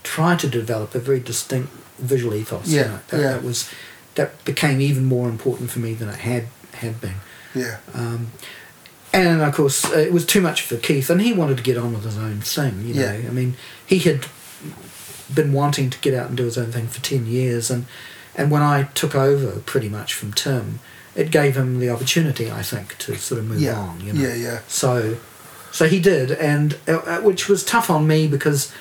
to 0.05 0.11
try 0.11 0.35
to 0.35 0.47
develop 0.47 0.95
a 0.95 0.99
very 0.99 1.19
distinct 1.19 1.69
visual 1.99 2.33
ethos. 2.33 2.67
you 2.67 2.79
Yeah, 2.79 2.87
know. 2.87 2.99
that, 3.07 3.21
yeah. 3.21 3.31
that 3.33 3.43
was 3.43 3.69
that 4.15 4.43
became 4.45 4.79
even 4.81 5.05
more 5.05 5.27
important 5.29 5.69
for 5.71 5.79
me 5.79 5.93
than 5.93 6.09
it 6.09 6.19
had 6.19 6.45
had 6.73 6.99
been. 7.01 7.15
yeah, 7.53 7.77
Um, 7.93 8.31
and 9.13 9.41
of 9.41 9.53
course, 9.55 9.85
uh, 9.85 9.97
it 9.97 10.11
was 10.13 10.25
too 10.25 10.41
much 10.41 10.61
for 10.61 10.75
Keith, 10.77 11.09
and 11.09 11.21
he 11.21 11.31
wanted 11.33 11.57
to 11.57 11.63
get 11.63 11.77
on 11.77 11.93
with 11.93 12.03
his 12.03 12.17
own 12.17 12.41
thing. 12.41 12.81
You 12.85 12.93
know, 12.93 13.01
Yeah. 13.13 13.29
I 13.29 13.31
mean, 13.31 13.55
he 13.85 13.99
had 13.99 14.25
been 15.33 15.53
wanting 15.53 15.89
to 15.89 15.97
get 15.99 16.13
out 16.13 16.27
and 16.27 16.37
do 16.37 16.43
his 16.45 16.57
own 16.57 16.71
thing 16.71 16.87
for 16.87 17.01
ten 17.01 17.25
years, 17.25 17.71
and 17.71 17.85
and 18.35 18.51
when 18.51 18.61
I 18.61 18.83
took 18.93 19.15
over 19.15 19.59
pretty 19.61 19.89
much 19.89 20.13
from 20.13 20.33
Tim, 20.33 20.79
it 21.15 21.31
gave 21.31 21.55
him 21.55 21.79
the 21.79 21.89
opportunity, 21.89 22.51
I 22.51 22.61
think, 22.61 22.97
to 22.99 23.15
sort 23.15 23.39
of 23.39 23.45
move 23.47 23.61
yeah, 23.61 23.79
on. 23.79 24.01
You 24.01 24.13
know? 24.13 24.21
yeah, 24.27 24.33
yeah. 24.35 24.59
So, 24.67 25.17
so 25.71 25.87
he 25.87 25.99
did, 26.01 26.31
and 26.31 26.77
uh, 26.87 26.97
uh, 26.97 27.21
which 27.21 27.47
was 27.47 27.63
tough 27.63 27.89
on 27.89 28.05
me 28.07 28.27
because 28.27 28.71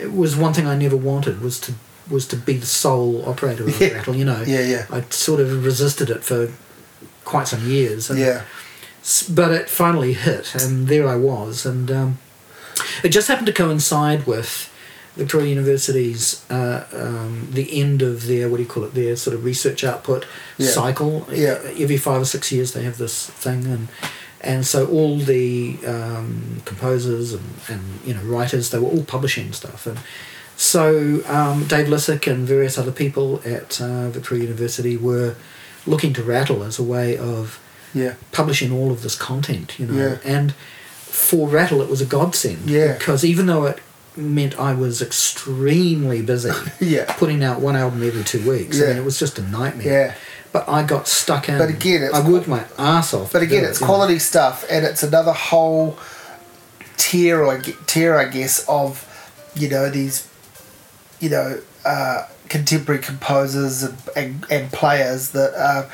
it 0.00 0.12
was 0.12 0.36
one 0.36 0.52
thing 0.54 0.66
I 0.66 0.76
never 0.76 0.96
wanted 0.96 1.40
was 1.40 1.58
to 1.60 1.72
was 2.10 2.26
to 2.28 2.36
be 2.36 2.54
the 2.56 2.66
sole 2.66 3.28
operator 3.28 3.64
of 3.64 3.80
Yeah. 3.80 3.88
Rattle. 3.96 4.16
You 4.16 4.24
know, 4.24 4.42
Yeah, 4.46 4.60
yeah. 4.62 4.86
I 4.90 5.02
sort 5.10 5.40
of 5.40 5.64
resisted 5.64 6.08
it 6.10 6.24
for 6.24 6.50
quite 7.24 7.48
some 7.48 7.68
years. 7.68 8.08
And, 8.10 8.18
Yeah, 8.18 8.42
But 9.28 9.50
it 9.52 9.68
finally 9.68 10.14
hit, 10.14 10.54
and 10.54 10.88
there 10.88 11.06
I 11.06 11.16
was, 11.16 11.66
and 11.66 11.90
um, 11.90 12.18
it 13.04 13.10
just 13.10 13.28
happened 13.28 13.46
to 13.48 13.52
coincide 13.52 14.26
with 14.26 14.70
Victoria 15.16 15.48
University's 15.48 16.44
uh, 16.50 16.84
um, 16.92 17.48
the 17.52 17.78
end 17.80 18.02
of 18.02 18.26
their 18.26 18.48
what 18.48 18.56
do 18.58 18.62
you 18.62 18.68
call 18.68 18.84
it 18.84 18.94
their 18.94 19.16
sort 19.16 19.34
of 19.36 19.44
research 19.44 19.84
output 19.84 20.24
Yeah. 20.58 20.70
cycle. 20.70 21.26
Yeah. 21.32 21.58
Every 21.78 21.96
five 21.98 22.22
or 22.22 22.24
six 22.26 22.50
years 22.52 22.72
they 22.72 22.84
have 22.84 22.96
this 22.98 23.26
thing, 23.26 23.66
and 23.66 23.88
and 24.40 24.66
so 24.66 24.86
all 24.88 25.18
the 25.18 25.76
um, 25.86 26.62
composers 26.64 27.32
and, 27.32 27.44
and 27.68 27.82
you 28.04 28.14
know 28.14 28.22
writers 28.22 28.70
they 28.70 28.78
were 28.78 28.88
all 28.88 29.04
publishing 29.04 29.52
stuff, 29.52 29.86
and 29.86 29.98
so 30.56 31.22
um, 31.26 31.64
Dave 31.66 31.86
Lisik 31.86 32.30
and 32.30 32.46
various 32.46 32.76
other 32.78 32.92
people 32.92 33.40
at 33.44 33.80
uh, 33.80 34.10
Victoria 34.10 34.44
University 34.44 34.96
were 34.96 35.34
looking 35.86 36.12
to 36.14 36.22
Rattle 36.22 36.62
as 36.64 36.78
a 36.78 36.82
way 36.82 37.16
of 37.16 37.60
yeah, 37.94 38.14
publishing 38.32 38.72
all 38.72 38.90
of 38.90 39.02
this 39.02 39.14
content, 39.16 39.78
you 39.78 39.86
know. 39.86 39.94
Yeah. 39.94 40.18
And 40.24 40.52
for 40.52 41.48
Rattle, 41.48 41.80
it 41.80 41.88
was 41.88 42.00
a 42.00 42.04
godsend. 42.04 42.68
Yeah. 42.68 42.98
Because 42.98 43.24
even 43.24 43.46
though 43.46 43.64
it 43.66 43.78
meant 44.16 44.58
I 44.58 44.74
was 44.74 45.00
extremely 45.00 46.20
busy 46.22 46.50
yeah, 46.80 47.10
putting 47.16 47.42
out 47.42 47.60
one 47.60 47.76
album 47.76 48.02
every 48.02 48.24
two 48.24 48.46
weeks, 48.48 48.78
I 48.78 48.82
Yeah. 48.84 48.88
mean, 48.90 48.96
it 48.98 49.04
was 49.04 49.18
just 49.18 49.38
a 49.38 49.42
nightmare. 49.42 49.86
yeah. 50.08 50.14
But 50.52 50.68
I 50.68 50.82
got 50.82 51.06
stuck 51.08 51.48
in. 51.48 51.58
But 51.58 51.68
again, 51.68 52.02
it's 52.02 52.14
I 52.14 52.28
worked 52.28 52.48
my 52.48 52.64
ass 52.78 53.12
off. 53.12 53.32
But 53.32 53.42
again, 53.42 53.64
it, 53.64 53.68
it's 53.68 53.80
you 53.80 53.86
know. 53.86 53.92
quality 53.92 54.18
stuff, 54.18 54.64
and 54.70 54.84
it's 54.84 55.02
another 55.02 55.32
whole 55.32 55.98
tier, 56.96 57.46
I 57.46 57.60
tier, 57.86 58.16
I 58.16 58.28
guess, 58.28 58.64
of 58.68 59.04
you 59.54 59.68
know 59.68 59.90
these 59.90 60.28
you 61.20 61.30
know, 61.30 61.60
uh, 61.84 62.26
contemporary 62.48 63.00
composers 63.00 63.82
and, 63.82 63.98
and, 64.16 64.46
and 64.50 64.72
players 64.72 65.30
that 65.30 65.54
are, 65.54 65.90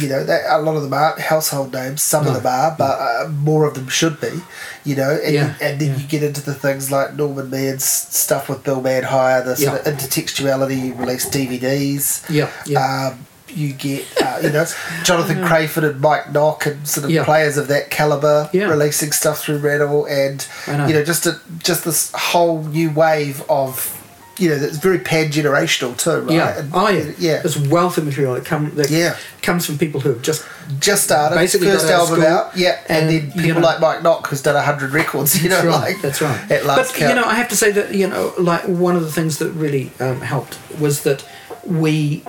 you 0.00 0.08
know, 0.08 0.24
they, 0.24 0.42
a 0.48 0.58
lot 0.58 0.76
of 0.76 0.82
them 0.82 0.92
aren't 0.92 1.20
household 1.20 1.72
names. 1.72 2.02
Some 2.02 2.26
of 2.26 2.34
them 2.34 2.46
are, 2.46 2.74
but 2.76 2.98
uh, 2.98 3.28
more 3.28 3.66
of 3.66 3.74
them 3.74 3.88
should 3.88 4.20
be. 4.20 4.40
You 4.84 4.96
know, 4.96 5.18
and, 5.22 5.34
Yeah, 5.34 5.46
you, 5.46 5.54
and 5.60 5.80
then 5.80 5.90
yeah. 5.90 5.96
you 5.98 6.08
get 6.08 6.22
into 6.22 6.40
the 6.40 6.54
things 6.54 6.90
like 6.90 7.14
Norman 7.14 7.48
Meehan's 7.50 7.84
stuff 7.84 8.48
with 8.48 8.64
Bill 8.64 8.82
Manhire, 8.82 9.44
the 9.44 9.56
sort 9.56 9.86
of 9.86 9.86
intertextuality. 9.86 10.86
You 10.86 10.94
release 10.94 11.28
DVDs. 11.28 12.28
Yeah, 12.28 12.50
yeah. 12.66 13.12
Um, 13.12 13.26
you 13.56 13.72
get, 13.72 14.04
uh, 14.22 14.38
you 14.42 14.50
know, 14.50 14.64
Jonathan 15.04 15.44
Crayford 15.46 15.84
and 15.84 16.00
Mike 16.00 16.32
Nock 16.32 16.66
and 16.66 16.86
sort 16.86 17.04
of 17.04 17.10
Yeah. 17.10 17.24
players 17.24 17.56
of 17.56 17.68
that 17.68 17.90
caliber 17.90 18.48
Yeah. 18.52 18.64
releasing 18.66 19.12
stuff 19.12 19.40
through 19.42 19.58
Rattle 19.58 20.06
and, 20.06 20.44
know. 20.66 20.86
you 20.86 20.94
know, 20.94 21.04
just 21.04 21.26
a, 21.26 21.38
just 21.62 21.84
this 21.84 22.10
whole 22.14 22.62
new 22.64 22.90
wave 22.90 23.42
of, 23.48 23.90
you 24.36 24.48
know, 24.48 24.58
that's 24.58 24.78
very 24.78 24.98
pan 24.98 25.30
generational 25.30 25.96
too, 25.96 26.22
right? 26.22 26.34
Yeah. 26.34 26.58
And- 26.58 26.70
oh, 26.74 26.88
yeah. 26.88 27.04
yeah. 27.18 27.38
There's 27.42 27.56
wealth 27.56 27.98
of 27.98 28.04
material 28.04 28.34
that, 28.34 28.44
come, 28.44 28.72
that 28.74 28.90
Yeah. 28.90 29.14
comes 29.42 29.64
from 29.66 29.78
people 29.78 30.00
who 30.00 30.08
have 30.10 30.22
just 30.22 30.42
Just 30.80 31.04
started, 31.04 31.34
Basically 31.36 31.66
first 31.66 31.84
out 31.86 32.00
album 32.08 32.20
school, 32.22 32.26
out, 32.26 32.56
yeah, 32.56 32.78
and, 32.88 33.10
and, 33.10 33.10
then 33.10 33.32
you 33.36 33.42
people 33.42 33.60
know- 33.60 33.66
like 33.68 33.80
Mike 33.80 34.02
Nock 34.02 34.26
who's 34.28 34.40
done 34.40 34.56
hundred 34.64 34.92
records, 34.92 35.42
you 35.42 35.50
know, 35.50 35.58
right. 35.58 35.92
like 35.92 36.00
that's 36.00 36.22
right. 36.22 36.50
At 36.50 36.64
last 36.64 36.92
but 36.92 36.98
count. 37.00 37.10
you 37.14 37.20
know, 37.20 37.26
I 37.28 37.34
have 37.34 37.48
to 37.50 37.56
say 37.56 37.70
that 37.72 37.94
you 37.94 38.06
know, 38.08 38.32
like 38.38 38.62
one 38.66 38.96
of 38.96 39.02
the 39.02 39.12
things 39.12 39.36
that 39.40 39.50
really 39.50 39.92
um, 40.00 40.22
helped 40.22 40.56
was 40.80 41.02
that 41.02 41.22
we 41.66 42.24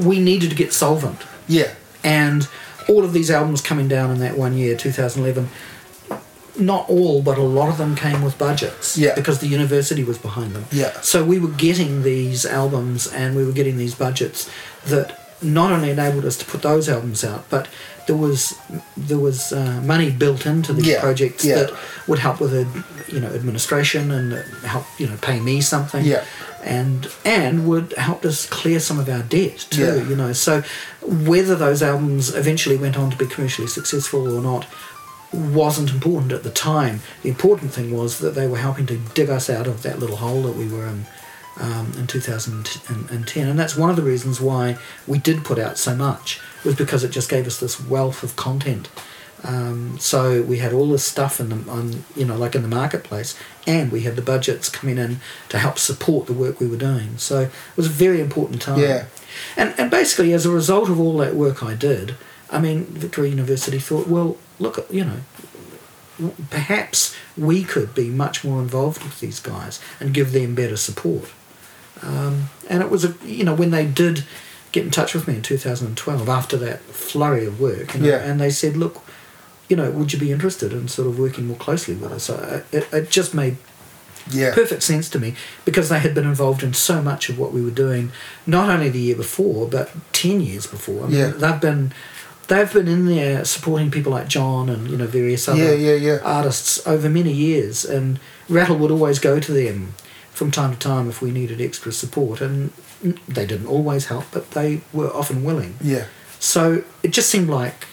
we 0.00 0.18
needed 0.20 0.50
to 0.50 0.56
get 0.56 0.72
solvent, 0.72 1.20
yeah, 1.48 1.74
and 2.02 2.48
all 2.88 3.04
of 3.04 3.12
these 3.12 3.30
albums 3.30 3.60
coming 3.60 3.88
down 3.88 4.10
in 4.10 4.18
that 4.20 4.36
one 4.38 4.56
year, 4.56 4.76
2011. 4.76 5.48
Not 6.58 6.88
all, 6.88 7.20
but 7.20 7.36
a 7.36 7.42
lot 7.42 7.68
of 7.68 7.76
them 7.76 7.94
came 7.96 8.22
with 8.22 8.38
budgets. 8.38 8.96
Yeah. 8.96 9.14
Because 9.14 9.40
the 9.40 9.46
university 9.46 10.02
was 10.04 10.16
behind 10.16 10.54
them. 10.54 10.64
Yeah. 10.72 10.92
So 11.02 11.22
we 11.22 11.38
were 11.38 11.50
getting 11.50 12.02
these 12.02 12.46
albums 12.46 13.06
and 13.12 13.36
we 13.36 13.44
were 13.44 13.52
getting 13.52 13.76
these 13.76 13.94
budgets 13.94 14.50
that 14.86 15.20
not 15.42 15.70
only 15.70 15.90
enabled 15.90 16.24
us 16.24 16.38
to 16.38 16.46
put 16.46 16.62
those 16.62 16.88
albums 16.88 17.22
out, 17.24 17.44
but 17.50 17.68
there 18.06 18.16
was 18.16 18.54
there 18.96 19.18
was 19.18 19.52
uh, 19.52 19.82
money 19.84 20.10
built 20.10 20.46
into 20.46 20.72
these 20.72 20.86
Yeah, 20.86 21.00
projects 21.00 21.44
yeah. 21.44 21.56
that 21.56 21.72
would 22.08 22.20
help 22.20 22.40
with 22.40 22.52
the 22.52 22.66
you 23.12 23.20
know 23.20 23.28
administration 23.28 24.10
and 24.10 24.32
help 24.64 24.86
you 24.98 25.06
know 25.08 25.16
pay 25.20 25.40
me 25.40 25.60
something. 25.60 26.06
Yeah. 26.06 26.24
And 26.66 27.08
and 27.24 27.68
would 27.68 27.92
help 27.92 28.24
us 28.24 28.44
clear 28.44 28.80
some 28.80 28.98
of 28.98 29.08
our 29.08 29.22
debt 29.22 29.66
too. 29.70 30.00
Yeah. 30.00 30.08
You 30.08 30.16
know, 30.16 30.32
so 30.32 30.62
whether 31.00 31.54
those 31.54 31.80
albums 31.82 32.34
eventually 32.34 32.76
went 32.76 32.98
on 32.98 33.10
to 33.10 33.16
be 33.16 33.26
commercially 33.26 33.68
successful 33.68 34.36
or 34.36 34.42
not 34.42 34.66
wasn't 35.32 35.90
important 35.90 36.32
at 36.32 36.42
the 36.42 36.50
time. 36.50 37.00
The 37.22 37.28
important 37.28 37.72
thing 37.72 37.96
was 37.96 38.18
that 38.18 38.34
they 38.34 38.46
were 38.46 38.58
helping 38.58 38.86
to 38.86 38.96
dig 38.96 39.30
us 39.30 39.48
out 39.48 39.66
of 39.66 39.82
that 39.82 39.98
little 39.98 40.16
hole 40.16 40.42
that 40.42 40.56
we 40.56 40.68
were 40.68 40.86
in 40.86 41.06
um, 41.58 41.92
in 41.96 42.06
2010, 42.06 43.48
and 43.48 43.58
that's 43.58 43.76
one 43.76 43.88
of 43.88 43.96
the 43.96 44.02
reasons 44.02 44.40
why 44.40 44.76
we 45.06 45.18
did 45.18 45.44
put 45.44 45.58
out 45.58 45.78
so 45.78 45.94
much 45.96 46.40
was 46.64 46.74
because 46.74 47.02
it 47.02 47.10
just 47.10 47.30
gave 47.30 47.46
us 47.46 47.58
this 47.58 47.80
wealth 47.80 48.22
of 48.22 48.36
content. 48.36 48.88
Um, 49.44 49.98
so 49.98 50.42
we 50.42 50.58
had 50.58 50.72
all 50.72 50.88
this 50.88 51.06
stuff 51.06 51.38
in 51.40 51.50
the 51.50 51.70
on 51.70 52.04
you 52.16 52.24
know 52.24 52.36
like 52.36 52.54
in 52.54 52.62
the 52.62 52.68
marketplace, 52.68 53.38
and 53.66 53.92
we 53.92 54.00
had 54.00 54.16
the 54.16 54.22
budgets 54.22 54.68
coming 54.68 54.98
in 54.98 55.20
to 55.50 55.58
help 55.58 55.78
support 55.78 56.26
the 56.26 56.32
work 56.32 56.58
we 56.58 56.66
were 56.66 56.76
doing. 56.78 57.18
So 57.18 57.40
it 57.40 57.50
was 57.76 57.86
a 57.86 57.90
very 57.90 58.20
important 58.20 58.62
time. 58.62 58.80
Yeah. 58.80 59.04
And 59.56 59.74
and 59.78 59.90
basically 59.90 60.32
as 60.32 60.46
a 60.46 60.50
result 60.50 60.88
of 60.88 60.98
all 60.98 61.16
that 61.18 61.34
work 61.34 61.62
I 61.62 61.74
did, 61.74 62.16
I 62.50 62.58
mean 62.60 62.86
Victoria 62.86 63.30
University 63.30 63.78
thought, 63.78 64.08
well, 64.08 64.36
look, 64.58 64.84
you 64.90 65.04
know, 65.04 65.20
perhaps 66.50 67.14
we 67.36 67.62
could 67.62 67.94
be 67.94 68.08
much 68.08 68.42
more 68.44 68.60
involved 68.60 69.02
with 69.04 69.20
these 69.20 69.40
guys 69.40 69.80
and 70.00 70.14
give 70.14 70.32
them 70.32 70.54
better 70.54 70.76
support. 70.76 71.30
Um, 72.02 72.48
and 72.68 72.82
it 72.82 72.90
was 72.90 73.04
a 73.04 73.14
you 73.24 73.44
know 73.44 73.54
when 73.54 73.70
they 73.70 73.86
did 73.86 74.24
get 74.72 74.84
in 74.84 74.90
touch 74.90 75.14
with 75.14 75.26
me 75.28 75.36
in 75.36 75.42
2012 75.42 76.28
after 76.28 76.56
that 76.58 76.80
flurry 76.80 77.46
of 77.46 77.60
work, 77.60 77.94
you 77.94 78.00
know, 78.00 78.08
Yeah. 78.08 78.16
and 78.24 78.38
they 78.40 78.50
said, 78.50 78.76
look, 78.76 79.02
you 79.68 79.76
know, 79.76 79.90
would 79.90 80.12
you 80.12 80.18
be 80.18 80.30
interested 80.32 80.72
in 80.72 80.88
sort 80.88 81.08
of 81.08 81.18
working 81.18 81.46
more 81.46 81.56
closely 81.56 81.94
with 81.94 82.12
us? 82.12 82.24
So 82.24 82.34
uh, 82.34 82.62
it, 82.76 82.88
it 82.92 83.10
just 83.10 83.34
made 83.34 83.56
yeah, 84.30 84.52
perfect 84.54 84.82
sense 84.82 85.08
to 85.10 85.18
me 85.20 85.34
because 85.64 85.88
they 85.88 86.00
had 86.00 86.14
been 86.14 86.26
involved 86.26 86.62
in 86.62 86.74
so 86.74 87.00
much 87.02 87.28
of 87.28 87.38
what 87.38 87.52
we 87.52 87.62
were 87.62 87.70
doing, 87.70 88.10
not 88.46 88.68
only 88.68 88.88
the 88.88 88.98
year 89.00 89.16
before 89.16 89.68
but 89.68 89.90
ten 90.12 90.40
years 90.40 90.66
before. 90.66 91.04
I 91.04 91.08
mean, 91.08 91.18
Yeah. 91.18 91.28
they've 91.30 91.60
been 91.60 91.92
they've 92.48 92.72
been 92.72 92.88
in 92.88 93.06
there 93.06 93.44
supporting 93.44 93.90
people 93.90 94.12
like 94.12 94.28
John 94.28 94.68
and 94.68 94.88
you 94.90 94.96
know 94.96 95.06
various 95.06 95.48
other 95.48 95.76
yeah, 95.76 95.94
yeah. 95.94 96.18
artists 96.24 96.84
over 96.86 97.08
many 97.08 97.32
years, 97.32 97.84
and 97.84 98.18
Rattle 98.48 98.76
would 98.78 98.90
always 98.90 99.18
go 99.20 99.38
to 99.40 99.52
them 99.52 99.94
from 100.32 100.50
time 100.50 100.72
to 100.72 100.78
time 100.78 101.08
if 101.08 101.22
we 101.22 101.30
needed 101.30 101.60
extra 101.60 101.90
support, 101.92 102.40
and 102.40 102.72
they 103.28 103.46
didn't 103.46 103.66
always 103.66 104.06
help, 104.06 104.24
but 104.32 104.50
they 104.52 104.80
were 104.92 105.08
often 105.14 105.44
willing. 105.44 105.76
yeah, 105.80 106.04
So 106.40 106.82
it 107.02 107.12
just 107.12 107.30
seemed 107.30 107.48
like, 107.48 107.86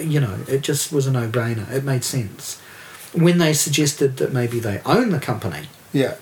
you 0.00 0.20
know, 0.20 0.38
it 0.48 0.62
just 0.62 0.92
was 0.92 1.06
a 1.06 1.10
no 1.12 1.28
brainer. 1.28 1.70
It 1.70 1.84
made 1.84 2.04
sense. 2.04 2.60
When 3.12 3.38
they 3.38 3.52
suggested 3.52 4.16
that 4.16 4.32
maybe 4.32 4.58
they 4.58 4.80
own 4.84 5.10
the 5.10 5.20
company, 5.20 5.68
yeah, 5.92 6.14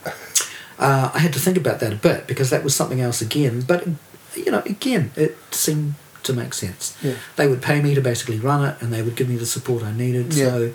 uh, 0.79 1.11
I 1.15 1.19
had 1.21 1.33
to 1.33 1.39
think 1.39 1.57
about 1.57 1.81
that 1.81 1.93
a 1.93 1.97
bit 1.97 2.27
because 2.27 2.51
that 2.51 2.63
was 2.65 2.75
something 2.75 3.01
else 3.01 3.23
again. 3.23 3.63
But, 3.63 3.87
you 4.37 4.51
know, 4.51 4.63
again, 4.67 5.11
it 5.17 5.37
seemed 5.51 5.95
to 6.25 6.33
make 6.33 6.53
sense. 6.55 6.97
Yeah. 7.03 7.15
They 7.37 7.49
would 7.49 7.63
pay 7.63 7.81
me 7.81 7.95
to 7.95 8.01
basically 8.01 8.39
run 8.39 8.65
it 8.69 8.77
and 8.83 8.93
they 8.93 9.01
would 9.03 9.17
give 9.17 9.29
me 9.29 9.37
the 9.37 9.47
support 9.47 9.83
I 9.83 9.93
needed. 9.93 10.35
Yeah. 10.35 10.45
So 10.51 10.73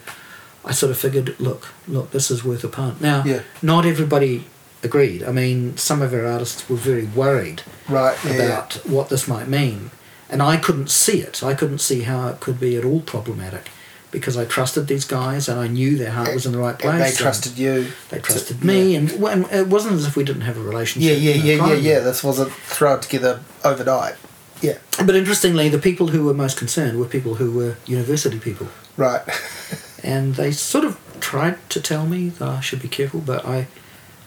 I 0.65 0.71
sort 0.71 0.91
of 0.91 0.97
figured, 0.97 1.39
look, 1.39 1.67
look, 1.87 2.11
this 2.11 2.31
is 2.31 2.43
worth 2.43 2.63
a 2.63 2.67
punt. 2.67 2.99
Now, 2.99 3.23
Yeah. 3.25 3.41
not 3.61 3.85
everybody 3.85 4.45
agreed. 4.83 5.23
I 5.23 5.31
mean, 5.31 5.77
some 5.77 6.01
of 6.01 6.13
our 6.13 6.25
artists 6.25 6.67
were 6.69 6.75
very 6.77 7.05
worried 7.05 7.61
right, 7.87 8.17
yeah, 8.25 8.31
about 8.33 8.73
what 8.85 9.09
this 9.09 9.27
might 9.27 9.47
mean. 9.47 9.91
And 10.29 10.41
I 10.41 10.57
couldn't 10.57 10.89
see 10.89 11.21
it. 11.21 11.41
I 11.43 11.53
couldn't 11.53 11.79
see 11.79 12.01
how 12.01 12.27
it 12.27 12.39
could 12.39 12.59
be 12.59 12.75
at 12.75 12.83
all 12.83 12.99
problematic 12.99 13.69
because 14.11 14.37
I 14.37 14.45
trusted 14.45 14.87
these 14.87 15.05
guys 15.05 15.47
and 15.49 15.59
I 15.59 15.67
knew 15.67 15.97
their 15.97 16.11
heart 16.11 16.33
was 16.33 16.45
in 16.45 16.51
the 16.53 16.57
right 16.57 16.77
place. 16.77 16.93
and 16.93 17.01
they 17.01 17.11
trusted 17.11 17.57
you. 17.57 17.87
They 18.09 18.17
to- 18.17 18.23
trusted 18.23 18.63
me, 18.63 18.95
and, 18.95 19.11
and 19.11 19.45
it 19.51 19.67
wasn't 19.67 19.95
as 19.95 20.05
if 20.05 20.15
we 20.15 20.23
didn't 20.23 20.41
have 20.43 20.57
a 20.57 20.61
relationship. 20.61 21.11
Yeah, 21.11 21.17
yeah, 21.31 21.43
yeah, 21.55 21.67
yeah, 21.67 21.73
yeah. 21.75 21.99
This 21.99 22.23
wasn't 22.23 22.51
thrown 22.51 22.99
together 23.01 23.41
overnight. 23.63 24.15
Yeah, 24.61 24.79
But 24.97 25.15
interestingly, 25.15 25.69
the 25.69 25.77
people 25.77 26.07
who 26.07 26.25
were 26.25 26.33
most 26.33 26.57
concerned 26.57 26.97
were 26.97 27.05
people 27.05 27.35
who 27.35 27.51
were 27.51 27.75
university 27.85 28.39
people, 28.39 28.69
right. 28.95 29.21
and 30.03 30.33
they 30.33 30.51
sort 30.51 30.83
of 30.83 30.99
tried 31.19 31.57
to 31.69 31.79
tell 31.79 32.07
me 32.07 32.29
that 32.29 32.47
I 32.47 32.59
should 32.61 32.81
be 32.81 32.87
careful, 32.87 33.19
but 33.19 33.45
I, 33.45 33.67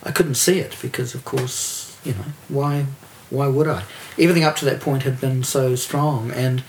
I 0.04 0.12
couldn't 0.12 0.36
see 0.36 0.60
it 0.60 0.76
because, 0.80 1.16
of 1.16 1.24
course, 1.24 1.98
you 2.04 2.12
know, 2.12 2.24
why, 2.48 2.86
why 3.30 3.46
would 3.48 3.66
I? 3.68 3.82
Everything 4.18 4.44
up 4.44 4.56
to 4.56 4.64
that 4.66 4.80
point 4.80 5.02
had 5.04 5.20
been 5.20 5.42
so 5.44 5.74
strong, 5.76 6.30
and 6.32 6.62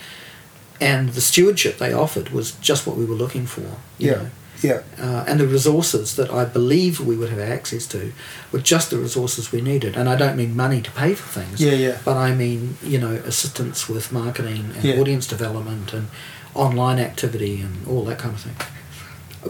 and 0.80 1.10
the 1.10 1.20
stewardship 1.20 1.78
they 1.78 1.92
offered 1.92 2.30
was 2.30 2.52
just 2.52 2.86
what 2.86 2.96
we 2.96 3.04
were 3.04 3.14
looking 3.14 3.46
for. 3.46 3.60
you 3.98 4.10
Yeah, 4.10 4.12
know. 4.14 4.30
yeah, 4.62 4.82
uh, 4.98 5.24
and 5.28 5.38
the 5.38 5.46
resources 5.46 6.16
that 6.16 6.30
I 6.30 6.44
believe 6.44 6.98
we 7.00 7.16
would 7.16 7.30
have 7.30 7.38
access 7.58 7.86
to 7.88 8.12
were 8.50 8.58
just 8.60 8.90
the 8.90 8.98
resources 8.98 9.52
we 9.52 9.60
needed. 9.60 9.96
And 9.96 10.08
I 10.08 10.16
don't 10.16 10.36
mean 10.36 10.56
money 10.56 10.80
to 10.82 10.90
pay 10.90 11.14
for 11.14 11.28
things. 11.40 11.60
Yeah, 11.60 11.72
yeah. 11.74 11.98
But 12.04 12.16
I 12.16 12.34
mean, 12.34 12.76
you 12.82 12.98
know, 12.98 13.12
assistance 13.26 13.88
with 13.88 14.10
marketing 14.12 14.72
and 14.74 14.84
Yeah. 14.84 15.00
audience 15.00 15.26
development 15.26 15.92
and 15.92 16.08
online 16.54 16.98
activity 16.98 17.60
and 17.60 17.86
all 17.86 18.04
that 18.06 18.18
kind 18.18 18.34
of 18.34 18.40
thing. 18.40 18.56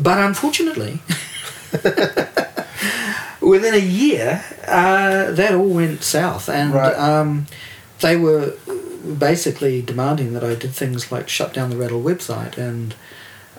But 0.00 0.18
unfortunately, 0.18 1.00
within 3.42 3.74
a 3.74 3.78
year, 3.78 4.44
uh, 4.66 5.30
that 5.32 5.54
all 5.54 5.68
went 5.68 6.02
south, 6.02 6.48
and 6.48 6.72
Right. 6.74 6.94
um, 6.98 7.46
they 8.00 8.16
were 8.16 8.54
basically 9.18 9.82
demanding 9.82 10.32
that 10.34 10.44
I 10.44 10.54
did 10.54 10.72
things 10.72 11.10
like 11.10 11.28
shut 11.28 11.52
down 11.52 11.70
the 11.70 11.76
Rattle 11.76 12.02
website 12.02 12.56
and 12.56 12.94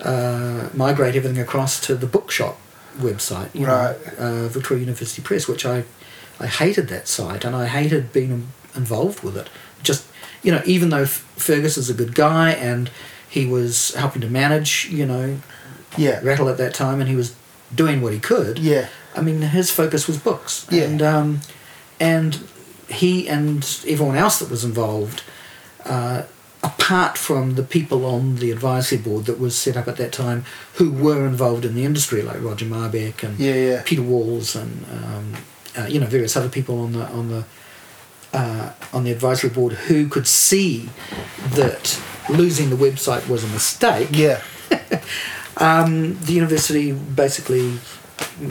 uh, 0.01 0.69
migrate 0.73 1.15
everything 1.15 1.39
across 1.39 1.79
to 1.81 1.95
the 1.95 2.07
bookshop 2.07 2.57
website, 2.99 3.49
you 3.53 3.65
Right. 3.67 3.95
know, 4.19 4.45
uh, 4.45 4.47
Victoria 4.47 4.81
University 4.81 5.21
Press, 5.21 5.47
which 5.47 5.65
I, 5.65 5.83
I 6.39 6.47
hated 6.47 6.87
that 6.89 7.07
site 7.07 7.45
and 7.45 7.55
I 7.55 7.67
hated 7.67 8.11
being 8.13 8.47
involved 8.75 9.21
with 9.23 9.37
it. 9.37 9.49
Just, 9.81 10.05
you 10.41 10.51
know, 10.51 10.61
even 10.65 10.89
though 10.89 11.03
F- 11.03 11.23
Fergus 11.37 11.77
is 11.77 11.89
a 11.89 11.93
good 11.93 12.15
guy 12.15 12.51
and 12.51 12.89
he 13.29 13.45
was 13.45 13.93
helping 13.95 14.21
to 14.21 14.27
manage, 14.29 14.87
you 14.91 15.05
know, 15.05 15.37
yeah, 15.97 16.19
Rattle 16.23 16.49
at 16.49 16.57
that 16.57 16.73
time 16.73 16.99
and 16.99 17.09
he 17.09 17.15
was 17.15 17.35
doing 17.73 18.01
what 18.01 18.13
he 18.13 18.19
could. 18.19 18.59
yeah, 18.59 18.87
I 19.15 19.21
mean, 19.21 19.41
his 19.41 19.71
focus 19.71 20.07
was 20.07 20.17
books. 20.17 20.67
Yeah. 20.71 20.83
And, 20.83 21.01
um, 21.01 21.41
and 21.99 22.47
he 22.89 23.27
and 23.27 23.63
everyone 23.87 24.15
else 24.15 24.39
that 24.39 24.49
was 24.49 24.63
involved, 24.63 25.23
uh, 25.85 26.23
apart 26.63 27.17
from 27.17 27.55
the 27.55 27.63
people 27.63 28.05
on 28.05 28.37
the 28.37 28.51
advisory 28.51 28.97
board 28.97 29.25
that 29.25 29.39
was 29.39 29.57
set 29.57 29.75
up 29.75 29.87
at 29.87 29.97
that 29.97 30.11
time 30.11 30.45
who 30.75 30.91
were 30.91 31.25
involved 31.25 31.65
in 31.65 31.75
the 31.75 31.83
industry, 31.83 32.21
like 32.21 32.41
Roger 32.41 32.65
Marbeck 32.65 33.23
and 33.23 33.37
yeah, 33.37 33.53
yeah, 33.53 33.81
Peter 33.85 34.01
Walls 34.01 34.55
and 34.55 34.85
um, 34.85 35.33
uh, 35.77 35.85
you 35.87 35.99
know 35.99 36.05
various 36.05 36.37
other 36.37 36.49
people 36.49 36.79
on 36.79 36.93
the 36.93 37.05
on 37.07 37.29
the 37.29 37.45
uh, 38.33 38.73
on 38.93 39.03
the 39.03 39.11
advisory 39.11 39.49
board 39.49 39.73
who 39.73 40.07
could 40.07 40.27
see 40.27 40.89
that 41.51 42.01
losing 42.29 42.69
the 42.69 42.75
website 42.75 43.27
was 43.27 43.43
a 43.43 43.47
mistake 43.47 44.09
yeah, 44.11 44.41
um, 45.57 46.17
the 46.21 46.33
university 46.33 46.93
basically 46.93 47.77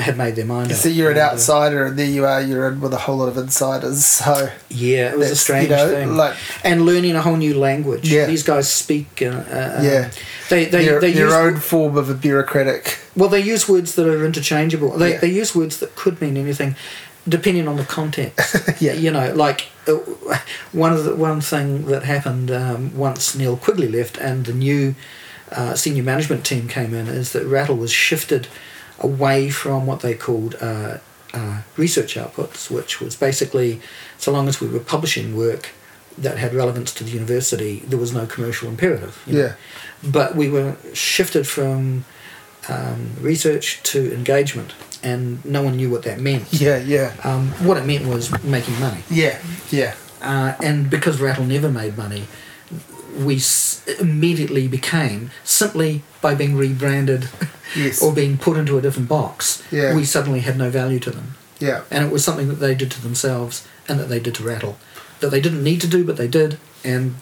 had 0.01 0.17
made 0.17 0.37
their 0.37 0.45
mind 0.47 0.71
up. 0.73 0.79
So 0.79 0.89
you're 0.89 1.11
an 1.11 1.17
And, 1.19 1.27
uh, 1.27 1.33
outsider, 1.33 1.87
and 1.87 1.99
there 1.99 2.07
you 2.07 2.25
are. 2.27 2.41
You're 2.41 2.69
in 2.69 2.81
with 2.81 2.93
a 2.95 2.99
whole 2.99 3.17
lot 3.19 3.29
of 3.29 3.37
insiders. 3.37 4.05
So 4.07 4.51
yeah, 4.69 5.13
it 5.13 5.19
was 5.19 5.31
a 5.31 5.37
strange 5.37 5.71
you 5.71 5.77
know, 5.77 5.89
thing. 5.89 6.17
Like 6.17 6.37
and 6.65 6.85
learning 6.87 7.17
a 7.17 7.23
whole 7.23 7.37
new 7.37 7.59
language. 7.59 8.09
Yeah. 8.11 8.27
These 8.27 8.43
guys 8.43 8.69
speak. 8.71 9.21
Uh, 9.23 9.27
uh, 9.27 9.81
Yeah. 9.83 10.11
They 10.51 10.67
they 10.67 10.85
their, 10.85 11.01
they 11.01 11.13
their 11.13 11.27
use 11.27 11.35
own 11.35 11.57
form 11.57 11.97
of 11.97 12.09
a 12.11 12.15
bureaucratic. 12.15 12.99
well 13.17 13.29
they 13.29 13.41
use 13.41 13.69
words 13.69 13.95
that 13.97 14.07
are 14.07 14.25
interchangeable. 14.25 14.91
They 14.99 15.13
Yeah. 15.13 15.21
they 15.21 15.31
use 15.41 15.55
words 15.55 15.79
that 15.79 15.95
could 15.97 16.21
mean 16.21 16.37
anything, 16.37 16.77
depending 17.29 17.69
on 17.69 17.77
the 17.77 17.85
context. 17.85 18.57
Yeah. 18.81 18.95
You 18.95 19.11
know, 19.11 19.33
like 19.35 19.69
uh, 19.89 19.95
one 20.73 20.93
of 20.93 21.05
the 21.05 21.15
one 21.15 21.41
thing 21.41 21.87
that 21.87 22.03
happened 22.05 22.51
um, 22.51 22.97
once 22.97 23.35
Neil 23.39 23.57
Quigley 23.57 23.89
left 23.89 24.17
and 24.19 24.47
the 24.47 24.53
new 24.55 24.95
uh, 25.51 25.75
senior 25.75 26.03
management 26.03 26.45
team 26.45 26.69
came 26.69 26.95
in 26.95 27.07
is 27.09 27.33
that 27.33 27.45
Rattle 27.47 27.77
was 27.77 27.93
shifted 27.93 28.49
away 29.03 29.51
from 29.51 29.87
what 29.87 30.01
they 30.01 30.15
called 30.15 30.57
uh, 30.61 30.99
uh, 31.35 31.63
research 31.77 32.15
outputs, 32.17 32.71
which 32.71 33.01
was 33.01 33.17
basically 33.17 33.81
so 34.19 34.31
long 34.33 34.49
as 34.49 34.61
we 34.61 34.69
were 34.69 34.81
publishing 34.81 35.37
work 35.37 35.71
that 36.19 36.37
had 36.39 36.53
relevance 36.55 36.93
to 36.95 37.05
the 37.05 37.11
university, 37.11 37.81
there 37.87 37.99
was 37.99 38.13
no 38.13 38.27
commercial 38.27 38.69
imperative. 38.69 39.23
you 39.27 39.33
know. 39.35 39.41
Yeah. 39.41 39.55
But 40.11 40.37
we 40.37 40.49
were 40.51 40.77
shifted 40.93 41.47
from 41.49 42.05
um, 42.69 43.11
research 43.21 43.83
to 43.85 44.13
engagement, 44.15 44.75
and 45.03 45.43
no 45.45 45.63
one 45.63 45.77
knew 45.77 45.91
what 45.91 46.03
that 46.03 46.21
meant. 46.21 46.53
Yeah, 46.53 46.77
yeah, 46.79 47.15
Um, 47.25 47.49
what 47.67 47.77
it 47.79 47.87
meant 47.87 48.07
was 48.07 48.31
making 48.45 48.79
money. 48.79 49.03
yeah, 49.11 49.39
yeah, 49.71 49.95
Uh, 50.21 50.55
and 50.63 50.89
because 50.91 51.21
Rattle 51.21 51.45
never 51.47 51.69
made 51.71 51.97
money, 51.97 52.25
we 53.15 53.37
s- 53.37 53.87
immediately 54.01 54.69
became 54.69 55.31
simply 55.45 56.03
by 56.21 56.35
being 56.35 56.57
rebranded 56.57 57.29
yes, 57.77 58.03
or 58.03 58.13
being 58.13 58.39
put 58.39 58.57
into 58.57 58.79
a 58.79 58.81
different 58.81 59.09
box. 59.09 59.63
Yeah. 59.71 59.95
We 59.95 60.05
suddenly 60.05 60.41
had 60.41 60.57
no 60.57 60.71
value 60.71 60.99
to 61.01 61.11
them, 61.11 61.35
yeah, 61.59 61.83
and 61.91 62.05
it 62.05 62.13
was 62.13 62.25
something 62.25 62.49
that 62.49 62.57
they 62.57 62.75
did 62.75 62.91
to 62.93 63.03
themselves 63.03 63.67
and 63.89 63.99
that 63.99 64.09
they 64.09 64.21
did 64.21 64.35
to 64.37 64.43
Rattle, 64.45 64.79
that 65.21 65.31
they 65.31 65.41
didn't 65.41 65.63
need 65.65 65.81
to 65.83 65.89
do, 65.89 66.05
but 66.05 66.17
they 66.17 66.29
did, 66.29 66.59
and 66.85 67.17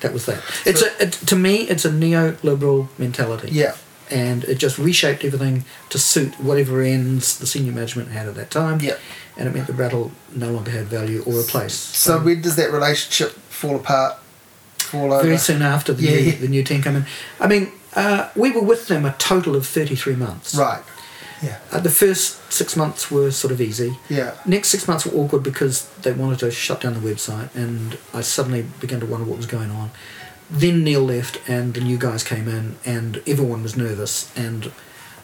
that 0.00 0.12
was 0.12 0.26
that. 0.26 0.42
It's 0.64 0.82
a 0.82 1.02
it, 1.02 1.12
to 1.12 1.36
me, 1.36 1.62
it's 1.68 1.84
a 1.84 1.90
neoliberal 1.90 2.88
mentality 2.98 3.48
yeah. 3.52 3.76
and 4.10 4.44
it 4.44 4.56
just 4.56 4.78
reshaped 4.78 5.24
everything 5.24 5.64
to 5.90 5.98
suit 5.98 6.40
whatever 6.40 6.80
ends 6.82 7.38
the 7.38 7.46
senior 7.46 7.72
management 7.72 8.10
had 8.10 8.26
at 8.26 8.34
that 8.34 8.50
time. 8.50 8.80
Yeah. 8.80 8.96
And 9.36 9.48
it 9.48 9.54
meant 9.54 9.66
the 9.66 9.72
Rattle 9.72 10.10
no 10.34 10.50
longer 10.50 10.70
had 10.70 10.86
value 10.86 11.22
or 11.26 11.40
a 11.40 11.44
place. 11.44 11.74
So 11.74 12.18
when 12.18 12.42
does 12.42 12.56
that 12.56 12.70
relationship 12.72 13.32
fall 13.32 13.76
apart? 13.76 14.18
Fall 14.90 15.12
over? 15.12 15.22
very 15.24 15.38
soon 15.38 15.62
after 15.62 15.92
the, 15.92 16.02
Yeah, 16.02 16.10
new, 16.10 16.16
yeah. 16.18 16.36
the 16.38 16.48
new 16.48 16.62
team 16.64 16.82
came 16.82 16.96
in. 16.96 17.06
I 17.38 17.46
mean, 17.46 17.72
uh, 17.94 18.28
we 18.36 18.50
were 18.50 18.62
with 18.62 18.88
them 18.88 19.04
a 19.04 19.12
total 19.18 19.56
of 19.56 19.66
33 19.66 20.16
months. 20.16 20.54
Right. 20.54 20.82
Yeah. 21.42 21.58
Uh, 21.72 21.80
the 21.80 21.90
first 21.90 22.52
six 22.52 22.76
months 22.76 23.10
were 23.10 23.30
sort 23.30 23.50
of 23.52 23.60
easy. 23.60 23.96
Yeah. 24.10 24.34
Next 24.44 24.68
six 24.68 24.86
months 24.86 25.06
were 25.06 25.16
awkward 25.18 25.42
because 25.42 25.88
they 26.02 26.12
wanted 26.12 26.38
to 26.40 26.50
shut 26.50 26.82
down 26.82 26.94
the 26.94 27.00
website, 27.00 27.54
and 27.54 27.96
I 28.12 28.20
suddenly 28.20 28.66
began 28.80 29.00
to 29.00 29.06
wonder 29.06 29.24
what 29.26 29.38
was 29.38 29.46
going 29.46 29.70
on. 29.70 29.90
Then 30.50 30.84
Neil 30.84 31.00
left, 31.02 31.40
and 31.48 31.72
the 31.74 31.80
new 31.80 31.96
guys 31.96 32.22
came 32.24 32.46
in, 32.48 32.76
and 32.84 33.22
everyone 33.26 33.62
was 33.62 33.76
nervous, 33.76 34.30
and 34.36 34.70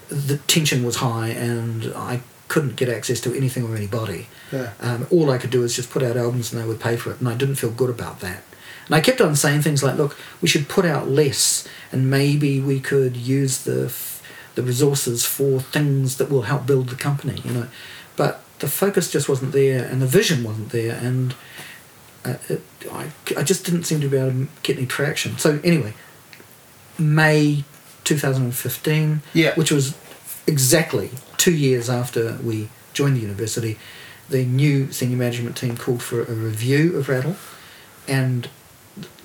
the 0.09 0.39
tension 0.47 0.85
was 0.85 0.97
high, 0.97 1.29
and 1.29 1.93
I 1.95 2.21
couldn't 2.49 2.77
get 2.77 2.89
access 2.89 3.21
to 3.23 3.35
anything 3.37 3.69
or 3.69 3.77
anybody. 3.77 4.29
Yeah. 4.53 4.73
Um, 4.81 5.07
all 5.11 5.31
I 5.31 5.37
could 5.39 5.51
do 5.51 5.61
was 5.61 5.75
just 5.77 5.91
put 5.91 6.03
out 6.03 6.17
albums, 6.17 6.53
and 6.53 6.63
they 6.63 6.67
would 6.67 6.81
pay 6.81 6.97
for 6.97 7.11
it, 7.11 7.19
and 7.21 7.29
I 7.29 7.35
didn't 7.35 7.57
feel 7.57 7.71
good 7.73 7.91
about 7.91 8.21
that. 8.21 8.43
And 8.87 8.95
I 8.95 9.01
kept 9.01 9.21
on 9.21 9.35
saying 9.37 9.63
things 9.63 9.83
like, 9.83 9.97
"Look, 9.97 10.17
we 10.41 10.49
should 10.49 10.69
put 10.69 10.85
out 10.85 11.09
less, 11.11 11.67
and 11.93 12.09
maybe 12.11 12.61
we 12.61 12.81
could 12.81 13.17
use 13.17 13.59
the 13.59 13.87
f- 13.87 14.23
the 14.55 14.63
resources 14.63 15.25
for 15.25 15.61
things 15.61 16.17
that 16.17 16.31
will 16.31 16.43
help 16.43 16.67
build 16.67 16.89
the 16.89 16.97
company." 16.97 17.41
You 17.45 17.53
know, 17.53 17.67
but 18.17 18.43
the 18.61 18.69
focus 18.69 19.11
just 19.11 19.29
wasn't 19.29 19.53
there, 19.53 19.85
and 19.85 20.01
the 20.01 20.07
vision 20.07 20.43
wasn't 20.45 20.71
there, 20.71 20.95
and 21.03 21.35
uh, 22.25 22.35
it, 22.49 22.63
I, 22.93 23.07
I 23.37 23.43
just 23.43 23.65
didn't 23.65 23.85
seem 23.85 24.01
to 24.01 24.09
be 24.09 24.17
able 24.17 24.31
to 24.31 24.49
get 24.63 24.77
any 24.79 24.87
traction. 24.87 25.37
So 25.39 25.61
anyway, 25.65 25.95
May 26.99 27.65
2015, 28.05 29.23
Yeah. 29.35 29.55
which 29.55 29.71
was 29.71 29.95
exactly 30.47 31.11
two 31.37 31.53
years 31.55 31.91
after 31.91 32.39
we 32.43 32.69
joined 32.93 33.17
the 33.17 33.21
university, 33.21 33.79
the 34.31 34.45
new 34.45 34.91
senior 34.93 35.17
management 35.17 35.57
team 35.57 35.77
called 35.77 36.03
for 36.03 36.23
a 36.23 36.33
review 36.35 36.97
of 36.97 37.09
Rattle, 37.09 37.37
and 38.09 38.49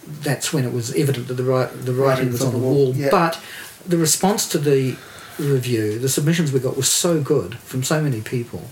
that's 0.07 0.51
when 0.53 0.65
it 0.65 0.73
was 0.73 0.93
evident 0.95 1.27
that 1.27 1.35
the 1.35 1.43
right, 1.43 1.69
the 1.85 1.93
writing 1.93 2.31
was 2.31 2.41
on 2.41 2.51
the 2.53 2.57
wall. 2.59 2.93
yeah. 2.95 3.09
But 3.11 3.39
the 3.85 3.97
response 3.97 4.47
to 4.49 4.57
the 4.57 4.95
review, 5.39 5.99
the 5.99 6.09
submissions 6.09 6.51
we 6.51 6.59
got 6.59 6.75
were 6.77 6.83
so 6.83 7.21
good 7.21 7.57
from 7.59 7.83
so 7.83 8.01
many 8.01 8.21
people. 8.21 8.63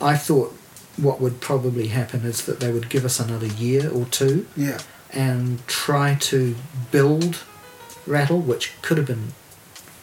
I 0.00 0.16
thought 0.16 0.52
what 0.96 1.20
would 1.20 1.40
probably 1.40 1.88
happen 1.88 2.20
is 2.24 2.44
that 2.46 2.60
they 2.60 2.72
would 2.72 2.88
give 2.88 3.04
us 3.04 3.18
another 3.20 3.46
year 3.46 3.90
or 3.90 4.04
two 4.06 4.46
Yeah. 4.56 4.78
and 5.12 5.66
try 5.66 6.14
to 6.20 6.56
build 6.90 7.38
Rattle, 8.06 8.40
which 8.40 8.72
could 8.82 8.98
have 8.98 9.06
been 9.06 9.32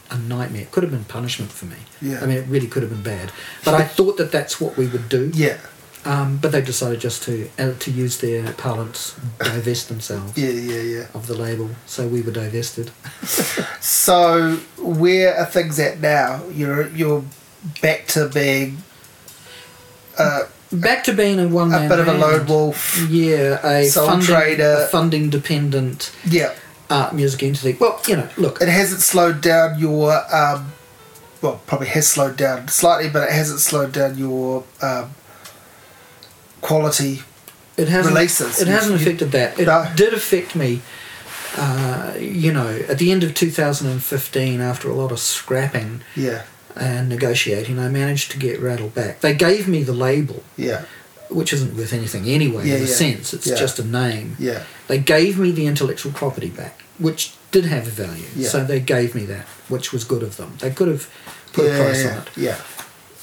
a 0.10 0.18
nightmare. 0.18 0.64
It 0.64 0.72
could 0.72 0.84
have 0.84 0.92
been 0.92 1.06
punishment 1.06 1.52
for 1.52 1.66
me. 1.66 1.76
Yeah. 2.02 2.20
I 2.22 2.26
mean, 2.26 2.38
it 2.38 2.48
really 2.48 2.68
could 2.68 2.84
have 2.84 2.92
been 2.92 3.04
bad. 3.04 3.32
But 3.64 3.76
I 3.76 3.84
thought 3.84 4.18
that 4.18 4.32
that's 4.32 4.60
what 4.60 4.76
we 4.76 4.88
would 4.88 5.08
do. 5.08 5.32
Yeah. 5.34 5.58
Um, 6.04 6.38
but 6.38 6.52
they 6.52 6.62
decided 6.62 7.00
just 7.00 7.22
to 7.24 7.48
uh, 7.60 7.74
to 7.78 7.92
use 7.92 8.20
their 8.22 8.54
parlance, 8.54 9.16
divest 9.40 9.88
themselves 9.88 10.36
Yeah. 10.36 10.50
Yeah. 10.50 10.82
Yeah. 10.82 11.06
of 11.14 11.28
the 11.28 11.36
label. 11.36 11.70
So 11.86 12.08
we 12.08 12.22
were 12.22 12.32
divested. 12.32 12.92
So 13.82 14.56
where 14.78 15.36
are 15.38 15.46
things 15.46 15.80
at 15.80 16.00
now? 16.00 16.44
You're 16.54 16.88
you're 16.90 17.24
back 17.82 18.08
to 18.08 18.30
being 18.30 18.78
uh, 20.18 20.44
Back 20.72 21.04
to 21.06 21.14
being 21.14 21.38
a 21.40 21.48
one 21.48 21.74
a 21.74 21.88
bit 21.90 22.00
of 22.00 22.08
a 22.08 22.14
lone 22.14 22.46
wolf. 22.48 22.98
Yeah, 23.10 23.60
a 23.68 23.86
Sole 23.86 24.08
funding, 24.08 24.26
trader. 24.28 24.88
funding 24.90 25.30
dependent 25.30 26.12
Yeah. 26.26 26.54
art 26.90 27.14
music 27.14 27.44
entity. 27.44 27.76
Well, 27.80 28.00
you 28.08 28.16
know, 28.16 28.30
look, 28.38 28.62
It 28.62 28.70
hasn't 28.70 29.02
slowed 29.02 29.42
down 29.42 29.78
your 29.80 30.14
um, 30.34 30.72
well, 31.42 31.60
probably 31.68 31.88
has 31.88 32.08
slowed 32.08 32.38
down 32.38 32.70
slightly, 32.70 33.10
but 33.10 33.24
it 33.28 33.34
hasn't 33.34 33.60
slowed 33.60 33.92
down 33.92 34.18
your 34.18 34.64
um, 34.82 35.12
quality. 36.62 37.22
it 37.78 37.88
hasn't 37.88 38.14
releases. 38.16 38.62
It 38.62 38.68
hasn't 38.68 39.00
You- 39.00 39.06
affected 39.08 39.32
that. 39.32 39.58
It 39.60 39.66
No. 39.66 39.88
did 39.96 40.14
affect 40.14 40.56
me. 40.56 40.82
Uh, 41.58 42.12
you 42.20 42.52
know, 42.54 42.80
at 42.88 42.98
the 43.00 43.12
end 43.12 43.24
of 43.24 43.34
2015, 43.34 44.62
after 44.62 44.90
a 44.90 44.94
lot 44.94 45.12
of 45.12 45.20
scrapping 45.20 46.02
Yeah. 46.16 46.44
and 46.76 47.10
negotiating, 47.10 47.80
I 47.80 47.88
managed 47.90 48.32
to 48.32 48.38
get 48.38 48.60
Rattle 48.62 48.90
back. 48.90 49.22
They 49.22 49.34
gave 49.34 49.68
me 49.68 49.84
the 49.84 49.94
label, 49.94 50.44
Yeah. 50.58 50.82
which 51.30 51.52
isn't 51.54 51.76
worth 51.76 51.92
anything 51.94 52.28
anyway 52.28 52.68
Yeah, 52.68 52.76
in 52.76 52.84
a 52.84 52.86
yeah. 52.86 52.94
sense. 52.96 53.34
It's 53.34 53.48
Yeah. 53.48 53.56
just 53.56 53.80
a 53.80 53.84
name. 53.86 54.36
Yeah. 54.38 54.60
They 54.88 54.98
gave 55.00 55.38
me 55.40 55.52
the 55.52 55.66
intellectual 55.66 56.12
property 56.12 56.50
back, 56.50 56.82
which 57.00 57.32
did 57.52 57.66
have 57.66 57.88
a 57.88 57.92
value. 57.92 58.26
Yeah. 58.36 58.50
So 58.50 58.64
they 58.64 58.80
gave 58.80 59.16
me 59.16 59.26
that, 59.26 59.46
which 59.70 59.92
was 59.92 60.04
good 60.04 60.24
of 60.24 60.38
them. 60.38 60.54
They 60.60 60.70
could 60.70 60.88
have 60.88 61.08
put 61.54 61.66
a 61.66 61.76
price 61.76 62.06
on 62.06 62.18
it. 62.20 62.28
Yeah. 62.38 62.56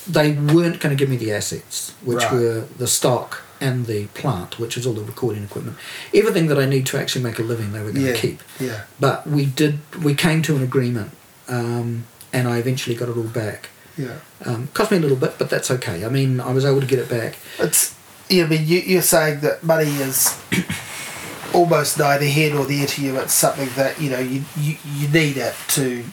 They 0.09 0.33
weren't 0.33 0.81
going 0.81 0.97
to 0.97 0.99
give 0.99 1.09
me 1.11 1.17
the 1.17 1.33
assets, 1.33 1.93
which 2.03 2.23
Right. 2.25 2.33
were 2.33 2.65
the 2.79 2.87
stock 2.87 3.43
and 3.61 3.87
the 3.87 4.07
plant, 4.15 4.59
which 4.59 4.77
is 4.77 4.87
all 4.87 4.95
the 4.95 5.03
recording 5.03 5.45
equipment. 5.45 5.77
Everything 6.15 6.47
that 6.47 6.59
I 6.59 6.65
need 6.65 6.87
to 6.87 6.99
actually 6.99 7.25
make 7.25 7.39
a 7.39 7.43
living, 7.43 7.73
they 7.73 7.81
were 7.83 7.93
going 7.93 8.07
Yeah. 8.07 8.13
to 8.15 8.19
keep. 8.19 8.43
Yeah. 8.59 8.81
But 8.99 9.27
we 9.27 9.45
did. 9.47 9.81
We 10.03 10.15
came 10.15 10.41
to 10.43 10.57
an 10.57 10.63
agreement, 10.63 11.11
um, 11.49 12.05
and 12.33 12.49
I 12.49 12.57
eventually 12.59 12.97
got 12.97 13.09
it 13.09 13.17
all 13.17 13.25
back. 13.25 13.69
Yeah. 13.97 14.19
Um, 14.45 14.69
cost 14.75 14.91
me 14.93 14.97
a 14.97 15.01
little 15.01 15.17
bit, 15.17 15.35
but 15.39 15.51
that's 15.51 15.71
okay. 15.73 16.05
I 16.05 16.09
mean, 16.09 16.41
I 16.41 16.53
was 16.53 16.65
able 16.65 16.81
to 16.81 16.87
get 16.87 17.01
it 17.01 17.09
back. 17.09 17.35
It's 17.59 17.95
yeah. 18.31 18.47
Mean, 18.47 18.65
you, 18.67 18.79
you're 18.81 19.03
saying 19.03 19.41
that 19.41 19.63
money 19.65 19.91
is 20.09 20.37
almost 21.53 21.99
neither 21.99 22.25
here 22.27 22.55
nor 22.55 22.65
there 22.67 22.87
to 22.87 23.03
you. 23.03 23.17
It's 23.19 23.35
something 23.35 23.69
that 23.77 24.01
you 24.01 24.11
know 24.11 24.19
you 24.21 24.45
you, 24.57 24.77
you 24.95 25.09
need 25.09 25.37
it 25.37 25.55
to 25.69 26.05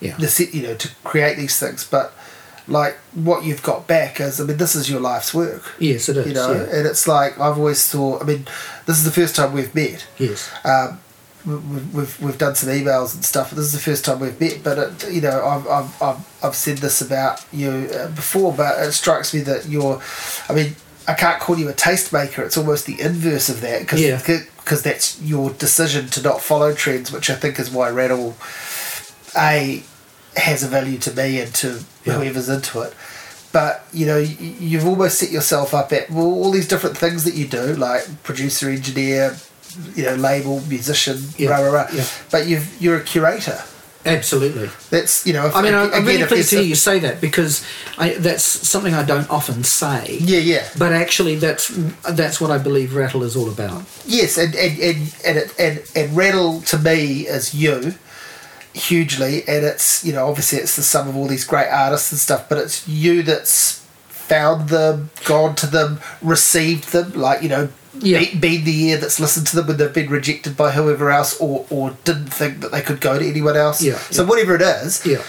Yeah. 0.00 0.16
the 0.16 0.48
you 0.52 0.62
know 0.62 0.74
to 0.74 0.88
create 1.04 1.36
these 1.36 1.58
things. 1.58 1.84
But 1.84 2.12
like 2.66 2.94
what 3.14 3.44
you've 3.44 3.62
got 3.62 3.86
back 3.86 4.20
is, 4.20 4.40
I 4.40 4.44
mean, 4.44 4.56
this 4.56 4.74
is 4.74 4.88
your 4.90 5.00
life's 5.00 5.34
work. 5.34 5.74
Yes, 5.78 6.08
it 6.08 6.16
is. 6.16 6.26
You 6.28 6.34
know, 6.34 6.52
yeah. 6.52 6.76
and 6.76 6.86
it's 6.86 7.06
like 7.06 7.38
I've 7.38 7.58
always 7.58 7.86
thought. 7.86 8.22
I 8.22 8.24
mean, 8.24 8.46
this 8.86 8.96
is 8.98 9.04
the 9.04 9.10
first 9.10 9.36
time 9.36 9.52
we've 9.52 9.74
met. 9.74 10.06
Yes. 10.18 10.50
Um, 10.64 11.00
we- 11.46 11.56
we've, 11.56 11.94
we've, 11.94 12.20
we've 12.22 12.38
done 12.38 12.54
some 12.54 12.70
emails 12.70 13.14
and 13.14 13.22
stuff. 13.22 13.50
This 13.50 13.66
is 13.66 13.72
the 13.72 13.78
first 13.78 14.02
time 14.06 14.18
we've 14.18 14.40
met, 14.40 14.60
but 14.64 14.78
it, 14.78 15.12
you 15.12 15.20
know, 15.20 15.44
I've, 15.44 15.66
I've, 15.68 16.02
I've, 16.02 16.38
I've 16.42 16.54
said 16.54 16.78
this 16.78 17.02
about 17.02 17.44
you 17.52 17.68
uh, 17.92 18.08
before, 18.12 18.54
but 18.54 18.78
it 18.82 18.92
strikes 18.92 19.34
me 19.34 19.40
that 19.40 19.68
you're, 19.68 20.00
I 20.48 20.54
mean, 20.54 20.74
I 21.06 21.12
can't 21.12 21.38
call 21.38 21.58
you 21.58 21.68
a 21.68 21.74
tastemaker. 21.74 22.38
It's 22.46 22.56
almost 22.56 22.86
the 22.86 22.98
inverse 22.98 23.50
of 23.50 23.60
that 23.60 23.80
because 23.82 24.00
Yeah. 24.00 24.16
because 24.16 24.82
that's 24.82 25.20
your 25.20 25.50
decision 25.50 26.06
to 26.06 26.22
not 26.22 26.40
follow 26.40 26.72
trends, 26.72 27.12
which 27.12 27.28
I 27.28 27.34
think 27.34 27.60
is 27.60 27.70
why 27.70 27.90
Rattle 27.90 28.36
a 29.36 29.82
has 30.36 30.62
a 30.62 30.68
value 30.68 30.98
to 30.98 31.12
me 31.12 31.40
and 31.40 31.54
to 31.54 31.80
Yeah. 32.04 32.14
whoever's 32.14 32.48
into 32.48 32.80
it. 32.82 32.92
But 33.52 33.84
you 33.92 34.04
know, 34.06 34.18
you've 34.18 34.86
almost 34.86 35.18
set 35.18 35.30
yourself 35.30 35.74
up 35.74 35.92
at 35.92 36.10
well, 36.10 36.26
all 36.26 36.50
these 36.50 36.66
different 36.68 36.98
things 36.98 37.24
that 37.24 37.34
you 37.34 37.46
do, 37.46 37.74
like 37.76 38.02
producer, 38.24 38.68
engineer, 38.68 39.36
you 39.94 40.04
know, 40.04 40.14
label, 40.16 40.60
musician, 40.68 41.22
Yeah, 41.36 41.50
rah 41.50 41.58
rah 41.60 41.72
rah. 41.72 41.86
yeah. 41.92 42.04
But 42.30 42.46
you've 42.46 42.68
you're 42.80 42.96
a 42.96 43.02
curator. 43.02 43.62
Absolutely. 44.06 44.68
That's 44.90 45.24
you 45.26 45.32
know. 45.32 45.46
If, 45.46 45.56
I 45.56 45.62
mean, 45.62 45.72
I, 45.72 45.84
again, 45.84 45.94
I'm 46.00 46.04
really 46.06 46.22
if 46.22 46.28
pleased 46.28 46.50
to 46.50 46.56
hear 46.56 46.64
you 46.64 46.74
say 46.74 46.98
that 46.98 47.22
because 47.22 47.64
I, 47.96 48.10
that's 48.14 48.44
something 48.68 48.92
I 48.92 49.02
don't 49.02 49.30
often 49.30 49.64
say. 49.64 50.18
Yeah, 50.20 50.40
yeah. 50.40 50.68
But 50.76 50.92
actually, 50.92 51.36
that's 51.36 51.68
that's 52.10 52.38
what 52.40 52.50
I 52.50 52.58
believe 52.58 52.94
rattle 52.94 53.22
is 53.22 53.34
all 53.34 53.48
about. 53.48 53.82
Yes, 54.04 54.36
and 54.36 54.54
and 54.54 54.78
and 54.78 55.14
and, 55.24 55.38
it, 55.38 55.54
and 55.58 55.82
and 55.96 56.14
rattle 56.16 56.60
to 56.62 56.78
me 56.78 57.26
is 57.26 57.54
you 57.54 57.94
hugely, 58.74 59.46
and 59.48 59.64
it's 59.64 60.04
you 60.04 60.12
know 60.12 60.26
obviously 60.28 60.58
it's 60.58 60.76
the 60.76 60.82
sum 60.82 61.08
of 61.08 61.16
all 61.16 61.26
these 61.26 61.44
great 61.44 61.68
artists 61.68 62.12
and 62.12 62.18
stuff, 62.20 62.48
but 62.48 62.58
it's 62.58 62.86
you 62.88 63.22
that's 63.22 63.80
found 64.08 64.68
them, 64.68 65.10
gone 65.24 65.54
to 65.56 65.66
them, 65.66 66.00
received 66.22 66.92
them, 66.92 67.12
like 67.14 67.42
you 67.42 67.48
know. 67.48 67.68
Yeah. 68.00 68.18
Be, 68.18 68.34
been 68.36 68.64
the 68.64 68.84
ear 68.86 68.96
that's 68.96 69.20
listened 69.20 69.46
to 69.46 69.56
them 69.56 69.68
when 69.68 69.76
they've 69.76 69.92
been 69.92 70.10
rejected 70.10 70.56
by 70.56 70.72
whoever 70.72 71.12
else, 71.12 71.38
or, 71.40 71.64
or 71.70 71.96
didn't 72.02 72.26
think 72.26 72.58
that 72.60 72.72
they 72.72 72.80
could 72.82 73.00
go 73.00 73.16
to 73.20 73.24
anyone 73.24 73.56
else. 73.56 73.80
Yeah, 73.80 73.98
So 74.10 74.22
yeah. 74.24 74.28
whatever 74.28 74.56
it 74.56 74.62
is, 74.62 75.06
Yeah. 75.06 75.22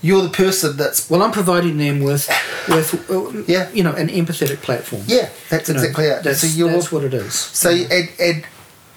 you're 0.00 0.22
the 0.22 0.30
person 0.30 0.78
that's 0.78 1.10
Well, 1.10 1.22
I'm 1.22 1.32
providing 1.32 1.76
them 1.76 2.00
with 2.00 2.30
with 2.66 2.94
uh, 3.10 3.42
Yeah. 3.46 3.68
you 3.74 3.82
know 3.82 3.92
an 3.92 4.08
empathetic 4.08 4.62
platform. 4.62 5.02
yeah. 5.06 5.28
That's 5.50 5.68
You 5.68 5.74
know, 5.74 5.80
exactly 5.82 6.06
it. 6.06 6.22
That's, 6.22 6.40
so 6.40 6.46
you're 6.46 6.70
that's 6.70 6.90
what 6.90 7.04
it 7.04 7.12
is. 7.12 7.34
So 7.34 7.68
and 7.68 8.08
and 8.18 8.44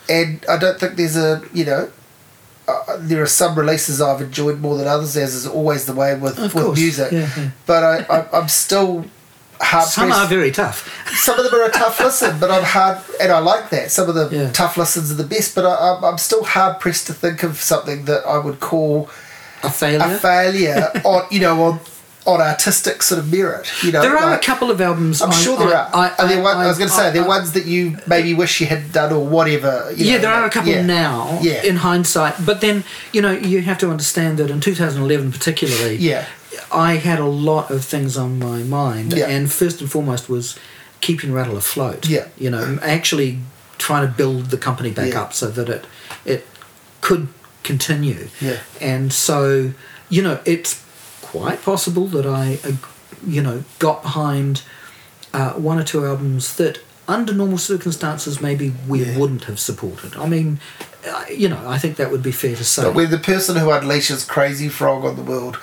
and 0.07 0.45
I 0.47 0.55
don't 0.57 0.79
think 0.79 0.95
there's 0.95 1.17
a 1.17 1.41
you 1.53 1.65
know. 1.65 1.89
Uh, 2.67 2.97
there 2.99 3.21
are 3.21 3.27
some 3.27 3.55
releases 3.55 4.01
I've 4.01 4.21
enjoyed 4.21 4.59
more 4.59 4.77
than 4.77 4.87
others, 4.87 5.15
as 5.17 5.35
is 5.35 5.45
always 5.47 5.85
the 5.85 5.93
way 5.93 6.15
with, 6.15 6.37
Of 6.39 6.53
with 6.55 6.65
course, 6.65 6.79
music. 6.79 7.11
yeah, 7.11 7.29
yeah. 7.37 7.49
But 7.67 7.83
I, 8.09 8.27
I'm 8.33 8.47
still 8.47 9.05
hard 9.61 9.87
Some 9.87 10.07
pressed. 10.09 10.21
are 10.21 10.27
very 10.27 10.51
tough. 10.51 10.89
some 11.23 11.37
of 11.39 11.45
them 11.45 11.53
are 11.53 11.65
a 11.65 11.71
tough 11.71 11.99
listen, 11.99 12.39
but 12.39 12.49
I'm 12.49 12.63
hard, 12.63 12.97
and 13.21 13.31
I 13.31 13.39
like 13.39 13.69
that. 13.69 13.91
Some 13.91 14.09
of 14.09 14.15
the 14.15 14.29
Yeah. 14.35 14.51
tough 14.51 14.77
listens 14.77 15.11
are 15.11 15.15
the 15.15 15.23
best, 15.23 15.53
but 15.55 15.65
I, 15.65 15.75
I'm, 15.95 16.03
I'm 16.03 16.17
still 16.17 16.43
hard 16.43 16.79
pressed 16.79 17.05
to 17.07 17.13
think 17.13 17.43
of 17.43 17.57
something 17.61 18.05
that 18.05 18.25
I 18.25 18.37
would 18.39 18.59
call 18.59 19.09
A 19.63 19.69
failure. 19.69 19.99
a 20.15 20.17
failure 20.17 20.91
on, 21.03 21.23
you 21.31 21.39
know, 21.41 21.61
on 21.63 21.79
on 22.25 22.41
artistic 22.41 23.03
sort 23.03 23.19
of 23.19 23.31
merit. 23.31 23.69
You 23.83 23.91
know, 23.91 24.01
there 24.01 24.17
are 24.17 24.31
like- 24.31 24.41
a 24.41 24.45
couple 24.45 24.71
of 24.71 24.81
albums. 24.81 25.21
I'm 25.21 25.29
I- 25.29 25.33
sure 25.35 25.57
there 25.57 25.67
I- 25.67 25.81
are. 25.81 25.89
I, 25.93 26.09
are 26.17 26.27
there 26.27 26.41
one, 26.41 26.57
I, 26.57 26.65
was 26.67 26.77
going 26.77 26.89
to 26.89 26.95
say, 26.95 27.11
there 27.11 27.21
are 27.21 27.27
ones 27.27 27.51
that 27.53 27.65
you 27.65 27.97
maybe 28.07 28.33
wish 28.33 28.59
you 28.59 28.67
had 28.67 28.91
done 28.91 29.13
or 29.13 29.23
whatever. 29.25 29.91
you 29.95 30.05
yeah, 30.05 30.15
know, 30.15 30.21
there 30.23 30.33
are 30.33 30.45
a 30.45 30.49
couple 30.49 30.71
yeah. 30.71 30.81
now 30.81 31.37
Yeah. 31.41 31.61
in 31.63 31.75
hindsight. 31.77 32.43
But 32.45 32.61
then, 32.61 32.83
you 33.13 33.21
know, 33.21 33.31
you 33.31 33.61
have 33.61 33.77
to 33.79 33.91
understand 33.91 34.37
that 34.39 34.49
in 34.49 34.59
2011 34.59 35.31
particularly, 35.31 35.97
Yeah. 35.97 36.25
I 36.71 36.95
had 36.95 37.19
a 37.19 37.25
lot 37.25 37.69
of 37.69 37.85
things 37.85 38.17
on 38.17 38.39
my 38.39 38.59
mind. 38.63 39.13
Yeah. 39.13 39.27
And 39.27 39.51
first 39.51 39.79
and 39.81 39.91
foremost 39.91 40.27
was 40.27 40.57
keeping 41.01 41.31
Rattle 41.31 41.57
afloat. 41.57 42.09
Yeah. 42.09 42.25
You 42.37 42.49
know, 42.49 42.79
actually 42.81 43.39
trying 43.77 44.07
to 44.07 44.11
build 44.11 44.45
the 44.49 44.57
company 44.57 44.89
back 44.89 45.11
Yeah. 45.13 45.21
up 45.21 45.33
so 45.33 45.47
that 45.51 45.69
it, 45.69 45.85
it 46.25 46.47
could 47.01 47.27
continue. 47.63 48.29
Yeah. 48.41 48.57
And 48.81 49.13
so, 49.13 49.73
you 50.09 50.21
know, 50.23 50.39
it's 50.45 50.81
quite 51.39 51.61
possible 51.63 52.07
that 52.07 52.25
I, 52.25 52.59
uh, 52.63 52.71
you 53.27 53.41
know, 53.41 53.63
got 53.79 54.01
behind 54.03 54.61
uh, 55.33 55.53
one 55.53 55.77
or 55.79 55.83
two 55.83 56.05
albums 56.05 56.55
that, 56.57 56.79
under 57.07 57.33
normal 57.33 57.57
circumstances, 57.57 58.41
maybe 58.41 58.73
we 58.87 59.03
Yeah. 59.03 59.17
wouldn't 59.17 59.43
have 59.45 59.59
supported. 59.59 60.15
I 60.17 60.27
mean, 60.27 60.59
uh, 61.07 61.25
you 61.29 61.49
know, 61.49 61.59
I 61.67 61.77
think 61.77 61.97
that 61.97 62.09
would 62.11 62.23
be 62.23 62.31
fair 62.31 62.55
to 62.55 62.63
say. 62.63 62.83
But 62.83 62.95
we're 62.95 63.07
the 63.07 63.19
person 63.19 63.57
who 63.57 63.67
unleashes 63.67 64.27
Crazy 64.27 64.69
Frog 64.69 65.03
on 65.05 65.15
the 65.15 65.21
world 65.21 65.57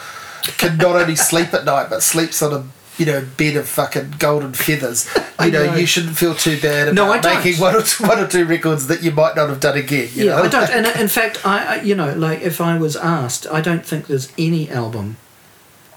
can 0.59 0.77
not 0.77 0.97
only 0.97 1.15
sleep 1.17 1.55
at 1.55 1.65
night 1.65 1.89
but 1.89 2.03
sleeps 2.03 2.43
on 2.43 2.53
a 2.53 2.65
you 2.99 3.07
know 3.07 3.25
bed 3.39 3.57
of 3.57 3.67
fucking 3.69 4.15
golden 4.19 4.53
feathers, 4.53 5.09
you 5.17 5.23
I 5.39 5.51
know, 5.51 5.67
know. 5.67 5.75
you 5.77 5.87
shouldn't 5.87 6.17
feel 6.17 6.35
too 6.35 6.61
bad 6.61 6.89
about 6.89 6.95
No, 6.95 7.11
I 7.13 7.19
don't. 7.21 7.37
making 7.43 7.61
one 7.61 7.75
or 7.75 7.83
two, 7.83 8.05
one 8.07 8.19
or 8.19 8.29
two 8.29 8.45
records 8.45 8.87
that 8.89 9.03
you 9.03 9.11
might 9.13 9.35
not 9.35 9.49
have 9.49 9.61
done 9.61 9.79
again. 9.79 10.11
You 10.15 10.27
yeah, 10.27 10.37
know? 10.37 10.43
I 10.43 10.49
don't. 10.49 10.71
And 10.71 10.87
uh, 10.87 10.93
in 11.01 11.09
fact, 11.19 11.45
I, 11.47 11.81
you 11.81 11.95
know, 11.95 12.13
like 12.13 12.43
if 12.43 12.61
I 12.61 12.77
was 12.77 12.95
asked, 12.97 13.47
I 13.51 13.61
don't 13.63 13.85
think 13.87 14.07
there's 14.09 14.31
any 14.37 14.69
album 14.71 15.17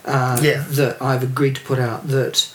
uh, 0.06 0.40
Yeah. 0.41 0.64
that 0.72 1.02
I've 1.02 1.23
agreed 1.23 1.56
to 1.56 1.61
put 1.61 1.80
out 1.80 2.07
that 2.07 2.48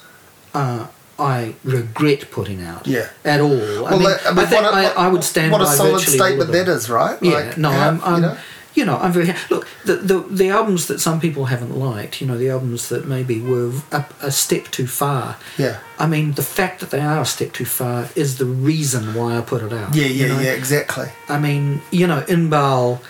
uh, 0.54 0.86
I 1.18 1.54
regret 1.64 2.30
putting 2.30 2.62
out. 2.64 2.86
Yeah. 2.86 3.08
At 3.24 3.40
all. 3.40 3.52
I 3.86 3.90
Well, 3.90 3.98
mean, 3.98 4.08
that- 4.08 4.26
I 4.26 4.32
mean, 4.32 4.46
think 4.46 4.62
what 4.62 4.72
a- 4.74 4.76
I, 4.98 5.06
I 5.06 5.08
would 5.08 5.24
stand 5.24 5.52
what 5.52 5.60
a 5.60 5.66
solid 5.66 5.92
virtually 5.92 6.18
all 6.18 6.26
of 6.26 6.30
statement 6.32 6.52
that 6.52 6.68
is, 6.68 6.88
right? 6.90 7.18
Yeah, 7.22 7.32
Like, 7.32 7.58
no, 7.58 7.70
I'm, 7.70 8.00
I'm 8.02 8.14
you 8.16 8.20
know? 8.22 8.36
you 8.74 8.84
know, 8.84 8.96
I'm 8.96 9.12
very 9.12 9.26
happy. 9.26 9.54
Look, 9.54 9.66
the, 9.84 9.96
the 9.96 10.18
the 10.20 10.48
albums 10.50 10.86
that 10.86 11.00
some 11.00 11.20
people 11.20 11.46
haven't 11.46 11.76
liked, 11.76 12.20
you 12.20 12.26
know, 12.26 12.38
the 12.38 12.48
albums 12.50 12.88
that 12.88 13.04
maybe 13.06 13.40
were 13.40 13.72
a, 13.92 14.04
a 14.22 14.30
step 14.30 14.64
too 14.70 14.86
far. 14.86 15.36
Yeah. 15.58 15.78
I 15.98 16.06
mean, 16.06 16.32
the 16.32 16.42
fact 16.42 16.78
that 16.80 16.90
they 16.90 17.00
are 17.00 17.20
a 17.20 17.26
step 17.26 17.52
too 17.52 17.64
far 17.66 18.08
is 18.14 18.38
the 18.38 18.46
reason 18.46 19.12
why 19.14 19.36
I 19.36 19.40
put 19.40 19.62
it 19.62 19.72
out. 19.72 19.94
Yeah, 19.94 20.06
you 20.06 20.26
yeah, 20.26 20.34
know? 20.34 20.40
yeah, 20.40 20.52
exactly. 20.52 21.08
I 21.28 21.38
mean, 21.38 21.82
you 21.90 22.06
know, 22.06 22.22
Inbal 22.28 23.00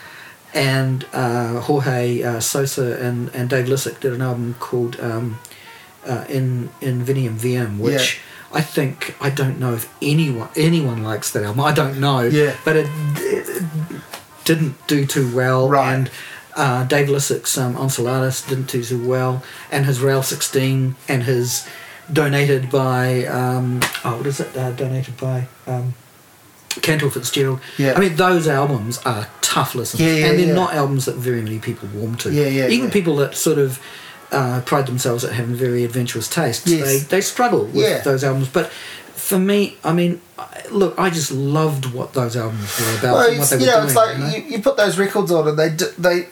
and 0.54 1.06
uh, 1.12 1.60
Jorge 1.60 2.22
uh, 2.22 2.40
Sosa 2.40 3.00
and, 3.00 3.28
and 3.34 3.48
Dave 3.48 3.66
Lisik 3.66 4.00
did 4.00 4.12
an 4.12 4.22
album 4.22 4.54
called 4.58 4.98
um, 5.00 5.38
uh, 6.06 6.24
In 6.28 6.70
In 6.80 7.04
Vinium 7.04 7.36
VM, 7.36 7.78
which 7.78 8.20
I 8.52 8.60
think 8.60 9.14
I 9.20 9.30
don't 9.30 9.58
know 9.60 9.74
if 9.74 9.92
anyone 10.02 10.48
anyone 10.56 11.02
likes 11.02 11.30
that 11.32 11.44
album. 11.44 11.60
I 11.60 11.72
don't 11.72 12.00
know. 12.00 12.20
Yeah. 12.20 12.56
But 12.64 12.76
it, 12.76 12.88
it 13.16 13.62
didn't 14.44 14.86
do 14.86 15.06
too 15.06 15.34
well. 15.34 15.68
Right. 15.68 15.94
And 15.94 16.10
uh, 16.56 16.84
Dave 16.84 17.08
Lisik's 17.08 17.56
um, 17.56 17.76
Enceladus 17.76 18.46
didn't 18.46 18.70
do 18.70 18.82
too 18.82 19.08
well, 19.08 19.42
and 19.70 19.86
his 19.86 20.00
Rail 20.00 20.22
16 20.22 20.96
and 21.08 21.22
his 21.22 21.66
donated 22.12 22.70
by 22.70 23.24
um, 23.26 23.80
oh 24.04 24.16
what 24.16 24.26
is 24.26 24.40
it 24.40 24.56
uh, 24.56 24.72
donated 24.72 25.16
by 25.16 25.46
um, 25.66 25.94
Cantor 26.82 27.10
Fitzgerald. 27.10 27.60
Yeah. 27.78 27.94
I 27.94 28.00
mean 28.00 28.16
those 28.16 28.46
albums 28.48 28.98
are 29.04 29.26
tough 29.40 29.74
listens, 29.74 30.00
Yeah, 30.00 30.12
yeah, 30.14 30.26
and 30.26 30.38
they're 30.38 30.46
yeah. 30.48 30.54
not 30.54 30.74
albums 30.74 31.04
that 31.06 31.16
very 31.16 31.42
many 31.42 31.58
people 31.58 31.88
warm 31.94 32.16
to. 32.18 32.32
Yeah, 32.32 32.46
yeah, 32.46 32.68
Even 32.68 32.86
yeah. 32.86 32.92
people 32.92 33.16
that 33.16 33.34
sort 33.34 33.58
of 33.58 33.80
uh, 34.30 34.60
pride 34.64 34.86
themselves 34.86 35.24
at 35.24 35.32
having 35.32 35.54
very 35.56 35.82
adventurous 35.84 36.28
tastes, 36.28 36.66
Yes. 36.66 36.84
they 36.86 36.98
they 37.16 37.20
struggle 37.20 37.64
with 37.66 38.04
those 38.04 38.22
albums. 38.22 38.48
But 38.48 38.70
for 38.70 39.38
me, 39.38 39.76
I 39.82 39.92
mean, 39.92 40.20
look, 40.70 40.96
I 40.98 41.10
just 41.10 41.32
loved 41.32 41.92
what 41.92 42.12
those 42.14 42.36
albums 42.36 42.78
were 42.80 42.98
about 42.98 43.14
Well, 43.14 43.28
and 43.30 43.38
what 43.40 43.50
they 43.50 43.56
were 43.56 43.62
you 43.62 43.66
know, 43.66 43.72
doing. 43.74 43.86
it's 43.86 43.96
like 43.96 44.16
you 44.16 44.22
know? 44.24 44.28
you, 44.36 44.42
you 44.56 44.62
put 44.62 44.76
those 44.76 44.96
records 44.98 45.30
on 45.32 45.48
and 45.48 45.58
they 45.58 45.70
do, 45.70 45.86
they 45.98 46.26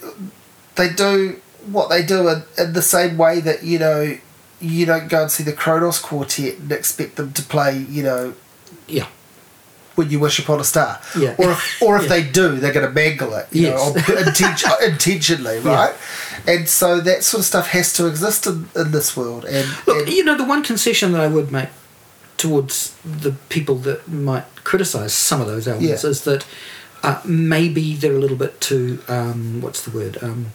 they 0.77 0.89
do 0.95 1.41
what 1.67 1.89
they 1.91 2.05
do 2.05 2.29
in, 2.29 2.43
in 2.57 2.73
the 2.73 2.83
same 2.83 3.19
way 3.19 3.41
that 3.41 3.65
you 3.65 3.79
know 3.81 4.17
you 4.61 4.87
don't 4.87 5.09
go 5.09 5.23
and 5.23 5.31
see 5.31 5.43
the 5.43 5.53
Kronos 5.53 5.99
Quartet 5.99 6.59
and 6.59 6.71
expect 6.73 7.17
them 7.17 7.33
to 7.33 7.43
play 7.43 7.77
you 7.79 8.03
know 8.05 8.35
yeah. 8.87 9.07
When 9.99 10.09
you 10.11 10.19
wish 10.21 10.39
upon 10.39 10.61
a 10.61 10.65
star. 10.65 11.01
Yeah. 11.19 11.35
Or 11.39 11.51
if, 11.51 11.83
or 11.83 11.97
if 11.97 12.03
Yeah. 12.09 12.09
they 12.09 12.23
do, 12.41 12.57
they're 12.57 12.73
going 12.73 12.87
to 12.87 12.93
mangle 12.93 13.35
it. 13.35 13.47
You 13.51 13.63
Yes. 13.69 13.95
know, 13.95 14.01
inten- 14.01 14.89
intentionally, 14.93 15.59
Yeah. 15.59 15.75
right? 15.75 15.95
And 16.47 16.69
so 16.69 17.01
that 17.01 17.25
sort 17.25 17.41
of 17.41 17.47
stuff 17.47 17.67
has 17.69 17.93
to 17.95 18.07
exist 18.07 18.47
in, 18.47 18.69
in 18.77 18.93
this 18.93 19.17
world. 19.17 19.45
And, 19.45 19.67
Look, 19.87 20.07
and 20.07 20.09
you 20.17 20.25
know, 20.25 20.37
the 20.37 20.45
one 20.45 20.63
concession 20.63 21.13
that 21.13 21.21
I 21.21 21.27
would 21.27 21.51
make 21.53 21.69
towards 22.37 22.95
the 23.05 23.33
people 23.49 23.75
that 23.89 24.07
might 24.09 24.47
criticise 24.65 25.13
some 25.13 25.41
of 25.41 25.49
those 25.49 25.67
albums 25.67 25.89
Yeah. 26.05 26.11
is 26.11 26.23
that 26.23 26.47
uh, 27.03 27.21
maybe 27.25 27.95
they're 27.97 28.17
a 28.17 28.21
little 28.21 28.37
bit 28.37 28.61
too, 28.61 29.01
um, 29.09 29.61
what's 29.61 29.83
the 29.85 29.91
word, 29.91 30.19
um, 30.23 30.47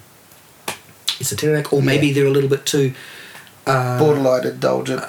esoteric, 1.20 1.72
or 1.72 1.82
maybe 1.82 2.08
Yeah. 2.08 2.14
they're 2.14 2.26
a 2.26 2.30
little 2.30 2.50
bit 2.50 2.64
too. 2.66 2.94
Uh, 3.66 3.98
borderline 3.98 4.46
indulgent. 4.46 5.02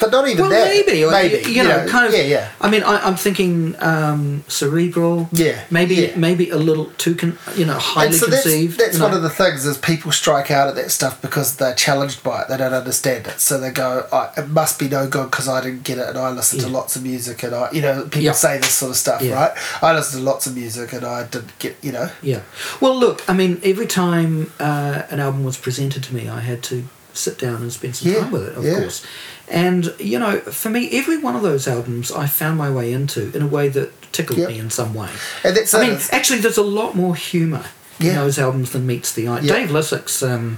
But 0.00 0.10
not 0.10 0.28
even 0.28 0.42
well, 0.42 0.50
that. 0.50 0.68
maybe, 0.68 1.04
or, 1.04 1.10
maybe 1.10 1.50
you, 1.52 1.62
know, 1.64 1.86
kind 1.88 2.06
of. 2.06 2.12
Yeah, 2.14 2.22
yeah. 2.24 2.50
I 2.60 2.70
mean, 2.70 2.82
I, 2.82 2.98
I'm 3.06 3.16
thinking 3.16 3.74
um, 3.82 4.44
cerebral. 4.48 5.28
Yeah, 5.32 5.64
Maybe, 5.70 5.94
yeah. 5.96 6.16
maybe 6.16 6.50
a 6.50 6.56
little 6.56 6.86
too, 6.98 7.14
con- 7.14 7.38
you 7.56 7.64
know, 7.66 7.78
highly 7.78 8.12
so 8.12 8.26
that's, 8.26 8.42
conceived. 8.42 8.78
that's 8.78 8.94
you 8.94 8.98
know. 9.00 9.06
one 9.06 9.14
of 9.16 9.22
the 9.22 9.30
things 9.30 9.64
is 9.66 9.78
people 9.78 10.12
strike 10.12 10.50
out 10.50 10.68
at 10.68 10.74
that 10.76 10.90
stuff 10.90 11.20
because 11.22 11.56
they're 11.56 11.74
challenged 11.74 12.22
by 12.22 12.42
it. 12.42 12.48
They 12.48 12.56
don't 12.56 12.72
understand 12.74 13.26
it, 13.26 13.40
so 13.40 13.58
they 13.58 13.70
go, 13.70 14.06
I, 14.12 14.30
"It 14.36 14.48
must 14.48 14.78
be 14.78 14.88
no 14.88 15.08
good 15.08 15.30
because 15.30 15.48
I 15.48 15.60
didn't 15.62 15.84
get 15.84 15.98
it." 15.98 16.08
And 16.08 16.18
I 16.18 16.30
listen 16.30 16.58
to 16.60 16.68
lots 16.68 16.96
of 16.96 17.02
music, 17.02 17.42
and 17.42 17.54
I, 17.54 17.70
you 17.72 17.80
know, 17.82 18.02
people 18.04 18.20
Yeah. 18.22 18.32
say 18.32 18.58
this 18.58 18.70
sort 18.72 18.90
of 18.90 18.96
stuff, 18.96 19.22
Yeah. 19.22 19.34
right? 19.34 19.52
I 19.82 19.92
listen 19.94 20.20
to 20.20 20.24
lots 20.24 20.46
of 20.46 20.54
music, 20.56 20.92
and 20.92 21.04
I 21.04 21.24
didn't 21.24 21.58
get, 21.58 21.76
you 21.82 21.92
know, 21.92 22.10
Yeah. 22.22 22.40
Well, 22.80 22.94
look, 22.98 23.22
I 23.28 23.32
mean, 23.32 23.60
every 23.64 23.86
time 23.86 24.52
uh, 24.60 25.02
an 25.10 25.20
album 25.20 25.44
was 25.44 25.56
presented 25.56 26.02
to 26.04 26.14
me, 26.14 26.28
I 26.28 26.40
had 26.40 26.62
to 26.64 26.84
sit 27.14 27.38
down 27.38 27.56
and 27.56 27.72
spend 27.72 27.96
some 27.96 28.10
Yeah, 28.12 28.20
time 28.20 28.30
with 28.30 28.48
it, 28.48 28.56
of 28.56 28.64
yeah. 28.64 28.78
course. 28.80 29.04
And, 29.52 29.94
you 29.98 30.18
know, 30.18 30.38
for 30.40 30.70
me, 30.70 30.88
every 30.92 31.18
one 31.18 31.36
of 31.36 31.42
those 31.42 31.68
albums 31.68 32.10
I 32.10 32.26
found 32.26 32.56
my 32.56 32.70
way 32.70 32.92
into 32.92 33.30
in 33.36 33.42
a 33.42 33.46
way 33.46 33.68
that 33.68 33.90
tickled 34.12 34.38
Yep. 34.38 34.48
me 34.48 34.58
in 34.58 34.70
some 34.70 34.94
way. 34.94 35.10
and 35.44 35.54
that's 35.56 35.74
I 35.74 35.84
it. 35.84 35.88
mean, 35.90 35.98
actually, 36.10 36.40
there's 36.40 36.56
a 36.58 36.62
lot 36.62 36.96
more 36.96 37.14
humour 37.14 37.64
in 38.00 38.14
those 38.14 38.38
albums 38.38 38.70
than 38.72 38.86
meets 38.86 39.12
the 39.12 39.28
eye. 39.28 39.40
Yeah. 39.40 39.52
Dave 39.54 39.68
Lisik's 39.70 40.22
um, 40.22 40.56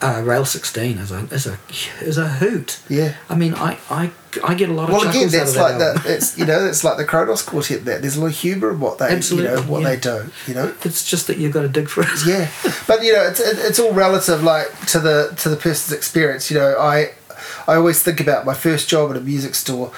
uh, 0.00 0.22
Rail 0.24 0.44
16 0.44 0.98
is 0.98 1.12
a, 1.12 1.18
is, 1.30 1.46
a, 1.46 1.58
is 2.00 2.18
a 2.18 2.28
hoot. 2.28 2.80
yeah. 2.88 3.14
I 3.28 3.34
mean, 3.36 3.54
I, 3.54 3.78
I, 3.90 4.10
I 4.42 4.54
get 4.54 4.68
a 4.68 4.72
lot 4.72 4.88
of 4.88 4.94
Well, 4.94 5.04
chuckles 5.04 5.32
again, 5.34 5.40
out 5.40 5.46
that's 5.46 5.50
of 5.50 5.54
that 5.56 5.62
like 5.62 5.80
album. 5.80 6.02
the 6.04 6.14
it's 6.14 6.38
you 6.38 6.44
know 6.46 6.64
it's 6.66 6.82
like 6.82 6.96
the 6.96 7.04
Kronos 7.04 7.42
Quartet. 7.42 7.84
That 7.84 8.00
there's 8.02 8.16
a 8.16 8.20
lot 8.20 8.26
of 8.32 8.36
humour 8.36 8.70
in 8.72 8.80
what 8.80 8.98
they 8.98 9.06
Absolutely, 9.06 9.50
you 9.50 9.56
know 9.56 9.62
what 9.70 9.82
yeah. 9.82 9.88
they 9.90 9.96
do. 10.00 10.30
You 10.48 10.54
know, 10.54 10.74
It's 10.82 11.08
just 11.08 11.28
that 11.28 11.36
you've 11.38 11.52
got 11.52 11.62
to 11.62 11.68
dig 11.68 11.88
for 11.88 12.02
it. 12.02 12.26
yeah 12.26 12.48
but 12.88 13.04
you 13.04 13.12
know 13.12 13.22
it's 13.28 13.38
it, 13.38 13.56
it's 13.60 13.78
all 13.78 13.92
relative 13.92 14.42
like 14.42 14.66
to 14.86 14.98
the 14.98 15.32
to 15.38 15.48
the 15.48 15.56
person's 15.56 15.96
experience 15.96 16.50
you 16.50 16.58
know 16.58 16.76
i 16.80 17.12
i 17.68 17.74
always 17.74 18.02
think 18.02 18.20
about 18.20 18.44
my 18.46 18.54
first 18.54 18.88
job 18.88 19.10
at 19.10 19.16
a 19.16 19.20
music 19.20 19.54
store 19.54 19.92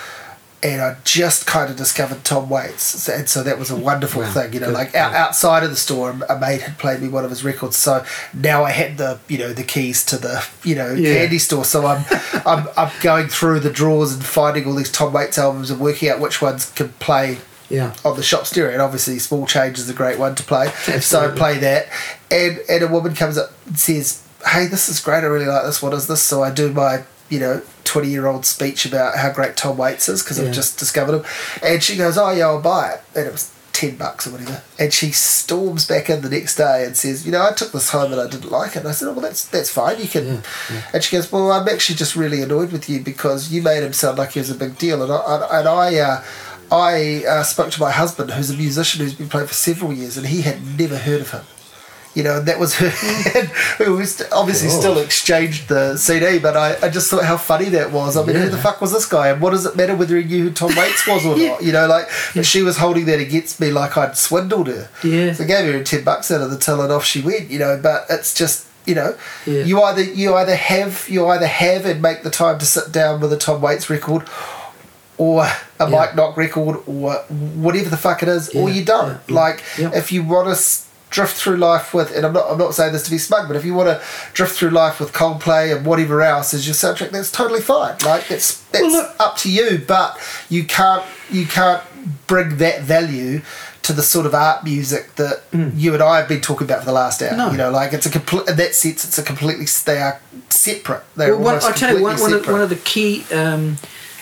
and 0.62 0.80
I 0.80 0.96
just 1.04 1.46
kind 1.46 1.70
of 1.70 1.76
discovered 1.76 2.24
Tom 2.24 2.48
Waits, 2.48 3.08
and 3.10 3.28
so 3.28 3.42
that 3.42 3.58
was 3.58 3.70
a 3.70 3.76
wonderful 3.76 4.22
Wow. 4.22 4.32
thing. 4.32 4.54
You 4.54 4.60
know, 4.60 4.66
Good. 4.68 4.74
like 4.74 4.94
out, 4.94 5.12
outside 5.14 5.62
of 5.62 5.68
the 5.70 5.76
store, 5.76 6.16
a 6.30 6.38
mate 6.40 6.62
had 6.62 6.78
played 6.78 7.02
me 7.02 7.08
one 7.08 7.24
of 7.24 7.30
his 7.30 7.44
records, 7.44 7.76
so 7.76 8.04
now 8.32 8.64
I 8.64 8.70
had 8.70 8.96
the 8.96 9.18
you 9.28 9.36
know 9.36 9.52
the 9.52 9.62
keys 9.62 10.02
to 10.06 10.16
the 10.16 10.42
you 10.64 10.74
know 10.74 10.92
Yeah. 10.94 11.14
candy 11.14 11.38
store. 11.38 11.64
So 11.66 11.86
I'm 11.86 12.04
I'm 12.46 12.66
I'm 12.76 12.90
going 13.02 13.28
through 13.28 13.60
the 13.60 13.70
drawers 13.70 14.14
and 14.14 14.24
finding 14.24 14.66
all 14.66 14.74
these 14.74 14.90
Tom 14.90 15.12
Waits 15.12 15.36
albums 15.38 15.70
and 15.70 15.78
working 15.78 16.08
out 16.08 16.20
which 16.20 16.40
ones 16.40 16.72
can 16.74 16.88
play 17.00 17.38
Yeah. 17.68 17.92
on 18.02 18.16
the 18.16 18.22
shop 18.22 18.46
stereo. 18.46 18.72
And 18.72 18.82
obviously, 18.82 19.18
Small 19.18 19.46
Change 19.46 19.78
is 19.78 19.90
a 19.90 19.94
great 19.94 20.18
one 20.18 20.34
to 20.36 20.42
play. 20.42 20.70
So 21.00 21.20
I 21.20 21.36
play 21.36 21.58
that, 21.58 21.88
and 22.30 22.58
and 22.68 22.82
a 22.82 22.88
woman 22.88 23.14
comes 23.14 23.36
up 23.36 23.52
and 23.66 23.78
says, 23.78 24.22
"Hey, 24.44 24.66
this 24.66 24.88
is 24.88 25.00
great. 25.00 25.22
I 25.22 25.26
really 25.26 25.46
like 25.46 25.64
this. 25.64 25.82
What 25.82 25.92
is 25.92 26.06
this?" 26.06 26.22
So 26.22 26.42
I 26.42 26.50
do 26.50 26.72
my 26.72 27.04
you 27.28 27.40
know 27.40 27.62
twenty 27.84 28.08
year 28.08 28.26
old 28.26 28.46
speech 28.46 28.84
about 28.86 29.16
how 29.16 29.30
great 29.30 29.56
Tom 29.56 29.76
Waits 29.76 30.08
is 30.08 30.22
because 30.22 30.38
Yeah. 30.38 30.46
I've 30.46 30.54
just 30.54 30.78
discovered 30.78 31.16
him, 31.16 31.24
and 31.62 31.82
she 31.82 31.96
goes, 31.96 32.16
"Oh 32.18 32.30
yeah, 32.30 32.46
I'll 32.46 32.60
buy 32.60 32.92
it," 32.92 33.02
and 33.14 33.26
it 33.26 33.32
was. 33.32 33.50
10 33.72 33.96
bucks 33.96 34.26
or 34.26 34.30
whatever 34.30 34.62
and 34.78 34.90
she 34.90 35.12
storms 35.12 35.86
back 35.86 36.08
in 36.08 36.22
the 36.22 36.30
next 36.30 36.56
day 36.56 36.86
and 36.86 36.96
says 36.96 37.26
you 37.26 37.30
know 37.30 37.46
I 37.46 37.52
took 37.52 37.72
this 37.72 37.90
home 37.90 38.10
and 38.10 38.18
I 38.18 38.26
didn't 38.26 38.50
like 38.50 38.70
it 38.70 38.78
and 38.78 38.88
I 38.88 38.92
said 38.92 39.06
oh 39.08 39.12
well 39.12 39.20
that's 39.20 39.44
that's 39.48 39.68
fine 39.70 40.00
you 40.00 40.08
can 40.08 40.42
and 40.94 41.04
she 41.04 41.14
goes 41.14 41.30
well 41.30 41.52
I'm 41.52 41.68
actually 41.68 41.96
just 41.96 42.16
really 42.16 42.40
annoyed 42.40 42.72
with 42.72 42.88
you 42.88 43.00
because 43.00 43.52
you 43.52 43.60
made 43.60 43.82
him 43.82 43.92
sound 43.92 44.16
like 44.16 44.32
he 44.32 44.38
was 44.38 44.48
a 44.48 44.54
big 44.54 44.78
deal 44.78 45.02
and 45.02 45.12
I, 45.12 45.58
and 45.58 45.68
I 45.68 45.96
uh, 45.98 46.24
I 46.72 47.24
uh, 47.28 47.42
spoke 47.42 47.70
to 47.72 47.80
my 47.80 47.90
husband, 47.90 48.30
who's 48.30 48.48
a 48.50 48.56
musician 48.56 49.00
who's 49.00 49.14
been 49.14 49.28
playing 49.28 49.46
for 49.46 49.54
several 49.54 49.92
years, 49.92 50.16
and 50.16 50.26
he 50.26 50.42
had 50.42 50.78
never 50.78 50.96
heard 50.98 51.20
of 51.20 51.30
him. 51.30 51.42
You 52.16 52.22
know, 52.24 52.38
and 52.38 52.48
that 52.48 52.58
was 52.58 52.74
her. 52.80 52.90
we 53.78 53.86
obviously 53.86 54.68
Oh. 54.70 54.80
still 54.80 54.98
exchanged 54.98 55.68
the 55.68 55.96
CD, 55.98 56.38
but 56.38 56.56
I, 56.56 56.76
I 56.82 56.88
just 56.88 57.10
thought 57.10 57.24
how 57.24 57.36
funny 57.36 57.68
that 57.70 57.92
was. 57.92 58.16
I 58.16 58.24
mean, 58.24 58.36
who 58.36 58.48
the 58.48 58.56
fuck 58.56 58.80
was 58.80 58.90
this 58.92 59.04
guy? 59.06 59.28
And 59.28 59.40
what 59.42 59.50
does 59.50 59.66
it 59.66 59.76
matter 59.76 59.94
whether 59.94 60.16
he 60.16 60.24
knew 60.24 60.44
who 60.44 60.50
Tom 60.50 60.74
Waits 60.74 61.06
was 61.06 61.26
or 61.26 61.36
not? 61.38 61.62
You 61.62 61.72
know, 61.72 61.86
like, 61.86 62.08
but 62.34 62.46
she 62.46 62.62
was 62.62 62.78
holding 62.78 63.04
that 63.04 63.20
against 63.20 63.60
me 63.60 63.70
like 63.70 63.96
I'd 63.98 64.16
swindled 64.16 64.68
her. 64.68 64.88
Yeah. 65.04 65.34
So 65.34 65.44
I 65.44 65.46
gave 65.46 65.72
her 65.72 65.84
10 65.84 66.04
bucks 66.04 66.30
out 66.30 66.40
of 66.40 66.50
the 66.50 66.56
till 66.58 66.80
and 66.80 66.90
off 66.90 67.04
she 67.04 67.20
went, 67.20 67.50
you 67.50 67.58
know, 67.58 67.78
but 67.82 68.06
it's 68.10 68.32
just. 68.34 68.64
You 68.86 68.94
know, 68.94 69.16
Yeah. 69.46 69.62
you 69.64 69.82
either 69.82 70.00
you 70.02 70.36
either 70.36 70.54
have 70.54 71.06
you 71.08 71.26
either 71.26 71.48
have 71.48 71.84
and 71.86 72.00
make 72.00 72.22
the 72.22 72.30
time 72.30 72.60
to 72.60 72.64
sit 72.64 72.92
down 72.92 73.20
with 73.20 73.32
a 73.32 73.36
Tom 73.36 73.60
Waits 73.60 73.90
record, 73.90 74.22
or 75.18 75.42
a 75.42 75.50
Yeah. 75.80 75.86
Mike 75.88 76.14
Nock 76.14 76.36
record 76.36 76.76
or 76.86 77.14
whatever 77.28 77.88
the 77.90 77.96
fuck 77.96 78.22
it 78.22 78.28
is, 78.28 78.48
or 78.50 78.70
you 78.70 78.84
don't. 78.84 79.08
yeah, 79.08 79.18
yeah. 79.26 79.34
Like 79.34 79.62
Yeah. 79.76 79.90
if 79.92 80.12
you 80.12 80.22
want 80.22 80.46
to 80.50 80.54
drift 81.16 81.34
through 81.36 81.56
life 81.56 81.94
with, 81.94 82.14
and 82.14 82.26
I'm 82.26 82.32
not 82.34 82.44
I'm 82.50 82.58
not 82.58 82.74
saying 82.74 82.92
this 82.92 83.04
to 83.04 83.10
be 83.10 83.18
smug, 83.18 83.48
but 83.48 83.56
if 83.56 83.64
you 83.64 83.72
want 83.74 83.88
to 83.88 83.96
drift 84.34 84.54
through 84.56 84.70
life 84.70 85.00
with 85.00 85.12
Coldplay 85.14 85.74
and 85.74 85.86
whatever 85.86 86.20
else 86.22 86.52
is 86.52 86.66
your 86.68 86.74
soundtrack, 86.74 87.10
that's 87.10 87.32
totally 87.32 87.60
fine. 87.62 87.96
Like 88.04 88.30
it's 88.30 88.60
that's 88.72 88.82
Well, 88.82 88.92
look- 88.92 89.16
up 89.18 89.36
to 89.38 89.50
you, 89.50 89.82
but 89.94 90.10
you 90.50 90.64
can't 90.64 91.04
you 91.30 91.46
can't 91.46 91.82
bring 92.26 92.58
that 92.58 92.82
value. 92.82 93.40
To 93.82 93.92
the 93.92 94.02
sort 94.02 94.26
of 94.26 94.34
art 94.34 94.64
music 94.64 95.14
that 95.14 95.42
you 95.52 95.94
and 95.94 96.02
I 96.02 96.18
have 96.18 96.26
been 96.28 96.40
talking 96.40 96.64
about 96.66 96.80
for 96.80 96.86
the 96.86 96.92
last 96.92 97.22
hour, 97.22 97.30
Mm. 97.30 97.36
No. 97.36 97.50
you 97.52 97.56
know, 97.56 97.70
like 97.70 97.92
it's 97.92 98.04
a 98.04 98.10
complete. 98.10 98.48
In 98.48 98.56
that 98.56 98.74
sense, 98.74 99.04
it's 99.04 99.16
a 99.16 99.22
completely. 99.22 99.66
They 99.84 99.98
are 100.06 100.20
separate. 100.50 101.04
They're 101.14 101.36
Well, 101.36 101.44
one, 101.44 101.54
almost 101.54 101.68
I 101.68 101.72
tell 101.86 101.96
you, 101.96 102.02
one, 102.02 102.18
one, 102.20 102.32
of, 102.32 102.48
one 102.48 102.60
of 102.60 102.68
the 102.68 102.82
key 102.92 103.24
um, 103.32 103.76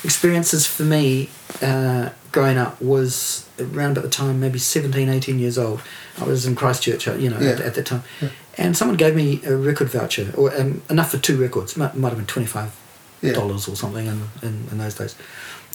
experiences 0.04 0.66
for 0.66 0.82
me 0.82 1.30
uh, 1.62 2.10
growing 2.30 2.58
up 2.58 2.78
was 2.82 3.43
around 3.59 3.93
about 3.93 4.02
the 4.02 4.09
time, 4.10 4.40
maybe 4.40 4.59
17, 4.59 5.09
18 5.09 5.39
years 5.39 5.56
old. 5.59 5.81
I 6.20 6.24
was 6.24 6.44
in 6.47 6.55
Christchurch, 6.56 7.06
uh, 7.09 7.14
you 7.14 7.31
know, 7.31 7.36
at, 7.36 7.43
Yeah. 7.43 7.64
at 7.66 7.74
that 7.74 7.86
time. 7.86 8.02
And 8.56 8.76
someone 8.76 8.97
gave 8.97 9.14
me 9.16 9.40
a 9.44 9.56
record 9.56 9.89
voucher, 9.89 10.32
or 10.36 10.55
um, 10.59 10.82
enough 10.90 11.10
for 11.10 11.18
two 11.18 11.36
records. 11.36 11.76
Might, 11.76 11.97
might 11.97 12.10
have 12.12 12.18
been 12.18 12.26
$25 12.26 12.70
Yeah. 13.22 13.39
or 13.39 13.59
something 13.59 14.06
in, 14.06 14.22
in, 14.43 14.66
in 14.70 14.78
those 14.78 14.94
days. 14.94 15.14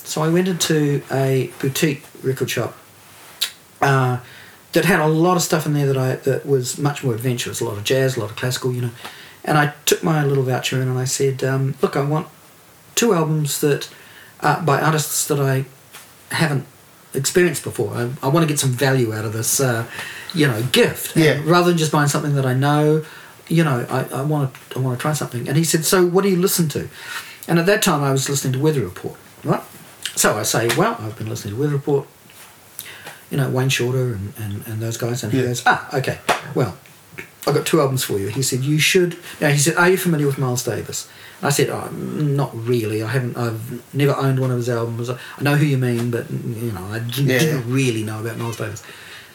So 0.03 0.21
I 0.21 0.29
went 0.29 0.47
into 0.47 1.01
a 1.11 1.51
boutique 1.59 2.03
record 2.23 2.49
shop 2.49 2.75
uh, 3.81 4.19
that 4.73 4.85
had 4.85 4.99
a 4.99 5.07
lot 5.07 5.35
of 5.37 5.43
stuff 5.43 5.65
in 5.65 5.73
there 5.73 5.85
that 5.87 5.97
I 5.97 6.15
that 6.15 6.45
was 6.45 6.77
much 6.77 7.03
more 7.03 7.13
adventurous, 7.13 7.59
a 7.61 7.65
lot 7.65 7.77
of 7.77 7.83
jazz, 7.83 8.17
a 8.17 8.19
lot 8.19 8.29
of 8.29 8.35
classical, 8.35 8.73
you 8.73 8.81
know. 8.81 8.91
And 9.43 9.57
I 9.57 9.73
took 9.85 10.03
my 10.03 10.23
little 10.23 10.43
voucher 10.43 10.81
in 10.81 10.87
and 10.87 10.97
I 10.97 11.05
said, 11.05 11.43
um, 11.43 11.75
"Look, 11.81 11.95
I 11.95 12.01
want 12.03 12.27
two 12.95 13.13
albums 13.13 13.61
that 13.61 13.89
uh, 14.41 14.63
by 14.63 14.79
artists 14.81 15.27
that 15.27 15.39
I 15.39 15.65
haven't 16.33 16.65
experienced 17.13 17.63
before. 17.63 17.93
I, 17.95 18.09
I 18.21 18.27
want 18.27 18.43
to 18.43 18.47
get 18.47 18.59
some 18.59 18.71
value 18.71 19.13
out 19.13 19.25
of 19.25 19.33
this, 19.33 19.59
uh, 19.59 19.85
you 20.33 20.47
know, 20.47 20.61
gift. 20.71 21.15
And 21.15 21.25
Yeah. 21.25 21.41
rather 21.45 21.69
than 21.69 21.77
just 21.77 21.91
buying 21.91 22.07
something 22.09 22.35
that 22.35 22.45
I 22.45 22.53
know, 22.53 23.03
you 23.47 23.63
know, 23.63 23.85
I, 23.89 24.05
I 24.19 24.21
want 24.21 24.53
to 24.53 24.59
I 24.77 24.79
want 24.79 24.97
to 24.97 25.01
try 25.01 25.13
something." 25.13 25.47
And 25.47 25.57
he 25.57 25.63
said, 25.63 25.85
"So 25.85 26.05
what 26.05 26.23
do 26.23 26.29
you 26.29 26.37
listen 26.37 26.69
to?" 26.69 26.87
And 27.47 27.57
at 27.59 27.65
that 27.65 27.81
time, 27.81 28.03
I 28.03 28.11
was 28.11 28.29
listening 28.29 28.53
to 28.53 28.59
Weather 28.59 28.81
Report, 28.81 29.15
right? 29.43 29.63
So 30.15 30.37
I 30.37 30.43
say, 30.43 30.69
"Well, 30.77 30.97
I've 30.99 31.17
been 31.17 31.29
listening 31.29 31.55
to 31.55 31.59
Weather 31.61 31.73
Report." 31.73 32.07
you 33.31 33.37
know, 33.37 33.47
Wayne 33.47 33.69
Shorter 33.69 34.13
and, 34.13 34.33
and, 34.39 34.65
and 34.67 34.79
those 34.81 34.97
guys. 34.97 35.23
And 35.23 35.31
he 35.31 35.43
goes, 35.43 35.61
ah, 35.67 35.87
okay, 35.95 36.17
well, 36.55 36.75
I've 37.45 37.53
got 37.53 37.63
two 37.63 37.79
albums 37.79 38.03
for 38.03 38.17
you. 38.17 38.29
He 38.29 38.41
said, 38.41 38.61
you 38.61 38.79
should. 38.79 39.19
Now, 39.39 39.49
he 39.49 39.59
said, 39.59 39.75
are 39.75 39.87
you 39.87 39.97
familiar 39.97 40.25
with 40.25 40.39
Miles 40.39 40.63
Davis? 40.63 41.07
I 41.41 41.49
said, 41.51 41.69
oh, 41.69 41.89
not 41.91 42.51
really. 42.53 43.01
I 43.01 43.07
haven't, 43.07 43.37
I've 43.37 43.93
never 43.93 44.13
owned 44.15 44.39
one 44.39 44.51
of 44.51 44.57
his 44.57 44.69
albums. 44.69 45.09
I 45.09 45.17
know 45.41 45.55
who 45.55 45.65
you 45.65 45.77
mean, 45.77 46.11
but, 46.11 46.29
you 46.29 46.71
know, 46.71 46.85
I 46.85 46.99
didn't, 46.99 47.27
Yeah. 47.29 47.39
didn't 47.39 47.71
really 47.71 48.03
know 48.03 48.19
about 48.19 48.37
Miles 48.37 48.57
Davis. 48.57 48.83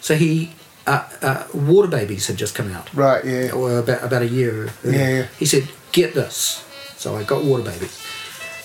So 0.00 0.14
he, 0.14 0.52
uh, 0.86 1.02
uh, 1.22 1.44
Water 1.54 1.88
Babies 1.88 2.26
had 2.26 2.36
just 2.36 2.54
come 2.54 2.70
out. 2.70 2.92
right, 2.94 3.24
yeah, 3.24 3.50
Or 3.52 3.78
about, 3.78 4.02
about 4.04 4.20
a 4.22 4.28
year. 4.28 4.52
earlier. 4.84 4.98
Yeah, 4.98 5.08
yeah. 5.08 5.26
He 5.38 5.46
said, 5.46 5.66
get 5.92 6.12
this. 6.14 6.62
So 6.98 7.16
I 7.16 7.22
got 7.22 7.42
Water 7.44 7.62
Babies. 7.62 7.98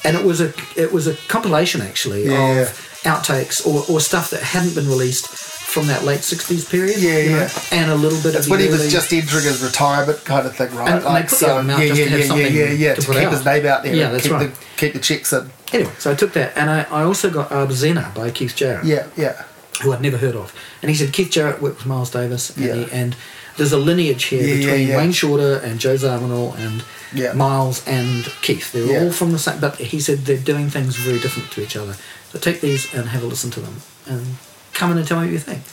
And 0.06 0.16
it 0.18 0.24
was 0.26 0.40
a 0.40 0.54
it 0.78 0.94
was 0.94 1.08
a 1.08 1.16
compilation 1.28 1.82
actually 1.82 2.26
Yeah, 2.26 2.62
of 2.62 2.68
outtakes 3.04 3.66
or, 3.68 3.84
or 3.94 4.00
stuff 4.00 4.30
that 4.30 4.42
hadn't 4.42 4.74
been 4.74 4.88
released 4.88 5.28
from 5.70 5.88
that 5.88 6.04
late 6.04 6.22
sixties 6.22 6.68
period. 6.68 6.98
Yeah, 7.00 7.18
you 7.20 7.30
know, 7.32 7.38
yeah. 7.38 7.50
and 7.72 7.92
a 7.92 7.96
little 7.96 8.20
bit 8.22 8.34
It's 8.36 8.46
of 8.48 8.52
when 8.52 8.60
he 8.60 8.68
was 8.68 8.92
just 8.92 9.14
entering 9.14 9.44
his 9.44 9.62
retirement 9.64 10.24
kind 10.26 10.46
of 10.48 10.56
thing, 10.56 10.74
right? 10.76 10.90
And- 10.90 11.06
and 11.06 11.16
they 11.16 11.30
put 11.30 11.44
album 11.44 11.70
out 11.70 11.80
yeah, 11.80 11.88
just 11.88 12.00
yeah, 12.00 12.06
to 12.06 12.10
have 12.12 12.20
yeah, 12.20 12.26
yeah, 12.26 12.28
something 12.28 12.56
yeah, 12.56 12.70
yeah, 12.72 12.94
to 12.96 13.02
to, 13.02 13.08
keep 13.08 13.22
out. 13.22 13.32
his 13.32 13.46
name 13.46 13.66
out 13.66 13.84
there. 13.84 13.96
Yeah, 13.96 14.06
and 14.08 14.14
that's 14.16 14.24
keep 14.24 14.32
right. 14.34 14.54
The, 14.54 14.66
keep 14.78 14.94
the 14.94 15.00
checks 15.00 15.32
in. 15.34 15.52
Anyway, 15.72 15.92
so 16.00 16.12
I 16.12 16.16
took 16.16 16.34
that, 16.34 16.58
and 16.58 16.70
I, 16.70 16.82
I 16.90 17.04
also 17.04 17.30
got 17.30 17.52
uh, 17.52 17.56
Arbour 17.56 17.74
Zena 17.74 18.12
by 18.16 18.32
Keith 18.32 18.56
Jarrett, 18.56 18.86
Yeah, 18.86 19.06
yeah, 19.16 19.44
who 19.84 19.94
I'd 19.94 20.02
never 20.02 20.18
heard 20.18 20.36
of. 20.36 20.54
And 20.82 20.90
he 20.90 20.96
said 20.96 21.14
Keith 21.14 21.30
Jarrett 21.30 21.62
worked 21.62 21.78
with 21.78 21.86
Miles 21.86 22.10
Davis, 22.10 22.56
and, 22.58 22.66
Yeah. 22.66 22.74
he, 22.76 22.92
and 22.92 23.16
there's 23.58 23.72
a 23.72 23.78
lineage 23.78 24.24
here 24.26 24.42
Yeah, 24.42 24.54
yeah, 24.56 24.66
between 24.66 24.88
yeah. 24.88 24.98
Wayne 24.98 25.12
Shorter 25.12 25.58
and 25.58 25.80
Joe 25.80 25.94
Zawinul 25.96 26.58
and 26.58 26.84
Yeah. 27.14 27.34
Miles 27.34 27.86
and 27.88 28.26
Keith. 28.42 28.72
They're 28.72 28.84
Yeah. 28.86 29.04
all 29.04 29.12
from 29.12 29.32
the 29.32 29.38
same, 29.40 29.60
but 29.60 29.76
he 29.76 30.00
said 30.00 30.26
they're 30.26 30.38
doing 30.38 30.72
things 30.72 30.96
very 30.96 31.20
different 31.20 31.52
to 31.52 31.62
each 31.62 31.76
other. 31.76 31.96
So 32.34 32.40
take 32.40 32.62
these 32.62 32.92
and 32.94 33.10
have 33.10 33.22
a 33.22 33.28
listen 33.28 33.52
to 33.52 33.60
them, 33.60 33.82
and 34.08 34.38
come 34.80 34.92
in 34.92 34.98
and 34.98 35.08
tell 35.08 35.20
me 35.20 35.28
what 35.28 35.34
you 35.34 35.40
think. 35.40 35.64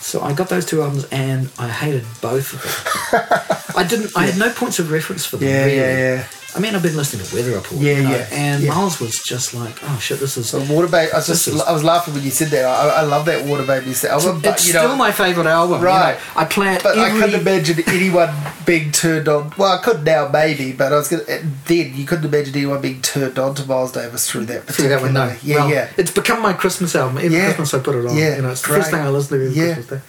So 0.00 0.20
I 0.20 0.32
got 0.34 0.48
those 0.48 0.64
two 0.66 0.82
albums, 0.82 1.04
and 1.10 1.50
I 1.58 1.68
hated 1.68 2.04
both 2.20 2.52
of 2.52 2.60
them. 2.62 3.76
I 3.76 3.82
didn't. 3.82 4.16
I 4.16 4.26
had 4.26 4.38
no 4.38 4.52
points 4.52 4.78
of 4.78 4.92
reference 4.92 5.26
for 5.26 5.38
them. 5.38 5.48
Yeah, 5.48 5.64
really. 5.64 5.76
yeah, 5.76 5.98
yeah. 5.98 6.28
I 6.56 6.58
mean, 6.58 6.74
I've 6.74 6.82
been 6.82 6.96
listening 6.96 7.26
to 7.26 7.36
Weather 7.36 7.52
Report. 7.52 7.80
Yeah, 7.82 7.92
you 7.98 8.02
know, 8.04 8.10
yeah, 8.10 8.28
And 8.32 8.62
yeah. 8.62 8.70
Miles 8.74 8.98
was 8.98 9.18
just 9.22 9.52
like, 9.52 9.76
oh 9.82 9.98
shit, 10.00 10.18
this 10.20 10.36
is. 10.38 10.48
So 10.48 10.58
water 10.72 10.88
baby, 10.88 11.12
I 11.12 11.16
was 11.16 11.26
just 11.26 11.46
is- 11.48 11.60
I 11.60 11.70
was 11.72 11.84
laughing 11.84 12.14
when 12.14 12.22
you 12.22 12.30
said 12.30 12.48
that. 12.48 12.64
I, 12.64 13.00
I 13.00 13.02
love 13.02 13.26
that 13.26 13.44
water 13.44 13.64
baby 13.64 13.92
album, 14.08 14.40
but 14.40 14.54
it's 14.54 14.64
you 14.66 14.70
still 14.72 14.96
my 14.96 15.12
favourite 15.12 15.46
album. 15.48 15.80
you 15.80 15.86
Right. 15.86 16.14
know. 16.14 16.20
I 16.40 16.44
play 16.46 16.74
it 16.74 16.82
But 16.82 16.98
I 16.98 17.10
couldn't 17.10 17.38
imagine 17.40 17.82
anyone 17.86 18.30
being 18.64 18.90
turned 18.90 19.28
on. 19.28 19.52
Well, 19.58 19.78
I 19.78 19.82
could 19.82 20.02
now, 20.04 20.28
maybe, 20.28 20.72
but 20.72 20.92
I 20.92 20.96
was 20.96 21.08
gonna. 21.08 21.24
Then 21.66 21.94
you 21.94 22.06
couldn't 22.06 22.24
imagine 22.24 22.54
anyone 22.56 22.80
being 22.80 23.02
turned 23.02 23.38
on 23.38 23.54
to 23.56 23.66
Miles 23.66 23.92
Davis 23.92 24.28
through 24.30 24.46
that. 24.46 24.68
See 24.70 24.86
that 24.88 25.02
one? 25.02 25.12
No. 25.12 25.26
particular- 25.28 25.54
Yeah, 25.58 25.64
Well, 25.66 25.74
yeah. 25.74 25.88
It's 25.98 26.10
become 26.10 26.40
my 26.40 26.54
Christmas 26.54 26.94
album. 26.96 27.18
Every 27.18 27.36
Yeah. 27.36 27.44
Christmas 27.52 27.74
I 27.74 27.78
put 27.80 27.94
it 27.96 28.06
on. 28.06 28.16
Yeah, 28.16 28.36
You 28.36 28.42
know, 28.42 28.50
it's 28.50 28.62
the 28.62 28.68
great. 28.68 28.78
first 28.78 28.90
thing 28.92 29.00
I 29.00 29.08
listen 29.10 29.38
to 29.38 29.44
every 29.46 29.56
Yeah. 29.56 29.74
Christmas 29.74 30.00
day. 30.00 30.06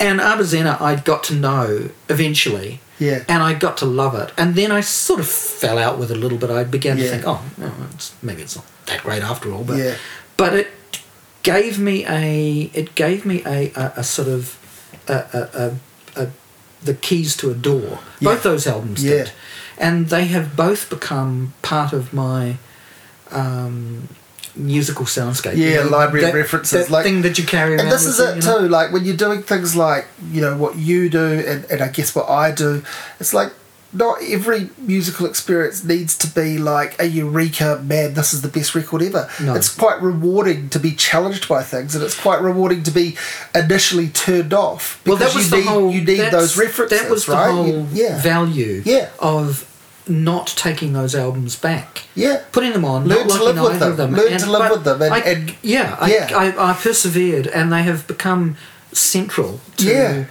And 0.00 0.20
Arbour 0.20 0.44
Zena 0.44 0.76
I 0.80 0.96
got 0.96 1.22
to 1.24 1.34
know 1.34 1.88
eventually. 2.08 2.80
Yeah. 2.98 3.22
And 3.28 3.42
I 3.42 3.54
got 3.54 3.76
to 3.78 3.86
love 3.86 4.14
it. 4.14 4.32
And 4.36 4.54
then 4.54 4.72
I 4.72 4.80
sort 4.82 5.20
of 5.20 5.28
fell 5.28 5.78
out 5.78 5.98
with 5.98 6.10
it 6.10 6.16
a 6.16 6.20
little 6.20 6.38
bit. 6.38 6.50
I 6.50 6.64
began 6.64 6.98
Yeah. 6.98 7.04
to 7.04 7.10
think, 7.10 7.24
oh, 7.26 7.42
no, 7.56 7.72
it's, 7.94 8.12
maybe 8.22 8.42
it's 8.42 8.56
not 8.56 8.64
that 8.86 9.02
great 9.02 9.22
after 9.22 9.52
all. 9.52 9.64
But 9.64 9.76
Yeah. 9.78 9.94
but 10.36 10.52
it 10.54 10.68
gave 11.42 11.78
me 11.78 12.04
a 12.06 12.70
it 12.74 12.94
gave 12.94 13.24
me 13.24 13.42
a, 13.46 13.72
a, 13.76 13.92
a 13.96 14.04
sort 14.04 14.28
of 14.28 14.56
a, 15.08 15.14
a, 15.32 15.40
a, 15.64 16.22
a 16.24 16.28
the 16.84 16.94
keys 16.94 17.36
to 17.36 17.50
a 17.50 17.54
door. 17.54 17.98
Yeah. 18.20 18.30
Both 18.30 18.42
those 18.42 18.66
albums 18.66 19.04
Yeah. 19.04 19.10
did, 19.24 19.32
and 19.78 20.08
they 20.08 20.24
have 20.26 20.56
both 20.56 20.90
become 20.90 21.52
part 21.62 21.92
of 21.92 22.12
my 22.12 22.56
um, 23.30 24.08
musical 24.58 25.04
soundscape. 25.06 25.56
Yeah, 25.56 25.82
library 25.84 26.26
of 26.28 26.34
references, 26.34 26.86
That 26.86 26.92
like- 26.92 27.04
thing 27.04 27.22
that 27.22 27.38
you 27.38 27.44
carry 27.46 27.72
around. 27.74 27.80
And 27.80 27.92
this 27.92 28.04
is 28.04 28.18
you, 28.18 28.24
it 28.26 28.36
you 28.36 28.42
know? 28.42 28.58
too. 28.60 28.68
Like 28.68 28.92
when 28.92 29.04
you're 29.04 29.16
doing 29.16 29.42
things 29.42 29.74
like 29.76 30.06
you 30.30 30.40
know 30.40 30.56
what 30.56 30.76
you 30.76 31.08
do, 31.08 31.24
and, 31.46 31.64
and 31.70 31.80
I 31.82 31.88
guess 31.88 32.14
what 32.14 32.28
I 32.28 32.50
do, 32.52 32.82
it's 33.20 33.32
like 33.32 33.52
not 33.90 34.18
every 34.22 34.68
musical 34.76 35.24
experience 35.24 35.82
needs 35.82 36.14
to 36.18 36.26
be 36.26 36.58
like 36.58 37.00
a 37.00 37.06
eureka. 37.06 37.80
Man, 37.82 38.12
this 38.12 38.34
is 38.34 38.42
the 38.42 38.48
best 38.48 38.74
record 38.74 39.02
ever. 39.02 39.30
No. 39.42 39.54
It's 39.54 39.74
quite 39.74 40.02
rewarding 40.02 40.68
to 40.70 40.78
be 40.78 40.92
challenged 40.92 41.48
by 41.48 41.62
things, 41.62 41.94
and 41.94 42.04
it's 42.04 42.18
quite 42.18 42.42
rewarding 42.42 42.82
to 42.82 42.90
be 42.90 43.16
initially 43.54 44.08
turned 44.08 44.52
off. 44.52 45.00
Well, 45.06 45.16
that 45.16 45.34
was 45.34 45.44
you 45.44 45.50
the 45.50 45.56
need, 45.56 45.66
whole. 45.66 45.90
You 45.90 46.00
need 46.04 46.30
those 46.30 46.58
references, 46.58 47.00
That 47.00 47.10
was 47.10 47.24
the 47.24 47.32
right? 47.32 47.50
whole 47.50 47.66
You- 47.66 47.86
yeah. 47.92 48.20
value. 48.20 48.82
Yeah. 48.84 49.08
Of 49.20 49.64
not 50.08 50.46
taking 50.56 50.92
those 50.92 51.14
albums 51.14 51.56
back. 51.56 52.04
Yeah. 52.14 52.42
Putting 52.52 52.72
them 52.72 52.84
on, 52.84 53.06
Learn 53.06 53.26
not 53.26 53.36
to 53.38 53.44
live 53.44 53.60
with 53.62 53.78
them. 53.80 53.96
them. 53.96 54.12
Learn 54.14 54.38
to 54.38 54.50
live 54.50 54.70
with 54.70 54.84
them 54.84 55.02
and- 55.02 55.14
I, 55.14 55.18
and- 55.18 55.54
yeah, 55.62 56.06
yeah. 56.06 56.28
I, 56.34 56.50
I, 56.52 56.70
I 56.70 56.74
persevered, 56.74 57.46
and 57.46 57.72
they 57.72 57.82
have 57.82 58.06
become 58.06 58.56
central 58.92 59.60
to. 59.78 59.86
Yeah. 59.86 60.24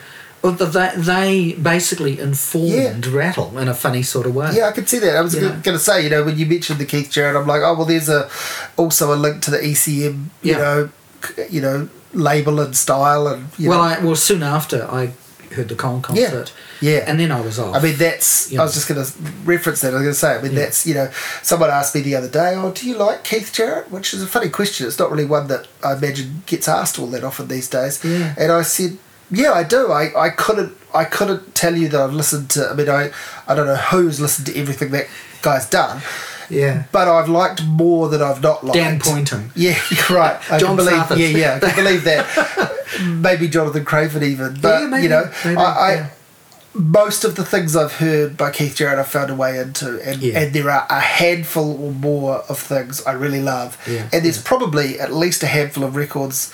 Well, 0.43 0.53
they, 0.53 0.91
they 0.95 1.53
basically 1.53 2.19
informed 2.19 3.07
Rattle 3.07 3.57
in 3.57 3.67
a 3.67 3.73
funny 3.73 4.03
sort 4.03 4.27
of 4.27 4.35
way. 4.35 4.51
Yeah, 4.53 4.67
I 4.67 4.71
could 4.71 4.87
see 4.87 4.99
that. 4.99 5.15
I 5.17 5.21
was 5.21 5.33
You 5.33 5.41
going 5.49 5.63
to 5.63 5.79
say, 5.79 6.03
you 6.03 6.09
know, 6.09 6.23
when 6.23 6.37
you 6.37 6.45
mentioned 6.45 6.79
the 6.79 6.85
Keith 6.85 7.09
Jarrett, 7.09 7.35
I'm 7.35 7.47
like, 7.47 7.61
oh 7.63 7.73
well, 7.75 7.85
there's 7.85 8.07
a 8.07 8.29
also 8.77 9.13
a 9.13 9.17
link 9.17 9.41
to 9.43 9.51
the 9.51 9.57
ECM, 9.57 10.25
you 10.43 10.51
Yeah. 10.53 10.57
know, 10.57 10.89
you 11.49 11.59
know, 11.59 11.89
label 12.13 12.59
and 12.61 12.77
style, 12.77 13.27
and 13.27 13.47
you 13.57 13.69
well, 13.69 13.79
know, 13.79 13.83
I, 13.83 14.03
well, 14.03 14.15
soon 14.15 14.43
after 14.43 14.85
I 14.89 15.11
heard 15.53 15.69
the 15.69 15.75
Köln 15.75 16.01
Concert, 16.01 16.51
yeah. 16.81 16.91
yeah. 16.91 17.03
and 17.07 17.19
then 17.19 17.31
I 17.31 17.41
was 17.41 17.59
off. 17.59 17.75
I 17.75 17.81
mean, 17.81 17.95
that's. 17.97 18.51
Yeah. 18.51 18.61
I 18.61 18.63
was 18.63 18.73
just 18.73 18.87
going 18.87 19.03
to 19.03 19.11
reference 19.45 19.81
that. 19.81 19.91
I 19.93 19.95
was 19.95 20.01
going 20.03 20.13
to 20.13 20.19
say. 20.19 20.35
I 20.35 20.41
mean, 20.41 20.53
Yeah. 20.53 20.59
that's. 20.59 20.85
You 20.85 20.93
know, 20.95 21.11
someone 21.41 21.69
asked 21.69 21.95
me 21.95 22.01
the 22.01 22.15
other 22.15 22.29
day, 22.29 22.53
"Oh, 22.55 22.71
do 22.71 22.87
you 22.87 22.95
like 22.97 23.23
Keith 23.23 23.51
Jarrett?" 23.53 23.91
Which 23.91 24.13
is 24.13 24.21
a 24.23 24.27
funny 24.27 24.49
question. 24.49 24.87
It's 24.87 24.99
not 24.99 25.11
really 25.11 25.25
one 25.25 25.47
that 25.47 25.67
I 25.83 25.93
imagine 25.95 26.43
gets 26.45 26.67
asked 26.67 26.99
all 26.99 27.07
that 27.07 27.23
often 27.23 27.47
these 27.47 27.67
days. 27.69 28.03
Yeah. 28.03 28.33
And 28.37 28.51
I 28.51 28.61
said, 28.61 28.97
"Yeah, 29.31 29.51
I 29.53 29.63
do. 29.63 29.91
I, 29.91 30.11
I 30.19 30.29
couldn't. 30.29 30.75
I 30.93 31.03
couldn't 31.05 31.53
tell 31.55 31.75
you 31.75 31.87
that 31.89 31.99
I've 32.01 32.13
listened 32.13 32.49
to. 32.51 32.69
I 32.69 32.73
mean, 32.73 32.89
I 32.89 33.11
I 33.47 33.55
don't 33.55 33.67
know 33.67 33.75
who's 33.75 34.19
listened 34.19 34.47
to 34.47 34.57
everything 34.59 34.91
that 34.91 35.07
guy's 35.41 35.69
done, 35.69 36.01
yeah, 36.49 36.83
but 36.91 37.07
I've 37.07 37.29
liked 37.29 37.63
more 37.65 38.09
that 38.09 38.21
I've 38.21 38.41
not 38.41 38.63
liked. 38.63 38.75
Dan 38.75 38.99
Poynton. 38.99 39.51
Yeah, 39.55 39.77
you're 39.91 40.17
right. 40.17 40.39
I 40.51 40.57
John 40.59 40.77
can 40.77 40.85
believe. 40.85 41.19
Yeah, 41.19 41.37
yeah, 41.37 41.59
I 41.61 41.69
can 41.71 41.83
believe 41.83 42.03
that. 42.05 42.73
maybe 43.05 43.47
Jonathan 43.49 43.85
Crayford 43.85 44.23
even, 44.23 44.59
but 44.61 44.81
Yeah, 44.81 44.87
maybe, 44.87 45.03
you 45.03 45.09
know, 45.09 45.31
maybe, 45.45 45.57
I, 45.57 45.63
I 45.63 45.93
yeah. 45.95 46.09
most 46.73 47.23
of 47.25 47.35
the 47.35 47.43
things 47.45 47.75
I've 47.75 47.93
heard 47.93 48.37
by 48.37 48.51
Keith 48.51 48.75
Jarrett, 48.75 48.97
I've 48.99 49.07
found 49.07 49.29
a 49.29 49.35
way 49.35 49.59
into, 49.59 49.99
and 50.01 50.21
Yeah. 50.21 50.39
and 50.39 50.53
there 50.53 50.69
are 50.69 50.85
a 50.89 50.99
handful 50.99 51.81
or 51.83 51.91
more 51.91 52.37
of 52.49 52.57
things 52.59 53.03
I 53.05 53.11
really 53.13 53.41
love, 53.41 53.77
Yeah, 53.87 54.07
and 54.13 54.23
there's 54.23 54.37
yeah. 54.37 54.43
probably 54.45 54.99
at 54.99 55.11
least 55.13 55.43
a 55.43 55.47
handful 55.47 55.83
of 55.83 55.95
records 55.95 56.53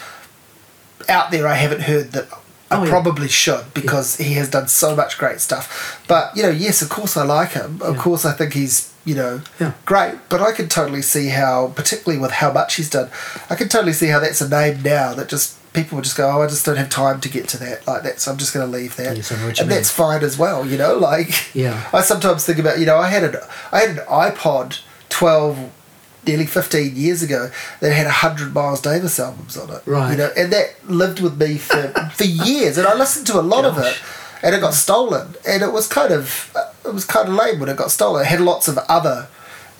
out 1.09 1.31
there 1.31 1.47
I 1.47 1.55
haven't 1.55 1.81
heard 1.81 2.11
that. 2.13 2.27
I 2.71 2.81
Oh, 2.81 2.87
probably 2.87 3.27
should 3.27 3.71
because 3.75 4.15
he 4.17 4.33
has 4.33 4.49
done 4.49 4.67
so 4.67 4.95
much 4.95 5.19
great 5.19 5.39
stuff. 5.41 6.01
But 6.07 6.35
you 6.35 6.41
know, 6.41 6.49
yes, 6.49 6.81
of 6.81 6.89
course 6.89 7.15
I 7.15 7.23
like 7.23 7.51
him. 7.51 7.79
Of 7.83 7.97
course 7.99 8.25
I 8.25 8.31
think 8.31 8.53
he's 8.53 8.91
you 9.05 9.15
know 9.15 9.41
Yeah. 9.59 9.73
great. 9.85 10.15
But 10.29 10.41
I 10.41 10.51
could 10.51 10.69
totally 10.71 11.01
see 11.01 11.27
how, 11.29 11.73
particularly 11.75 12.19
with 12.21 12.31
how 12.31 12.51
much 12.51 12.75
he's 12.75 12.89
done, 12.89 13.09
I 13.49 13.55
could 13.55 13.69
totally 13.71 13.93
see 13.93 14.07
how 14.07 14.19
that's 14.19 14.41
a 14.41 14.49
name 14.49 14.81
now 14.81 15.13
that 15.13 15.27
just 15.29 15.57
people 15.73 15.95
would 15.95 16.03
just 16.05 16.15
go, 16.15 16.29
oh, 16.29 16.41
I 16.43 16.47
just 16.47 16.65
don't 16.65 16.75
have 16.77 16.89
time 16.89 17.19
to 17.21 17.29
get 17.29 17.47
to 17.49 17.57
that 17.57 17.87
like 17.87 18.03
that, 18.03 18.19
so 18.19 18.31
I'm 18.31 18.37
just 18.37 18.53
going 18.53 18.65
to 18.65 18.71
leave 18.77 18.95
that, 18.97 19.17
Yes, 19.17 19.31
I 19.31 19.37
know 19.37 19.47
what 19.47 19.57
you 19.57 19.61
and 19.63 19.69
mean. 19.69 19.77
that's 19.77 19.89
fine 19.89 20.23
as 20.23 20.37
well. 20.37 20.65
You 20.65 20.77
know, 20.77 20.93
like 21.11 21.53
Yeah. 21.55 21.89
I 21.93 22.01
sometimes 22.01 22.45
think 22.45 22.59
about 22.59 22.79
you 22.79 22.85
know 22.85 22.97
I 22.97 23.09
had 23.09 23.23
an 23.23 23.35
I 23.71 23.79
had 23.79 23.89
an 23.97 24.05
iPod 24.07 24.79
twelve. 25.09 25.57
Nearly 26.25 26.45
fifteen 26.45 26.95
years 26.95 27.21
ago, 27.21 27.49
that 27.81 27.91
had 27.91 28.07
hundred 28.07 28.53
Miles 28.53 28.79
Davis 28.79 29.19
albums 29.19 29.57
on 29.57 29.69
it. 29.69 29.81
Right. 29.85 30.11
You 30.11 30.17
know, 30.19 30.29
and 30.37 30.53
that 30.53 30.67
lived 30.89 31.19
with 31.19 31.37
me 31.37 31.57
for 31.57 31.89
for 32.15 32.23
years, 32.23 32.77
and 32.77 32.87
I 32.87 32.93
listened 32.95 33.27
to 33.27 33.37
a 33.37 33.43
lot 33.43 33.65
of 33.65 33.77
it, 33.77 34.01
and 34.41 34.55
it 34.55 34.61
got 34.61 34.73
stolen, 34.73 35.35
and 35.45 35.61
it 35.61 35.73
was 35.73 35.85
kind 35.85 36.13
of 36.13 36.55
it 36.85 36.93
was 36.93 37.05
kind 37.05 37.29
of 37.29 37.35
lame 37.35 37.59
when 37.59 37.69
it 37.69 37.77
got 37.77 37.91
stolen. 37.91 38.21
It 38.23 38.27
had 38.27 38.41
lots 38.41 38.67
of 38.67 38.77
other 38.89 39.27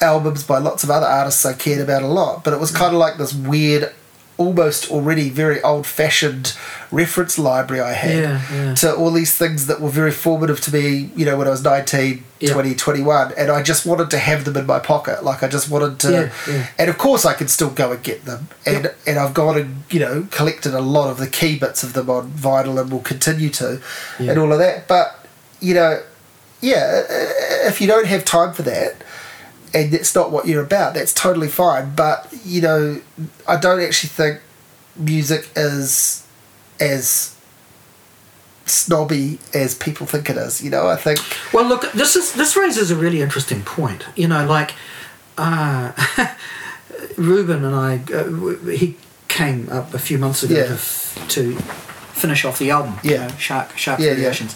albums 0.01 0.43
by 0.43 0.57
lots 0.57 0.83
of 0.83 0.89
other 0.89 1.05
artists 1.05 1.45
I 1.45 1.53
cared 1.53 1.79
about 1.81 2.01
a 2.03 2.07
lot, 2.07 2.43
but 2.43 2.53
it 2.53 2.59
was 2.59 2.71
kind 2.71 2.93
of 2.93 2.99
like 2.99 3.17
this 3.17 3.33
weird, 3.33 3.91
almost 4.37 4.89
already 4.91 5.29
very 5.29 5.61
old 5.61 5.85
fashioned 5.85 6.57
reference 6.91 7.37
library 7.37 7.81
I 7.81 7.93
had 7.93 8.15
Yeah, 8.23 8.41
yeah. 8.53 8.73
to 8.75 8.95
all 8.95 9.11
these 9.11 9.33
things 9.35 9.67
that 9.67 9.79
were 9.79 9.89
very 9.91 10.11
formative 10.11 10.59
to 10.61 10.73
me, 10.73 11.11
you 11.15 11.25
know, 11.25 11.37
when 11.37 11.47
I 11.47 11.51
was 11.51 11.63
19, 11.63 12.23
Yeah. 12.39 12.51
20, 12.53 12.75
21, 12.75 13.33
and 13.37 13.51
I 13.51 13.61
just 13.61 13.85
wanted 13.85 14.09
to 14.09 14.17
have 14.17 14.43
them 14.43 14.57
in 14.57 14.65
my 14.65 14.79
pocket. 14.79 15.23
Like 15.23 15.43
I 15.43 15.47
just 15.47 15.69
wanted 15.69 15.99
to, 15.99 16.31
Yeah, 16.47 16.67
and 16.79 16.89
of 16.89 16.97
course 16.97 17.25
I 17.25 17.33
can 17.33 17.47
still 17.47 17.69
go 17.69 17.91
and 17.91 18.03
get 18.03 18.25
them, 18.25 18.49
and 18.65 18.91
and 19.07 19.17
I've 19.19 19.33
gone 19.33 19.57
and 19.57 19.83
you 19.89 19.99
know 19.99 20.27
collected 20.31 20.73
a 20.73 20.81
lot 20.81 21.09
of 21.09 21.17
the 21.17 21.27
key 21.27 21.57
bits 21.57 21.83
of 21.83 21.93
them 21.93 22.09
on 22.09 22.31
vinyl 22.31 22.81
and 22.81 22.91
will 22.91 22.99
continue 22.99 23.49
to, 23.51 23.79
and 24.19 24.37
all 24.37 24.51
of 24.51 24.59
that. 24.59 24.87
But 24.87 25.25
you 25.61 25.75
know, 25.75 26.01
yeah, 26.63 27.03
if 27.67 27.81
you 27.81 27.87
don't 27.87 28.07
have 28.07 28.23
time 28.25 28.53
for 28.53 28.61
that, 28.63 28.95
and 29.73 29.93
it's 29.93 30.15
not 30.15 30.31
what 30.31 30.47
you're 30.47 30.63
about, 30.63 30.93
that's 30.93 31.13
totally 31.13 31.47
fine. 31.49 31.93
But 31.95 32.33
you 32.45 32.61
know, 32.61 33.01
I 33.47 33.57
don't 33.59 33.81
actually 33.81 34.09
think 34.09 34.39
music 34.95 35.49
is 35.55 36.25
as 36.79 37.35
snobby 38.65 39.39
as 39.53 39.75
people 39.75 40.05
think 40.07 40.29
it 40.29 40.37
is. 40.37 40.63
You 40.63 40.69
know, 40.69 40.87
I 40.87 40.95
think 40.95 41.19
Well, 41.53 41.65
look, 41.65 41.91
this 41.91 42.15
is 42.15 42.33
this 42.33 42.55
raises 42.55 42.91
a 42.91 42.95
really 42.95 43.21
interesting 43.21 43.61
point. 43.63 44.05
You 44.15 44.27
know, 44.27 44.45
like 44.45 44.73
uh, 45.37 45.91
Ruben 47.17 47.63
and 47.65 47.75
I, 47.75 47.99
uh, 48.13 48.69
he 48.69 48.95
came 49.27 49.67
up 49.69 49.93
a 49.93 49.99
few 49.99 50.17
months 50.17 50.43
ago 50.43 50.55
Yeah. 50.55 50.77
to, 51.27 51.55
to 51.57 51.63
finish 52.13 52.45
off 52.45 52.57
the 52.59 52.71
album. 52.71 52.93
you 53.03 53.11
Yeah. 53.11 53.27
know, 53.27 53.33
Shark 53.37 53.77
Shark 53.77 53.99
Yeah, 53.99 54.09
yeah. 54.11 54.15
Creations, 54.15 54.55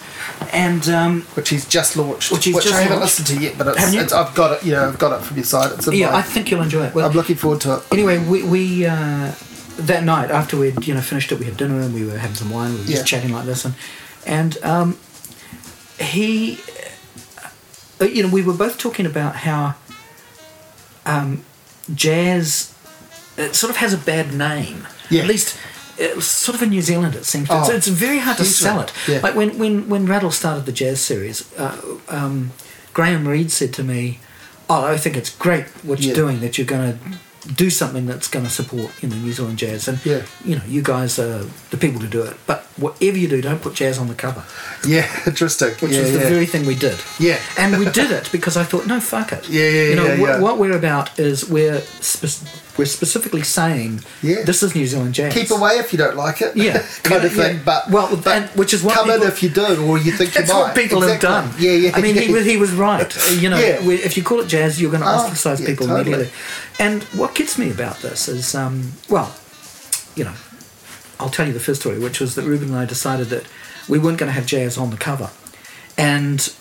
and 0.53 0.87
um, 0.89 1.21
which 1.33 1.49
he's 1.49 1.65
just 1.67 1.97
launched, 1.97 2.31
Which 2.31 2.45
he's 2.45 2.55
just 2.55 2.73
I 2.73 2.81
haven't 2.81 2.99
launched. 2.99 3.19
listened 3.19 3.39
to 3.39 3.43
yet, 3.45 3.57
but 3.57 3.67
it's, 3.67 3.93
it's 3.93 4.13
I've 4.13 4.33
got 4.35 4.49
it. 4.57 4.63
You 4.65 4.73
know, 4.73 4.87
I've 4.87 4.99
got 4.99 5.19
it 5.19 5.25
from 5.25 5.35
your 5.37 5.43
side. 5.43 5.71
It's 5.73 5.87
yeah, 5.91 6.11
my, 6.11 6.19
I 6.19 6.21
think 6.21 6.49
you'll 6.51 6.61
enjoy 6.61 6.85
it. 6.85 6.93
Well, 6.95 7.07
I'm 7.09 7.15
looking 7.15 7.35
forward 7.35 7.61
to 7.61 7.77
it. 7.77 7.83
anyway, 7.91 8.17
we, 8.19 8.43
we 8.43 8.85
uh, 8.85 9.31
that 9.79 10.03
night 10.03 10.29
after 10.31 10.55
we'd 10.57 10.87
you 10.87 10.93
know 10.93 11.01
finished 11.01 11.31
it, 11.31 11.39
we 11.39 11.45
had 11.45 11.57
dinner 11.57 11.79
and 11.81 11.93
we 11.93 12.05
were 12.05 12.17
having 12.17 12.35
some 12.35 12.49
wine. 12.51 12.71
We 12.73 12.77
were 12.79 12.85
Yeah. 12.85 12.95
just 12.97 13.07
chatting 13.07 13.31
like 13.33 13.45
this, 13.45 13.65
and 13.65 13.73
and 14.25 14.57
um, 14.63 14.97
he, 15.99 16.59
uh, 17.99 18.05
you 18.05 18.21
know, 18.23 18.29
we 18.29 18.43
were 18.43 18.53
both 18.53 18.77
talking 18.77 19.05
about 19.05 19.37
how 19.37 19.75
um, 21.05 21.43
jazz 21.93 22.73
it 23.37 23.55
sort 23.55 23.69
of 23.71 23.77
has 23.77 23.93
a 23.93 23.97
bad 23.97 24.33
name. 24.33 24.87
Yeah. 25.09 25.21
At 25.23 25.27
least. 25.27 25.57
Sort 26.21 26.55
of 26.55 26.61
in 26.61 26.69
New 26.69 26.81
Zealand, 26.81 27.15
it 27.15 27.25
seems. 27.25 27.47
Oh, 27.49 27.59
it's, 27.61 27.69
it's 27.69 27.87
very 27.87 28.19
hard 28.19 28.37
to 28.37 28.45
sell 28.45 28.79
it. 28.81 28.91
Yeah. 29.07 29.19
Like 29.23 29.35
when, 29.35 29.57
when, 29.57 29.89
when 29.89 30.05
Rattle 30.05 30.31
started 30.31 30.65
the 30.65 30.71
jazz 30.71 31.01
series, 31.01 31.51
uh, 31.57 31.75
um, 32.09 32.51
Graham 32.93 33.27
Reid 33.27 33.51
said 33.51 33.73
to 33.75 33.83
me, 33.83 34.19
"Oh, 34.69 34.85
I 34.85 34.97
think 34.97 35.15
it's 35.17 35.29
great 35.35 35.65
what 35.83 35.99
you're 35.99 36.09
Yeah. 36.09 36.15
doing. 36.23 36.39
That 36.41 36.57
you're 36.57 36.67
going 36.67 36.93
to 36.93 36.99
do 37.53 37.69
something 37.69 38.05
that's 38.07 38.27
going 38.27 38.43
to 38.45 38.51
support 38.51 38.91
you 39.01 39.07
know 39.09 39.15
New 39.15 39.31
Zealand 39.33 39.57
jazz, 39.57 39.87
and 39.87 39.97
Yeah. 40.05 40.21
you 40.45 40.55
know 40.57 40.63
you 40.67 40.81
guys 40.81 41.17
are 41.17 41.45
the 41.71 41.77
people 41.77 41.99
to 42.01 42.07
do 42.07 42.21
it. 42.23 42.35
But 42.45 42.65
whatever 42.77 43.17
you 43.17 43.27
do, 43.27 43.41
don't 43.41 43.61
put 43.61 43.73
jazz 43.73 43.97
on 43.97 44.07
the 44.07 44.13
cover, 44.15 44.43
Yeah, 44.85 45.07
interesting. 45.25 45.69
which 45.79 45.93
yeah, 45.93 46.01
was 46.01 46.11
the 46.13 46.19
very 46.19 46.45
thing 46.45 46.65
we 46.67 46.75
did. 46.75 46.99
Yeah. 47.19 47.39
and 47.57 47.77
we 47.79 47.85
did 47.85 48.11
it 48.11 48.29
because 48.31 48.55
I 48.57 48.63
thought, 48.63 48.85
no, 48.85 48.99
fuck 48.99 49.31
it. 49.31 49.49
Yeah, 49.57 49.69
yeah, 49.69 49.83
You 49.89 49.95
know 49.95 50.05
yeah, 50.05 50.15
wh- 50.15 50.19
yeah. 50.19 50.39
what 50.41 50.57
we're 50.59 50.77
about 50.77 51.17
is 51.19 51.49
we're 51.49 51.81
spe- 52.01 52.45
we're 52.77 52.85
specifically 52.85 53.41
saying 53.41 54.01
Yeah. 54.21 54.43
this 54.43 54.61
is 54.63 54.75
New 54.75 54.85
Zealand 54.85 55.13
jazz. 55.15 55.33
Keep 55.33 55.51
away 55.51 55.73
if 55.79 55.91
you 55.91 55.97
don't 55.97 56.15
like 56.15 56.41
it. 56.41 56.55
Yeah. 56.55 56.79
kind 57.03 57.23
of 57.25 57.31
thing. 57.33 57.57
yeah. 57.57 57.61
But 57.65 57.89
Well, 57.89 58.15
but 58.15 58.27
and- 58.27 58.49
which 58.51 58.73
is 58.73 58.83
what 58.83 58.93
come 58.95 59.09
in 59.09 59.21
if 59.23 59.41
you 59.41 59.49
do, 59.49 59.83
or 59.85 59.97
you 59.97 60.11
think 60.11 60.33
That's 60.33 60.47
you 60.49 60.53
might. 60.53 60.59
what 60.61 60.75
people 60.75 61.03
Exactly. 61.03 61.29
have 61.29 61.45
done. 61.51 61.55
Yeah, 61.59 61.71
yeah. 61.71 61.91
I 61.95 62.01
mean, 62.01 62.15
he 62.15 62.31
was 62.31 62.45
he 62.45 62.57
was 62.57 62.71
right. 62.71 63.11
You 63.43 63.49
know, 63.49 63.57
Yeah. 63.57 63.81
if 64.09 64.15
you 64.17 64.23
call 64.23 64.39
it 64.41 64.47
jazz, 64.47 64.79
you're 64.81 64.91
going 64.91 65.03
to 65.03 65.09
Oh, 65.09 65.15
ostracize 65.25 65.59
people 65.65 65.87
totally. 65.87 66.13
immediately. 66.13 66.33
And 66.79 67.03
what 67.19 67.33
gets 67.35 67.57
me 67.57 67.71
about 67.71 67.99
this 68.01 68.27
is, 68.27 68.53
um, 68.55 68.93
well, 69.09 69.35
you 70.15 70.23
know, 70.23 70.33
I'll 71.19 71.29
tell 71.29 71.47
you 71.47 71.53
the 71.53 71.59
first 71.59 71.81
story, 71.81 71.97
which 71.99 72.19
was 72.19 72.35
that 72.35 72.43
Ruben 72.43 72.69
and 72.69 72.77
I 72.77 72.85
decided 72.85 73.29
that 73.29 73.45
we 73.87 73.97
weren't 73.97 74.17
going 74.19 74.29
to 74.29 74.33
have 74.33 74.45
jazz 74.45 74.77
on 74.77 74.89
the 74.91 74.97
cover, 74.97 75.29
and 75.97 76.51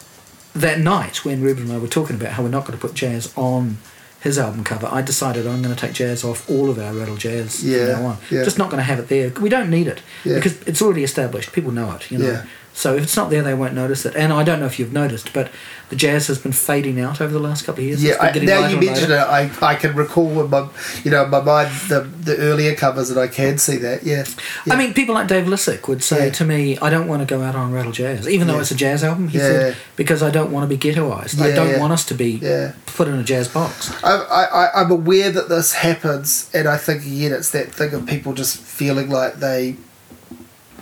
that 0.55 0.79
night 0.79 1.23
when 1.23 1.41
Ruben 1.41 1.63
and 1.65 1.73
I 1.73 1.77
were 1.77 1.87
talking 1.87 2.15
about 2.15 2.31
how 2.33 2.41
we're 2.43 2.49
not 2.49 2.65
going 2.65 2.77
to 2.79 2.81
put 2.87 2.95
jazz 2.95 3.31
on 3.35 3.77
his 4.21 4.37
album 4.39 4.63
cover, 4.63 4.87
I 4.91 5.01
decided 5.01 5.45
I'm 5.45 5.61
going 5.61 5.73
to 5.75 5.79
take 5.79 5.93
jazz 5.93 6.23
off 6.23 6.49
all 6.49 6.69
of 6.69 6.79
our 6.79 6.93
Rattle 6.93 7.15
Jazz 7.17 7.63
Yeah, 7.63 7.93
from 7.93 8.03
now 8.03 8.09
on. 8.09 8.17
yeah. 8.31 8.43
Just 8.43 8.57
not 8.57 8.69
going 8.69 8.79
to 8.79 8.83
have 8.83 8.99
it 8.99 9.07
there. 9.09 9.29
We 9.39 9.49
don't 9.49 9.69
need 9.69 9.87
it 9.87 10.01
Yeah. 10.25 10.35
because 10.35 10.59
it's 10.63 10.81
already 10.81 11.03
established. 11.03 11.51
People 11.53 11.71
know 11.71 11.91
it. 11.93 12.09
You 12.11 12.17
know. 12.19 12.43
So 12.73 12.95
if 12.95 13.03
it's 13.03 13.15
not 13.15 13.29
there, 13.31 13.41
they 13.41 13.53
won't 13.55 13.73
notice 13.73 14.05
it. 14.05 14.15
And 14.15 14.31
I 14.31 14.43
don't 14.43 14.59
know 14.59 14.65
if 14.67 14.77
you've 14.79 14.93
noticed, 14.93 15.33
but 15.33 15.49
the 15.89 15.95
jazz 15.95 16.27
has 16.27 16.37
been 16.37 16.51
fading 16.51 16.99
out 16.99 17.21
over 17.21 17.31
the 17.31 17.39
last 17.39 17.65
couple 17.65 17.81
of 17.81 17.87
years. 17.87 18.03
Yeah, 18.03 18.15
I, 18.19 18.31
now 18.39 18.67
you 18.67 18.77
mentioned 18.79 19.11
it, 19.13 19.17
I, 19.19 19.49
I 19.61 19.75
can 19.75 19.95
recall 19.95 20.41
in 20.43 20.49
my, 20.49 20.67
you 21.03 21.11
know, 21.11 21.25
my 21.27 21.39
mind 21.41 21.69
the 21.87 22.01
the 22.01 22.35
earlier 22.37 22.75
covers, 22.75 23.09
and 23.09 23.19
I 23.19 23.27
can 23.27 23.57
see 23.57 23.77
that. 23.77 24.03
Yeah, 24.03 24.25
yeah. 24.65 24.73
I 24.73 24.77
mean, 24.77 24.93
people 24.93 25.15
like 25.15 25.27
Dave 25.27 25.45
Lisik 25.45 25.87
would 25.87 26.03
say 26.03 26.25
Yeah. 26.25 26.31
to 26.33 26.45
me, 26.45 26.77
"I 26.79 26.89
don't 26.89 27.07
want 27.07 27.21
to 27.21 27.25
go 27.35 27.41
out 27.41 27.55
on 27.55 27.71
Rattle 27.71 27.91
Jazz, 27.93 28.27
even 28.27 28.47
though 28.47 28.55
Yeah. 28.55 28.61
it's 28.61 28.71
a 28.71 28.75
jazz 28.75 29.03
album." 29.03 29.29
He 29.29 29.37
Yeah. 29.37 29.47
said, 29.47 29.75
"Because 29.95 30.21
I 30.21 30.29
don't 30.29 30.51
want 30.51 30.69
to 30.69 30.75
be 30.75 30.77
ghettoized. 30.77 31.39
I 31.41 31.51
don't 31.53 31.79
want 31.79 31.93
us 31.93 32.03
to 32.05 32.13
be 32.13 32.31
Yeah. 32.41 32.73
put 32.85 33.07
in 33.07 33.15
a 33.15 33.23
jazz 33.23 33.47
box." 33.47 33.91
I, 34.03 34.13
I- 34.13 34.81
I'm 34.81 34.91
aware 34.91 35.31
that 35.31 35.47
this 35.49 35.73
happens, 35.73 36.49
and 36.53 36.67
I 36.67 36.77
think 36.77 37.03
again 37.05 37.31
it's 37.31 37.51
that 37.51 37.71
thing 37.73 37.93
of 37.93 38.05
people 38.05 38.33
just 38.33 38.57
feeling 38.57 39.09
like 39.09 39.39
they 39.39 39.75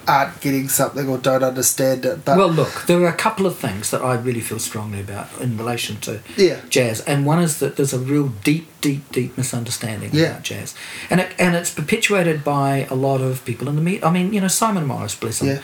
aren't 0.07 0.40
getting 0.41 0.68
something 0.69 1.07
or 1.10 1.18
don't 1.18 1.44
understand 1.44 2.06
it. 2.06 2.26
But 2.26 2.38
well, 2.38 2.49
look, 2.52 2.84
there 2.88 2.99
are 3.02 3.07
a 3.07 3.14
couple 3.14 3.45
of 3.45 3.57
things 3.57 3.91
that 3.91 4.02
I 4.02 4.15
really 4.15 4.41
feel 4.41 4.60
strongly 4.60 4.99
about 5.02 5.27
in 5.40 5.57
relation 5.57 5.98
to 6.02 6.22
Yeah. 6.38 6.60
jazz, 6.69 7.02
and 7.02 7.26
one 7.26 7.40
is 7.40 7.57
that 7.60 7.76
there's 7.76 7.94
a 7.94 7.99
real 7.99 8.27
deep 8.44 8.68
deep, 8.86 9.03
deep 9.18 9.32
misunderstanding 9.41 10.10
Yeah. 10.14 10.26
about 10.30 10.44
jazz, 10.52 10.70
and 11.10 11.18
it, 11.24 11.30
and 11.44 11.52
it's 11.60 11.72
perpetuated 11.82 12.38
by 12.44 12.70
a 12.95 12.98
lot 13.07 13.20
of 13.30 13.44
people 13.49 13.68
in 13.70 13.76
the 13.80 13.82
media. 13.90 14.06
I 14.10 14.12
mean, 14.18 14.28
you 14.36 14.41
know, 14.44 14.48
Simon 14.62 14.86
Morris, 14.91 15.16
bless 15.16 15.41
him, 15.41 15.48
Yeah. 15.48 15.60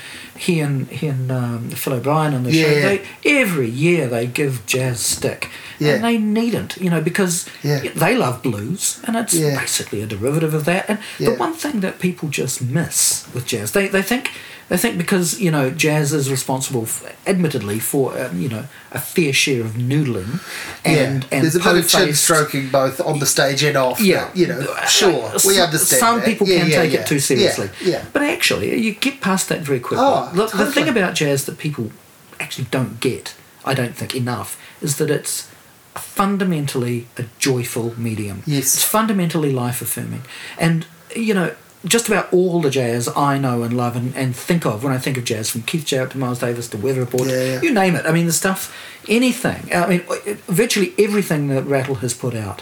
he 0.45 0.53
and 0.65 0.75
he 0.99 1.05
and 1.13 1.31
um, 1.31 1.69
Phil 1.81 1.93
O'Brien 1.93 2.33
on 2.33 2.43
the 2.43 2.51
Yeah, 2.51 2.63
show. 2.63 2.75
yeah. 2.75 2.87
They 2.89 2.97
every 3.41 3.69
year 3.85 4.07
they 4.15 4.25
give 4.41 4.53
jazz 4.65 4.99
stick, 5.15 5.41
Yeah. 5.79 5.93
and 5.95 6.03
they 6.07 6.17
needn't, 6.17 6.71
you 6.83 6.89
know, 6.93 7.01
because 7.11 7.35
Yeah. 7.63 7.79
they 8.03 8.13
love 8.25 8.41
blues, 8.41 8.83
and 9.05 9.15
it's 9.15 9.33
Yeah. 9.35 9.59
basically 9.59 10.01
a 10.01 10.07
derivative 10.15 10.53
of 10.59 10.63
that. 10.65 10.83
And 10.89 10.97
the 11.19 11.35
one 11.45 11.53
thing 11.63 11.81
that 11.81 11.99
people 11.99 12.27
just 12.41 12.61
miss 12.61 13.25
with 13.33 13.45
jazz, 13.53 13.71
they 13.71 13.87
they 13.95 14.01
think. 14.13 14.25
They 14.71 14.77
think 14.77 14.97
because 14.97 15.37
you 15.37 15.51
know 15.51 15.69
jazz 15.69 16.13
is 16.13 16.31
responsible, 16.31 16.83
f 16.83 17.03
admittedly, 17.27 17.77
for 17.79 18.17
um, 18.17 18.39
you 18.39 18.47
know 18.47 18.63
a 18.93 18.99
fair 18.99 19.33
share 19.33 19.65
of 19.65 19.71
noodling, 19.73 20.39
and 20.85 21.23
yeah. 21.23 21.29
and 21.29 21.43
There's 21.43 21.57
a 21.57 21.59
bit 21.59 21.75
of 21.75 21.89
chin 21.89 22.13
stroking 22.13 22.69
both 22.69 23.01
on 23.01 23.19
the 23.19 23.25
stage 23.25 23.63
and 23.63 23.75
off. 23.75 23.99
yeah, 23.99 24.27
but, 24.27 24.37
you 24.37 24.47
know, 24.47 24.65
sure, 24.87 25.25
Uh, 25.25 25.39
we 25.45 25.59
understand. 25.59 25.99
Some 25.99 26.19
that. 26.19 26.25
people 26.25 26.47
Yeah, 26.47 26.59
can 26.59 26.69
yeah, 26.69 26.81
take 26.83 26.93
it 26.93 27.05
too 27.05 27.19
seriously. 27.19 27.69
Yeah. 27.83 28.05
But 28.13 28.21
actually, 28.21 28.79
you 28.79 28.93
get 28.93 29.19
past 29.19 29.49
that 29.49 29.59
very 29.59 29.81
quickly. 29.81 30.05
Oh, 30.07 30.31
the, 30.33 30.45
the 30.63 30.71
thing 30.71 30.87
about 30.87 31.15
jazz 31.15 31.43
that 31.47 31.57
people 31.57 31.91
actually 32.39 32.67
don't 32.71 33.01
get, 33.01 33.35
I 33.65 33.73
don't 33.73 33.93
think 33.93 34.15
enough, 34.15 34.57
is 34.81 34.95
that 34.99 35.09
it's 35.09 35.49
fundamentally 35.95 37.07
a 37.17 37.25
joyful 37.39 37.99
medium. 37.99 38.43
Yes. 38.45 38.75
It's 38.75 38.85
fundamentally 38.85 39.51
life 39.51 39.81
affirming. 39.81 40.23
And, 40.57 40.85
you 41.13 41.33
know, 41.33 41.55
just 41.85 42.07
about 42.07 42.31
all 42.31 42.61
the 42.61 42.69
jazz 42.69 43.09
I 43.15 43.37
know 43.39 43.63
and 43.63 43.75
love 43.75 43.95
and, 43.95 44.15
and 44.15 44.35
think 44.35 44.65
of 44.65 44.83
when 44.83 44.93
I 44.93 44.97
think 44.99 45.17
of 45.17 45.23
jazz, 45.23 45.49
from 45.49 45.63
Keith 45.63 45.85
Jarrett 45.85 46.11
to 46.11 46.17
Miles 46.17 46.39
Davis 46.39 46.67
to 46.69 46.77
Weather 46.77 46.99
Report, 47.01 47.27
Yeah, 47.27 47.43
yeah. 47.43 47.61
you 47.61 47.73
name 47.73 47.95
it. 47.95 48.05
I 48.05 48.11
mean, 48.11 48.27
the 48.27 48.33
stuff, 48.33 48.75
anything. 49.09 49.69
I 49.73 49.87
mean, 49.87 50.01
virtually 50.47 50.93
everything 50.99 51.47
that 51.47 51.63
Rattle 51.63 51.95
has 51.95 52.13
put 52.13 52.35
out 52.35 52.61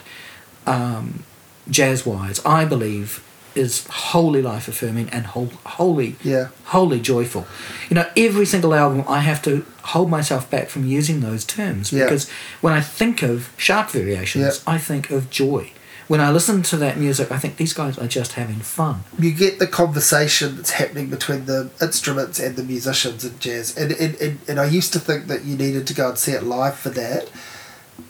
um, 0.66 1.24
jazz 1.70 2.06
wise, 2.06 2.44
I 2.46 2.66
believe 2.66 3.24
is 3.56 3.86
wholly 3.88 4.42
life 4.42 4.68
affirming 4.68 5.10
and 5.10 5.26
whole, 5.26 5.48
wholly, 5.66 6.16
Yeah. 6.24 6.50
wholly 6.66 7.00
joyful. 7.02 7.48
You 7.90 7.96
know, 7.96 8.06
every 8.16 8.46
single 8.46 8.74
album 8.76 9.04
I 9.08 9.20
have 9.22 9.42
to 9.42 9.66
hold 9.84 10.10
myself 10.10 10.50
back 10.50 10.70
from 10.70 10.86
using 10.86 11.20
those 11.22 11.44
terms 11.44 11.92
Yeah. 11.92 12.04
because 12.06 12.30
when 12.62 12.74
I 12.74 12.80
think 12.82 13.24
of 13.24 13.50
sharp 13.58 13.90
variations, 13.90 14.62
Yeah. 14.66 14.74
I 14.76 14.78
think 14.78 15.10
of 15.10 15.30
joy. 15.32 15.72
When 16.10 16.20
I 16.20 16.32
listen 16.32 16.64
to 16.64 16.78
that 16.78 16.98
music, 16.98 17.32
I 17.32 17.38
think 17.38 17.58
these 17.58 17.72
guys 17.72 18.00
are 18.00 18.08
just 18.08 18.34
having 18.34 18.62
fun. 18.62 19.04
you 19.20 19.32
get 19.32 19.60
the 19.60 19.68
conversation 19.68 20.56
that's 20.56 20.72
happening 20.72 21.12
between 21.12 21.46
the 21.46 21.70
instruments 21.80 22.40
and 22.40 22.56
the 22.56 22.64
musicians 22.64 23.24
in 23.24 23.38
jazz. 23.38 23.78
And, 23.78 23.92
and, 23.92 24.16
and, 24.16 24.40
and 24.48 24.60
I 24.60 24.66
used 24.66 24.92
to 24.94 25.00
think 25.00 25.28
that 25.28 25.46
you 25.46 25.56
needed 25.56 25.86
to 25.86 25.94
go 25.94 26.10
and 26.10 26.18
see 26.18 26.32
it 26.32 26.42
live 26.42 26.76
for 26.76 26.90
that. 26.90 27.30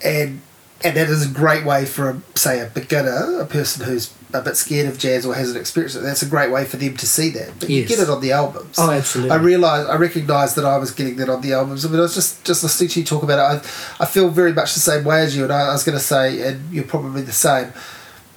And 0.02 0.40
and 0.82 0.96
that 0.96 1.10
is 1.10 1.30
a 1.30 1.32
great 1.32 1.66
way 1.66 1.84
for, 1.84 2.08
a, 2.08 2.22
say, 2.34 2.58
a 2.60 2.66
beginner, 2.66 3.38
a 3.38 3.44
person 3.44 3.84
who's 3.84 4.14
a 4.32 4.40
bit 4.40 4.56
scared 4.56 4.86
of 4.86 4.98
jazz 4.98 5.26
or 5.26 5.34
hasn't 5.34 5.58
experienced 5.58 5.96
it. 5.96 6.00
That's 6.00 6.22
a 6.22 6.26
great 6.26 6.50
way 6.50 6.64
for 6.64 6.76
them 6.76 6.96
to 6.96 7.06
see 7.06 7.30
that. 7.30 7.52
But 7.58 7.70
you 7.70 7.84
get 7.84 7.98
it 7.98 8.08
on 8.08 8.20
the 8.20 8.32
albums. 8.32 8.76
Oh, 8.78 8.90
absolutely. 8.90 9.30
I 9.30 9.36
realised, 9.36 9.88
I 9.88 9.96
recognised 9.96 10.56
that 10.56 10.64
I 10.64 10.78
was 10.78 10.90
getting 10.90 11.16
that 11.16 11.28
on 11.28 11.40
the 11.40 11.52
albums. 11.52 11.84
I 11.84 11.88
mean, 11.88 11.98
I 11.98 12.02
was 12.02 12.14
just, 12.14 12.44
just 12.44 12.62
listening 12.62 12.90
to 12.90 13.00
you 13.00 13.06
talk 13.06 13.22
about 13.22 13.38
it. 13.38 13.66
I, 13.98 14.04
I 14.04 14.06
feel 14.06 14.28
very 14.28 14.52
much 14.52 14.74
the 14.74 14.80
same 14.80 15.04
way 15.04 15.22
as 15.22 15.36
you. 15.36 15.44
And 15.44 15.52
I, 15.52 15.68
I 15.68 15.72
was 15.72 15.84
going 15.84 15.98
to 15.98 16.04
say, 16.04 16.40
and 16.46 16.72
you're 16.72 16.84
probably 16.84 17.22
the 17.22 17.32
same, 17.32 17.72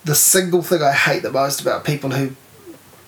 the 0.06 0.16
single 0.16 0.62
thing 0.62 0.82
I 0.82 0.92
hate 0.92 1.24
the 1.24 1.32
most 1.32 1.62
about 1.62 1.86
people 1.86 2.12
who 2.12 2.36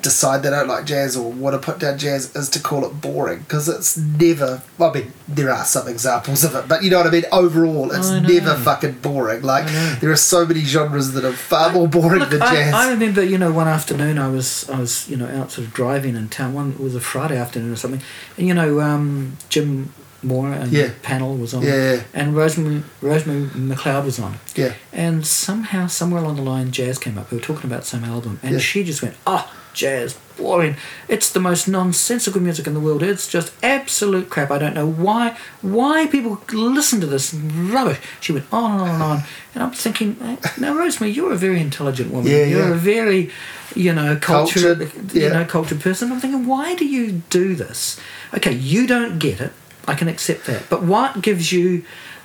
decide 0.01 0.43
they 0.43 0.49
don't 0.49 0.67
like 0.67 0.85
jazz 0.85 1.17
or 1.17 1.31
want 1.31 1.59
to 1.59 1.59
put 1.59 1.79
down 1.79 1.97
jazz 1.97 2.35
is 2.35 2.49
to 2.49 2.59
call 2.59 2.85
it 2.85 3.01
boring 3.01 3.39
because 3.39 3.67
it's 3.67 3.97
never. 3.97 4.61
I 4.79 4.91
mean, 4.91 5.13
there 5.27 5.51
are 5.51 5.65
some 5.65 5.87
examples 5.87 6.43
of 6.43 6.55
it, 6.55 6.67
but 6.67 6.83
you 6.83 6.89
know 6.89 6.97
what 6.97 7.07
I 7.07 7.09
mean. 7.09 7.25
Overall, 7.31 7.91
it's 7.91 8.09
never 8.09 8.55
fucking 8.55 8.99
boring. 8.99 9.41
Like 9.41 9.65
there 9.99 10.11
are 10.11 10.15
so 10.15 10.45
many 10.45 10.61
genres 10.61 11.13
that 11.13 11.25
are 11.25 11.33
far 11.33 11.71
more 11.71 11.87
boring 11.87 12.19
Look, 12.19 12.29
than 12.29 12.41
I, 12.41 12.53
jazz. 12.53 12.73
I 12.73 12.91
remember, 12.91 13.23
you 13.23 13.37
know, 13.37 13.51
one 13.51 13.67
afternoon 13.67 14.17
I 14.19 14.27
was, 14.27 14.69
I 14.69 14.79
was, 14.79 15.09
you 15.09 15.17
know, 15.17 15.27
out 15.27 15.51
sort 15.51 15.67
of 15.67 15.73
driving 15.73 16.15
in 16.15 16.29
town. 16.29 16.53
One 16.53 16.73
it 16.73 16.79
was 16.79 16.95
a 16.95 17.01
Friday 17.01 17.37
afternoon 17.37 17.71
or 17.73 17.77
something, 17.77 18.01
and 18.37 18.47
you 18.47 18.53
know, 18.53 18.81
um, 18.81 19.37
Jim 19.49 19.93
Mora 20.25 20.53
and 20.61 20.71
Yeah. 20.71 20.87
the 20.87 20.93
panel 21.03 21.37
was 21.37 21.53
on, 21.53 21.61
Yeah, 21.63 21.93
yeah. 21.93 21.99
and 22.13 22.35
Rosemary 22.35 22.83
Rosemary 23.01 23.45
McLeod 23.55 24.05
was 24.05 24.19
on, 24.19 24.39
yeah, 24.55 24.73
and 24.91 25.25
somehow 25.25 25.87
somewhere 25.87 26.21
along 26.23 26.35
the 26.37 26.41
line, 26.41 26.71
jazz 26.71 26.97
came 26.97 27.17
up. 27.17 27.31
We 27.31 27.37
were 27.37 27.43
talking 27.43 27.69
about 27.71 27.85
some 27.85 28.03
album, 28.03 28.39
and 28.43 28.53
Yeah. 28.53 28.59
she 28.59 28.83
just 28.83 29.01
went, 29.01 29.15
"Oh, 29.27 29.45
jazz, 29.73 30.15
boring. 30.37 30.75
It's 31.07 31.29
the 31.29 31.39
most 31.39 31.67
nonsensical 31.67 32.41
music 32.41 32.65
in 32.67 32.73
the 32.73 32.79
world. 32.79 33.03
It's 33.03 33.27
just 33.27 33.51
absolute 33.61 34.29
crap. 34.29 34.49
I 34.51 34.57
don't 34.57 34.73
know 34.73 34.87
why 34.87 35.35
why 35.61 36.07
people 36.07 36.41
listen 36.51 36.99
to 37.01 37.07
this 37.07 37.33
rubbish." 37.33 37.97
She 38.21 38.31
went 38.33 38.45
on 38.51 38.71
and 38.71 38.81
on 38.81 38.89
and 38.89 39.03
on, 39.03 39.23
and 39.53 39.63
I'm 39.63 39.71
thinking, 39.71 40.17
"Now, 40.57 40.73
Rosemary, 40.73 41.11
you're 41.13 41.33
a 41.33 41.37
very 41.37 41.59
intelligent 41.59 42.11
woman. 42.11 42.31
Yeah, 42.31 42.45
you're 42.45 42.69
yeah. 42.69 42.73
a 42.81 42.83
very, 42.95 43.29
you 43.75 43.93
know, 43.93 44.17
cultured, 44.21 44.79
Cultured, 44.79 45.13
you 45.13 45.29
know, 45.29 45.45
cultured 45.45 45.81
person." 45.81 46.11
I'm 46.11 46.19
thinking, 46.19 46.45
"Why 46.47 46.73
do 46.75 46.85
you 46.85 47.21
do 47.29 47.53
this?" 47.55 47.97
Okay, 48.33 48.53
you 48.53 48.87
don't 48.87 49.19
get 49.19 49.39
it. 49.39 49.51
I 49.87 49.95
can 49.95 50.07
accept 50.07 50.45
that, 50.47 50.69
but 50.69 50.83
what 50.83 51.21
gives 51.21 51.51
you 51.51 51.83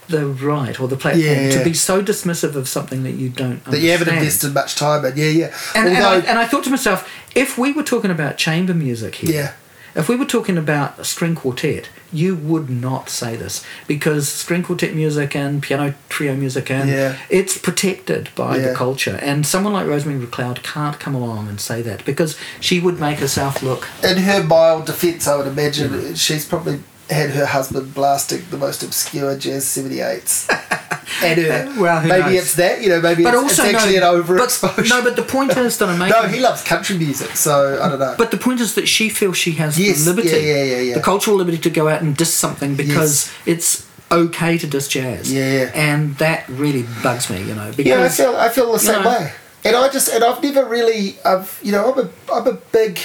the 0.09 0.27
right 0.27 0.81
or 0.81 0.89
the 0.89 0.97
platform 0.97 1.23
Yeah. 1.25 1.51
to 1.59 1.63
be 1.65 1.73
so 1.73 2.03
dismissive 2.03 2.57
of 2.57 2.69
something 2.69 3.05
that 3.05 3.13
you 3.13 3.29
don't 3.29 3.65
that 3.67 3.81
you 3.81 3.91
haven't 3.93 4.09
invested 4.09 4.53
much 4.53 4.75
time 4.75 5.05
in. 5.05 5.17
Yeah, 5.17 5.27
yeah. 5.27 5.55
And, 5.77 5.89
and, 5.89 6.05
I, 6.05 6.17
and 6.19 6.39
I 6.39 6.47
thought 6.47 6.65
to 6.65 6.71
myself, 6.71 7.09
if 7.37 7.57
we 7.57 7.73
were 7.73 7.85
talking 7.85 8.11
about 8.11 8.37
chamber 8.37 8.75
music 8.75 9.15
here, 9.17 9.31
Yeah. 9.33 9.53
if 10.01 10.09
we 10.09 10.17
were 10.17 10.25
talking 10.25 10.59
about 10.59 10.99
a 10.99 11.05
string 11.05 11.37
quartet, 11.37 11.91
you 12.13 12.35
would 12.35 12.69
not 12.69 13.09
say 13.09 13.37
this 13.37 13.63
because 13.87 14.29
string 14.29 14.65
quartet 14.65 14.97
music 14.97 15.37
and 15.37 15.63
piano 15.63 15.95
trio 16.09 16.35
music 16.35 16.73
and 16.73 16.91
Yeah. 16.91 17.15
it's 17.29 17.57
protected 17.57 18.31
by 18.35 18.57
Yeah. 18.57 18.71
the 18.71 18.75
culture. 18.75 19.17
And 19.23 19.47
someone 19.47 19.73
like 19.75 19.87
Rosemary 19.87 20.19
McLeod 20.27 20.65
can't 20.65 20.99
come 20.99 21.15
along 21.15 21.47
and 21.49 21.61
say 21.61 21.83
that 21.83 22.05
because 22.05 22.35
she 22.59 22.81
would 22.81 22.99
make 22.99 23.19
herself 23.21 23.63
look. 23.63 23.87
in 24.03 24.17
her 24.17 24.43
mild 24.43 24.87
defence, 24.87 25.29
I 25.29 25.37
would 25.37 25.47
imagine 25.47 26.17
she's 26.17 26.45
probably 26.45 26.81
had 27.11 27.31
her 27.31 27.47
husband 27.47 27.95
blasting 27.95 28.43
the 28.51 28.57
most 28.57 28.83
obscure 28.83 29.37
jazz 29.37 29.65
78s. 29.65 30.49
and 31.23 31.41
her. 31.41 31.81
Well, 31.81 32.01
who 32.01 32.09
maybe 32.09 32.23
knows? 32.23 32.43
it's 32.43 32.55
that, 32.55 32.83
you 32.83 32.89
know, 32.89 33.01
maybe 33.01 33.23
But 33.23 33.35
it's, 33.35 33.43
also, 33.43 33.65
it's 33.65 33.75
actually 33.75 33.99
no, 33.99 34.17
an 34.17 34.23
overexposure. 34.23 34.77
But, 34.77 34.89
no, 34.89 35.03
but 35.03 35.17
the 35.17 35.23
point 35.23 35.57
is 35.57 35.79
that 35.79 35.89
I'm 35.89 35.99
making. 35.99 36.17
no, 36.23 36.29
he 36.29 36.41
loves 36.41 36.63
country 36.63 36.97
music, 36.97 37.37
so 37.37 37.81
I 37.83 37.89
don't 37.89 37.99
know. 37.99 38.15
But 38.17 38.31
the 38.31 38.37
point 38.37 38.61
is 38.61 38.75
that 38.77 38.89
she 38.89 39.09
feels 39.09 39.37
she 39.37 39.53
has 39.53 39.79
Yes, 39.79 40.05
the 40.05 40.13
liberty, 40.13 40.29
yeah, 40.29 40.37
yeah, 40.37 40.65
yeah, 40.65 40.81
yeah. 40.81 40.95
the 40.95 41.03
cultural 41.03 41.37
liberty 41.37 41.59
to 41.59 41.71
go 41.71 41.89
out 41.89 42.03
and 42.03 42.17
diss 42.17 42.33
something 42.33 42.77
because 42.77 43.33
it's 43.47 43.87
okay 44.11 44.59
to 44.59 44.67
diss 44.67 44.89
jazz. 44.89 45.33
Yeah, 45.33 45.53
yeah. 45.53 45.71
And 45.75 46.17
that 46.17 46.49
really 46.49 46.85
bugs 47.03 47.31
me, 47.31 47.43
you 47.43 47.55
know. 47.55 47.71
Because 47.71 47.87
yeah, 47.87 48.05
I 48.05 48.09
feel 48.09 48.37
I 48.37 48.49
feel 48.49 48.73
the 48.73 48.79
same 48.79 49.03
know. 49.03 49.11
way. 49.11 49.33
And 49.65 49.77
I 49.77 49.89
just 49.89 50.09
and 50.13 50.25
I've 50.25 50.43
never 50.43 50.65
really 50.65 51.19
I've 51.25 51.61
you 51.63 51.73
know 51.73 51.93
I'm 51.93 51.99
a 52.07 52.11
I'm 52.33 52.47
a 52.47 52.55
big 52.73 52.99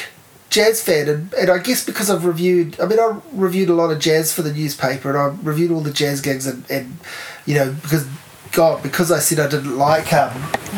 jazz 0.50 0.82
fan 0.82 1.10
and, 1.10 1.34
and 1.34 1.50
I 1.50 1.58
guess 1.58 1.86
because 1.86 2.10
I've 2.10 2.26
reviewed 2.26 2.80
I 2.80 2.86
mean 2.86 3.00
I 3.00 3.20
reviewed 3.34 3.70
a 3.70 3.74
lot 3.74 3.92
of 3.92 4.00
jazz 4.00 4.32
for 4.32 4.42
the 4.42 4.54
newspaper 4.54 5.10
and 5.10 5.18
I 5.18 5.26
reviewed 5.44 5.72
all 5.72 5.82
the 5.82 5.92
jazz 5.92 6.22
gigs 6.22 6.46
and, 6.46 6.70
and 6.70 6.98
you 7.46 7.56
know 7.56 7.76
because 7.82 8.08
God 8.52 8.84
because 8.84 9.12
I 9.12 9.20
said 9.20 9.40
I 9.40 9.50
didn't 9.50 9.78
like 9.78 10.14
um 10.14 10.32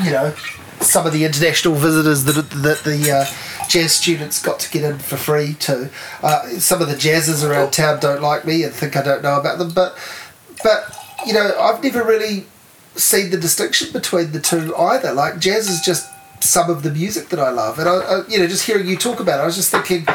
you 0.04 0.12
know 0.12 0.34
some 0.80 1.06
of 1.06 1.14
the 1.14 1.26
international 1.26 1.76
visitors 1.76 2.24
that 2.26 2.50
that 2.50 2.80
the 2.84 3.12
uh, 3.12 3.68
jazz 3.68 3.94
students 3.94 4.42
got 4.42 4.60
to 4.62 4.72
get 4.72 4.84
in 4.84 4.98
for 5.00 5.18
free 5.18 5.54
to 5.56 5.90
uh, 6.24 6.48
some 6.60 6.82
of 6.82 6.88
the 6.88 6.96
jazzers 6.96 7.48
around 7.48 7.72
town 7.72 8.00
don't 8.00 8.22
like 8.22 8.46
me 8.46 8.64
and 8.64 8.74
think 8.74 8.96
I 8.96 9.04
don't 9.04 9.22
know 9.22 9.40
about 9.40 9.58
them 9.58 9.72
but 9.74 9.98
but 10.64 10.96
you 11.26 11.34
know 11.34 11.56
I've 11.60 11.84
never 11.84 12.04
really 12.04 12.46
seen 12.96 13.30
the 13.30 13.38
distinction 13.38 13.92
between 13.94 14.32
the 14.32 14.40
two 14.40 14.76
either. 14.76 15.14
Like 15.14 15.40
jazz 15.40 15.70
is 15.70 15.82
just 15.82 16.10
some 16.40 16.70
of 16.70 16.84
the 16.84 16.92
music 16.92 17.30
that 17.30 17.40
I 17.40 17.50
love, 17.50 17.80
and 17.80 17.88
I, 17.90 17.96
I 17.96 18.28
you 18.28 18.40
know 18.40 18.48
just 18.48 18.66
hearing 18.66 18.88
you 18.88 18.98
talk 18.98 19.20
about 19.20 19.40
it, 19.40 19.44
I 19.44 19.46
was 19.46 19.56
just 19.56 19.72
thinking 19.72 20.06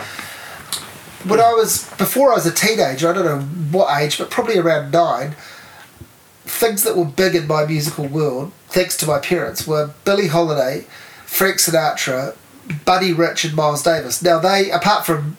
when 1.28 1.40
I 1.40 1.52
was 1.52 1.88
before 1.98 2.32
I 2.32 2.34
was 2.34 2.46
a 2.46 2.52
teenager, 2.52 3.08
I 3.08 3.12
don't 3.12 3.24
know 3.24 3.40
what 3.76 4.00
age, 4.00 4.18
but 4.18 4.30
probably 4.30 4.58
around 4.58 4.90
nine. 4.92 5.34
Things 6.44 6.82
that 6.82 6.96
were 6.96 7.04
big 7.04 7.34
in 7.36 7.46
my 7.46 7.64
musical 7.64 8.06
world, 8.06 8.52
thanks 8.68 8.96
to 8.98 9.06
my 9.06 9.18
parents, 9.20 9.66
were 9.66 9.90
Billie 10.04 10.26
Holiday, 10.26 10.86
Frank 11.24 11.56
Sinatra, 11.58 12.36
Buddy 12.84 13.12
Rich, 13.12 13.44
and 13.44 13.54
Miles 13.54 13.82
Davis. 13.82 14.22
Now 14.22 14.38
they, 14.40 14.70
apart 14.70 15.06
from 15.06 15.36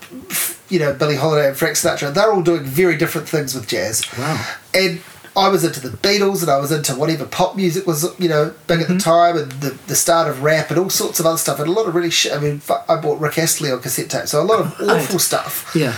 you 0.70 0.80
know 0.80 0.94
Billie 0.94 1.18
Holiday 1.18 1.50
and 1.50 1.58
Frank 1.58 1.76
Sinatra, 1.76 2.14
they're 2.14 2.32
all 2.32 2.42
doing 2.42 2.64
very 2.64 2.96
different 2.98 3.28
things 3.28 3.54
with 3.54 3.68
jazz 3.68 4.04
Wow. 4.18 4.46
and 4.74 5.02
I 5.36 5.48
was 5.50 5.64
into 5.64 5.80
the 5.80 5.96
Beatles 5.98 6.42
and 6.44 6.52
I 6.52 6.58
was 6.60 6.72
into 6.72 6.94
whatever 6.96 7.26
pop 7.26 7.56
music 7.56 7.88
was 7.88 8.04
you 8.20 8.30
know 8.30 8.54
big 8.68 8.80
Mm-hmm. 8.80 8.92
at 8.94 8.98
the 8.98 9.04
time 9.04 9.38
and 9.38 9.52
the, 9.54 9.72
the 9.88 9.96
start 9.96 10.28
of 10.28 10.44
rap 10.44 10.70
and 10.70 10.80
all 10.80 10.90
sorts 10.90 11.20
of 11.20 11.26
other 11.26 11.38
stuff 11.38 11.60
and 11.60 11.68
a 11.68 11.72
lot 11.72 11.88
of 11.88 11.96
really 11.96 12.12
shit. 12.12 12.34
I 12.34 12.40
mean, 12.40 12.62
I 12.88 12.96
bought 12.98 13.20
Rick 13.20 13.38
Astley 13.40 13.72
on 13.72 13.82
cassette 13.82 14.10
tape, 14.10 14.28
so 14.28 14.42
a 14.42 14.44
lot 14.44 14.60
of 14.60 14.80
Right. 14.80 14.90
awful 15.02 15.20
stuff. 15.20 15.72
Yeah. 15.76 15.96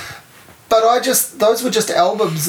But 0.70 0.84
I 0.84 1.00
just 1.00 1.40
those 1.40 1.64
were 1.64 1.70
just 1.70 1.90
albums 1.90 2.46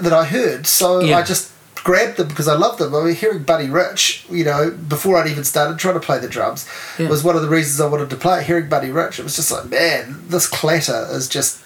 that 0.00 0.12
I 0.12 0.24
heard, 0.24 0.66
so 0.66 1.00
Yeah. 1.00 1.18
I 1.18 1.22
just 1.22 1.52
grabbed 1.82 2.18
them 2.18 2.28
because 2.28 2.46
I 2.48 2.54
loved 2.54 2.78
them. 2.78 2.94
I 2.94 3.02
mean, 3.04 3.14
hearing 3.14 3.42
Buddy 3.42 3.70
Rich, 3.70 4.26
you 4.30 4.44
know, 4.44 4.70
before 4.70 5.16
I'd 5.16 5.28
even 5.30 5.44
started 5.44 5.78
trying 5.78 5.94
to 5.94 6.00
play 6.00 6.18
the 6.18 6.28
drums, 6.28 6.66
Yeah. 6.98 7.08
was 7.08 7.22
one 7.24 7.36
of 7.36 7.42
the 7.42 7.48
reasons 7.48 7.80
I 7.80 7.86
wanted 7.86 8.10
to 8.10 8.16
play. 8.16 8.40
it. 8.40 8.46
Hearing 8.46 8.68
Buddy 8.68 8.90
Rich, 8.90 9.18
it 9.18 9.22
was 9.22 9.34
just 9.36 9.50
like, 9.50 9.70
man, 9.70 10.24
this 10.28 10.46
clatter 10.46 11.06
is 11.10 11.26
just 11.28 11.58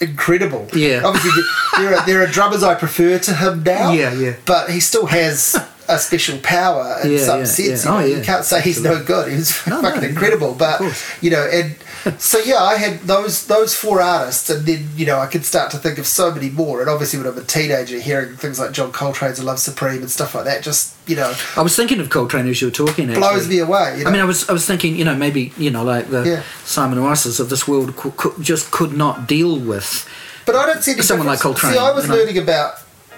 incredible. 0.00 0.68
Yeah. 0.74 1.02
Obviously, 1.04 1.42
there 1.78 1.94
are 1.96 2.06
there 2.06 2.22
are 2.22 2.26
drummers 2.26 2.62
I 2.62 2.74
prefer 2.74 3.18
to 3.18 3.34
him 3.34 3.62
now. 3.62 3.92
Yeah, 3.92 4.12
yeah. 4.14 4.34
But 4.46 4.70
he 4.70 4.80
still 4.80 5.06
has 5.06 5.56
a 5.88 5.98
special 5.98 6.38
power 6.38 6.98
in 7.04 7.12
Yeah, 7.12 7.18
some 7.18 7.38
yeah, 7.40 7.44
sense. 7.44 7.84
yeah. 7.84 7.90
You, 7.90 7.96
Oh, 7.96 8.00
know? 8.00 8.06
you 8.16 8.22
can't 8.22 8.44
say 8.44 8.60
he's 8.62 8.82
no 8.82 9.02
good. 9.02 9.28
He 9.30 9.36
was 9.36 9.66
No, 9.66 9.82
fucking 9.82 10.02
no, 10.02 10.08
incredible. 10.08 10.54
But 10.54 10.80
you 11.20 11.30
know, 11.30 11.44
and 11.52 11.76
so 12.18 12.38
yeah, 12.38 12.62
I 12.62 12.76
had 12.76 13.00
those 13.00 13.46
those 13.46 13.74
four 13.74 14.00
artists, 14.00 14.50
and 14.50 14.66
then 14.66 14.88
you 14.96 15.06
know 15.06 15.18
I 15.18 15.26
could 15.26 15.44
start 15.44 15.70
to 15.72 15.78
think 15.78 15.98
of 15.98 16.06
so 16.06 16.32
many 16.32 16.50
more. 16.50 16.80
And 16.80 16.90
obviously, 16.90 17.18
when 17.18 17.28
I'm 17.28 17.38
a 17.38 17.42
teenager, 17.44 17.98
hearing 17.98 18.36
things 18.36 18.58
like 18.58 18.72
John 18.72 18.92
Coltrane's 18.92 19.38
and 19.38 19.46
"Love 19.46 19.58
Supreme" 19.58 20.00
and 20.02 20.10
stuff 20.10 20.34
like 20.34 20.44
that, 20.44 20.62
just 20.62 20.94
you 21.08 21.16
know, 21.16 21.34
I 21.56 21.62
was 21.62 21.74
thinking 21.76 22.00
of 22.00 22.10
Coltrane 22.10 22.48
as 22.48 22.60
you 22.60 22.68
were 22.68 22.72
talking. 22.72 23.08
Actually. 23.08 23.20
blows 23.20 23.48
me 23.48 23.58
away. 23.58 23.98
You 23.98 24.04
know? 24.04 24.10
I 24.10 24.12
mean, 24.12 24.22
I 24.22 24.24
was 24.24 24.48
I 24.48 24.52
was 24.52 24.66
thinking, 24.66 24.96
you 24.96 25.04
know, 25.04 25.16
maybe 25.16 25.52
you 25.56 25.70
know, 25.70 25.84
like 25.84 26.10
the 26.10 26.22
Yeah. 26.24 26.42
Simon 26.64 27.00
Rices 27.00 27.40
of 27.40 27.48
this 27.50 27.66
world 27.68 27.94
just 28.40 28.70
could 28.70 28.92
not 28.92 29.26
deal 29.26 29.58
with. 29.58 30.08
But 30.46 30.56
I 30.56 30.66
don't 30.66 30.82
see 30.82 31.00
Someone 31.00 31.26
like. 31.26 31.40
Coltrane, 31.40 31.72
See, 31.72 31.78
I 31.78 31.90
was 31.92 32.06
know. 32.08 32.16
learning 32.16 32.36
about 32.38 32.74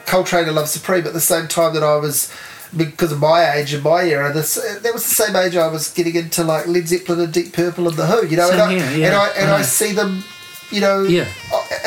Coltrane 0.06 0.46
and 0.46 0.54
Love 0.54 0.68
Supreme 0.68 1.06
at 1.06 1.12
the 1.12 1.20
same 1.20 1.48
time 1.48 1.74
that 1.74 1.82
I 1.82 1.96
was, 1.96 2.32
because 2.76 3.12
of 3.12 3.20
my 3.20 3.52
age 3.56 3.74
and 3.74 3.82
my 3.84 4.02
era. 4.04 4.32
This 4.32 4.54
that 4.82 4.92
was 4.92 5.04
the 5.08 5.14
same 5.24 5.36
age 5.36 5.56
I 5.56 5.66
was 5.68 5.92
getting 5.92 6.14
into 6.16 6.42
like 6.44 6.66
Led 6.66 6.88
Zeppelin 6.88 7.20
and 7.20 7.32
Deep 7.32 7.52
Purple 7.52 7.88
and 7.88 7.96
the 7.96 8.06
Who. 8.06 8.26
You 8.26 8.36
know, 8.38 8.50
and, 8.50 8.60
I, 8.60 8.70
here, 8.72 8.90
yeah, 8.98 9.06
and 9.06 9.14
I 9.14 9.28
and 9.40 9.50
I 9.50 9.62
see 9.62 9.92
them. 9.92 10.24
You 10.72 10.80
know, 10.80 11.04
Yeah. 11.04 11.26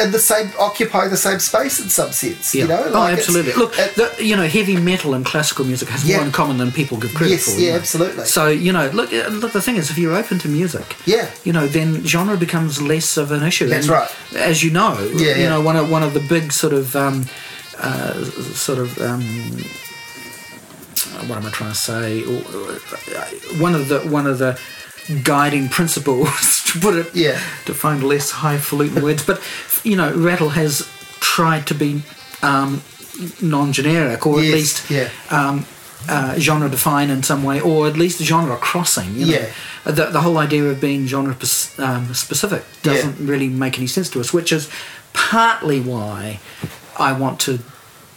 in 0.01 0.11
the 0.13 0.19
same 0.19 0.53
occupying 0.57 1.09
the 1.09 1.17
same 1.17 1.39
space 1.39 1.81
in 1.81 1.89
some 1.89 2.13
sense. 2.13 2.55
Yeah. 2.55 2.61
You 2.61 2.67
know, 2.69 2.83
oh, 2.87 2.91
Like, 2.91 3.11
it's- 3.11 3.27
absolutely. 3.27 3.51
Look, 3.61 3.77
it- 3.77 3.95
the, 3.95 4.23
you 4.23 4.37
know, 4.37 4.47
heavy 4.47 4.77
metal 4.77 5.13
and 5.13 5.25
classical 5.25 5.65
music 5.65 5.89
has 5.89 6.05
Yeah. 6.05 6.15
more 6.15 6.25
in 6.27 6.31
common 6.31 6.59
than 6.59 6.71
people 6.71 6.95
give 6.97 7.13
credit 7.13 7.31
Yes, 7.31 7.43
for. 7.53 7.59
yeah, 7.59 7.71
know. 7.71 7.75
absolutely. 7.79 8.25
So 8.25 8.47
you 8.47 8.71
know, 8.71 8.87
look, 8.93 9.11
uh, 9.11 9.27
look. 9.31 9.51
The 9.51 9.61
thing 9.61 9.75
is, 9.75 9.89
if 9.91 9.97
you're 9.97 10.15
open 10.15 10.39
to 10.39 10.47
music, 10.47 10.95
Yeah. 11.05 11.25
you 11.43 11.51
know, 11.51 11.67
then 11.67 12.05
genre 12.05 12.37
becomes 12.37 12.81
less 12.81 13.17
of 13.17 13.33
an 13.33 13.43
issue. 13.43 13.67
That's 13.67 13.87
And 13.87 13.97
right. 13.97 14.09
As 14.37 14.63
you 14.63 14.71
know, 14.71 14.97
Yeah, 15.13 15.35
you 15.35 15.49
know, 15.49 15.59
one 15.59 15.75
of 15.75 15.89
one 15.89 16.01
of 16.03 16.13
the 16.13 16.21
big 16.21 16.53
sort 16.53 16.71
of 16.71 16.95
um, 16.95 17.27
uh, 17.81 18.13
sort 18.55 18.79
of 18.79 18.97
um, 19.01 19.61
what 21.27 21.37
am 21.37 21.45
I 21.45 21.49
trying 21.49 21.71
to 21.71 21.77
say? 21.77 22.23
Uh, 22.23 23.59
One 23.61 23.75
of 23.75 23.87
the 23.87 23.99
one 24.01 24.27
of 24.27 24.37
the 24.37 24.59
guiding 25.23 25.69
principles 25.69 26.29
to 26.67 26.79
put 26.79 26.95
it 26.95 27.15
Yeah. 27.15 27.39
to 27.65 27.73
find 27.73 28.03
less 28.03 28.31
highfalutin 28.31 29.01
words, 29.03 29.25
but 29.25 29.41
you 29.83 29.95
know, 29.95 30.13
Rattle 30.13 30.49
has 30.49 30.87
tried 31.19 31.65
to 31.67 31.73
be 31.75 32.03
um, 32.43 32.81
non-generic, 33.41 34.25
or 34.25 34.39
Yes, 34.41 34.49
at 34.49 34.55
least 34.55 34.89
yeah. 34.91 35.09
um, 35.29 35.65
uh, 36.07 36.37
genre 36.39 36.69
defined 36.69 37.11
in 37.11 37.23
some 37.23 37.43
way, 37.43 37.59
or 37.59 37.87
at 37.87 37.97
least 37.97 38.21
genre 38.21 38.55
crossing. 38.57 39.15
You 39.15 39.25
know? 39.25 39.33
Yeah. 39.33 39.49
The, 39.85 40.05
the 40.11 40.21
whole 40.21 40.37
idea 40.37 40.63
of 40.65 40.79
being 40.79 41.07
genre 41.07 41.35
um, 41.79 42.13
specific 42.13 42.63
doesn't 42.83 43.17
really 43.19 43.49
make 43.49 43.77
any 43.77 43.87
sense 43.87 44.09
to 44.11 44.19
us, 44.19 44.31
which 44.33 44.51
is 44.51 44.69
partly 45.13 45.81
why 45.81 46.39
I 46.97 47.11
want 47.13 47.39
to 47.41 47.59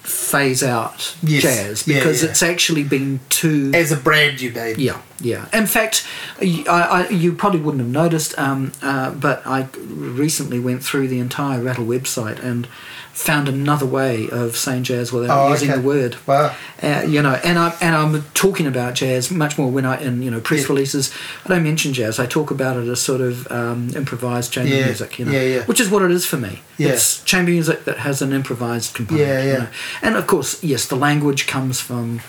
phase 0.02 0.62
out 0.64 1.14
Yes. 1.22 1.42
jazz 1.42 1.82
because 1.84 2.22
yeah. 2.22 2.30
it's 2.30 2.42
actually 2.42 2.82
been 2.82 3.20
too 3.28 3.70
as 3.74 3.92
a 3.92 3.96
brand, 3.96 4.40
you 4.40 4.50
mean? 4.50 4.74
yeah, 4.78 5.00
yeah. 5.20 5.46
In 5.52 5.66
fact, 5.66 6.04
I, 6.40 6.64
I- 6.68 7.08
you 7.08 7.32
probably 7.32 7.60
wouldn't 7.60 7.82
have 7.82 7.90
noticed, 7.92 8.36
um, 8.38 8.72
uh, 8.82 9.12
but 9.12 9.46
I 9.46 9.68
recently 9.86 10.58
went 10.58 10.82
through 10.84 11.08
the 11.08 11.20
entire 11.20 11.62
Rattle 11.62 11.86
website 11.86 12.42
and 12.42 12.66
found 13.12 13.46
another 13.48 13.84
way 13.86 14.28
of 14.30 14.56
saying 14.56 14.82
jazz 14.84 15.12
without 15.12 15.46
Oh, 15.46 15.50
using 15.52 15.70
okay. 15.70 15.80
the 15.80 15.86
word. 15.86 16.16
Wow. 16.26 16.54
Uh, 16.82 17.04
you 17.06 17.20
know, 17.22 17.38
and 17.44 17.58
I 17.58 17.74
and 17.80 17.94
I'm 17.94 18.22
talking 18.34 18.66
about 18.66 18.94
jazz 18.94 19.30
much 19.30 19.58
more 19.58 19.70
when 19.70 19.84
I 19.84 20.00
in 20.00 20.22
you 20.22 20.30
know 20.30 20.40
press 20.40 20.62
Yeah. 20.62 20.68
releases. 20.68 21.12
I 21.44 21.48
don't 21.50 21.62
mention 21.62 21.92
jazz. 21.92 22.18
I 22.18 22.26
talk 22.26 22.50
about 22.50 22.76
it 22.78 22.88
as 22.88 23.00
sort 23.00 23.20
of 23.20 23.46
um, 23.52 23.90
improvised 23.94 24.52
chamber 24.52 24.74
Yeah, 24.74 24.86
music. 24.86 25.18
You 25.18 25.26
know, 25.26 25.32
yeah, 25.32 25.64
which 25.66 25.78
is 25.80 25.90
what 25.90 26.02
it 26.02 26.10
is 26.10 26.24
for 26.26 26.36
me. 26.38 26.62
It's 26.78 27.22
chamber 27.24 27.50
music 27.52 27.84
that 27.84 27.98
has 27.98 28.22
an 28.22 28.32
improvised 28.32 28.94
component. 28.94 29.28
Yeah, 29.28 29.42
you 29.42 29.50
yeah. 29.52 29.58
know. 29.58 29.68
And 30.02 30.16
of 30.16 30.26
course, 30.26 30.62
yes, 30.64 30.86
the 30.86 30.96
language 30.96 31.46
comes 31.46 31.80
from. 31.80 32.20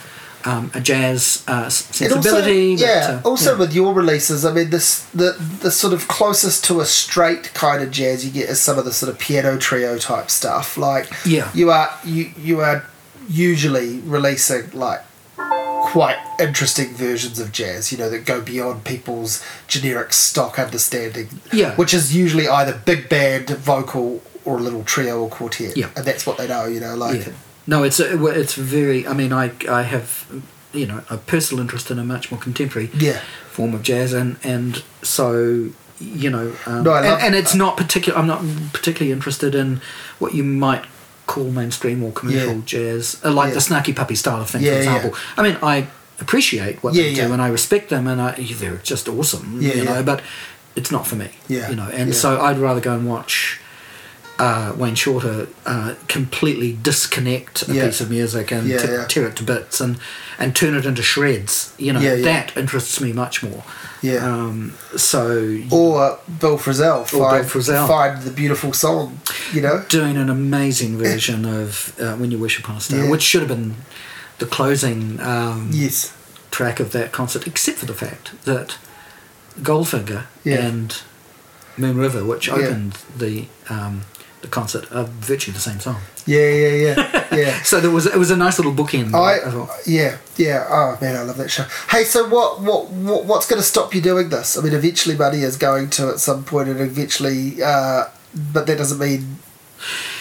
Um, 0.45 0.71
a 0.73 0.81
jazz 0.81 1.43
uh, 1.47 1.63
s- 1.67 2.01
And 2.01 2.11
also, 2.11 2.21
sensibility. 2.29 2.75
but, 2.75 2.81
yeah. 2.81 3.21
uh, 3.23 3.29
also 3.29 3.51
yeah. 3.53 3.59
with 3.59 3.73
your 3.73 3.93
releases, 3.93 4.43
I 4.43 4.51
mean, 4.51 4.69
this 4.71 5.05
the 5.13 5.31
the 5.61 5.71
sort 5.71 5.93
of 5.93 6.07
closest 6.09 6.65
to 6.65 6.81
a 6.81 6.85
straight 6.85 7.53
kind 7.53 7.81
of 7.81 7.91
jazz 7.91 8.25
you 8.25 8.31
get 8.31 8.49
is 8.49 8.59
some 8.59 8.77
of 8.77 8.83
the 8.85 8.91
sort 8.91 9.09
of 9.11 9.17
piano 9.19 9.57
trio 9.57 9.97
type 9.97 10.29
stuff. 10.29 10.77
Like, 10.77 11.09
Yeah. 11.25 11.49
you 11.53 11.71
are 11.71 11.89
you 12.03 12.31
you 12.37 12.59
are 12.59 12.85
usually 13.29 13.99
releasing 13.99 14.69
like 14.71 15.01
quite 15.37 16.17
interesting 16.39 16.93
versions 16.93 17.39
of 17.39 17.51
jazz. 17.51 17.91
You 17.91 17.97
know 17.97 18.09
that 18.09 18.25
go 18.25 18.41
beyond 18.41 18.83
people's 18.83 19.41
generic 19.67 20.11
stock 20.13 20.59
understanding. 20.59 21.27
Yeah. 21.53 21.75
which 21.75 21.93
is 21.93 22.15
usually 22.15 22.47
either 22.49 22.73
big 22.85 23.07
band 23.07 23.49
vocal 23.49 24.21
or 24.45 24.57
a 24.57 24.61
little 24.61 24.83
trio 24.83 25.21
or 25.23 25.29
quartet. 25.29 25.77
Yeah. 25.77 25.89
and 25.95 26.03
that's 26.05 26.25
what 26.25 26.37
they 26.37 26.47
know. 26.47 26.65
You 26.65 26.79
know, 26.81 26.95
like. 26.95 27.27
Yeah. 27.27 27.33
No, 27.67 27.83
it's 27.83 27.99
a, 27.99 28.25
it's 28.27 28.55
very. 28.55 29.07
I 29.07 29.13
mean, 29.13 29.31
I 29.31 29.51
I 29.69 29.83
have 29.83 30.25
you 30.73 30.85
know 30.85 31.01
a 31.09 31.17
personal 31.17 31.61
interest 31.61 31.89
in 31.91 31.99
a 31.99 32.03
much 32.03 32.31
more 32.31 32.39
contemporary 32.39 32.89
Yeah. 32.97 33.19
form 33.49 33.73
of 33.73 33.83
jazz, 33.83 34.13
and 34.13 34.37
and 34.43 34.83
so 35.01 35.69
you 35.99 36.29
know, 36.29 36.51
um, 36.65 36.83
No, 36.83 36.91
I 36.91 37.05
and, 37.05 37.21
and 37.21 37.35
it's 37.35 37.55
not 37.55 37.77
particular. 37.77 38.17
I'm 38.19 38.27
not 38.27 38.41
particularly 38.73 39.11
interested 39.13 39.55
in 39.55 39.79
what 40.19 40.33
you 40.33 40.43
might 40.43 40.83
call 41.27 41.45
mainstream 41.51 42.03
or 42.03 42.11
commercial 42.11 42.55
Yeah. 42.55 42.61
jazz, 42.65 43.21
uh, 43.23 43.31
like 43.31 43.49
Yeah. 43.49 43.53
the 43.53 43.59
snarky 43.61 43.95
puppy 43.95 44.15
style 44.15 44.41
of 44.41 44.49
thing, 44.49 44.63
for 44.63 44.71
example. 44.73 45.13
I 45.37 45.43
mean, 45.43 45.57
I 45.63 45.87
appreciate 46.19 46.83
what 46.83 46.93
they 46.95 47.13
do, 47.13 47.31
and 47.31 47.41
I 47.41 47.47
respect 47.47 47.89
them, 47.89 48.07
and 48.07 48.19
I, 48.21 48.31
they're 48.59 48.81
just 48.83 49.07
awesome. 49.07 49.61
You 49.61 49.85
know, 49.85 50.03
but 50.03 50.21
it's 50.75 50.91
not 50.91 51.07
for 51.07 51.15
me. 51.15 51.29
Yeah, 51.47 51.69
you 51.69 51.75
know, 51.77 51.87
and 51.93 52.13
so 52.13 52.41
I'd 52.41 52.57
rather 52.57 52.81
go 52.81 52.93
and 52.93 53.07
watch 53.07 53.59
uh, 54.39 54.73
Wayne 54.75 54.95
Shorter 54.95 55.47
uh, 55.65 55.93
completely 56.07 56.73
disconnect 56.81 57.67
a 57.69 57.73
Yeah. 57.73 57.85
piece 57.85 58.01
of 58.01 58.09
music 58.09 58.51
and 58.51 58.67
Yeah, 58.67 58.77
t- 58.79 58.91
yeah. 58.91 59.05
tear 59.07 59.27
it 59.27 59.35
to 59.37 59.43
bits 59.43 59.79
and, 59.79 59.97
and 60.39 60.55
turn 60.55 60.73
it 60.75 60.85
into 60.85 61.03
shreds. 61.03 61.73
You 61.77 61.93
know, 61.93 62.21
that 62.23 62.57
interests 62.57 62.99
me 62.99 63.13
much 63.13 63.43
more. 63.43 63.63
Yeah. 64.01 64.25
Um, 64.27 64.73
so 64.97 65.59
or 65.71 66.19
Bill 66.39 66.57
Frisell 66.57 67.01
Or 67.13 67.31
Bill 67.41 67.43
find, 67.43 67.87
find 67.87 68.21
the 68.23 68.31
beautiful 68.31 68.73
song, 68.73 69.19
you 69.53 69.61
know. 69.61 69.85
doing 69.87 70.17
an 70.17 70.29
amazing 70.29 70.97
version 70.97 71.45
of 71.45 71.95
uh, 72.01 72.15
When 72.15 72.31
You 72.31 72.37
Wish 72.39 72.59
Upon 72.59 72.77
a 72.77 72.81
Star, 72.81 73.09
which 73.09 73.21
should 73.21 73.41
have 73.41 73.49
been 73.49 73.75
the 74.39 74.45
closing 74.47 75.19
um, 75.21 75.69
Yes, 75.71 76.11
track 76.51 76.79
of 76.79 76.91
that 76.91 77.11
concert, 77.11 77.45
except 77.47 77.77
for 77.77 77.85
the 77.85 77.93
fact 77.93 78.31
that 78.45 78.77
Goldfinger 79.61 80.23
and 80.43 81.01
Moon 81.77 81.97
River, 81.97 82.25
which 82.25 82.49
opened 82.49 82.93
the 83.17 83.45
um, 83.69 84.01
the 84.43 84.47
concert, 84.47 84.85
are 84.91 85.05
virtually 85.05 85.53
the 85.53 85.59
same 85.59 85.79
song. 85.79 85.97
yeah, 86.27 86.49
yeah, 86.49 86.73
yeah, 86.85 87.27
yeah. 87.43 87.63
So 87.63 87.79
there 87.81 87.89
was 87.91 88.05
it 88.05 88.17
was 88.17 88.29
a 88.29 88.37
nice 88.37 88.59
little 88.59 88.73
bookend. 88.73 89.13
I 89.15 89.39
well. 89.47 89.69
yeah 89.87 90.17
yeah 90.37 90.67
oh 90.69 90.97
man 91.01 91.15
I 91.15 91.23
love 91.23 91.37
that 91.37 91.49
show. 91.49 91.63
Hey, 91.89 92.03
so 92.03 92.27
what 92.29 92.61
what, 92.61 92.89
what 92.91 93.25
what's 93.25 93.47
going 93.49 93.61
to 93.61 93.67
stop 93.67 93.95
you 93.95 94.01
doing 94.01 94.29
this? 94.29 94.57
I 94.57 94.61
mean, 94.61 94.73
eventually 94.73 95.15
money 95.17 95.39
is 95.41 95.57
going 95.57 95.89
to 95.97 96.09
at 96.09 96.19
some 96.19 96.43
point, 96.43 96.69
and 96.69 96.79
eventually, 96.79 97.63
uh, 97.63 98.05
but 98.53 98.67
that 98.67 98.77
doesn't 98.77 98.99
mean 98.99 99.37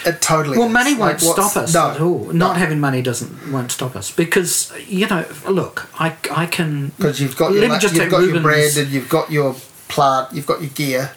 it 0.04 0.20
totally. 0.20 0.58
Well, 0.58 0.66
is. 0.66 0.72
money 0.72 0.94
won't 0.94 1.22
what's- 1.22 1.52
stop 1.52 1.56
us 1.62 1.74
no, 1.74 1.90
at 1.90 2.00
all. 2.00 2.24
no. 2.26 2.32
Not 2.32 2.56
having 2.56 2.80
money 2.80 3.02
doesn't 3.02 3.52
won't 3.52 3.70
stop 3.70 3.94
us 3.94 4.10
because 4.10 4.72
you 4.88 5.06
know. 5.06 5.24
Look, 5.48 5.88
I 6.00 6.16
I 6.34 6.46
can 6.46 6.88
because 6.96 7.20
you've 7.20 7.36
got 7.36 7.52
Let 7.52 7.60
your 7.62 7.70
me 7.72 7.78
just 7.78 7.94
you've 7.94 8.02
take 8.04 8.10
got 8.10 8.22
your 8.24 8.40
brand 8.40 8.76
and 8.76 8.88
you've 8.90 9.08
got 9.08 9.30
your 9.30 9.54
plant, 9.88 10.32
you've 10.34 10.46
got 10.46 10.60
your 10.62 10.70
gear. 10.70 11.12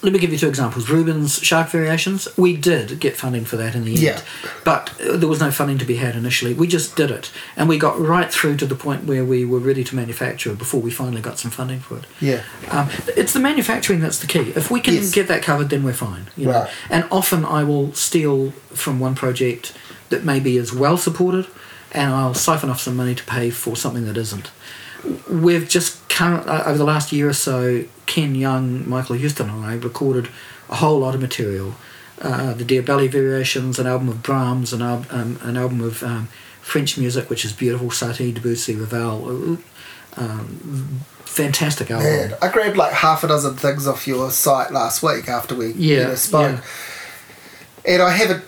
Let 0.00 0.12
me 0.12 0.20
give 0.20 0.30
you 0.30 0.38
two 0.38 0.48
examples. 0.48 0.88
Rubens 0.88 1.40
Shark 1.40 1.70
Variations. 1.70 2.28
We 2.38 2.56
did 2.56 3.00
get 3.00 3.16
funding 3.16 3.44
for 3.44 3.56
that 3.56 3.74
in 3.74 3.84
the 3.84 3.90
end, 3.94 3.98
Yeah. 4.00 4.20
but 4.64 4.92
uh, 5.00 5.16
there 5.16 5.28
was 5.28 5.40
no 5.40 5.50
funding 5.50 5.76
to 5.78 5.84
be 5.84 5.96
had 5.96 6.14
initially. 6.14 6.54
We 6.54 6.68
just 6.68 6.94
did 6.94 7.10
it, 7.10 7.32
and 7.56 7.68
we 7.68 7.78
got 7.78 7.98
right 7.98 8.32
through 8.32 8.58
to 8.58 8.66
the 8.66 8.76
point 8.76 9.06
where 9.06 9.24
we 9.24 9.44
were 9.44 9.58
ready 9.58 9.82
to 9.82 9.96
manufacture 9.96 10.54
before 10.54 10.80
we 10.80 10.92
finally 10.92 11.20
got 11.20 11.40
some 11.40 11.50
funding 11.50 11.80
for 11.80 11.96
it. 11.98 12.04
Yeah. 12.20 12.42
Um, 12.70 12.88
it's 13.16 13.32
the 13.32 13.40
manufacturing 13.40 13.98
that's 13.98 14.20
the 14.20 14.28
key. 14.28 14.52
If 14.54 14.70
we 14.70 14.80
can 14.80 14.94
Yes. 14.94 15.10
get 15.12 15.26
that 15.26 15.42
covered, 15.42 15.68
then 15.70 15.82
we're 15.82 15.92
fine. 15.94 16.28
You 16.36 16.46
know? 16.46 16.52
Right. 16.52 16.70
And 16.90 17.04
often 17.10 17.44
I 17.44 17.64
will 17.64 17.92
steal 17.94 18.52
from 18.72 19.00
one 19.00 19.16
project 19.16 19.74
that 20.10 20.24
maybe 20.24 20.56
is 20.56 20.72
well 20.72 20.96
supported, 20.96 21.48
and 21.90 22.14
I'll 22.14 22.34
siphon 22.34 22.70
off 22.70 22.80
some 22.80 22.94
money 22.94 23.16
to 23.16 23.24
pay 23.24 23.50
for 23.50 23.74
something 23.74 24.04
that 24.06 24.16
isn't. 24.16 24.52
We've 25.30 25.68
just 25.68 26.08
current 26.08 26.46
uh, 26.48 26.64
over 26.66 26.78
the 26.78 26.84
last 26.84 27.12
year 27.12 27.28
or 27.28 27.32
so, 27.32 27.84
Ken 28.06 28.34
Young, 28.34 28.88
Michael 28.88 29.16
Houstoun, 29.16 29.48
and 29.52 29.64
I 29.64 29.74
recorded 29.74 30.28
a 30.68 30.76
whole 30.76 30.98
lot 31.00 31.14
of 31.14 31.20
material. 31.20 31.74
Uh, 32.20 32.52
the 32.52 32.64
Diabelli 32.64 33.08
Variations, 33.08 33.78
an 33.78 33.86
album 33.86 34.08
of 34.08 34.22
Brahms, 34.22 34.72
an, 34.72 34.82
al- 34.82 35.06
um, 35.10 35.38
an 35.42 35.56
album 35.56 35.80
of 35.80 36.02
um, 36.02 36.28
French 36.60 36.98
music, 36.98 37.30
which 37.30 37.44
is 37.44 37.52
beautiful, 37.52 37.88
Satie, 37.90 38.34
Debussy, 38.34 38.74
Ravel. 38.74 39.52
uh, 39.54 39.56
Um, 40.16 41.00
fantastic 41.24 41.90
album. 41.92 42.06
Man, 42.06 42.34
I 42.42 42.48
grabbed 42.48 42.76
like 42.76 42.92
half 42.92 43.22
a 43.22 43.28
dozen 43.28 43.54
things 43.54 43.86
off 43.86 44.08
your 44.08 44.30
site 44.32 44.72
last 44.72 45.00
week 45.02 45.28
after 45.28 45.54
we 45.54 45.66
you 45.66 45.96
Yeah, 45.96 46.06
know, 46.08 46.14
spoke, 46.16 46.56
yeah. 46.56 47.92
and 47.94 48.02
I 48.02 48.10
haven't 48.10 48.42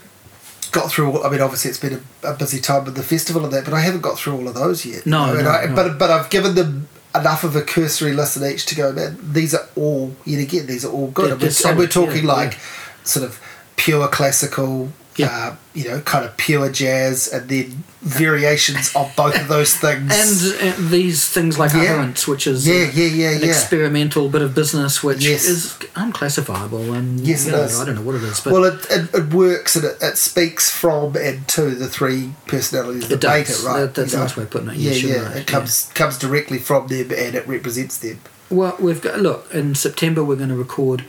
got 0.72 0.90
through. 0.90 1.10
all- 1.12 1.24
I 1.24 1.30
mean, 1.30 1.40
obviously 1.40 1.70
it's 1.70 1.80
been 1.80 2.02
a, 2.24 2.28
a 2.28 2.34
busy 2.34 2.60
time 2.60 2.84
with 2.84 2.94
the 2.97 3.02
festival 3.02 3.44
and 3.44 3.52
that, 3.52 3.64
but 3.64 3.74
I 3.74 3.80
haven't 3.80 4.01
got 4.02 4.18
through 4.18 4.36
all 4.36 4.48
of 4.48 4.55
those 4.55 4.84
yet. 4.86 5.05
you 5.06 5.10
No, 5.10 5.34
know, 5.34 5.42
no, 5.42 5.51
I, 5.51 5.66
no. 5.66 5.74
but 5.74 5.98
but 5.98 6.10
I've 6.10 6.30
given 6.30 6.55
them 6.55 6.88
enough 7.14 7.42
of 7.44 7.56
a 7.56 7.62
cursory 7.62 8.12
listen 8.12 8.44
each 8.51 8.66
to 8.66 8.74
go. 8.74 8.92
Man, 8.92 9.18
these 9.22 9.55
are 9.55 9.66
all 9.76 10.14
yet 10.24 10.40
again. 10.40 10.66
These 10.66 10.84
are 10.84 10.92
all 10.92 11.09
good, 11.10 11.26
They're- 11.26 11.48
and, 11.48 11.56
we're, 11.64 11.70
and 11.70 11.78
we're 11.78 11.86
talking 11.88 12.24
yeah, 12.24 12.32
like 12.32 12.52
yeah. 12.52 12.59
sort 13.05 13.24
of 13.24 13.40
pure 13.76 14.06
classical. 14.09 14.92
Yeah. 15.16 15.26
Uh, 15.26 15.56
you 15.74 15.88
know, 15.88 16.00
kind 16.00 16.24
of 16.24 16.36
pure 16.36 16.70
jazz, 16.70 17.28
and 17.32 17.48
then 17.48 17.84
variations 18.00 18.94
of 18.96 19.12
both 19.16 19.38
of 19.38 19.48
those 19.48 19.76
things. 19.76 20.10
And, 20.12 20.62
and 20.62 20.90
these 20.90 21.28
things 21.28 21.58
like 21.58 21.72
yeah. 21.72 21.80
utterance, 21.80 22.26
which 22.26 22.46
is 22.46 22.66
yeah, 22.66 22.74
a, 22.74 22.92
yeah, 22.92 23.04
yeah, 23.04 23.30
an 23.32 23.40
yeah. 23.40 23.48
experimental 23.48 24.28
bit 24.28 24.42
of 24.42 24.54
business, 24.54 25.02
which 25.02 25.24
yes. 25.26 25.44
is 25.44 25.78
unclassifiable. 25.96 26.92
And 26.92 27.20
yes, 27.20 27.46
you 27.46 27.52
know, 27.52 27.64
I 27.64 27.84
don't 27.84 27.96
know 27.96 28.02
what 28.02 28.14
it 28.14 28.22
is, 28.22 28.40
but 28.40 28.52
well, 28.52 28.64
it, 28.64 28.86
it, 28.90 29.14
it 29.14 29.34
works 29.34 29.76
and 29.76 29.84
it, 29.84 29.96
it, 30.00 30.16
speaks 30.16 30.70
from 30.70 31.16
and 31.16 31.46
to 31.48 31.70
the 31.70 31.88
three 31.88 32.32
personalities 32.46 33.08
that 33.08 33.22
make 33.22 33.48
it. 33.48 33.62
Right, 33.64 33.80
that, 33.80 33.94
that's 33.94 34.14
a 34.14 34.18
nice 34.18 34.36
way 34.36 34.44
of 34.44 34.50
putting 34.50 34.68
it. 34.70 34.76
Yeah, 34.76 34.92
yes, 34.92 35.02
yeah. 35.02 35.28
Right. 35.28 35.36
It 35.38 35.46
comes 35.46 35.88
yeah. 35.88 35.94
comes 35.94 36.18
directly 36.18 36.58
from 36.58 36.86
them 36.86 37.10
and 37.10 37.34
it 37.34 37.46
represents 37.46 37.98
them. 37.98 38.20
Well, 38.48 38.76
we've 38.80 39.00
got 39.00 39.20
look 39.20 39.52
in 39.54 39.74
September. 39.74 40.24
We're 40.24 40.36
going 40.36 40.48
to 40.48 40.56
record 40.56 41.04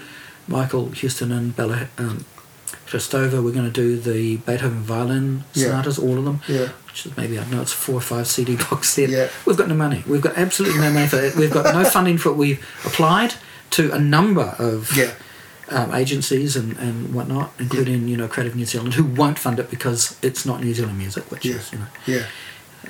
Michael 0.47 0.87
Houstoun 0.87 1.31
and 1.31 1.55
Bella 1.55 1.87
um, 1.97 2.25
Hristova. 2.91 3.43
We're 3.43 3.53
going 3.53 3.65
to 3.65 3.71
do 3.71 3.97
the 3.97 4.37
Beethoven 4.37 4.79
violin 4.79 5.43
sonatas, 5.53 5.97
yeah. 5.97 6.05
all 6.05 6.17
of 6.17 6.25
them. 6.25 6.41
Yeah. 6.47 6.67
Which 6.87 7.05
is 7.05 7.17
maybe 7.17 7.39
I 7.39 7.49
know 7.49 7.61
it's 7.61 7.73
four 7.73 7.95
or 7.95 8.01
five 8.01 8.27
CD 8.27 8.55
box 8.69 8.89
set. 8.89 9.09
Yeah. 9.09 9.29
We've 9.45 9.57
got 9.57 9.67
no 9.67 9.75
money. 9.75 10.03
We've 10.07 10.21
got 10.21 10.37
absolutely 10.37 10.79
no 10.79 10.91
money 10.91 11.07
for 11.07 11.17
it. 11.17 11.35
We've 11.35 11.51
got 11.51 11.73
no 11.73 11.83
funding 11.83 12.17
for 12.17 12.29
it. 12.29 12.35
We've 12.35 12.59
applied 12.85 13.35
to 13.71 13.91
a 13.93 13.99
number 13.99 14.55
of 14.59 14.95
yeah. 14.95 15.13
um, 15.69 15.93
agencies 15.93 16.55
and, 16.55 16.77
and 16.77 17.13
whatnot, 17.13 17.53
including 17.59 18.07
you 18.07 18.17
know 18.17 18.27
Creative 18.27 18.55
New 18.55 18.65
Zealand, 18.65 18.93
who 18.93 19.05
won't 19.05 19.39
fund 19.39 19.59
it 19.59 19.69
because 19.69 20.17
it's 20.21 20.45
not 20.45 20.61
New 20.61 20.73
Zealand 20.73 20.97
music, 20.97 21.31
which 21.31 21.45
is 21.45 21.71
you 21.71 21.79
know 21.79 21.87
yeah. 22.05 22.25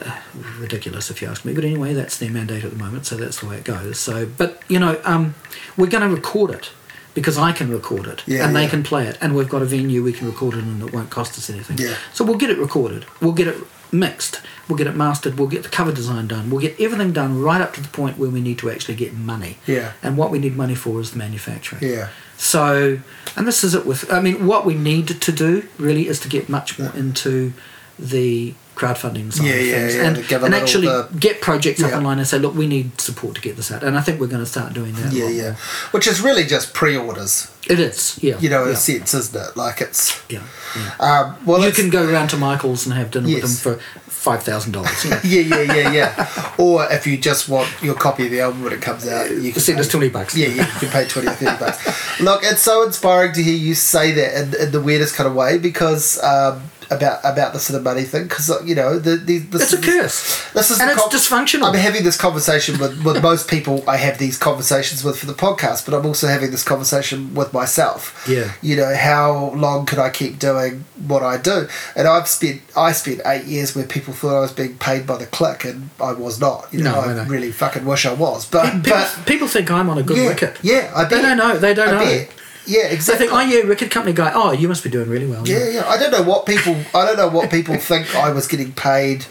uh, 0.04 0.20
ridiculous 0.58 1.12
if 1.12 1.22
you 1.22 1.28
ask 1.28 1.46
me. 1.46 1.54
But 1.54 1.64
anyway, 1.64 1.94
that's 1.94 2.18
their 2.18 2.32
mandate 2.32 2.64
at 2.64 2.72
the 2.72 2.78
moment, 2.78 3.06
so 3.06 3.16
that's 3.16 3.40
the 3.40 3.48
way 3.48 3.58
it 3.58 3.64
goes. 3.64 4.00
So, 4.00 4.26
but 4.26 4.62
you 4.68 4.80
know, 4.80 5.00
um, 5.06 5.36
we're 5.78 5.88
going 5.88 6.08
to 6.08 6.14
record 6.14 6.52
it 6.52 6.72
because 7.14 7.38
I 7.38 7.52
can 7.52 7.70
record 7.72 8.08
it 8.08 8.24
Yeah, 8.26 8.46
and 8.46 8.56
they 8.56 8.64
yeah. 8.64 8.70
can 8.70 8.84
play 8.84 9.08
it, 9.08 9.18
and 9.22 9.36
we've 9.36 9.50
got 9.50 9.62
a 9.62 9.66
venue 9.66 10.04
we 10.04 10.14
can 10.14 10.28
record 10.28 10.56
it, 10.56 10.64
and 10.64 10.82
it 10.82 10.94
won't 10.94 11.10
cost 11.10 11.38
us 11.38 11.50
anything. 11.50 11.78
Yeah. 11.78 11.96
So 12.14 12.24
we'll 12.24 12.38
get 12.38 12.50
it 12.50 12.58
recorded. 12.58 13.06
We'll 13.22 13.34
get 13.34 13.48
it 13.48 13.58
mixed. 13.92 14.42
We'll 14.68 14.78
get 14.78 14.88
it 14.88 14.96
mastered. 14.96 15.38
We'll 15.38 15.50
get 15.50 15.64
the 15.64 15.70
cover 15.70 15.92
design 15.92 16.28
done. 16.28 16.50
We'll 16.50 16.62
get 16.62 16.80
everything 16.80 17.12
done 17.12 17.42
right 17.42 17.60
up 17.60 17.74
to 17.74 17.82
the 17.82 17.90
point 17.90 18.18
where 18.18 18.30
we 18.30 18.40
need 18.42 18.58
to 18.60 18.70
actually 18.70 18.96
get 18.96 19.14
money. 19.14 19.58
Yeah. 19.68 19.94
And 20.02 20.18
what 20.18 20.32
we 20.32 20.40
need 20.40 20.56
money 20.56 20.76
for 20.76 21.02
is 21.02 21.12
the 21.12 21.18
manufacturing. 21.18 21.84
Yeah. 21.84 22.10
So, 22.38 23.00
and 23.36 23.46
this 23.48 23.64
is 23.64 23.76
it 23.76 23.86
with, 23.86 24.12
I 24.12 24.22
mean, 24.22 24.48
what 24.48 24.66
we 24.66 24.74
need 24.74 25.08
to 25.10 25.32
do 25.32 25.68
really 25.78 26.08
is 26.08 26.20
to 26.22 26.30
get 26.30 26.48
much 26.50 26.80
more 26.80 26.96
into 26.96 27.54
the 28.00 28.54
crowdfunding 28.82 29.32
side 29.32 29.46
Yeah, 29.48 29.54
of 29.54 29.66
yeah, 29.68 29.74
things 29.80 29.96
yeah, 29.96 30.08
and, 30.08 30.16
to 30.28 30.46
and 30.46 30.56
actually 30.56 30.88
the- 30.88 31.08
get 31.20 31.42
projects 31.42 31.84
up 31.84 31.94
online 31.94 32.18
and 32.18 32.28
say, 32.28 32.40
look, 32.40 32.56
we 32.56 32.68
need 32.68 33.00
support 33.00 33.36
to 33.36 33.42
get 33.42 33.56
this 33.56 33.72
out. 33.72 33.84
And 33.84 33.98
I 33.98 34.02
think 34.02 34.20
we're 34.20 34.28
going 34.28 34.44
to 34.44 34.50
start 34.50 34.74
doing 34.74 34.94
that. 34.94 35.14
Yeah, 35.14 35.30
yeah. 35.30 35.56
Which 35.92 36.08
is 36.08 36.22
really 36.22 36.44
just 36.46 36.74
pre-orders, 36.74 37.52
It 37.70 37.80
is, 37.80 38.18
yeah. 38.22 38.40
you 38.40 38.50
know, 38.50 38.64
in 38.64 38.70
yeah. 38.70 38.74
a 38.74 38.78
sense, 38.78 39.14
isn't 39.14 39.40
it? 39.50 39.56
Like 39.56 39.82
it's. 39.82 40.20
Yeah, 40.30 40.44
yeah. 40.76 40.96
Um, 41.00 41.46
well, 41.46 41.64
you 41.66 41.72
can 41.72 41.90
go 41.90 42.10
around 42.10 42.30
to 42.30 42.38
Michael's 42.38 42.86
and 42.86 42.96
have 42.96 43.12
dinner 43.12 43.28
Yes. 43.28 43.42
with 43.44 43.64
them 43.64 43.76
for 43.76 43.82
five 44.10 44.44
thousand 44.44 44.72
dollars. 44.74 45.04
Yeah. 45.06 45.20
Yeah, 45.24 45.42
yeah, 45.64 45.74
yeah, 45.76 45.92
yeah. 45.92 46.54
or 46.58 46.86
if 46.92 47.06
you 47.08 47.18
just 47.18 47.50
want 47.50 47.70
your 47.82 47.96
copy 47.96 48.26
of 48.26 48.32
the 48.32 48.42
album 48.42 48.64
when 48.64 48.74
it 48.74 48.82
comes 48.82 49.08
out, 49.08 49.30
you 49.32 49.52
can 49.52 49.62
Send 49.62 49.80
us 49.80 49.88
twenty 49.88 50.10
bucks. 50.10 50.36
Yeah, 50.38 50.48
yeah, 50.48 50.66
you 50.74 50.80
can 50.80 50.90
pay 50.90 51.06
20 51.08 51.28
or 51.28 51.32
30 51.32 51.58
bucks. 51.60 52.20
Look, 52.22 52.42
it's 52.44 52.62
so 52.62 52.84
inspiring 52.84 53.34
to 53.34 53.42
hear 53.44 53.56
you 53.56 53.74
say 53.76 54.12
that 54.12 54.42
in, 54.42 54.62
in 54.68 54.72
the 54.72 54.82
weirdest 54.82 55.16
kind 55.16 55.28
of 55.28 55.36
way 55.36 55.58
because 55.58 56.22
um, 56.24 56.64
about 56.92 57.20
about 57.24 57.54
the 57.54 57.60
sort 57.60 57.78
of 57.78 57.84
money 57.84 58.04
thing 58.04 58.24
because 58.24 58.50
uh, 58.50 58.62
you 58.64 58.76
know 58.76 59.00
the, 59.00 59.16
the 59.16 59.40
this 59.40 59.62
It's 59.64 59.74
a 59.74 59.82
curse. 59.82 60.52
This 60.54 60.70
is 60.72 60.80
And 60.80 60.92
it's 60.92 61.02
dysfunctional. 61.04 61.68
I'm 61.70 61.76
having 61.76 62.04
this 62.04 62.18
conversation 62.18 62.78
with, 62.80 63.04
with 63.06 63.22
most 63.24 63.50
people 63.50 63.84
I 63.88 63.98
have 63.98 64.18
these 64.18 64.38
conversations 64.38 65.04
with 65.04 65.18
for 65.18 65.26
the 65.26 65.34
podcast, 65.34 65.86
but 65.86 65.94
I'm 65.94 66.06
also 66.06 66.28
having 66.28 66.52
this 66.52 66.64
conversation 66.64 67.34
with 67.34 67.54
myself. 67.54 68.26
Yeah. 68.30 68.52
You 68.62 68.76
know, 68.76 68.94
how 68.96 69.52
long 69.56 69.86
could 69.86 70.00
I 70.00 70.10
keep 70.10 70.38
doing 70.40 70.84
what 71.08 71.24
I 71.24 71.38
do? 71.38 71.68
And 71.96 72.08
I've 72.08 72.28
spent 72.28 72.62
I 72.76 72.92
spent 72.92 73.22
eight 73.26 73.46
years 73.46 73.76
where 73.76 73.86
people 73.86 74.14
thought 74.14 74.36
I 74.38 74.42
was 74.42 74.52
being 74.52 74.78
paid 74.78 75.08
by 75.08 75.18
the 75.18 75.26
click, 75.28 75.64
and 75.66 75.90
I 76.00 76.12
was 76.14 76.40
not. 76.40 76.68
You 76.74 76.84
know, 76.84 76.92
No, 76.94 77.00
I 77.02 77.12
I 77.12 77.14
know. 77.16 77.24
really 77.26 77.52
fucking 77.52 77.86
wish 77.86 78.06
I 78.06 78.14
was, 78.14 78.46
but 78.46 78.66
People, 78.84 78.92
but 78.92 79.24
people 79.26 79.48
think 79.48 79.72
I'm 79.72 79.90
on 79.90 79.98
a 79.98 80.04
good 80.04 80.18
yeah, 80.18 80.28
wicket. 80.28 80.58
yeah, 80.62 80.92
I 80.96 81.04
bet. 81.04 81.12
They 81.12 81.22
don't 81.22 81.38
know. 81.38 81.58
They 81.58 81.74
don't 81.74 81.90
I 81.90 81.92
know. 81.92 82.00
bet. 82.06 82.30
Yeah, 82.66 82.88
They 82.88 82.94
exactly. 82.94 83.28
think, 83.28 83.38
oh 83.38 83.42
yeah, 83.42 83.62
record 83.62 83.90
company 83.92 84.14
guy. 84.14 84.32
Oh, 84.34 84.52
you 84.52 84.68
must 84.68 84.84
be 84.84 84.90
doing 84.90 85.10
really 85.10 85.26
well. 85.28 85.48
Yeah, 85.48 85.68
yeah. 85.70 85.88
I 85.88 85.98
don't 85.98 86.12
know 86.12 86.24
what 86.24 86.46
people. 86.46 86.76
I 86.94 87.06
don't 87.06 87.18
know 87.18 87.28
what 87.30 87.50
people 87.50 87.76
think 87.78 88.16
I 88.16 88.32
was 88.32 88.48
getting 88.48 88.72
paid, 88.74 89.26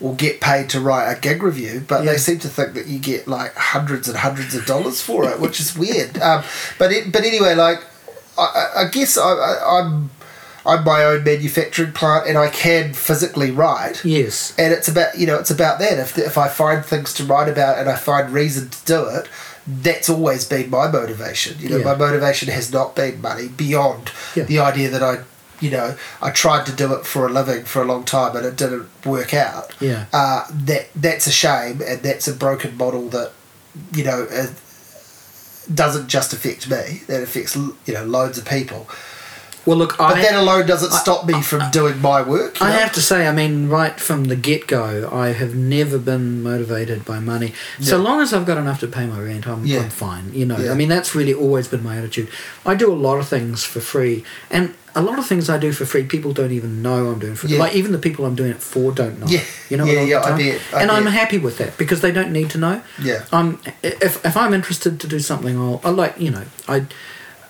or 0.00 0.14
get 0.14 0.40
paid 0.40 0.70
to 0.70 0.80
write 0.80 1.12
a 1.12 1.20
gig 1.20 1.42
review, 1.42 1.84
but 1.86 2.04
Yeah. 2.04 2.12
they 2.12 2.18
seem 2.18 2.38
to 2.40 2.48
think 2.48 2.72
that 2.74 2.86
you 2.86 2.98
get 2.98 3.28
like 3.28 3.54
hundreds 3.54 4.08
and 4.08 4.16
hundreds 4.18 4.54
of 4.54 4.64
dollars 4.64 5.02
for 5.02 5.28
it, 5.28 5.40
which 5.40 5.60
is 5.60 5.76
weird. 5.76 6.18
Um, 6.20 6.42
but 6.78 6.90
it, 6.90 7.12
but 7.12 7.22
anyway, 7.22 7.54
like 7.54 7.84
I, 8.38 8.42
I- 8.42 8.80
I 8.82 8.88
guess 8.88 9.18
I, 9.18 9.30
I, 9.30 9.80
I'm 9.80 10.10
I'm 10.66 10.84
my 10.84 11.04
own 11.04 11.24
manufacturing 11.24 11.92
plant, 11.92 12.26
and 12.28 12.36
I 12.38 12.48
can 12.48 12.92
physically 12.94 13.50
write. 13.50 14.04
Yes. 14.04 14.54
And 14.58 14.72
it's 14.72 14.88
about 14.88 15.18
you 15.18 15.26
know 15.26 15.38
it's 15.38 15.50
about 15.50 15.78
that. 15.80 15.98
If 15.98 16.16
if 16.16 16.38
I 16.38 16.48
find 16.48 16.84
things 16.84 17.12
to 17.14 17.24
write 17.24 17.48
about 17.50 17.78
and 17.78 17.88
I 17.90 17.96
find 17.96 18.30
reason 18.32 18.68
to 18.70 18.84
do 18.86 19.06
it, 19.06 19.28
that's 19.66 20.08
always 20.08 20.44
been 20.44 20.70
my 20.70 20.88
motivation. 20.88 21.56
You 21.58 21.68
know, 21.70 21.76
Yeah. 21.78 21.84
my 21.84 21.94
motivation 21.96 22.48
has 22.48 22.72
not 22.72 22.94
been 22.96 23.20
money 23.20 23.48
beyond 23.48 24.10
Yeah. 24.34 24.44
the 24.44 24.58
idea 24.58 24.88
that 24.90 25.02
I, 25.02 25.18
you 25.60 25.70
know, 25.70 25.94
I 26.22 26.30
tried 26.30 26.64
to 26.66 26.72
do 26.72 26.92
it 26.94 27.06
for 27.06 27.26
a 27.26 27.28
living 27.28 27.64
for 27.64 27.82
a 27.82 27.84
long 27.84 28.04
time 28.04 28.34
and 28.36 28.46
it 28.46 28.56
didn't 28.56 28.88
work 29.04 29.34
out. 29.34 29.72
Yeah. 29.80 30.04
Uh, 30.12 30.44
that 30.66 30.88
that's 30.96 31.26
a 31.26 31.32
shame 31.32 31.82
and 31.86 32.02
that's 32.02 32.26
a 32.26 32.32
broken 32.32 32.76
model 32.76 33.08
that, 33.10 33.32
you 33.92 34.02
know, 34.04 34.26
uh, 34.32 34.46
doesn't 35.72 36.08
just 36.08 36.32
affect 36.32 36.68
me. 36.68 37.02
That 37.06 37.22
affects 37.22 37.54
you 37.56 37.76
know 37.94 38.04
loads 38.04 38.38
of 38.38 38.44
people. 38.44 38.88
Well, 39.66 39.76
look, 39.76 39.98
But 39.98 40.16
I, 40.16 40.22
that 40.22 40.34
alone 40.34 40.66
doesn't 40.66 40.92
stop 40.92 41.26
me 41.26 41.42
from 41.42 41.70
doing 41.70 42.00
my 42.00 42.22
work. 42.22 42.60
I 42.62 42.70
know? 42.70 42.78
have 42.78 42.92
to 42.94 43.02
say, 43.02 43.28
I 43.28 43.32
mean, 43.32 43.68
right 43.68 43.98
from 44.00 44.24
the 44.24 44.36
get 44.36 44.66
go, 44.66 45.08
I 45.12 45.28
have 45.32 45.54
never 45.54 45.98
been 45.98 46.42
motivated 46.42 47.04
by 47.04 47.20
money. 47.20 47.52
So 47.80 47.98
long 47.98 48.20
as 48.20 48.32
I've 48.32 48.46
got 48.46 48.56
enough 48.56 48.80
to 48.80 48.86
pay 48.86 49.06
my 49.06 49.20
rent, 49.20 49.46
I'm, 49.46 49.66
Yeah. 49.66 49.80
I'm 49.80 49.90
fine. 49.90 50.32
You 50.32 50.46
know, 50.46 50.58
Yeah. 50.58 50.72
I 50.72 50.74
mean, 50.74 50.88
that's 50.88 51.14
really 51.14 51.34
always 51.34 51.68
been 51.68 51.82
my 51.84 51.98
attitude. 51.98 52.28
I 52.64 52.74
do 52.74 52.90
a 52.92 52.94
lot 52.96 53.18
of 53.18 53.28
things 53.28 53.62
for 53.64 53.80
free, 53.80 54.24
and 54.50 54.74
a 54.94 55.02
lot 55.02 55.18
of 55.18 55.26
things 55.26 55.48
I 55.48 55.58
do 55.58 55.72
for 55.72 55.84
free, 55.84 56.04
people 56.04 56.32
don't 56.32 56.50
even 56.52 56.82
know 56.82 57.08
I'm 57.10 57.18
doing 57.18 57.36
for. 57.36 57.46
Yeah. 57.46 57.58
Like 57.60 57.74
even 57.74 57.92
the 57.92 57.98
people 57.98 58.24
I'm 58.24 58.34
doing 58.34 58.50
it 58.50 58.62
for 58.62 58.90
don't 58.92 59.20
know. 59.20 59.26
Yeah. 59.28 59.42
you 59.68 59.76
know. 59.76 59.84
Yeah, 59.84 59.92
a 59.92 59.94
lot 59.94 60.02
of 60.02 60.08
yeah, 60.08 60.20
I 60.20 60.38
bet, 60.38 60.60
I 60.74 60.82
and 60.82 60.90
I'm 60.90 61.06
happy 61.06 61.38
with 61.38 61.58
that 61.58 61.76
because 61.78 62.00
they 62.00 62.10
don't 62.12 62.32
need 62.32 62.50
to 62.50 62.58
know. 62.58 62.82
Yeah. 63.00 63.24
Um, 63.30 63.60
if 63.82 64.24
if 64.24 64.36
I'm 64.36 64.52
interested 64.54 64.98
to 65.00 65.06
do 65.06 65.20
something, 65.20 65.56
I'll, 65.58 65.80
I 65.84 65.90
like 65.90 66.18
you 66.18 66.30
know 66.30 66.44
I. 66.66 66.86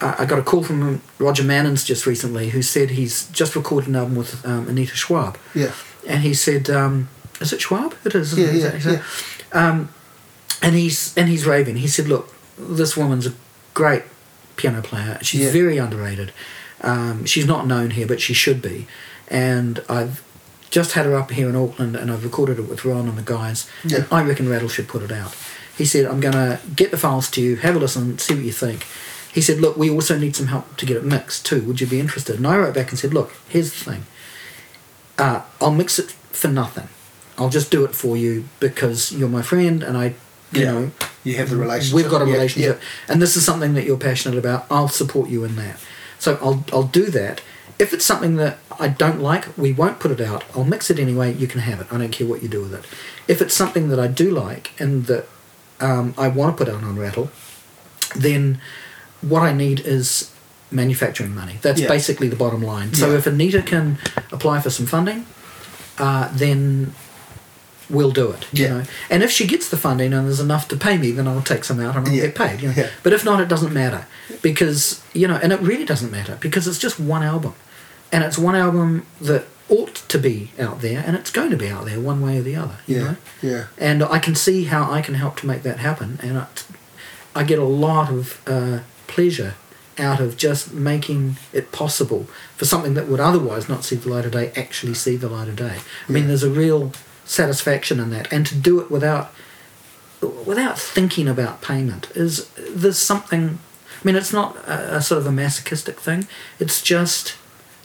I 0.01 0.25
got 0.25 0.39
a 0.39 0.43
call 0.43 0.63
from 0.63 1.03
Roger 1.19 1.43
Manins 1.43 1.85
just 1.85 2.07
recently, 2.07 2.51
who 2.51 2.63
said 2.63 2.91
he's 2.91 3.29
just 3.29 3.55
recorded 3.55 3.89
an 3.89 3.97
album 3.97 4.17
with 4.17 4.45
um, 4.47 4.69
Anita 4.69 4.97
Schwab, 4.97 5.37
Yeah. 5.55 5.73
and 6.09 6.23
he 6.23 6.33
said, 6.35 6.71
um, 6.71 7.09
"Is 7.41 7.53
it 7.53 7.61
Schwab? 7.61 7.95
It 8.05 8.15
is." 8.15 8.33
isn't 8.37 8.57
Yeah, 8.61 8.69
it? 8.77 8.85
yeah, 8.85 9.03
Um, 9.53 9.89
and 10.63 10.75
he's 10.75 11.13
and 11.17 11.29
he's 11.29 11.45
raving. 11.47 11.77
He 11.77 11.89
said, 11.89 12.09
"Look, 12.09 12.33
this 12.59 12.97
woman's 12.97 13.27
a 13.27 13.33
great 13.75 14.05
piano 14.57 14.81
player. 14.83 15.19
She's 15.23 15.43
Yeah. 15.43 15.51
very 15.53 15.77
underrated. 15.79 16.33
Um, 16.83 17.25
she's 17.27 17.47
not 17.47 17.67
known 17.67 17.91
here, 17.91 18.07
but 18.07 18.21
she 18.21 18.33
should 18.35 18.63
be. 18.63 18.87
And 19.29 19.83
I've 19.89 20.23
just 20.71 20.93
had 20.93 21.05
her 21.07 21.15
up 21.17 21.31
here 21.31 21.49
in 21.49 21.57
Auckland, 21.57 21.95
and 21.97 22.11
I've 22.11 22.25
recorded 22.25 22.59
it 22.59 22.69
with 22.69 22.85
Ron 22.85 23.09
and 23.09 23.19
the 23.19 23.23
guys. 23.23 23.67
Yeah. 23.85 23.99
And 23.99 24.07
I 24.11 24.23
reckon 24.23 24.49
Rattle 24.49 24.69
should 24.69 24.89
put 24.89 25.03
it 25.03 25.13
out." 25.13 25.35
He 25.77 25.85
said, 25.85 26.05
"I'm 26.07 26.21
going 26.21 26.35
to 26.35 26.59
get 26.75 26.91
the 26.91 26.97
files 26.99 27.31
to 27.33 27.41
you, 27.43 27.57
have 27.57 27.77
a 27.77 27.79
listen, 27.79 28.19
see 28.19 28.35
what 28.35 28.45
you 28.45 28.53
think." 28.53 28.87
He 29.32 29.40
said, 29.40 29.61
"Look, 29.61 29.77
we 29.77 29.89
also 29.90 30.19
need 30.19 30.35
some 30.36 30.47
help 30.48 30.77
to 30.78 30.86
get 30.86 30.97
it 30.97 31.05
mixed 31.05 31.47
too. 31.47 31.62
Would 31.62 31.81
you 31.81 31.86
be 31.86 32.01
interested?" 32.01 32.36
And 32.36 32.47
I 32.47 32.57
wrote 32.59 32.74
back 32.74 32.90
and 32.90 32.98
said, 32.98 33.15
"Look, 33.15 33.32
here's 33.48 33.70
the 33.73 33.85
thing." 33.90 34.07
uh, 35.19 35.43
I'll 35.61 35.70
mix 35.70 35.98
it 35.98 36.12
for 36.32 36.48
nothing. 36.48 36.89
I'll 37.36 37.51
just 37.51 37.70
do 37.70 37.85
it 37.85 37.94
for 37.94 38.16
you 38.16 38.48
because 38.59 39.12
you're 39.12 39.28
my 39.28 39.43
friend 39.43 39.82
and 39.82 39.97
I, 39.97 40.15
you 40.52 40.62
Yeah. 40.62 40.73
know, 40.73 40.90
You 41.24 41.36
have 41.36 41.51
the 41.51 41.57
relationship. 41.57 41.94
we've 41.94 42.11
got 42.11 42.23
a 42.23 42.27
Yeah, 42.27 42.32
relationship 42.32 42.81
and 43.09 43.20
this 43.20 43.36
is 43.36 43.44
something 43.44 43.74
that 43.74 43.85
you're 43.85 43.98
passionate 43.98 44.39
about. 44.39 44.65
I'll 44.70 44.89
support 44.89 45.28
you 45.28 45.44
in 45.44 45.57
that. 45.57 45.78
So 46.19 46.39
I'll, 46.43 46.65
I'll 46.73 46.85
do 46.85 47.07
that. 47.11 47.43
If 47.78 47.93
it's 47.93 48.05
something 48.05 48.36
that 48.36 48.59
I 48.78 48.89
don't 48.89 49.20
like, 49.20 49.57
we 49.59 49.73
won't 49.73 50.01
put 50.01 50.11
it 50.11 50.20
out. 50.23 50.44
I'll 50.55 50.65
mix 50.65 50.90
it 50.90 50.98
anyway. 50.98 51.32
You 51.35 51.47
can 51.47 51.61
have 51.61 51.81
it. 51.81 51.86
I 51.90 51.98
don't 51.98 52.12
care 52.12 52.27
what 52.27 52.43
you 52.43 52.48
do 52.48 52.62
with 52.62 52.73
it. 52.74 52.85
If 53.28 53.40
it's 53.43 53.55
something 53.55 53.89
that 53.90 53.98
I 54.01 54.07
do 54.07 54.31
like 54.31 54.73
and 54.78 55.05
that 55.07 55.27
um, 55.81 56.15
I 56.16 56.28
want 56.28 56.57
to 56.57 56.65
put 56.65 56.73
out 56.74 56.82
on 56.82 56.98
Rattle, 56.98 57.31
then 58.16 58.59
what 59.23 59.43
I 59.43 59.53
need 59.53 59.81
is 59.81 60.31
manufacturing 60.71 61.35
money. 61.35 61.59
That's 61.63 61.81
Yeah. 61.81 61.89
basically 61.89 62.29
the 62.29 62.37
bottom 62.37 62.63
line. 62.63 62.95
So 62.95 63.11
Yeah. 63.11 63.19
if 63.19 63.27
Anita 63.27 63.63
can 63.63 63.99
apply 64.33 64.61
for 64.61 64.71
some 64.71 64.87
funding, 64.87 65.27
uh, 65.99 66.29
then 66.33 66.95
we'll 67.89 68.13
do 68.13 68.31
it. 68.31 68.47
You 68.53 68.69
know, 68.69 68.83
and 69.11 69.23
if 69.23 69.31
she 69.33 69.47
gets 69.47 69.69
the 69.69 69.77
funding 69.77 70.13
and 70.13 70.27
there's 70.27 70.39
enough 70.41 70.69
to 70.69 70.77
pay 70.77 70.97
me, 70.97 71.11
then 71.11 71.27
I'll 71.27 71.43
take 71.43 71.65
some 71.65 71.81
out 71.81 71.97
and 71.97 72.07
I'll 72.07 72.15
Yeah. 72.15 72.27
get 72.27 72.35
paid. 72.37 72.61
You 72.63 72.69
know? 72.69 72.75
Yeah. 72.77 72.87
But 73.03 73.13
if 73.13 73.25
not, 73.25 73.41
it 73.41 73.49
doesn't 73.49 73.73
matter 73.73 74.07
because 74.43 75.01
you 75.13 75.27
know, 75.27 75.39
and 75.43 75.53
it 75.53 75.61
really 75.61 75.85
doesn't 75.85 76.13
matter 76.13 76.37
because 76.41 76.69
it's 76.69 76.79
just 76.79 77.01
one 77.01 77.25
album, 77.25 77.55
and 78.13 78.23
it's 78.23 78.39
one 78.39 78.55
album 78.55 79.07
that 79.21 79.47
ought 79.69 79.97
to 80.09 80.19
be 80.19 80.53
out 80.59 80.81
there, 80.83 81.03
and 81.07 81.17
it's 81.17 81.31
going 81.31 81.51
to 81.51 81.57
be 81.57 81.69
out 81.69 81.85
there 81.85 81.99
one 82.01 82.21
way 82.21 82.39
or 82.39 82.43
the 82.43 82.55
other. 82.57 82.77
You 82.87 82.97
Yeah. 82.97 83.03
know? 83.05 83.17
Yeah. 83.43 83.63
and 83.79 84.03
I 84.05 84.19
can 84.21 84.35
see 84.37 84.65
how 84.65 84.91
I 84.93 85.01
can 85.03 85.15
help 85.15 85.41
to 85.41 85.47
make 85.47 85.63
that 85.65 85.79
happen, 85.81 86.19
and 86.23 86.37
it, 86.39 86.65
I 87.35 87.43
get 87.43 87.59
a 87.59 87.65
lot 87.65 88.09
of 88.11 88.39
uh, 88.47 88.79
pleasure 89.11 89.55
out 89.99 90.20
of 90.20 90.37
just 90.37 90.73
making 90.73 91.37
it 91.53 91.73
possible 91.73 92.27
for 92.57 92.65
something 92.65 92.95
that 92.95 93.09
would 93.09 93.20
otherwise 93.20 93.69
not 93.69 93.85
see 93.85 93.97
the 93.97 94.09
light 94.09 94.24
of 94.24 94.32
day 94.32 94.53
actually 94.57 94.95
see 94.95 95.16
the 95.16 95.28
light 95.28 95.49
of 95.49 95.57
day. 95.57 95.78
I 96.09 96.12
mean, 96.12 96.27
there's 96.27 96.43
a 96.43 96.51
real 96.51 96.93
satisfaction 97.24 98.01
in 98.01 98.11
that, 98.11 98.32
and 98.32 98.47
to 98.47 98.55
do 98.55 98.81
it 98.81 98.91
without 98.91 99.32
without 100.47 100.78
thinking 100.78 101.28
about 101.28 101.62
payment 101.62 102.11
is 102.15 102.49
there's 102.74 102.99
something. 102.99 103.59
I 104.03 104.07
mean, 104.07 104.16
it's 104.16 104.32
not 104.32 104.57
a, 104.66 104.97
a 104.97 105.03
sort 105.03 105.19
of 105.19 105.27
a 105.27 105.32
masochistic 105.32 106.01
thing. 106.01 106.27
It's 106.59 106.81
just 106.81 107.37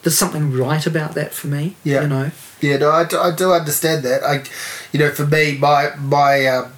there's 0.03 0.18
something 0.18 0.53
right 0.53 0.85
about 0.85 1.15
that 1.15 1.34
for 1.34 1.47
me. 1.47 1.76
Yeah. 1.84 2.03
you 2.03 2.07
know. 2.07 2.31
Yeah, 2.61 2.77
no, 2.77 2.91
I 2.91 3.03
do, 3.03 3.19
I 3.19 3.35
do 3.35 3.52
understand 3.52 4.03
that. 4.03 4.23
I, 4.23 4.43
you 4.91 4.99
know, 4.99 5.11
for 5.11 5.26
me, 5.26 5.57
my 5.57 5.95
my 5.97 6.45
um, 6.47 6.73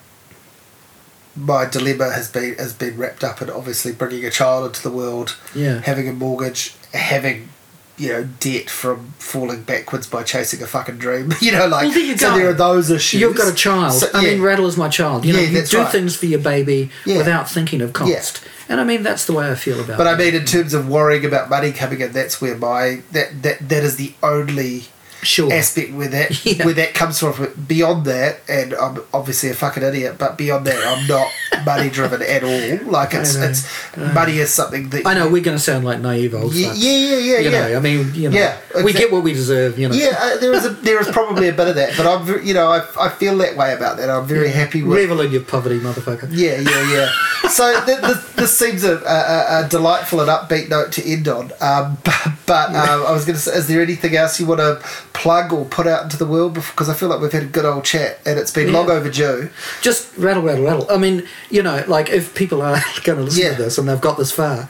my 1.37 1.65
dilemma 1.65 2.11
has 2.11 2.29
been 2.29 2.55
has 2.57 2.73
been 2.73 2.97
wrapped 2.97 3.23
up 3.23 3.41
in 3.41 3.49
obviously 3.49 3.91
bringing 3.91 4.25
a 4.25 4.29
child 4.31 4.65
into 4.65 4.81
the 4.81 4.91
world, 4.91 5.35
Yeah. 5.53 5.81
having 5.81 6.07
a 6.09 6.13
mortgage, 6.13 6.73
having 6.93 7.49
you 7.97 8.09
know 8.13 8.23
debt 8.39 8.69
from 8.69 9.13
falling 9.17 9.63
backwards 9.63 10.05
by 10.07 10.21
chasing 10.23 10.61
a 10.61 10.67
fucking 10.67 10.97
dream. 10.97 11.33
You 11.41 11.51
know, 11.51 11.67
like 11.67 11.85
Well, 11.85 11.91
there 11.93 12.03
you 12.03 12.17
so 12.17 12.37
there 12.37 12.49
are 12.49 12.53
those 12.53 12.89
issues. 12.91 13.19
You've 13.21 13.35
got 13.37 13.51
a 13.51 13.55
child. 13.55 13.93
So, 13.93 14.07
I 14.13 14.23
mean, 14.23 14.41
Rattle 14.41 14.67
is 14.67 14.77
my 14.77 14.89
child. 14.89 15.25
You 15.25 15.33
know, 15.33 15.39
Yeah, 15.39 15.59
you 15.61 15.65
do 15.65 15.77
right. 15.79 15.91
things 15.91 16.15
for 16.15 16.27
your 16.27 16.39
baby 16.39 16.91
Yeah. 17.05 17.17
without 17.17 17.49
thinking 17.49 17.81
of 17.81 17.93
cost. 17.93 18.41
And 18.69 18.79
I 18.79 18.83
mean, 18.83 19.01
that's 19.01 19.25
the 19.25 19.33
way 19.33 19.49
I 19.49 19.55
feel 19.55 19.75
about 19.79 19.87
But 19.87 19.93
it. 19.93 19.97
But 19.97 20.07
I 20.07 20.15
mean, 20.17 20.35
in 20.35 20.45
terms 20.45 20.73
of 20.73 20.87
worrying 20.89 21.25
about 21.25 21.49
money 21.49 21.71
coming 21.71 22.01
in, 22.01 22.11
that's 22.11 22.39
where 22.41 22.55
my 22.55 23.01
that 23.13 23.41
that 23.43 23.67
that 23.69 23.83
is 23.83 23.95
the 23.95 24.13
only 24.21 24.85
sure. 25.27 25.51
aspect 25.53 25.93
where 25.93 26.07
that 26.07 26.45
Yeah. 26.45 26.65
where 26.65 26.73
that 26.75 26.93
comes 26.93 27.19
from. 27.19 27.53
Beyond 27.67 28.05
that, 28.05 28.39
and 28.47 28.73
I'm 28.73 28.99
obviously 29.13 29.49
a 29.49 29.53
fucking 29.53 29.83
idiot, 29.83 30.15
but 30.17 30.37
beyond 30.37 30.65
that, 30.67 30.79
I'm 30.85 31.07
not 31.07 31.27
money 31.65 31.89
driven 31.89 32.21
at 32.21 32.43
all. 32.43 32.89
Like 32.91 33.13
it's 33.13 33.35
it's 33.35 33.67
money 33.97 34.37
is 34.39 34.53
something 34.53 34.89
that 34.89 35.05
I 35.05 35.13
know 35.13 35.27
we're 35.29 35.43
going 35.43 35.57
to 35.57 35.63
sound 35.63 35.85
like 35.85 35.99
naive 35.99 36.33
old 36.33 36.53
Yeah, 36.53 36.73
yeah, 36.73 36.91
yeah, 36.91 37.17
yeah, 37.17 37.39
You 37.39 37.49
yeah. 37.51 37.67
know, 37.69 37.77
I 37.77 37.79
mean, 37.79 38.11
you 38.15 38.29
know, 38.29 38.37
Yeah, 38.37 38.57
we 38.83 38.93
get 38.93 39.11
what 39.11 39.23
we 39.23 39.33
deserve. 39.33 39.77
You 39.77 39.89
know, 39.89 39.95
Yeah, 39.95 40.17
uh, 40.19 40.37
there 40.37 40.53
is 40.53 40.65
a 40.65 40.69
there 40.69 40.99
is 41.01 41.07
probably 41.09 41.49
a 41.49 41.53
bit 41.53 41.67
of 41.67 41.75
that, 41.75 41.95
but 41.97 42.05
I'm 42.07 42.45
you 42.45 42.53
know 42.53 42.69
I, 42.69 42.85
I 42.99 43.09
feel 43.09 43.37
that 43.37 43.57
way 43.57 43.73
about 43.73 43.97
that. 43.97 44.09
I'm 44.09 44.25
very 44.25 44.49
happy 44.49 44.81
with 44.83 44.97
revel 44.97 45.21
in 45.21 45.31
your 45.31 45.43
poverty, 45.43 45.79
motherfucker. 45.79 46.29
Yeah, 46.31 46.59
yeah, 46.59 46.93
yeah. 46.93 47.49
So 47.49 47.85
th- 47.85 47.99
th- 48.01 48.35
this 48.35 48.57
seems 48.57 48.83
a, 48.83 48.97
a, 48.97 49.65
a 49.65 49.67
delightful 49.69 50.19
and 50.21 50.29
upbeat 50.29 50.69
note 50.69 50.91
to 50.93 51.05
end 51.05 51.27
on. 51.27 51.51
Um, 51.61 51.97
but 52.03 52.27
but 52.45 52.69
um, 52.75 53.05
I 53.05 53.11
was 53.11 53.25
going 53.25 53.35
to 53.35 53.41
say, 53.41 53.53
is 53.57 53.67
there 53.67 53.81
anything 53.81 54.15
else 54.15 54.39
you 54.39 54.45
want 54.45 54.59
to 54.59 54.79
plug 55.17 55.51
or 55.51 55.65
put 55.65 55.87
out 55.87 56.03
into 56.03 56.15
the 56.17 56.25
world? 56.25 56.53
Because 56.53 56.89
I 56.89 56.93
feel 56.93 57.09
like 57.09 57.19
we've 57.19 57.31
had 57.31 57.43
a 57.43 57.47
good 57.57 57.65
old 57.65 57.83
chat 57.83 58.19
and 58.25 58.37
it's 58.39 58.51
been 58.51 58.67
Yeah. 58.67 58.77
long 58.77 58.89
overdue. 58.89 59.49
Just 59.81 60.15
rattle, 60.17 60.43
rattle, 60.43 60.63
rattle. 60.65 60.87
I 60.89 60.97
mean, 60.97 61.23
you 61.49 61.63
know, 61.63 61.83
like 61.87 62.09
if 62.09 62.33
people 62.35 62.61
are 62.61 62.79
going 63.03 63.17
to 63.19 63.23
listen 63.25 63.43
Yeah. 63.43 63.55
to 63.55 63.63
this 63.63 63.77
and 63.77 63.87
they've 63.89 63.99
got 64.01 64.17
this 64.17 64.31
far, 64.31 64.69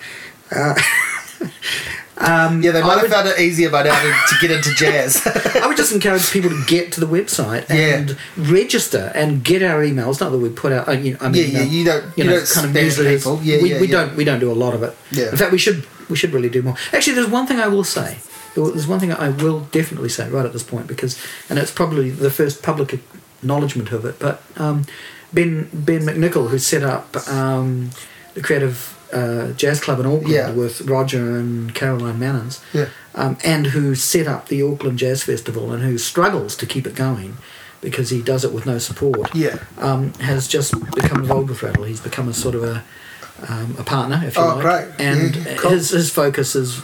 uh, 0.55 0.73
um, 2.17 2.63
Yeah, 2.63 2.71
they 2.71 2.81
I 2.81 2.83
might 2.87 2.93
have 2.93 3.01
would- 3.03 3.11
found 3.11 3.27
it 3.27 3.39
easier 3.39 3.69
by 3.69 3.83
now 3.83 3.99
to, 4.01 4.09
to 4.29 4.35
get 4.41 4.51
into 4.51 4.73
jazz. 4.75 5.21
I 5.61 5.67
would 5.67 5.77
just 5.77 5.91
encourage 5.93 6.31
people 6.31 6.49
to 6.49 6.63
get 6.65 6.91
to 6.93 6.99
the 6.99 7.05
website 7.05 7.69
Yeah. 7.69 7.97
and 7.97 8.17
register 8.37 9.11
and 9.13 9.43
get 9.43 9.61
our 9.61 9.81
emails. 9.83 10.19
Not 10.21 10.31
that 10.31 10.37
we 10.39 10.49
put 10.49 10.71
out, 10.71 10.87
uh, 10.87 10.91
I 10.91 10.95
mean, 10.97 11.17
yeah, 11.51 11.59
um, 11.61 11.69
you 11.69 11.83
don't 11.85 12.03
you 12.17 12.23
you, 12.23 12.23
know, 12.23 12.37
don't 12.37 12.49
kind 12.49 12.65
of 12.67 12.71
newsletters. 12.73 13.17
people. 13.17 13.39
Yeah, 13.43 13.61
we, 13.61 13.71
yeah, 13.71 13.81
we 13.81 13.87
yeah. 13.87 13.91
don't 14.05 14.15
we 14.15 14.23
don't 14.23 14.39
do 14.39 14.51
a 14.51 14.53
lot 14.63 14.73
of 14.73 14.81
it. 14.83 14.97
Yeah. 15.11 15.29
In 15.29 15.37
fact, 15.37 15.51
we 15.51 15.57
should 15.57 15.85
we 16.09 16.15
should 16.15 16.33
really 16.33 16.49
do 16.49 16.61
more. 16.61 16.75
Actually, 16.93 17.13
there's 17.15 17.27
one 17.29 17.45
thing 17.47 17.59
I 17.59 17.67
will 17.67 17.83
say. 17.83 18.17
There's 18.65 18.87
one 18.87 18.99
thing 18.99 19.11
I 19.13 19.29
will 19.29 19.61
definitely 19.71 20.09
say 20.09 20.29
right 20.29 20.45
at 20.45 20.53
this 20.53 20.63
point 20.63 20.87
because, 20.87 21.21
and 21.49 21.57
it's 21.59 21.71
probably 21.71 22.09
the 22.09 22.29
first 22.31 22.63
public 22.63 22.99
acknowledgement 23.41 23.91
of 23.91 24.05
it. 24.05 24.19
But 24.19 24.41
um, 24.57 24.85
Ben 25.33 25.69
Ben 25.73 26.01
McNicoll, 26.01 26.49
who 26.49 26.57
set 26.59 26.83
up 26.83 27.15
um, 27.29 27.91
the 28.33 28.41
Creative 28.41 28.93
uh, 29.13 29.51
Jazz 29.53 29.79
Club 29.79 29.99
in 29.99 30.05
Auckland 30.05 30.27
Yeah. 30.29 30.51
with 30.51 30.81
Roger 30.81 31.37
and 31.37 31.73
Caroline 31.73 32.19
Manins, 32.19 32.59
Yeah. 32.73 32.87
um, 33.15 33.37
and 33.43 33.67
who 33.67 33.95
set 33.95 34.27
up 34.27 34.47
the 34.49 34.61
Auckland 34.63 34.99
Jazz 34.99 35.23
Festival 35.23 35.71
and 35.71 35.81
who 35.83 35.97
struggles 35.97 36.55
to 36.57 36.65
keep 36.65 36.85
it 36.85 36.95
going 36.95 37.37
because 37.79 38.09
he 38.09 38.21
does 38.21 38.43
it 38.43 38.51
with 38.51 38.65
no 38.65 38.79
support, 38.79 39.33
Yeah. 39.35 39.59
um, 39.79 40.13
has 40.15 40.47
just 40.47 40.73
become 40.95 41.19
involved 41.21 41.49
with 41.49 41.61
Rattle. 41.63 41.83
He's 41.85 41.99
become 42.01 42.27
a 42.27 42.33
sort 42.33 42.55
of 42.55 42.63
a, 42.63 42.83
um, 43.47 43.75
a 43.79 43.83
partner, 43.83 44.21
if 44.25 44.35
you 44.35 44.41
Oh, 44.41 44.55
like. 44.55 44.61
great. 44.61 44.87
And 44.99 45.35
Yeah, 45.35 45.55
cool. 45.57 45.71
his, 45.71 45.91
his 45.91 46.09
focus 46.09 46.55
is 46.55 46.81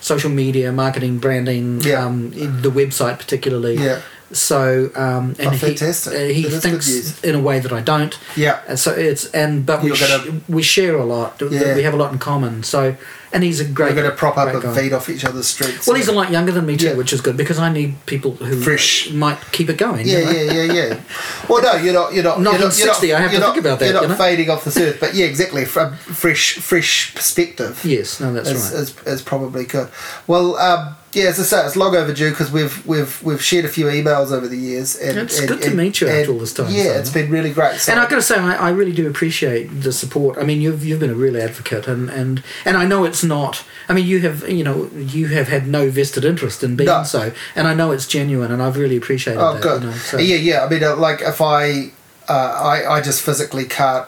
social 0.00 0.30
media, 0.30 0.72
marketing, 0.72 1.18
branding, 1.18 1.80
Yeah. 1.82 2.04
um, 2.06 2.30
the 2.62 2.70
website 2.70 3.18
particularly. 3.18 3.76
Yeah. 3.76 4.00
So 4.32 4.90
um, 4.94 5.34
and 5.38 5.48
Oh, 5.48 5.50
he, 5.50 5.66
uh, 5.66 6.32
he 6.34 6.42
That 6.42 6.52
is 6.52 6.52
good 6.52 6.62
thinks 6.62 7.20
in 7.24 7.34
a 7.34 7.40
way 7.40 7.58
that 7.60 7.72
I 7.72 7.80
don't. 7.80 8.16
Yeah. 8.36 8.60
And 8.68 8.78
so 8.78 8.92
it's 8.92 9.26
and 9.34 9.66
but 9.66 9.82
we 9.82 9.94
sh- 9.94 10.28
we 10.48 10.62
share 10.62 10.96
a 10.96 11.04
lot. 11.04 11.40
Yeah. 11.40 11.74
We 11.74 11.82
have 11.82 11.94
a 11.94 11.96
lot 11.96 12.12
in 12.12 12.18
common. 12.18 12.62
So 12.62 12.94
and 13.32 13.42
he's 13.44 13.60
a 13.60 13.64
great. 13.64 13.90
We're 13.90 14.02
going 14.02 14.10
to 14.10 14.16
prop 14.16 14.36
up 14.36 14.52
and 14.52 14.62
guy. 14.62 14.74
feed 14.74 14.92
off 14.92 15.08
each 15.08 15.24
other's 15.24 15.46
streets. 15.46 15.86
Well, 15.86 15.96
he's 15.96 16.08
a 16.08 16.12
lot 16.12 16.30
younger 16.30 16.52
than 16.52 16.66
me 16.66 16.76
too, 16.76 16.86
Yeah. 16.88 16.94
which 16.94 17.12
is 17.12 17.20
good 17.20 17.36
because 17.36 17.58
I 17.58 17.72
need 17.72 17.94
people 18.06 18.32
who 18.32 18.60
Fresh. 18.60 19.10
might 19.12 19.38
keep 19.52 19.68
it 19.68 19.78
going. 19.78 20.06
Yeah, 20.06 20.18
you 20.18 20.24
know? 20.24 20.30
yeah, 20.30 20.62
yeah, 20.62 20.72
yeah. 20.72 21.00
Well, 21.48 21.62
no, 21.62 21.74
you're 21.74 21.94
not. 21.94 22.12
You're 22.14 22.24
not. 22.24 22.40
Not 22.40 22.52
you're 22.52 22.60
not, 22.68 22.78
you're 22.78 22.86
not- 22.88 22.96
60, 22.96 23.14
I 23.14 23.20
have 23.20 23.30
to 23.30 23.36
you're 23.36 23.46
think 23.46 23.56
about 23.58 23.78
that, 23.78 23.84
You're 23.86 23.94
not 23.94 24.02
you 24.02 24.08
know? 24.08 24.14
fading 24.16 24.50
off 24.50 24.64
this 24.64 24.76
earth, 24.76 24.98
but 25.00 25.14
yeah, 25.14 25.26
exactly. 25.26 25.64
From 25.64 25.94
fresh, 25.96 26.54
fresh 26.58 27.14
perspective. 27.14 27.80
Yes, 27.84 28.20
no, 28.20 28.32
that's 28.32 28.50
is, 28.50 28.72
right. 28.72 28.80
is, 28.82 28.98
is 29.20 29.22
probably 29.22 29.64
good. 29.64 29.88
Well, 30.26 30.56
um, 30.56 30.96
yeah, 31.12 31.24
as 31.24 31.40
I 31.40 31.42
say, 31.42 31.66
it's 31.66 31.74
long 31.76 31.96
overdue 31.96 32.30
because 32.30 32.52
we've 32.52 32.86
we've 32.86 33.22
we've 33.22 33.42
shared 33.42 33.64
a 33.64 33.68
few 33.68 33.86
emails 33.86 34.30
over 34.30 34.46
the 34.46 34.56
years. 34.56 34.94
And, 34.96 35.18
It's 35.18 35.38
and- 35.38 35.48
good 35.48 35.62
to 35.62 35.68
and- 35.68 35.76
meet 35.76 36.00
you 36.00 36.08
after 36.08 36.30
all 36.32 36.38
this 36.38 36.54
time, 36.54 36.70
Yeah, 36.70 36.84
Simon. 36.84 37.00
it's 37.00 37.10
been 37.10 37.30
really 37.30 37.52
great. 37.52 37.80
So, 37.80 37.90
and 37.92 38.00
I've 38.00 38.08
got 38.08 38.16
to 38.16 38.22
say, 38.22 38.36
I, 38.36 38.68
I 38.68 38.70
really 38.70 38.92
do 38.92 39.08
appreciate 39.08 39.64
the 39.82 39.92
support. 39.92 40.38
I 40.38 40.44
mean, 40.44 40.60
you've 40.60 40.84
you've 40.84 41.00
been 41.00 41.10
a 41.10 41.14
real 41.14 41.36
advocate, 41.36 41.88
and, 41.88 42.08
and, 42.10 42.42
and 42.64 42.76
I 42.76 42.84
know 42.86 43.04
it's 43.04 43.24
not. 43.24 43.64
I 43.88 43.92
mean, 43.92 44.06
you 44.06 44.20
have 44.20 44.48
you 44.48 44.62
know 44.62 44.88
you 44.94 45.26
have 45.28 45.48
had 45.48 45.66
no 45.66 45.90
vested 45.90 46.24
interest 46.24 46.62
in 46.62 46.76
being 46.76 46.86
No. 46.88 47.02
so, 47.02 47.32
and 47.56 47.66
I 47.66 47.74
know 47.74 47.90
it's 47.90 48.06
genuine, 48.06 48.52
and 48.52 48.62
I've 48.62 48.76
really 48.76 48.96
appreciated 48.96 49.40
it. 49.40 49.42
oh, 49.42 49.54
that. 49.54 49.62
good. 49.62 49.82
You 49.82 49.88
know, 49.90 49.94
so. 49.96 50.18
Yeah, 50.18 50.36
yeah. 50.36 50.64
I 50.64 50.68
mean, 50.68 50.84
uh, 50.84 50.94
like 50.96 51.22
if 51.22 51.40
I, 51.40 51.90
uh, 52.28 52.32
I, 52.32 52.98
I 52.98 53.00
just 53.00 53.22
physically 53.22 53.64
can't 53.64 54.06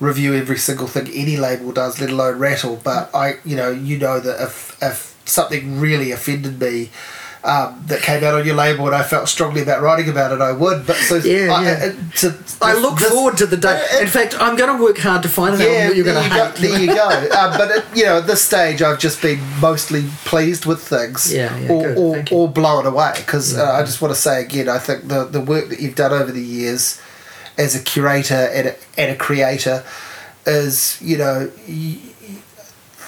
review 0.00 0.34
every 0.34 0.58
single 0.58 0.88
thing 0.88 1.06
any 1.14 1.36
label 1.36 1.70
does, 1.70 2.00
let 2.00 2.10
alone 2.10 2.38
Rattle. 2.38 2.80
But 2.82 3.14
I, 3.14 3.34
you 3.44 3.54
know, 3.54 3.70
you 3.70 3.96
know 3.98 4.18
that 4.18 4.42
if 4.42 4.76
if 4.82 5.11
something 5.24 5.80
really 5.80 6.10
offended 6.12 6.60
me. 6.60 6.90
Um, 7.44 7.82
that 7.88 8.02
came 8.02 8.22
out 8.22 8.34
on 8.34 8.46
your 8.46 8.54
label, 8.54 8.86
and 8.86 8.94
I 8.94 9.02
felt 9.02 9.28
strongly 9.28 9.62
about 9.62 9.82
writing 9.82 10.08
about 10.08 10.30
it. 10.30 10.40
I 10.40 10.52
would, 10.52 10.86
but 10.86 10.94
so 10.94 11.16
Yeah, 11.16 11.52
I, 11.52 11.62
yeah. 11.64 11.70
uh, 11.92 12.16
to, 12.18 12.34
I 12.62 12.74
look 12.74 13.00
this- 13.00 13.10
forward 13.10 13.36
to 13.38 13.46
the 13.46 13.56
day. 13.56 13.84
uh, 13.94 13.98
In 13.98 14.06
fact, 14.06 14.40
I'm 14.40 14.54
going 14.54 14.76
to 14.78 14.80
work 14.80 14.96
hard 14.98 15.24
to 15.24 15.28
find 15.28 15.56
an 15.56 15.60
album 15.60 15.74
yeah, 15.74 15.88
that 15.88 15.96
you're 15.96 16.04
going 16.04 16.18
to 16.18 16.22
you 16.22 16.36
go. 16.36 16.44
hate. 16.50 16.54
There 16.60 16.78
you 16.80 16.86
go. 16.86 17.08
uh, 17.32 17.58
but 17.58 17.70
it, 17.78 17.84
you 17.96 18.04
know, 18.04 18.18
at 18.18 18.28
this 18.28 18.42
stage, 18.44 18.80
I've 18.80 19.00
just 19.00 19.20
been 19.20 19.40
mostly 19.60 20.04
pleased 20.24 20.66
with 20.66 20.82
things, 20.86 21.34
Yeah, 21.34 21.58
yeah, 21.58 21.68
or, 21.72 21.82
good. 21.82 22.32
or, 22.32 22.42
or 22.42 22.48
blown 22.48 22.86
away. 22.86 23.14
Because 23.16 23.58
uh, 23.58 23.72
I 23.72 23.82
just 23.82 24.00
want 24.00 24.14
to 24.14 24.20
say 24.20 24.40
again, 24.40 24.68
I 24.68 24.78
think 24.78 25.08
the 25.08 25.24
the 25.24 25.40
work 25.40 25.68
that 25.70 25.80
you've 25.80 25.96
done 25.96 26.12
over 26.12 26.30
the 26.30 26.40
years 26.40 27.00
as 27.58 27.74
a 27.74 27.82
curator 27.82 28.34
and 28.54 28.68
a, 28.68 28.74
and 28.96 29.10
a 29.10 29.16
creator 29.16 29.82
is, 30.46 30.96
you 31.02 31.18
know, 31.18 31.50
y- 31.68 31.98
y- 32.22 32.36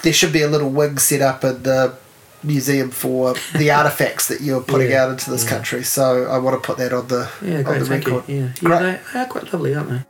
there 0.03 0.13
should 0.13 0.33
be 0.33 0.43
a 0.43 0.49
little 0.49 0.71
wing 0.71 0.99
set 0.99 1.21
up 1.23 1.45
in 1.45 1.63
the 1.63 1.95
museum 2.45 2.91
for 2.91 3.35
the 3.57 3.71
artifacts 3.79 4.29
that 4.29 4.41
you're 4.41 4.61
putting 4.63 4.91
Yeah, 4.91 5.05
out 5.05 5.11
into 5.11 5.31
this 5.31 5.45
yeah. 5.45 5.51
country. 5.51 5.83
So 5.83 6.25
I 6.27 6.39
want 6.39 6.61
to 6.63 6.67
put 6.67 6.79
that 6.79 6.93
on 6.93 7.09
the 7.09 7.31
Yeah, 7.43 7.59
on 7.59 7.63
great. 7.65 7.79
the 7.83 7.85
record. 7.91 8.29
you. 8.29 8.37
Yeah, 8.37 8.49
Great. 8.61 8.81
yeah, 8.83 8.99
they 9.13 9.21
are 9.21 9.27
quite 9.27 9.53
lovely, 9.53 9.75
aren't 9.75 9.91
they? 9.91 10.01